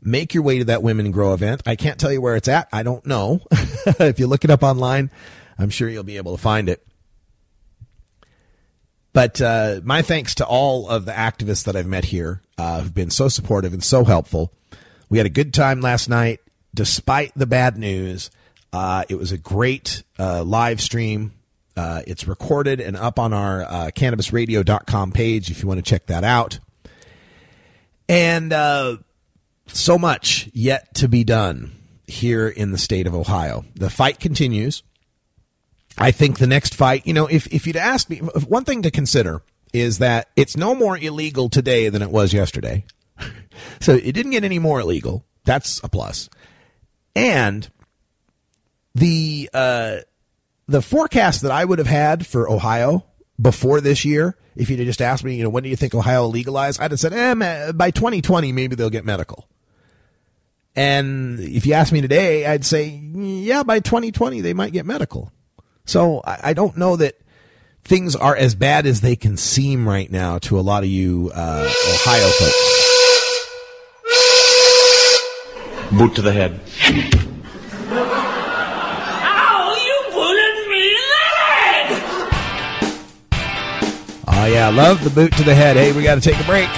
make 0.00 0.34
your 0.34 0.42
way 0.42 0.58
to 0.58 0.64
that 0.66 0.82
Women 0.82 1.10
Grow 1.12 1.32
event. 1.34 1.62
I 1.66 1.76
can't 1.76 1.98
tell 1.98 2.12
you 2.12 2.20
where 2.20 2.34
it's 2.36 2.48
at. 2.48 2.68
I 2.72 2.82
don't 2.82 3.04
know. 3.06 3.40
if 3.52 4.18
you 4.18 4.26
look 4.26 4.44
it 4.44 4.50
up 4.50 4.62
online, 4.62 5.10
I'm 5.58 5.70
sure 5.70 5.88
you'll 5.88 6.02
be 6.02 6.16
able 6.16 6.36
to 6.36 6.42
find 6.42 6.68
it. 6.68 6.84
But 9.14 9.40
uh, 9.40 9.80
my 9.84 10.02
thanks 10.02 10.34
to 10.34 10.46
all 10.46 10.88
of 10.88 11.06
the 11.06 11.12
activists 11.12 11.64
that 11.64 11.76
I've 11.76 11.86
met 11.86 12.06
here 12.06 12.42
uh, 12.58 12.80
who've 12.80 12.94
been 12.94 13.10
so 13.10 13.28
supportive 13.28 13.72
and 13.72 13.82
so 13.82 14.04
helpful. 14.04 14.52
We 15.08 15.18
had 15.18 15.26
a 15.26 15.30
good 15.30 15.54
time 15.54 15.80
last 15.80 16.08
night, 16.08 16.40
despite 16.74 17.32
the 17.36 17.46
bad 17.46 17.78
news. 17.78 18.30
Uh, 18.72 19.04
it 19.08 19.14
was 19.14 19.30
a 19.30 19.38
great 19.38 20.02
uh, 20.18 20.42
live 20.42 20.80
stream. 20.80 21.32
Uh, 21.76 22.02
it's 22.08 22.26
recorded 22.26 22.80
and 22.80 22.96
up 22.96 23.20
on 23.20 23.32
our 23.32 23.62
uh, 23.62 23.90
cannabisradio.com 23.94 25.12
page 25.12 25.50
if 25.50 25.62
you 25.62 25.68
want 25.68 25.78
to 25.78 25.88
check 25.88 26.06
that 26.06 26.24
out. 26.24 26.58
And 28.08 28.52
uh, 28.52 28.96
so 29.68 29.96
much 29.96 30.50
yet 30.52 30.92
to 30.96 31.08
be 31.08 31.22
done 31.22 31.72
here 32.08 32.48
in 32.48 32.72
the 32.72 32.78
state 32.78 33.06
of 33.06 33.14
Ohio. 33.14 33.64
The 33.76 33.90
fight 33.90 34.18
continues. 34.18 34.82
I 35.96 36.10
think 36.10 36.38
the 36.38 36.46
next 36.46 36.74
fight, 36.74 37.06
you 37.06 37.14
know, 37.14 37.26
if, 37.26 37.46
if 37.48 37.66
you'd 37.66 37.76
asked 37.76 38.10
me, 38.10 38.18
one 38.18 38.64
thing 38.64 38.82
to 38.82 38.90
consider 38.90 39.42
is 39.72 39.98
that 39.98 40.28
it's 40.36 40.56
no 40.56 40.74
more 40.74 40.96
illegal 40.98 41.48
today 41.48 41.88
than 41.88 42.02
it 42.02 42.10
was 42.10 42.32
yesterday. 42.32 42.84
so 43.80 43.94
it 43.94 44.12
didn't 44.12 44.32
get 44.32 44.44
any 44.44 44.58
more 44.58 44.80
illegal. 44.80 45.24
That's 45.44 45.82
a 45.84 45.88
plus. 45.88 46.28
And 47.14 47.68
the, 48.94 49.50
uh, 49.52 49.98
the 50.66 50.82
forecast 50.82 51.42
that 51.42 51.52
I 51.52 51.64
would 51.64 51.78
have 51.78 51.88
had 51.88 52.26
for 52.26 52.50
Ohio 52.50 53.04
before 53.40 53.80
this 53.80 54.04
year, 54.04 54.36
if 54.56 54.70
you'd 54.70 54.84
just 54.84 55.02
asked 55.02 55.24
me, 55.24 55.36
you 55.36 55.44
know, 55.44 55.50
when 55.50 55.62
do 55.62 55.68
you 55.68 55.76
think 55.76 55.94
Ohio 55.94 56.22
will 56.22 56.30
legalize? 56.30 56.78
I'd 56.78 56.90
have 56.90 57.00
said, 57.00 57.12
eh, 57.12 57.72
by 57.72 57.90
2020, 57.90 58.52
maybe 58.52 58.76
they'll 58.76 58.90
get 58.90 59.04
medical. 59.04 59.48
And 60.76 61.38
if 61.38 61.66
you 61.66 61.74
ask 61.74 61.92
me 61.92 62.00
today, 62.00 62.46
I'd 62.46 62.64
say, 62.64 62.86
yeah, 62.88 63.62
by 63.62 63.78
2020, 63.78 64.40
they 64.40 64.54
might 64.54 64.72
get 64.72 64.86
medical. 64.86 65.32
So 65.86 66.22
I, 66.24 66.50
I 66.50 66.54
don't 66.54 66.76
know 66.76 66.96
that 66.96 67.14
things 67.84 68.16
are 68.16 68.34
as 68.34 68.54
bad 68.54 68.86
as 68.86 69.00
they 69.02 69.14
can 69.16 69.36
seem 69.36 69.86
right 69.86 70.10
now 70.10 70.38
to 70.40 70.58
a 70.58 70.62
lot 70.62 70.82
of 70.82 70.88
you 70.88 71.30
uh, 71.34 71.70
Ohio 71.94 72.28
folks. 72.30 72.80
Boot 75.98 76.14
to 76.16 76.22
the 76.22 76.32
head. 76.32 76.58
Oh 79.46 79.74
you're 79.86 80.10
blowing 80.12 80.70
me. 80.70 80.84
Oh 84.26 84.46
yeah, 84.46 84.68
love 84.70 85.04
the 85.04 85.10
boot 85.10 85.32
to 85.36 85.42
the 85.44 85.54
head. 85.54 85.76
Hey, 85.76 85.92
we 85.92 86.02
got 86.02 86.14
to 86.16 86.20
take 86.20 86.40
a 86.40 86.44
break. 86.44 86.68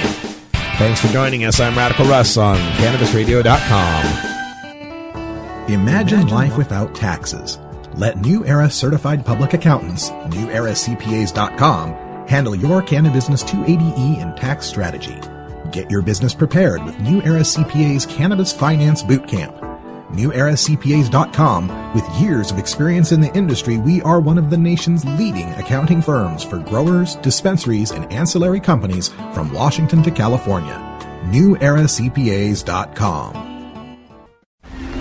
Thanks 0.78 1.00
for 1.00 1.06
joining 1.08 1.44
us. 1.44 1.58
I'm 1.60 1.74
Radical 1.76 2.04
Russ 2.06 2.36
on 2.36 2.56
CannabisRadio.com. 2.74 5.72
Imagine 5.72 6.26
life 6.28 6.56
without 6.58 6.94
taxes. 6.94 7.58
Let 7.96 8.18
New 8.18 8.44
Era 8.44 8.68
certified 8.68 9.24
public 9.24 9.54
accountants, 9.54 10.10
NewEraCPAs.com, 10.10 11.92
handle 12.28 12.54
your 12.54 12.82
Cannabis 12.82 13.28
280E 13.28 14.20
and 14.20 14.36
tax 14.36 14.66
strategy. 14.66 15.18
Get 15.72 15.90
your 15.90 16.02
business 16.02 16.34
prepared 16.34 16.84
with 16.84 17.00
New 17.00 17.22
Era 17.22 17.40
CPA's 17.40 18.04
Cannabis 18.04 18.52
Finance 18.52 19.02
Bootcamp. 19.02 19.62
NewEraCPAs.com, 20.10 21.94
with 21.94 22.20
years 22.20 22.50
of 22.50 22.58
experience 22.58 23.12
in 23.12 23.22
the 23.22 23.34
industry, 23.34 23.78
we 23.78 24.02
are 24.02 24.20
one 24.20 24.36
of 24.36 24.50
the 24.50 24.58
nation's 24.58 25.06
leading 25.18 25.50
accounting 25.54 26.02
firms 26.02 26.44
for 26.44 26.58
growers, 26.58 27.14
dispensaries, 27.16 27.92
and 27.92 28.12
ancillary 28.12 28.60
companies 28.60 29.08
from 29.32 29.50
Washington 29.54 30.02
to 30.02 30.10
California. 30.10 30.74
NewEraCPAs.com. 31.28 33.32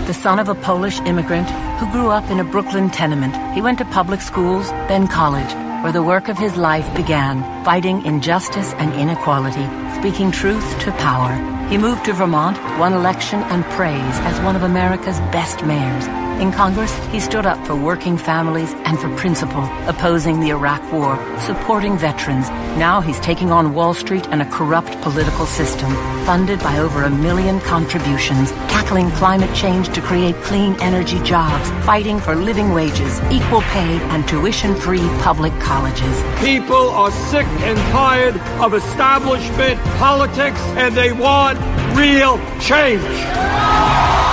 The 0.06 0.14
son 0.14 0.38
of 0.38 0.48
a 0.48 0.54
Polish 0.54 0.98
immigrant 1.00 1.46
who 1.78 1.90
grew 1.92 2.10
up 2.10 2.30
in 2.30 2.40
a 2.40 2.44
Brooklyn 2.44 2.90
tenement, 2.90 3.36
he 3.54 3.60
went 3.60 3.78
to 3.78 3.84
public 3.86 4.20
schools, 4.20 4.68
then 4.88 5.06
college, 5.06 5.52
where 5.82 5.92
the 5.92 6.02
work 6.02 6.28
of 6.28 6.38
his 6.38 6.56
life 6.56 6.88
began, 6.96 7.42
fighting 7.64 8.04
injustice 8.04 8.72
and 8.74 8.92
inequality, 8.94 9.66
speaking 9.98 10.30
truth 10.30 10.66
to 10.80 10.90
power. 10.92 11.34
He 11.68 11.78
moved 11.78 12.04
to 12.06 12.12
Vermont, 12.12 12.58
won 12.78 12.92
election 12.92 13.40
and 13.44 13.64
praise 13.76 14.18
as 14.30 14.40
one 14.40 14.56
of 14.56 14.62
America's 14.62 15.20
best 15.32 15.64
mayors. 15.64 16.25
In 16.40 16.52
Congress, 16.52 16.94
he 17.06 17.18
stood 17.18 17.46
up 17.46 17.66
for 17.66 17.74
working 17.74 18.18
families 18.18 18.70
and 18.84 18.98
for 18.98 19.08
principle, 19.16 19.64
opposing 19.88 20.38
the 20.40 20.50
Iraq 20.50 20.82
War, 20.92 21.16
supporting 21.40 21.96
veterans. 21.96 22.50
Now 22.76 23.00
he's 23.00 23.18
taking 23.20 23.50
on 23.50 23.72
Wall 23.72 23.94
Street 23.94 24.28
and 24.28 24.42
a 24.42 24.50
corrupt 24.50 25.00
political 25.00 25.46
system, 25.46 25.90
funded 26.26 26.58
by 26.60 26.76
over 26.78 27.04
a 27.04 27.10
million 27.10 27.58
contributions, 27.60 28.52
tackling 28.68 29.10
climate 29.12 29.54
change 29.56 29.88
to 29.94 30.02
create 30.02 30.36
clean 30.42 30.76
energy 30.82 31.18
jobs, 31.22 31.70
fighting 31.86 32.20
for 32.20 32.34
living 32.34 32.74
wages, 32.74 33.18
equal 33.30 33.62
pay, 33.62 33.98
and 34.12 34.28
tuition-free 34.28 35.08
public 35.22 35.58
colleges. 35.58 36.22
People 36.38 36.90
are 36.90 37.10
sick 37.30 37.46
and 37.64 37.78
tired 37.92 38.36
of 38.60 38.74
establishment 38.74 39.80
politics 39.96 40.60
and 40.76 40.94
they 40.94 41.12
want 41.12 41.58
real 41.96 42.36
change. 42.60 44.25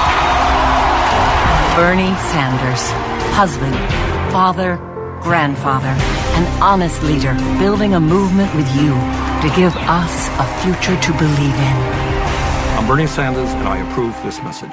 Bernie 1.76 2.14
Sanders, 2.30 2.84
husband, 3.34 3.74
father, 4.32 4.78
grandfather, 5.24 5.88
an 5.88 6.62
honest 6.62 7.02
leader, 7.02 7.34
building 7.58 7.96
a 7.96 8.00
movement 8.00 8.54
with 8.54 8.68
you 8.76 8.90
to 9.42 9.52
give 9.56 9.76
us 9.78 10.30
a 10.38 10.46
future 10.62 10.96
to 11.02 11.12
believe 11.18 11.56
in. 11.56 11.78
I'm 12.78 12.86
Bernie 12.86 13.08
Sanders, 13.08 13.50
and 13.54 13.68
I 13.68 13.78
approve 13.90 14.16
this 14.22 14.38
message. 14.44 14.72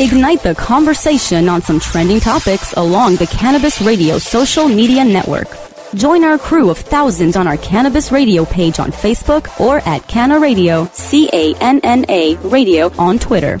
Ignite 0.00 0.42
the 0.42 0.56
conversation 0.56 1.48
on 1.48 1.62
some 1.62 1.78
trending 1.78 2.18
topics 2.18 2.72
along 2.72 3.14
the 3.14 3.28
Cannabis 3.28 3.80
Radio 3.80 4.18
social 4.18 4.66
media 4.66 5.04
network. 5.04 5.46
Join 5.94 6.24
our 6.24 6.38
crew 6.38 6.70
of 6.70 6.78
thousands 6.78 7.36
on 7.36 7.46
our 7.46 7.56
Cannabis 7.58 8.10
Radio 8.10 8.44
page 8.44 8.80
on 8.80 8.90
Facebook 8.90 9.60
or 9.60 9.78
at 9.86 10.08
Canna 10.08 10.40
Radio, 10.40 10.86
C-A-N-N-A 10.92 12.34
Radio 12.38 12.90
on 12.98 13.20
Twitter. 13.20 13.60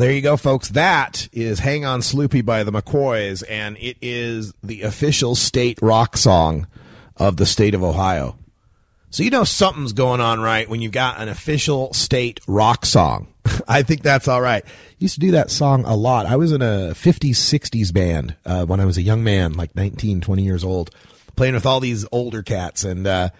There 0.00 0.12
you 0.12 0.22
go, 0.22 0.38
folks. 0.38 0.68
That 0.70 1.28
is 1.30 1.58
Hang 1.58 1.84
On 1.84 2.00
Sloopy 2.00 2.42
by 2.42 2.64
the 2.64 2.72
McCoys, 2.72 3.44
and 3.46 3.76
it 3.76 3.98
is 4.00 4.54
the 4.62 4.80
official 4.82 5.34
state 5.34 5.78
rock 5.82 6.16
song 6.16 6.66
of 7.18 7.36
the 7.36 7.44
state 7.44 7.74
of 7.74 7.84
Ohio. 7.84 8.38
So 9.10 9.22
you 9.22 9.28
know 9.28 9.44
something's 9.44 9.92
going 9.92 10.22
on 10.22 10.40
right 10.40 10.66
when 10.70 10.80
you've 10.80 10.92
got 10.92 11.20
an 11.20 11.28
official 11.28 11.92
state 11.92 12.40
rock 12.46 12.86
song. 12.86 13.28
I 13.68 13.82
think 13.82 14.02
that's 14.02 14.26
all 14.26 14.40
right. 14.40 14.64
Used 14.98 15.14
to 15.14 15.20
do 15.20 15.32
that 15.32 15.50
song 15.50 15.84
a 15.84 15.96
lot. 15.96 16.24
I 16.24 16.36
was 16.36 16.52
in 16.52 16.62
a 16.62 16.92
50s, 16.94 17.32
60s 17.32 17.92
band 17.92 18.36
uh, 18.46 18.64
when 18.64 18.80
I 18.80 18.86
was 18.86 18.96
a 18.96 19.02
young 19.02 19.22
man, 19.22 19.52
like 19.52 19.76
19, 19.76 20.22
20 20.22 20.42
years 20.42 20.64
old, 20.64 20.90
playing 21.36 21.52
with 21.52 21.66
all 21.66 21.80
these 21.80 22.06
older 22.10 22.42
cats. 22.42 22.84
And 22.84 23.06
uh, 23.06 23.30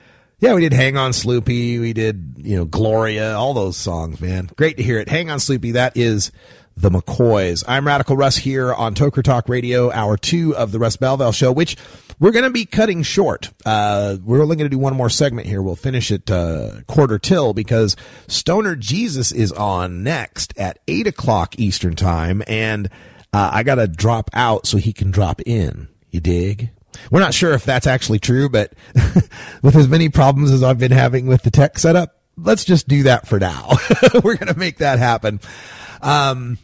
yeah, 0.40 0.54
we 0.54 0.62
did 0.62 0.72
Hang 0.72 0.96
On 0.96 1.10
Sloopy. 1.12 1.78
We 1.78 1.92
did, 1.92 2.36
you 2.38 2.56
know, 2.56 2.64
Gloria, 2.64 3.34
all 3.34 3.52
those 3.52 3.76
songs, 3.76 4.20
man. 4.20 4.48
Great 4.56 4.78
to 4.78 4.82
hear 4.82 4.98
it. 4.98 5.08
Hang 5.08 5.30
On 5.30 5.38
Sloopy. 5.38 5.74
That 5.74 5.96
is 5.96 6.32
the 6.76 6.90
McCoys. 6.90 7.62
I'm 7.68 7.86
Radical 7.86 8.16
Russ 8.16 8.38
here 8.38 8.72
on 8.72 8.94
Toker 8.94 9.22
Talk 9.22 9.50
Radio, 9.50 9.92
hour 9.92 10.16
two 10.16 10.56
of 10.56 10.72
the 10.72 10.78
Russ 10.78 10.96
Belville 10.96 11.32
Show, 11.32 11.52
which 11.52 11.76
we're 12.18 12.30
going 12.30 12.44
to 12.44 12.50
be 12.50 12.64
cutting 12.64 13.02
short. 13.02 13.50
Uh, 13.66 14.16
we're 14.24 14.42
only 14.42 14.56
going 14.56 14.64
to 14.64 14.74
do 14.74 14.78
one 14.78 14.96
more 14.96 15.10
segment 15.10 15.46
here. 15.46 15.60
We'll 15.60 15.76
finish 15.76 16.10
it 16.10 16.30
uh, 16.30 16.80
quarter 16.86 17.18
till 17.18 17.52
because 17.52 17.94
Stoner 18.26 18.76
Jesus 18.76 19.32
is 19.32 19.52
on 19.52 20.02
next 20.02 20.56
at 20.58 20.78
eight 20.88 21.06
o'clock 21.06 21.58
Eastern 21.58 21.96
time, 21.96 22.42
and 22.46 22.88
uh, 23.34 23.50
I 23.52 23.62
got 23.62 23.74
to 23.74 23.86
drop 23.86 24.30
out 24.32 24.66
so 24.66 24.78
he 24.78 24.94
can 24.94 25.10
drop 25.10 25.42
in. 25.42 25.88
You 26.10 26.20
dig? 26.20 26.70
We're 27.10 27.20
not 27.20 27.34
sure 27.34 27.52
if 27.52 27.64
that's 27.64 27.86
actually 27.86 28.18
true, 28.18 28.48
but 28.48 28.72
with 29.62 29.76
as 29.76 29.88
many 29.88 30.08
problems 30.08 30.50
as 30.50 30.62
I've 30.62 30.78
been 30.78 30.92
having 30.92 31.26
with 31.26 31.42
the 31.42 31.50
tech 31.50 31.78
setup, 31.78 32.16
let's 32.36 32.64
just 32.64 32.88
do 32.88 33.04
that 33.04 33.26
for 33.26 33.38
now. 33.38 33.70
we're 34.24 34.36
going 34.36 34.52
to 34.52 34.58
make 34.58 34.78
that 34.78 34.98
happen. 34.98 35.40
Um, 36.02 36.58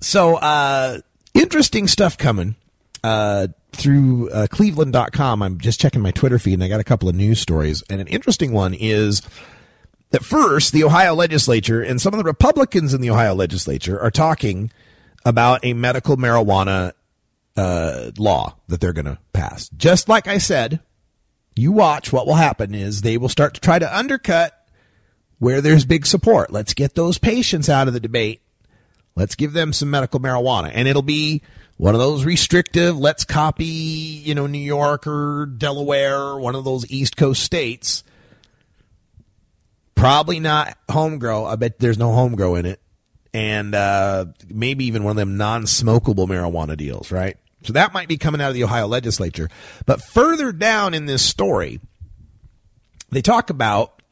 so, 0.00 0.36
uh, 0.36 1.00
interesting 1.34 1.88
stuff 1.88 2.16
coming, 2.16 2.56
uh, 3.04 3.48
through, 3.72 4.30
uh, 4.30 4.46
cleveland.com. 4.48 5.42
I'm 5.42 5.58
just 5.58 5.80
checking 5.80 6.00
my 6.00 6.10
Twitter 6.10 6.38
feed 6.38 6.54
and 6.54 6.64
I 6.64 6.68
got 6.68 6.80
a 6.80 6.84
couple 6.84 7.08
of 7.08 7.14
news 7.14 7.40
stories. 7.40 7.82
And 7.90 8.00
an 8.00 8.06
interesting 8.08 8.52
one 8.52 8.74
is 8.74 9.22
that 10.10 10.24
first, 10.24 10.72
the 10.72 10.84
Ohio 10.84 11.14
legislature 11.14 11.82
and 11.82 12.00
some 12.00 12.12
of 12.12 12.18
the 12.18 12.24
Republicans 12.24 12.94
in 12.94 13.00
the 13.00 13.10
Ohio 13.10 13.34
legislature 13.34 14.00
are 14.00 14.10
talking 14.10 14.70
about 15.24 15.64
a 15.64 15.72
medical 15.72 16.16
marijuana, 16.16 16.92
uh, 17.60 18.10
law 18.16 18.56
that 18.68 18.80
they're 18.80 18.94
going 18.94 19.04
to 19.04 19.18
pass. 19.32 19.68
Just 19.76 20.08
like 20.08 20.26
I 20.26 20.38
said, 20.38 20.80
you 21.54 21.72
watch 21.72 22.12
what 22.12 22.26
will 22.26 22.34
happen 22.34 22.74
is 22.74 23.02
they 23.02 23.18
will 23.18 23.28
start 23.28 23.54
to 23.54 23.60
try 23.60 23.78
to 23.78 23.96
undercut 23.98 24.56
where 25.38 25.60
there's 25.60 25.84
big 25.84 26.06
support. 26.06 26.50
Let's 26.50 26.72
get 26.72 26.94
those 26.94 27.18
patients 27.18 27.68
out 27.68 27.86
of 27.86 27.92
the 27.92 28.00
debate. 28.00 28.40
Let's 29.14 29.34
give 29.34 29.52
them 29.52 29.72
some 29.74 29.90
medical 29.90 30.20
marijuana. 30.20 30.70
And 30.72 30.88
it'll 30.88 31.02
be 31.02 31.42
one 31.76 31.94
of 31.94 32.00
those 32.00 32.24
restrictive, 32.24 32.98
let's 32.98 33.24
copy, 33.24 33.64
you 33.64 34.34
know, 34.34 34.46
New 34.46 34.58
York 34.58 35.06
or 35.06 35.46
Delaware, 35.46 36.36
one 36.36 36.54
of 36.54 36.64
those 36.64 36.90
East 36.90 37.16
Coast 37.16 37.42
states. 37.42 38.04
Probably 39.94 40.40
not 40.40 40.78
home 40.90 41.18
grow. 41.18 41.44
I 41.44 41.56
bet 41.56 41.78
there's 41.78 41.98
no 41.98 42.12
home 42.12 42.36
grow 42.36 42.54
in 42.54 42.64
it. 42.64 42.80
And 43.34 43.74
uh, 43.74 44.26
maybe 44.48 44.86
even 44.86 45.04
one 45.04 45.12
of 45.12 45.16
them 45.16 45.36
non 45.36 45.64
smokable 45.64 46.26
marijuana 46.26 46.76
deals, 46.76 47.12
right? 47.12 47.36
So 47.62 47.72
that 47.74 47.92
might 47.92 48.08
be 48.08 48.16
coming 48.16 48.40
out 48.40 48.48
of 48.48 48.54
the 48.54 48.64
Ohio 48.64 48.86
legislature. 48.86 49.48
But 49.86 50.02
further 50.02 50.52
down 50.52 50.94
in 50.94 51.06
this 51.06 51.24
story, 51.24 51.80
they 53.10 53.22
talk 53.22 53.50
about 53.50 54.02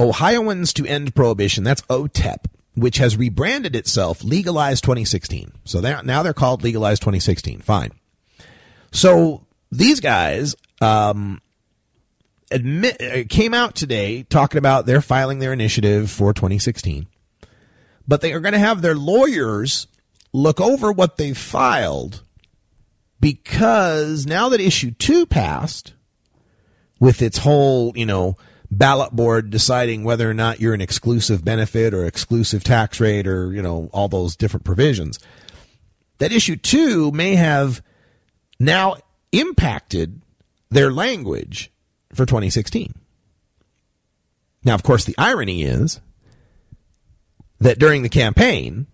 Ohioans 0.00 0.72
to 0.74 0.86
End 0.86 1.14
Prohibition. 1.14 1.64
That's 1.64 1.82
OTEP, 1.82 2.46
which 2.74 2.98
has 2.98 3.16
rebranded 3.16 3.76
itself 3.76 4.24
Legalize 4.24 4.80
2016. 4.80 5.52
So 5.64 5.80
they're, 5.80 6.02
now 6.02 6.22
they're 6.22 6.32
called 6.32 6.62
Legalize 6.62 6.98
2016. 7.00 7.60
Fine. 7.60 7.92
So 8.92 9.46
these 9.70 10.00
guys 10.00 10.56
um, 10.80 11.40
admit 12.50 13.00
uh, 13.02 13.24
came 13.28 13.52
out 13.52 13.74
today 13.74 14.22
talking 14.22 14.58
about 14.58 14.86
they're 14.86 15.00
filing 15.00 15.38
their 15.38 15.52
initiative 15.52 16.10
for 16.10 16.32
2016, 16.32 17.06
but 18.06 18.20
they 18.20 18.32
are 18.32 18.40
going 18.40 18.52
to 18.52 18.58
have 18.58 18.82
their 18.82 18.94
lawyers 18.94 19.86
look 20.32 20.60
over 20.60 20.92
what 20.92 21.16
they 21.16 21.32
filed 21.32 22.23
because 23.24 24.26
now 24.26 24.50
that 24.50 24.60
issue 24.60 24.90
two 24.90 25.24
passed 25.24 25.94
with 27.00 27.22
its 27.22 27.38
whole, 27.38 27.90
you 27.96 28.04
know, 28.04 28.36
ballot 28.70 29.12
board 29.12 29.48
deciding 29.48 30.04
whether 30.04 30.28
or 30.28 30.34
not 30.34 30.60
you're 30.60 30.74
an 30.74 30.82
exclusive 30.82 31.42
benefit 31.42 31.94
or 31.94 32.04
exclusive 32.04 32.62
tax 32.62 33.00
rate 33.00 33.26
or, 33.26 33.50
you 33.50 33.62
know, 33.62 33.88
all 33.94 34.08
those 34.08 34.36
different 34.36 34.66
provisions, 34.66 35.18
that 36.18 36.32
issue 36.32 36.54
two 36.54 37.10
may 37.12 37.34
have 37.34 37.80
now 38.60 38.94
impacted 39.32 40.20
their 40.68 40.92
language 40.92 41.72
for 42.12 42.26
2016. 42.26 42.92
Now, 44.64 44.74
of 44.74 44.82
course, 44.82 45.06
the 45.06 45.16
irony 45.16 45.62
is 45.62 45.98
that 47.58 47.78
during 47.78 48.02
the 48.02 48.10
campaign, 48.10 48.86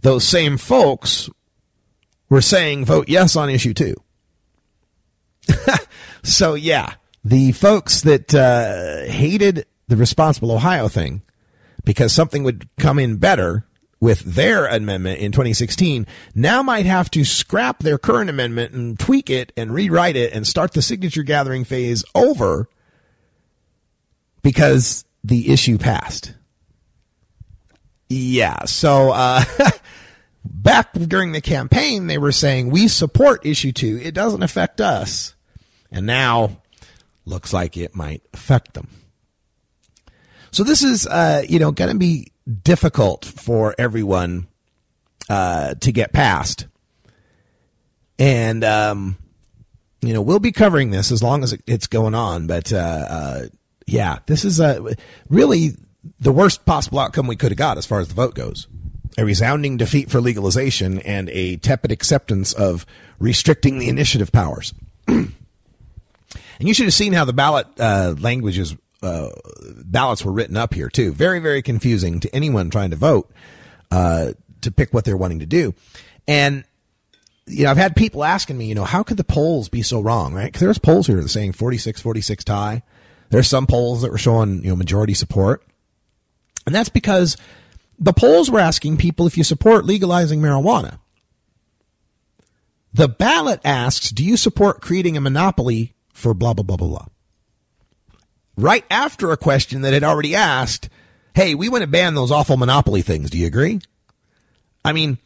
those 0.00 0.24
same 0.24 0.58
folks 0.58 1.30
were 2.30 2.40
saying 2.40 2.86
vote 2.86 3.08
yes 3.08 3.36
on 3.36 3.50
issue 3.50 3.74
two. 3.74 3.94
so, 6.22 6.54
yeah, 6.54 6.94
the 7.24 7.52
folks 7.52 8.00
that 8.02 8.34
uh, 8.34 9.10
hated 9.10 9.66
the 9.88 9.96
responsible 9.96 10.52
Ohio 10.52 10.88
thing 10.88 11.22
because 11.84 12.12
something 12.12 12.44
would 12.44 12.68
come 12.78 12.98
in 12.98 13.16
better 13.16 13.66
with 14.00 14.20
their 14.20 14.66
amendment 14.66 15.18
in 15.20 15.30
2016 15.30 16.06
now 16.34 16.62
might 16.62 16.86
have 16.86 17.10
to 17.10 17.24
scrap 17.24 17.80
their 17.80 17.98
current 17.98 18.30
amendment 18.30 18.72
and 18.72 18.98
tweak 18.98 19.28
it 19.28 19.52
and 19.56 19.74
rewrite 19.74 20.16
it 20.16 20.32
and 20.32 20.46
start 20.46 20.72
the 20.72 20.80
signature 20.80 21.22
gathering 21.22 21.64
phase 21.64 22.02
over 22.14 22.68
because 24.42 25.04
the 25.22 25.50
issue 25.52 25.76
passed. 25.76 26.34
Yeah, 28.08 28.64
so 28.64 29.10
uh, 29.10 29.44
back 30.44 30.92
during 30.92 31.32
the 31.32 31.40
campaign, 31.40 32.06
they 32.06 32.18
were 32.18 32.32
saying 32.32 32.70
we 32.70 32.88
support 32.88 33.44
issue 33.44 33.72
two. 33.72 33.98
It 34.02 34.14
doesn't 34.14 34.42
affect 34.42 34.80
us, 34.80 35.34
and 35.90 36.06
now 36.06 36.62
looks 37.24 37.52
like 37.52 37.76
it 37.76 37.94
might 37.94 38.22
affect 38.32 38.74
them. 38.74 38.88
So 40.50 40.64
this 40.64 40.82
is, 40.82 41.06
uh, 41.06 41.42
you 41.48 41.58
know, 41.58 41.70
going 41.70 41.92
to 41.92 41.98
be 41.98 42.32
difficult 42.62 43.24
for 43.24 43.74
everyone 43.78 44.48
uh, 45.28 45.74
to 45.74 45.92
get 45.92 46.12
past, 46.12 46.66
and 48.18 48.64
um, 48.64 49.16
you 50.00 50.12
know, 50.12 50.22
we'll 50.22 50.40
be 50.40 50.52
covering 50.52 50.90
this 50.90 51.12
as 51.12 51.22
long 51.22 51.44
as 51.44 51.56
it's 51.66 51.86
going 51.86 52.14
on. 52.14 52.46
But 52.46 52.72
uh, 52.72 53.06
uh, 53.08 53.42
yeah, 53.86 54.18
this 54.26 54.44
is 54.44 54.60
a 54.60 54.96
really 55.28 55.76
the 56.18 56.32
worst 56.32 56.64
possible 56.64 56.98
outcome 56.98 57.26
we 57.26 57.36
could 57.36 57.52
have 57.52 57.58
got 57.58 57.78
as 57.78 57.86
far 57.86 58.00
as 58.00 58.08
the 58.08 58.14
vote 58.14 58.34
goes. 58.34 58.66
A 59.20 59.24
resounding 59.24 59.76
defeat 59.76 60.10
for 60.10 60.18
legalization 60.18 60.98
and 61.00 61.28
a 61.28 61.56
tepid 61.56 61.92
acceptance 61.92 62.54
of 62.54 62.86
restricting 63.18 63.78
the 63.78 63.90
initiative 63.90 64.32
powers. 64.32 64.72
and 65.06 65.34
you 66.58 66.72
should 66.72 66.86
have 66.86 66.94
seen 66.94 67.12
how 67.12 67.26
the 67.26 67.34
ballot 67.34 67.66
uh, 67.78 68.14
languages 68.18 68.74
uh, 69.02 69.28
ballots 69.84 70.24
were 70.24 70.32
written 70.32 70.56
up 70.56 70.72
here 70.72 70.88
too. 70.88 71.12
Very, 71.12 71.38
very 71.38 71.60
confusing 71.60 72.20
to 72.20 72.34
anyone 72.34 72.70
trying 72.70 72.90
to 72.90 72.96
vote 72.96 73.30
uh, 73.90 74.32
to 74.62 74.70
pick 74.70 74.94
what 74.94 75.04
they're 75.04 75.18
wanting 75.18 75.40
to 75.40 75.46
do. 75.46 75.74
And 76.26 76.64
you 77.46 77.64
know, 77.64 77.70
I've 77.72 77.76
had 77.76 77.96
people 77.96 78.24
asking 78.24 78.56
me, 78.56 78.66
you 78.66 78.74
know, 78.74 78.84
how 78.84 79.02
could 79.02 79.18
the 79.18 79.24
polls 79.24 79.68
be 79.68 79.82
so 79.82 80.00
wrong, 80.00 80.32
right? 80.32 80.46
Because 80.46 80.60
there's 80.60 80.78
polls 80.78 81.06
here 81.06 81.26
saying 81.28 81.52
46, 81.52 82.00
46 82.00 82.44
tie. 82.44 82.82
There's 83.28 83.48
some 83.48 83.66
polls 83.66 84.00
that 84.00 84.10
were 84.10 84.18
showing, 84.18 84.62
you 84.62 84.70
know, 84.70 84.76
majority 84.76 85.12
support. 85.12 85.62
And 86.64 86.74
that's 86.74 86.88
because 86.88 87.36
the 88.00 88.14
polls 88.14 88.50
were 88.50 88.58
asking 88.58 88.96
people 88.96 89.26
if 89.26 89.36
you 89.36 89.44
support 89.44 89.84
legalizing 89.84 90.40
marijuana. 90.40 90.98
The 92.92 93.08
ballot 93.08 93.60
asks, 93.62 94.10
do 94.10 94.24
you 94.24 94.36
support 94.36 94.80
creating 94.80 95.16
a 95.16 95.20
monopoly 95.20 95.94
for 96.12 96.34
blah, 96.34 96.54
blah, 96.54 96.64
blah, 96.64 96.76
blah, 96.76 96.88
blah? 96.88 97.06
Right 98.56 98.84
after 98.90 99.30
a 99.30 99.36
question 99.36 99.82
that 99.82 99.92
had 99.92 100.02
already 100.02 100.34
asked, 100.34 100.88
hey, 101.34 101.54
we 101.54 101.68
want 101.68 101.82
to 101.82 101.86
ban 101.86 102.14
those 102.14 102.32
awful 102.32 102.56
monopoly 102.56 103.02
things. 103.02 103.30
Do 103.30 103.38
you 103.38 103.46
agree? 103.46 103.80
I 104.84 104.92
mean, 104.92 105.18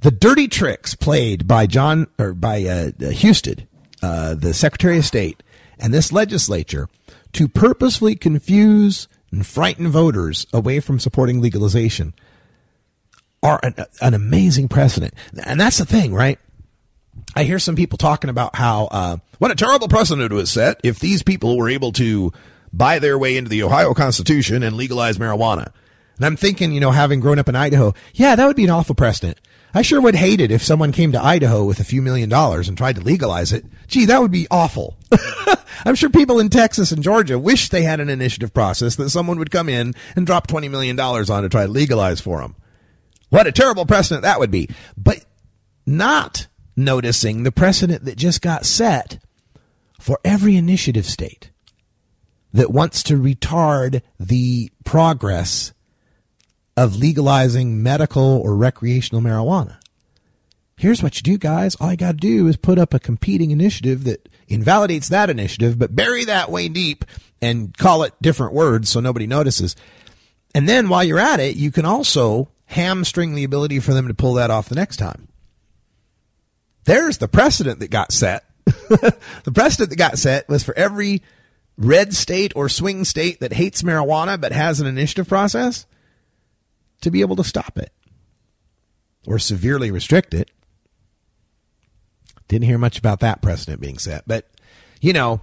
the 0.00 0.10
dirty 0.10 0.46
tricks 0.46 0.94
played 0.94 1.48
by 1.48 1.66
John 1.66 2.06
or 2.18 2.34
by 2.34 2.62
uh, 2.64 2.90
Husted, 3.00 3.66
uh, 4.00 4.34
the 4.34 4.54
Secretary 4.54 4.98
of 4.98 5.04
State, 5.04 5.42
and 5.78 5.92
this 5.92 6.12
legislature 6.12 6.88
to 7.32 7.48
purposefully 7.48 8.14
confuse 8.14 9.08
and 9.30 9.46
frighten 9.46 9.88
voters 9.88 10.46
away 10.52 10.80
from 10.80 10.98
supporting 10.98 11.40
legalization 11.40 12.14
are 13.42 13.60
an, 13.62 13.74
an 14.00 14.14
amazing 14.14 14.68
precedent. 14.68 15.14
And 15.44 15.60
that's 15.60 15.78
the 15.78 15.86
thing, 15.86 16.14
right? 16.14 16.38
I 17.36 17.44
hear 17.44 17.58
some 17.58 17.76
people 17.76 17.98
talking 17.98 18.30
about 18.30 18.56
how 18.56 18.86
uh, 18.90 19.16
what 19.38 19.50
a 19.50 19.54
terrible 19.54 19.88
precedent 19.88 20.32
it 20.32 20.34
was 20.34 20.50
set 20.50 20.80
if 20.82 20.98
these 20.98 21.22
people 21.22 21.56
were 21.56 21.68
able 21.68 21.92
to 21.92 22.32
buy 22.72 22.98
their 22.98 23.18
way 23.18 23.36
into 23.36 23.50
the 23.50 23.62
Ohio 23.62 23.94
Constitution 23.94 24.62
and 24.62 24.76
legalize 24.76 25.18
marijuana. 25.18 25.72
And 26.16 26.26
I'm 26.26 26.36
thinking, 26.36 26.72
you 26.72 26.80
know, 26.80 26.90
having 26.90 27.20
grown 27.20 27.38
up 27.38 27.48
in 27.48 27.54
Idaho, 27.54 27.94
yeah, 28.14 28.34
that 28.34 28.46
would 28.46 28.56
be 28.56 28.64
an 28.64 28.70
awful 28.70 28.94
precedent. 28.94 29.38
I 29.74 29.82
sure 29.82 30.00
would 30.00 30.14
hate 30.14 30.40
it 30.40 30.50
if 30.50 30.62
someone 30.62 30.92
came 30.92 31.12
to 31.12 31.22
Idaho 31.22 31.64
with 31.64 31.78
a 31.78 31.84
few 31.84 32.00
million 32.00 32.28
dollars 32.28 32.68
and 32.68 32.76
tried 32.76 32.96
to 32.96 33.02
legalize 33.02 33.52
it. 33.52 33.64
Gee, 33.86 34.06
that 34.06 34.20
would 34.20 34.30
be 34.30 34.46
awful. 34.50 34.96
I'm 35.84 35.94
sure 35.94 36.10
people 36.10 36.40
in 36.40 36.48
Texas 36.48 36.90
and 36.90 37.02
Georgia 37.02 37.38
wish 37.38 37.68
they 37.68 37.82
had 37.82 38.00
an 38.00 38.08
initiative 38.08 38.54
process 38.54 38.96
that 38.96 39.10
someone 39.10 39.38
would 39.38 39.50
come 39.50 39.68
in 39.68 39.94
and 40.16 40.26
drop 40.26 40.46
$20 40.46 40.70
million 40.70 40.98
on 40.98 41.42
to 41.42 41.48
try 41.48 41.66
to 41.66 41.72
legalize 41.72 42.20
for 42.20 42.40
them. 42.40 42.56
What 43.28 43.46
a 43.46 43.52
terrible 43.52 43.84
precedent 43.84 44.22
that 44.22 44.40
would 44.40 44.50
be. 44.50 44.70
But 44.96 45.24
not 45.86 46.46
noticing 46.76 47.42
the 47.42 47.52
precedent 47.52 48.04
that 48.04 48.16
just 48.16 48.40
got 48.40 48.64
set 48.64 49.18
for 50.00 50.18
every 50.24 50.56
initiative 50.56 51.04
state 51.04 51.50
that 52.52 52.70
wants 52.70 53.02
to 53.04 53.14
retard 53.14 54.00
the 54.18 54.70
progress 54.84 55.72
of 56.78 56.94
legalizing 56.94 57.82
medical 57.82 58.22
or 58.22 58.54
recreational 58.54 59.20
marijuana. 59.20 59.78
Here's 60.76 61.02
what 61.02 61.16
you 61.16 61.22
do, 61.24 61.36
guys. 61.36 61.74
All 61.74 61.90
you 61.90 61.96
got 61.96 62.12
to 62.12 62.18
do 62.18 62.46
is 62.46 62.56
put 62.56 62.78
up 62.78 62.94
a 62.94 63.00
competing 63.00 63.50
initiative 63.50 64.04
that 64.04 64.28
invalidates 64.46 65.08
that 65.08 65.28
initiative, 65.28 65.76
but 65.76 65.96
bury 65.96 66.24
that 66.26 66.52
way 66.52 66.68
deep 66.68 67.04
and 67.42 67.76
call 67.76 68.04
it 68.04 68.14
different 68.22 68.52
words 68.52 68.88
so 68.88 69.00
nobody 69.00 69.26
notices. 69.26 69.74
And 70.54 70.68
then 70.68 70.88
while 70.88 71.02
you're 71.02 71.18
at 71.18 71.40
it, 71.40 71.56
you 71.56 71.72
can 71.72 71.84
also 71.84 72.48
hamstring 72.66 73.34
the 73.34 73.42
ability 73.42 73.80
for 73.80 73.92
them 73.92 74.06
to 74.06 74.14
pull 74.14 74.34
that 74.34 74.52
off 74.52 74.68
the 74.68 74.76
next 74.76 74.98
time. 74.98 75.26
There's 76.84 77.18
the 77.18 77.26
precedent 77.26 77.80
that 77.80 77.90
got 77.90 78.12
set. 78.12 78.44
the 78.66 79.52
precedent 79.52 79.90
that 79.90 79.96
got 79.96 80.16
set 80.16 80.48
was 80.48 80.62
for 80.62 80.78
every 80.78 81.22
red 81.76 82.14
state 82.14 82.52
or 82.54 82.68
swing 82.68 83.04
state 83.04 83.40
that 83.40 83.52
hates 83.52 83.82
marijuana 83.82 84.40
but 84.40 84.52
has 84.52 84.80
an 84.80 84.86
initiative 84.86 85.26
process 85.26 85.84
to 87.00 87.10
be 87.10 87.20
able 87.20 87.36
to 87.36 87.44
stop 87.44 87.78
it 87.78 87.92
or 89.26 89.38
severely 89.38 89.90
restrict 89.90 90.34
it. 90.34 90.50
Didn't 92.48 92.64
hear 92.64 92.78
much 92.78 92.98
about 92.98 93.20
that 93.20 93.42
precedent 93.42 93.80
being 93.80 93.98
set, 93.98 94.24
but 94.26 94.48
you 95.00 95.12
know, 95.12 95.40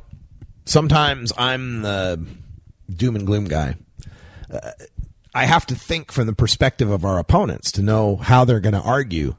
sometimes 0.65 1.31
I'm 1.37 1.81
the 1.81 2.25
doom 2.93 3.15
and 3.15 3.25
gloom 3.25 3.45
guy. 3.45 3.75
Uh, 4.51 4.71
I 5.33 5.45
have 5.45 5.65
to 5.67 5.75
think 5.75 6.11
from 6.11 6.27
the 6.27 6.33
perspective 6.33 6.89
of 6.89 7.03
our 7.03 7.19
opponents 7.19 7.71
to 7.73 7.81
know 7.81 8.15
how 8.15 8.45
they're 8.45 8.59
going 8.59 8.73
to 8.73 8.81
argue 8.81 9.35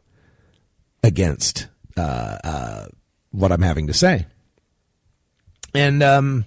against 1.02 1.68
uh, 1.96 2.38
uh, 2.44 2.86
what 3.30 3.50
I'm 3.50 3.62
having 3.62 3.86
to 3.86 3.94
say. 3.94 4.26
And, 5.74 6.02
um, 6.02 6.46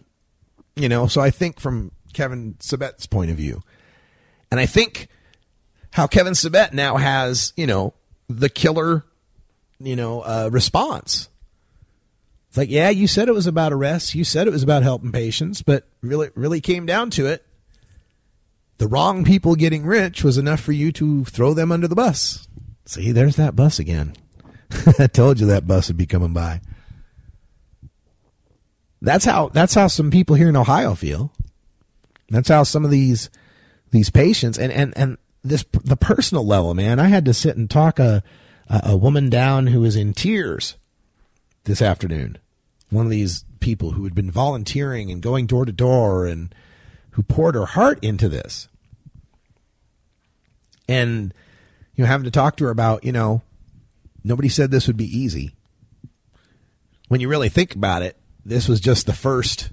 you 0.76 0.88
know, 0.88 1.08
so 1.08 1.22
I 1.22 1.32
think 1.32 1.60
from 1.60 1.92
Kevin 2.14 2.56
Sabet's 2.60 3.06
point 3.06 3.32
of 3.32 3.38
view, 3.38 3.62
and 4.52 4.60
I 4.60 4.66
think 4.66 5.08
how 5.92 6.08
Kevin 6.08 6.34
Sabet 6.34 6.74
now 6.74 6.98
has, 6.98 7.54
you 7.56 7.68
know, 7.68 7.94
the 8.28 8.50
killer, 8.50 9.06
you 9.80 9.96
know, 9.96 10.22
uh, 10.22 10.50
response. 10.52 11.30
It's 12.50 12.58
like, 12.58 12.70
yeah, 12.70 12.90
you 12.90 13.08
said 13.08 13.28
it 13.28 13.34
was 13.34 13.48
about 13.48 13.74
arrests. 13.74 14.16
You 14.16 14.24
said 14.24 14.48
it 14.48 14.52
was 14.52 14.64
about 14.64 14.84
helping 14.84 15.12
patients, 15.12 15.62
but 15.62 15.88
really, 16.02 16.30
really 16.36 16.62
came 16.62 16.86
down 16.86 17.12
to 17.12 17.28
it. 17.28 17.46
The 18.78 18.88
wrong 18.88 19.24
people 19.24 19.56
getting 19.56 19.86
rich 19.86 20.24
was 20.24 20.38
enough 20.38 20.60
for 20.60 20.72
you 20.72 20.92
to 20.94 21.26
throw 21.26 21.54
them 21.54 21.72
under 21.72 21.88
the 21.88 21.96
bus. 21.96 22.48
See, 22.86 23.12
there's 23.12 23.36
that 23.36 23.56
bus 23.56 23.78
again. 23.78 24.14
I 25.00 25.08
told 25.08 25.40
you 25.40 25.48
that 25.48 25.68
bus 25.68 25.90
would 25.90 25.98
be 25.98 26.06
coming 26.06 26.34
by. 26.34 26.62
That's 29.02 29.26
how 29.26 29.50
that's 29.50 29.74
how 29.74 29.88
some 29.88 30.12
people 30.12 30.36
here 30.36 30.50
in 30.50 30.58
Ohio 30.58 30.96
feel. 30.96 31.32
That's 32.30 32.50
how 32.50 32.64
some 32.64 32.84
of 32.84 32.92
these 32.92 33.30
these 33.92 34.10
patients 34.10 34.58
and 34.58 34.72
and 34.72 34.94
and 34.98 35.18
this 35.44 35.66
the 35.84 35.98
personal 35.98 36.46
level, 36.46 36.74
man. 36.74 37.00
I 37.00 37.08
had 37.08 37.26
to 37.26 37.34
sit 37.34 37.58
and 37.58 37.70
talk 37.70 38.00
a 38.00 38.24
a, 38.70 38.96
woman 38.96 39.30
down 39.30 39.68
who 39.68 39.82
was 39.82 39.96
in 39.96 40.14
tears 40.14 40.76
this 41.64 41.82
afternoon. 41.82 42.38
One 42.90 43.06
of 43.06 43.12
these 43.12 43.44
people 43.60 43.92
who 43.92 44.04
had 44.04 44.16
been 44.16 44.32
volunteering 44.32 45.12
and 45.12 45.22
going 45.22 45.48
door 45.48 45.66
to 45.66 45.72
door 45.72 46.26
and 46.26 46.54
who 47.12 47.24
poured 47.24 47.56
her 47.56 47.66
heart 47.66 48.04
into 48.04 48.30
this. 48.30 48.68
And 50.88 51.34
you 51.96 52.04
know, 52.04 52.08
having 52.08 52.26
to 52.26 52.32
talk 52.32 52.58
to 52.58 52.66
her 52.66 52.70
about, 52.70 53.04
you 53.04 53.12
know, 53.12 53.42
nobody 54.24 54.50
said 54.50 54.72
this 54.72 54.88
would 54.88 54.98
be 54.98 55.18
easy. 55.18 55.56
When 57.08 57.22
you 57.22 57.28
really 57.28 57.50
think 57.50 57.76
about 57.76 58.04
it, 58.04 58.18
this 58.46 58.68
was 58.68 58.80
just 58.80 59.06
the 59.06 59.14
first 59.14 59.72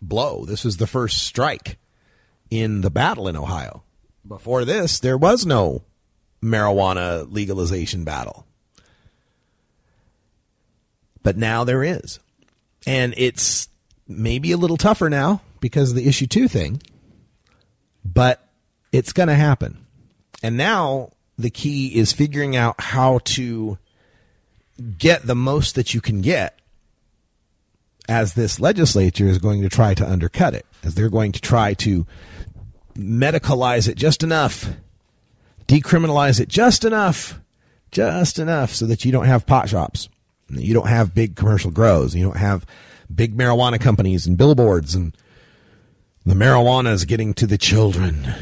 blow. 0.00 0.44
This 0.44 0.64
was 0.64 0.78
the 0.78 0.86
first 0.86 1.22
strike 1.22 1.78
in 2.50 2.80
the 2.80 2.90
battle 2.90 3.28
in 3.28 3.36
Ohio. 3.36 3.82
Before 4.28 4.64
this, 4.64 5.00
there 5.00 5.16
was 5.16 5.46
no 5.46 5.82
marijuana 6.42 7.30
legalization 7.32 8.04
battle. 8.04 8.46
But 11.22 11.36
now 11.36 11.64
there 11.64 11.82
is. 11.82 12.20
And 12.86 13.14
it's 13.16 13.68
maybe 14.06 14.52
a 14.52 14.56
little 14.56 14.76
tougher 14.76 15.10
now 15.10 15.40
because 15.60 15.90
of 15.90 15.96
the 15.96 16.06
issue 16.06 16.26
two 16.26 16.46
thing, 16.46 16.82
but 18.04 18.46
it's 18.92 19.12
going 19.12 19.28
to 19.28 19.34
happen. 19.34 19.86
And 20.42 20.56
now 20.56 21.10
the 21.38 21.50
key 21.50 21.96
is 21.96 22.12
figuring 22.12 22.54
out 22.54 22.80
how 22.80 23.20
to 23.24 23.78
get 24.98 25.26
the 25.26 25.34
most 25.34 25.74
that 25.74 25.94
you 25.94 26.00
can 26.00 26.20
get 26.20 26.58
as 28.08 28.34
this 28.34 28.58
legislature 28.60 29.26
is 29.26 29.38
going 29.38 29.60
to 29.62 29.68
try 29.68 29.94
to 29.94 30.08
undercut 30.08 30.54
it, 30.54 30.64
as 30.82 30.94
they're 30.94 31.10
going 31.10 31.32
to 31.32 31.40
try 31.40 31.74
to 31.74 32.06
medicalize 32.98 33.88
it 33.88 33.96
just 33.96 34.22
enough, 34.22 34.68
decriminalize 35.66 36.40
it 36.40 36.48
just 36.48 36.84
enough, 36.84 37.40
just 37.90 38.38
enough 38.38 38.74
so 38.74 38.86
that 38.86 39.04
you 39.04 39.12
don't 39.12 39.26
have 39.26 39.46
pot 39.46 39.68
shops. 39.68 40.08
You 40.50 40.74
don't 40.74 40.88
have 40.88 41.14
big 41.14 41.36
commercial 41.36 41.70
grows. 41.70 42.14
You 42.14 42.24
don't 42.24 42.36
have 42.36 42.66
big 43.14 43.36
marijuana 43.36 43.80
companies 43.80 44.26
and 44.26 44.36
billboards 44.36 44.94
and 44.94 45.16
the 46.26 46.34
marijuana 46.34 46.92
is 46.92 47.04
getting 47.04 47.32
to 47.34 47.46
the 47.46 47.56
children. 47.56 48.34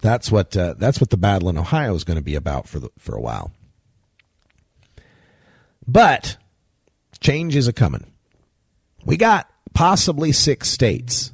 That's 0.00 0.30
what 0.30 0.56
uh, 0.56 0.74
that's 0.76 1.00
what 1.00 1.10
the 1.10 1.16
battle 1.16 1.48
in 1.48 1.56
Ohio 1.56 1.94
is 1.94 2.04
going 2.04 2.16
to 2.16 2.22
be 2.22 2.34
about 2.34 2.68
for 2.68 2.80
the, 2.80 2.90
for 2.98 3.14
a 3.14 3.20
while. 3.20 3.52
But 5.86 6.36
change 7.20 7.54
is 7.54 7.68
a 7.68 7.72
coming. 7.72 8.06
We 9.04 9.16
got 9.16 9.48
possibly 9.72 10.32
six 10.32 10.68
states 10.68 11.32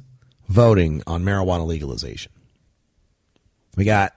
voting 0.51 1.01
on 1.07 1.23
marijuana 1.23 1.65
legalization. 1.65 2.31
We 3.77 3.85
got 3.85 4.13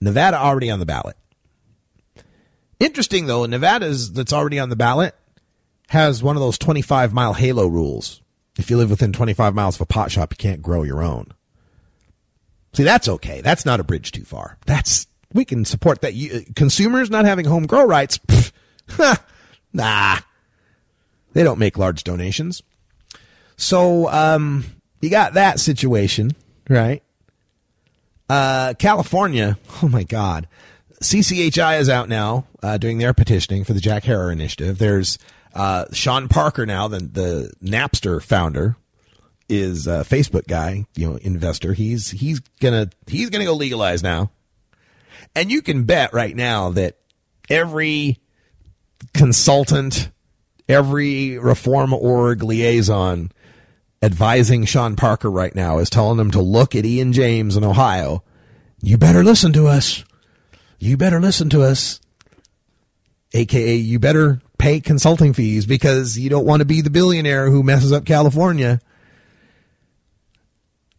Nevada 0.00 0.38
already 0.38 0.70
on 0.70 0.78
the 0.78 0.86
ballot. 0.86 1.16
Interesting 2.78 3.26
though, 3.26 3.44
Nevada's 3.46 4.12
that's 4.12 4.32
already 4.32 4.58
on 4.58 4.68
the 4.68 4.76
ballot 4.76 5.14
has 5.88 6.22
one 6.22 6.36
of 6.36 6.40
those 6.40 6.58
25 6.58 7.12
mile 7.12 7.34
halo 7.34 7.66
rules. 7.66 8.22
If 8.58 8.70
you 8.70 8.76
live 8.76 8.90
within 8.90 9.12
25 9.12 9.54
miles 9.54 9.76
of 9.76 9.82
a 9.82 9.86
pot 9.86 10.10
shop, 10.10 10.32
you 10.32 10.36
can't 10.36 10.62
grow 10.62 10.82
your 10.82 11.02
own. 11.02 11.32
See, 12.74 12.84
that's 12.84 13.08
okay. 13.08 13.40
That's 13.40 13.66
not 13.66 13.80
a 13.80 13.84
bridge 13.84 14.12
too 14.12 14.24
far. 14.24 14.58
That's 14.66 15.06
we 15.34 15.44
can 15.44 15.64
support 15.64 16.02
that. 16.02 16.14
You, 16.14 16.44
consumers 16.54 17.10
not 17.10 17.24
having 17.24 17.44
home 17.44 17.66
grow 17.66 17.84
rights, 17.84 18.18
pff, 18.18 18.52
nah, 19.72 20.18
they 21.32 21.42
don't 21.42 21.58
make 21.58 21.78
large 21.78 22.04
donations. 22.04 22.62
So 23.56 24.08
um, 24.08 24.64
you 25.02 25.10
got 25.10 25.34
that 25.34 25.60
situation, 25.60 26.30
right? 26.70 27.02
Uh, 28.28 28.72
California, 28.78 29.58
oh 29.82 29.88
my 29.88 30.04
God. 30.04 30.48
CCHI 31.02 31.80
is 31.80 31.88
out 31.88 32.08
now 32.08 32.46
uh, 32.62 32.78
doing 32.78 32.98
their 32.98 33.12
petitioning 33.12 33.64
for 33.64 33.72
the 33.72 33.80
Jack 33.80 34.04
Herer 34.04 34.30
initiative. 34.30 34.78
There's 34.78 35.18
uh, 35.52 35.86
Sean 35.92 36.28
Parker 36.28 36.64
now, 36.64 36.86
the, 36.88 37.00
the 37.00 37.52
Napster 37.62 38.22
founder, 38.22 38.76
is 39.48 39.86
a 39.88 40.04
Facebook 40.04 40.46
guy, 40.46 40.86
you 40.94 41.10
know, 41.10 41.16
investor. 41.16 41.74
He's 41.74 42.10
he's 42.10 42.38
gonna 42.60 42.88
he's 43.06 43.28
gonna 43.28 43.44
go 43.44 43.54
legalize 43.54 44.02
now, 44.02 44.30
and 45.34 45.50
you 45.50 45.60
can 45.60 45.84
bet 45.84 46.14
right 46.14 46.34
now 46.34 46.70
that 46.70 46.96
every 47.50 48.18
consultant, 49.12 50.08
every 50.68 51.36
reform 51.38 51.92
org 51.92 52.42
liaison 52.42 53.32
advising 54.02 54.64
Sean 54.64 54.96
Parker 54.96 55.30
right 55.30 55.54
now 55.54 55.78
is 55.78 55.88
telling 55.88 56.18
him 56.18 56.30
to 56.32 56.42
look 56.42 56.74
at 56.74 56.84
Ian 56.84 57.12
James 57.12 57.56
in 57.56 57.64
Ohio. 57.64 58.24
You 58.82 58.98
better 58.98 59.22
listen 59.22 59.52
to 59.52 59.68
us. 59.68 60.04
You 60.78 60.96
better 60.96 61.20
listen 61.20 61.48
to 61.50 61.62
us. 61.62 62.00
AKA, 63.32 63.76
you 63.76 63.98
better 63.98 64.42
pay 64.58 64.80
consulting 64.80 65.32
fees 65.32 65.64
because 65.64 66.18
you 66.18 66.28
don't 66.28 66.44
want 66.44 66.60
to 66.60 66.66
be 66.66 66.80
the 66.80 66.90
billionaire 66.90 67.48
who 67.48 67.62
messes 67.62 67.92
up 67.92 68.04
California. 68.04 68.80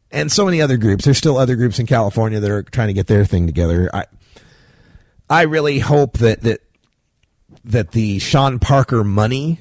And 0.10 0.32
so 0.32 0.46
many 0.46 0.62
other 0.62 0.78
groups. 0.78 1.06
There's 1.06 1.18
still 1.18 1.38
other 1.38 1.56
groups 1.56 1.80
in 1.80 1.86
California 1.86 2.40
that 2.40 2.50
are 2.50 2.64
trying 2.64 2.88
to 2.88 2.94
get 2.94 3.08
their 3.08 3.26
thing 3.26 3.46
together. 3.46 3.90
I, 3.94 4.06
I 5.30 5.42
really 5.44 5.80
hope 5.80 6.20
that 6.20 6.42
that 6.42 6.62
that 7.66 7.92
the 7.92 8.20
Sean 8.20 8.60
Parker 8.60 9.04
money 9.04 9.60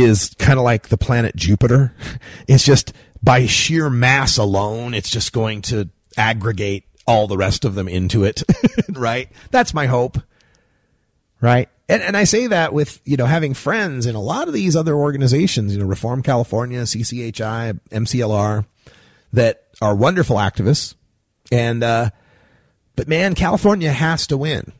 is 0.00 0.34
kind 0.38 0.58
of 0.58 0.64
like 0.64 0.88
the 0.88 0.98
planet 0.98 1.36
Jupiter. 1.36 1.94
It's 2.46 2.64
just 2.64 2.94
by 3.22 3.46
sheer 3.46 3.90
mass 3.90 4.38
alone, 4.38 4.94
it's 4.94 5.10
just 5.10 5.32
going 5.32 5.62
to 5.62 5.90
aggregate 6.16 6.84
all 7.06 7.26
the 7.26 7.36
rest 7.36 7.64
of 7.64 7.74
them 7.74 7.88
into 7.88 8.24
it, 8.24 8.42
right? 8.90 9.30
That's 9.50 9.74
my 9.74 9.86
hope, 9.86 10.18
right? 11.40 11.68
And, 11.88 12.02
and 12.02 12.16
I 12.16 12.24
say 12.24 12.46
that 12.48 12.72
with, 12.72 13.00
you 13.04 13.16
know, 13.16 13.26
having 13.26 13.54
friends 13.54 14.06
in 14.06 14.14
a 14.14 14.20
lot 14.20 14.46
of 14.46 14.54
these 14.54 14.76
other 14.76 14.94
organizations, 14.94 15.74
you 15.74 15.80
know, 15.80 15.86
Reform 15.86 16.22
California, 16.22 16.82
CCHI, 16.82 17.80
MCLR, 17.90 18.66
that 19.32 19.64
are 19.80 19.94
wonderful 19.94 20.36
activists. 20.36 20.94
And, 21.50 21.82
uh, 21.82 22.10
but 22.94 23.08
man, 23.08 23.34
California 23.34 23.92
has 23.92 24.26
to 24.26 24.36
win. 24.36 24.72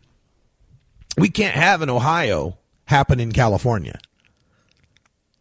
We 1.17 1.31
can't 1.31 1.55
have 1.55 1.83
an 1.83 1.91
Ohio 1.91 2.59
happen 2.85 3.21
in 3.21 3.33
California. 3.33 3.99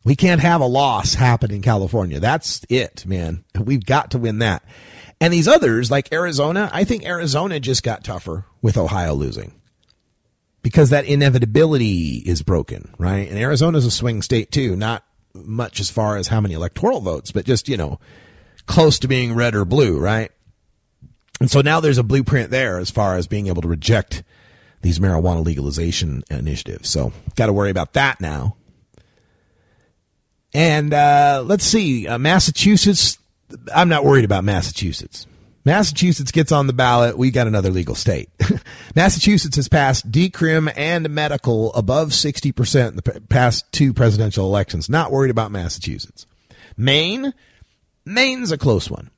We 0.08 0.16
can't 0.16 0.40
have 0.40 0.62
a 0.62 0.66
loss 0.66 1.16
happen 1.16 1.52
in 1.52 1.62
California. 1.62 2.22
That's 2.22 2.62
it, 2.70 3.06
man. 3.06 3.44
We've 3.60 3.86
got 3.86 4.12
to 4.12 4.18
win 4.18 4.40
that. 4.40 4.64
And 5.20 5.34
these 5.34 5.50
others, 5.50 5.92
like 5.92 6.14
Arizona, 6.14 6.70
I 6.72 6.86
think 6.86 7.06
Arizona 7.06 7.60
just 7.60 7.84
got 7.84 8.06
tougher 8.06 8.46
with 8.62 8.78
Ohio 8.78 9.14
losing 9.16 9.60
because 10.62 10.92
that 10.92 11.04
inevitability 11.04 12.24
is 12.26 12.42
broken, 12.42 12.96
right? 12.98 13.28
And 13.28 13.38
Arizona's 13.38 13.86
a 13.86 13.92
swing 13.92 14.22
state 14.22 14.50
too, 14.50 14.78
not 14.78 15.04
much 15.34 15.82
as 15.82 15.90
far 15.90 16.16
as 16.16 16.30
how 16.30 16.40
many 16.40 16.54
electoral 16.54 17.02
votes, 17.02 17.34
but 17.34 17.46
just, 17.46 17.68
you 17.68 17.76
know, 17.76 18.00
close 18.66 19.00
to 19.00 19.10
being 19.10 19.36
red 19.36 19.56
or 19.56 19.66
blue, 19.66 20.00
right? 20.00 20.32
And 21.42 21.52
so 21.52 21.60
now 21.60 21.82
there's 21.82 21.98
a 21.98 22.04
blueprint 22.04 22.50
there 22.50 22.80
as 22.80 22.90
far 22.90 23.18
as 23.18 23.28
being 23.28 23.48
able 23.48 23.62
to 23.62 23.68
reject 23.68 24.24
these 24.84 25.00
marijuana 25.00 25.44
legalization 25.44 26.24
initiatives. 26.32 26.88
So 26.88 27.12
got 27.36 27.48
to 27.48 27.54
worry 27.54 27.72
about 27.72 27.92
that 27.92 28.22
now. 28.22 28.56
And 30.58 30.92
uh, 30.92 31.44
let's 31.46 31.64
see, 31.64 32.08
uh, 32.08 32.18
Massachusetts. 32.18 33.20
I'm 33.76 33.90
not 33.90 34.04
worried 34.04 34.26
about 34.26 34.44
Massachusetts. 34.44 35.28
Massachusetts 35.66 36.32
gets 36.32 36.52
on 36.52 36.66
the 36.66 36.74
ballot. 36.74 37.16
We 37.16 37.30
got 37.30 37.46
another 37.46 37.70
legal 37.70 37.94
state. 37.94 38.32
Massachusetts 38.96 39.56
has 39.58 39.68
passed 39.68 40.12
decrim 40.12 40.74
and 40.76 41.12
medical 41.12 41.72
above 41.76 42.10
60% 42.10 42.88
in 42.88 42.96
the 42.96 43.22
past 43.30 43.72
two 43.72 43.94
presidential 43.94 44.48
elections. 44.48 44.90
Not 44.90 45.12
worried 45.12 45.30
about 45.30 45.52
Massachusetts. 45.52 46.26
Maine, 46.76 47.36
Maine's 48.04 48.52
a 48.52 48.58
close 48.58 48.90
one. 48.90 49.12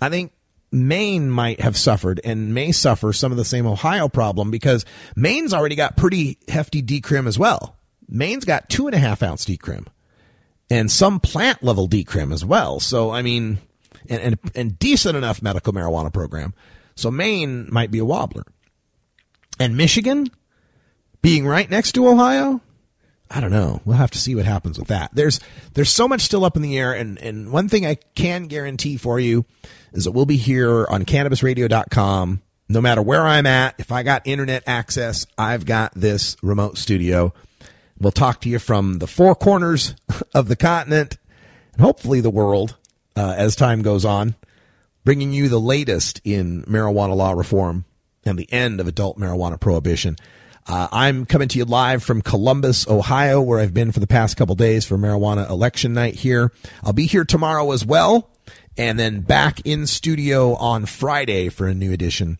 I 0.00 0.08
think 0.08 0.32
Maine 0.72 1.28
might 1.28 1.60
have 1.60 1.76
suffered 1.76 2.22
and 2.24 2.54
may 2.54 2.72
suffer 2.72 3.12
some 3.12 3.32
of 3.32 3.36
the 3.36 3.44
same 3.44 3.66
Ohio 3.66 4.08
problem 4.08 4.50
because 4.50 4.86
Maine's 5.14 5.52
already 5.52 5.76
got 5.76 5.98
pretty 5.98 6.38
hefty 6.48 6.82
decrim 6.82 7.26
as 7.26 7.38
well. 7.38 7.76
Maine's 8.08 8.46
got 8.46 8.70
two 8.70 8.86
and 8.86 8.94
a 8.94 8.98
half 8.98 9.22
ounce 9.22 9.44
decrim 9.44 9.86
and 10.70 10.90
some 10.90 11.20
plant 11.20 11.62
level 11.62 11.88
decrim 11.88 12.32
as 12.32 12.44
well. 12.44 12.80
So, 12.80 13.10
I 13.10 13.22
mean, 13.22 13.58
and, 14.08 14.20
and, 14.22 14.38
and 14.54 14.78
decent 14.78 15.16
enough 15.16 15.42
medical 15.42 15.72
marijuana 15.72 16.12
program. 16.12 16.54
So 16.94 17.10
Maine 17.10 17.68
might 17.70 17.90
be 17.90 17.98
a 17.98 18.04
wobbler. 18.04 18.44
And 19.58 19.76
Michigan 19.76 20.30
being 21.22 21.46
right 21.46 21.68
next 21.68 21.92
to 21.92 22.08
Ohio, 22.08 22.60
I 23.30 23.40
don't 23.40 23.50
know. 23.50 23.80
We'll 23.84 23.96
have 23.96 24.10
to 24.12 24.18
see 24.18 24.34
what 24.34 24.44
happens 24.44 24.78
with 24.78 24.88
that. 24.88 25.10
There's 25.12 25.38
there's 25.74 25.90
so 25.90 26.08
much 26.08 26.22
still 26.22 26.44
up 26.44 26.56
in 26.56 26.62
the 26.62 26.78
air 26.78 26.92
and 26.92 27.18
and 27.18 27.52
one 27.52 27.68
thing 27.68 27.86
I 27.86 27.96
can 28.14 28.46
guarantee 28.46 28.96
for 28.96 29.20
you 29.20 29.44
is 29.92 30.04
that 30.04 30.12
we'll 30.12 30.26
be 30.26 30.36
here 30.36 30.86
on 30.88 31.04
cannabisradio.com 31.04 32.42
no 32.68 32.80
matter 32.80 33.02
where 33.02 33.26
I'm 33.26 33.46
at. 33.46 33.74
If 33.78 33.92
I 33.92 34.02
got 34.02 34.26
internet 34.26 34.62
access, 34.66 35.26
I've 35.36 35.66
got 35.66 35.92
this 35.94 36.36
remote 36.42 36.78
studio. 36.78 37.34
We'll 38.00 38.12
talk 38.12 38.40
to 38.40 38.48
you 38.48 38.58
from 38.58 38.98
the 38.98 39.06
four 39.06 39.34
corners 39.34 39.94
of 40.34 40.48
the 40.48 40.56
continent 40.56 41.18
and 41.74 41.82
hopefully 41.82 42.20
the 42.20 42.30
world 42.30 42.76
uh, 43.14 43.34
as 43.36 43.54
time 43.54 43.82
goes 43.82 44.06
on, 44.06 44.36
bringing 45.04 45.32
you 45.32 45.48
the 45.48 45.60
latest 45.60 46.20
in 46.24 46.62
marijuana 46.64 47.14
law 47.14 47.32
reform 47.32 47.84
and 48.24 48.38
the 48.38 48.50
end 48.50 48.80
of 48.80 48.88
adult 48.88 49.18
marijuana 49.18 49.60
prohibition. 49.60 50.16
Uh, 50.66 50.88
I'm 50.92 51.26
coming 51.26 51.48
to 51.48 51.58
you 51.58 51.64
live 51.64 52.02
from 52.02 52.22
Columbus, 52.22 52.88
Ohio, 52.88 53.40
where 53.40 53.60
I've 53.60 53.74
been 53.74 53.92
for 53.92 54.00
the 54.00 54.06
past 54.06 54.36
couple 54.36 54.54
days 54.54 54.86
for 54.86 54.96
marijuana 54.96 55.48
election 55.50 55.92
night 55.92 56.14
here. 56.14 56.52
I'll 56.82 56.92
be 56.92 57.06
here 57.06 57.24
tomorrow 57.24 57.72
as 57.72 57.84
well, 57.84 58.30
and 58.78 58.98
then 58.98 59.20
back 59.20 59.60
in 59.66 59.86
studio 59.86 60.54
on 60.54 60.86
Friday 60.86 61.48
for 61.50 61.66
a 61.66 61.74
new 61.74 61.92
edition 61.92 62.38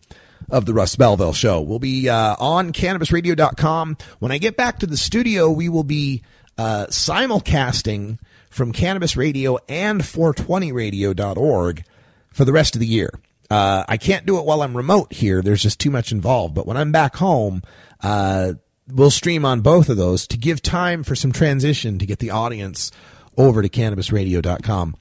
of 0.51 0.65
the 0.65 0.73
Russ 0.73 0.95
Belville 0.95 1.33
Show. 1.33 1.61
We'll 1.61 1.79
be 1.79 2.09
uh, 2.09 2.35
on 2.39 2.73
CannabisRadio.com. 2.73 3.97
When 4.19 4.31
I 4.31 4.37
get 4.37 4.57
back 4.57 4.79
to 4.79 4.87
the 4.87 4.97
studio, 4.97 5.49
we 5.49 5.69
will 5.69 5.83
be 5.83 6.21
uh, 6.57 6.87
simulcasting 6.89 8.19
from 8.49 8.73
Cannabis 8.73 9.15
Radio 9.15 9.57
and 9.67 10.01
420radio.org 10.01 11.83
for 12.31 12.45
the 12.45 12.53
rest 12.53 12.75
of 12.75 12.79
the 12.79 12.87
year. 12.87 13.09
Uh, 13.49 13.83
I 13.87 13.97
can't 13.97 14.25
do 14.25 14.37
it 14.37 14.45
while 14.45 14.61
I'm 14.61 14.77
remote 14.77 15.11
here. 15.11 15.41
There's 15.41 15.63
just 15.63 15.79
too 15.79 15.89
much 15.91 16.11
involved. 16.11 16.53
But 16.53 16.65
when 16.65 16.77
I'm 16.77 16.91
back 16.91 17.15
home, 17.15 17.63
uh, 18.01 18.53
we'll 18.87 19.11
stream 19.11 19.45
on 19.45 19.61
both 19.61 19.89
of 19.89 19.97
those 19.97 20.27
to 20.27 20.37
give 20.37 20.61
time 20.61 21.03
for 21.03 21.15
some 21.15 21.31
transition 21.31 21.99
to 21.99 22.05
get 22.05 22.19
the 22.19 22.31
audience 22.31 22.91
over 23.37 23.61
to 23.61 23.69
cannabisradio.com. 23.69 24.95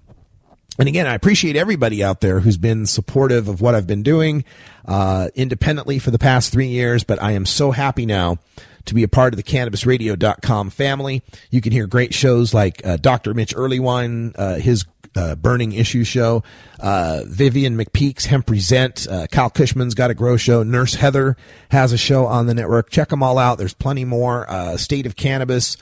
And 0.79 0.89
again, 0.89 1.07
I 1.07 1.15
appreciate 1.15 1.57
everybody 1.57 2.03
out 2.03 2.21
there 2.21 2.41
who's 2.41 2.57
been 2.57 2.87
supportive 2.87 3.49
of 3.49 3.61
what 3.61 3.75
I've 3.75 3.87
been 3.87 4.03
doing 4.03 4.45
uh, 4.87 5.29
independently 5.35 5.99
for 5.99 6.11
the 6.11 6.19
past 6.19 6.53
three 6.53 6.69
years. 6.69 7.05
But 7.05 7.23
I 7.23 7.33
am 7.33 7.45
so 7.45 7.71
happy 7.71 8.07
now 8.07 8.39
to 8.87 8.95
be 8.95 9.03
a 9.03 9.09
part 9.09 9.35
of 9.35 9.37
the 9.37 9.43
cannabisradio.com 9.43 10.71
family. 10.71 11.23
You 11.51 11.61
can 11.61 11.73
hear 11.73 11.87
great 11.87 12.15
shows 12.15 12.55
like 12.55 12.85
uh, 12.85 12.97
Dr. 12.97 13.35
Mitch 13.35 13.55
Earleywine, 13.55 14.35
uh, 14.39 14.55
his 14.55 14.87
uh, 15.17 15.35
Burning 15.35 15.73
Issue 15.73 16.05
show, 16.05 16.43
uh, 16.79 17.23
Vivian 17.27 17.77
McPeak's 17.77 18.27
Hemp 18.27 18.47
Present, 18.47 19.07
uh, 19.11 19.27
Kyle 19.27 19.51
Kushman's 19.51 19.95
got 19.95 20.11
a 20.11 20.15
grow 20.15 20.37
show, 20.37 20.63
Nurse 20.63 20.95
Heather 20.95 21.37
has 21.71 21.93
a 21.93 21.99
show 21.99 22.27
on 22.27 22.47
the 22.47 22.55
network. 22.55 22.91
Check 22.91 23.09
them 23.09 23.23
all 23.23 23.39
out. 23.39 23.59
There's 23.59 23.75
plenty 23.75 24.05
more. 24.05 24.49
Uh, 24.51 24.77
State 24.77 25.07
of 25.07 25.17
Cannabis, 25.17 25.77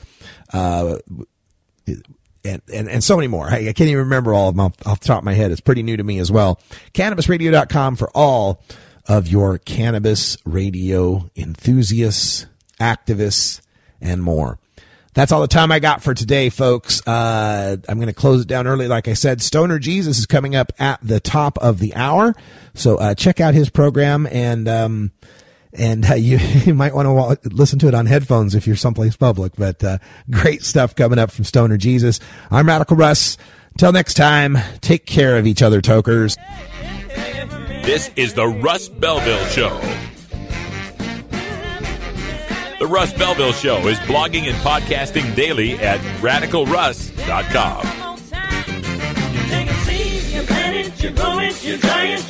uh, 0.51 0.97
and, 2.43 2.61
and, 2.73 2.89
and 2.89 3.03
so 3.03 3.15
many 3.15 3.27
more. 3.27 3.47
I, 3.47 3.57
I 3.57 3.73
can't 3.73 3.81
even 3.89 3.97
remember 3.97 4.33
all 4.33 4.49
of 4.49 4.55
them 4.55 4.65
off, 4.65 4.87
off 4.87 4.99
the 4.99 5.07
top 5.07 5.19
of 5.19 5.23
my 5.23 5.33
head. 5.33 5.51
It's 5.51 5.61
pretty 5.61 5.83
new 5.83 5.97
to 5.97 6.03
me 6.03 6.19
as 6.19 6.31
well. 6.31 6.59
CannabisRadio.com 6.93 7.95
for 7.95 8.09
all 8.15 8.63
of 9.07 9.27
your 9.27 9.57
cannabis 9.57 10.37
radio 10.45 11.29
enthusiasts, 11.35 12.45
activists, 12.79 13.61
and 13.99 14.23
more. 14.23 14.59
That's 15.15 15.31
all 15.31 15.41
the 15.41 15.47
time 15.47 15.71
I 15.71 15.79
got 15.79 16.03
for 16.03 16.13
today, 16.13 16.49
folks. 16.49 17.05
Uh, 17.05 17.77
I'm 17.89 17.97
going 17.97 18.07
to 18.07 18.13
close 18.13 18.43
it 18.43 18.47
down 18.47 18.67
early. 18.67 18.87
Like 18.87 19.07
I 19.07 19.13
said, 19.13 19.41
Stoner 19.41 19.79
Jesus 19.79 20.19
is 20.19 20.25
coming 20.25 20.55
up 20.55 20.71
at 20.79 20.99
the 21.01 21.19
top 21.19 21.57
of 21.57 21.79
the 21.79 21.95
hour. 21.95 22.35
So 22.75 22.97
uh, 22.97 23.15
check 23.15 23.41
out 23.41 23.53
his 23.53 23.69
program 23.69 24.27
and. 24.27 24.67
Um, 24.67 25.11
and 25.73 26.09
uh, 26.09 26.13
you, 26.15 26.37
you 26.37 26.73
might 26.73 26.93
want 26.93 27.41
to 27.41 27.49
listen 27.49 27.79
to 27.79 27.87
it 27.87 27.93
on 27.93 28.05
headphones 28.05 28.55
if 28.55 28.67
you're 28.67 28.75
someplace 28.75 29.15
public. 29.15 29.53
But 29.57 29.83
uh, 29.83 29.97
great 30.29 30.63
stuff 30.63 30.95
coming 30.95 31.19
up 31.19 31.31
from 31.31 31.45
Stoner 31.45 31.77
Jesus. 31.77 32.19
I'm 32.51 32.67
Radical 32.67 32.97
Russ. 32.97 33.37
Until 33.73 33.91
next 33.91 34.15
time, 34.15 34.57
take 34.81 35.05
care 35.05 35.37
of 35.37 35.47
each 35.47 35.61
other, 35.61 35.79
tokers. 35.81 36.35
This 37.83 38.11
is 38.15 38.33
the 38.33 38.47
Russ 38.47 38.89
Belville 38.89 39.45
Show. 39.45 39.79
The 42.79 42.87
Russ 42.87 43.13
Belville 43.13 43.53
Show 43.53 43.87
is 43.87 43.97
blogging 43.99 44.43
and 44.43 44.55
podcasting 44.57 45.35
daily 45.35 45.73
at 45.75 45.99
radicalruss.com. 46.21 47.81
Take 49.49 49.69
a 49.69 49.73
seed, 49.73 50.33
you 50.33 50.41
plant 50.43 50.75
it, 50.75 51.03
you 51.03 51.11
grow 51.11 51.39
it, 51.39 51.65
you 51.65 51.77
dry 51.77 52.05
it, 52.05 52.29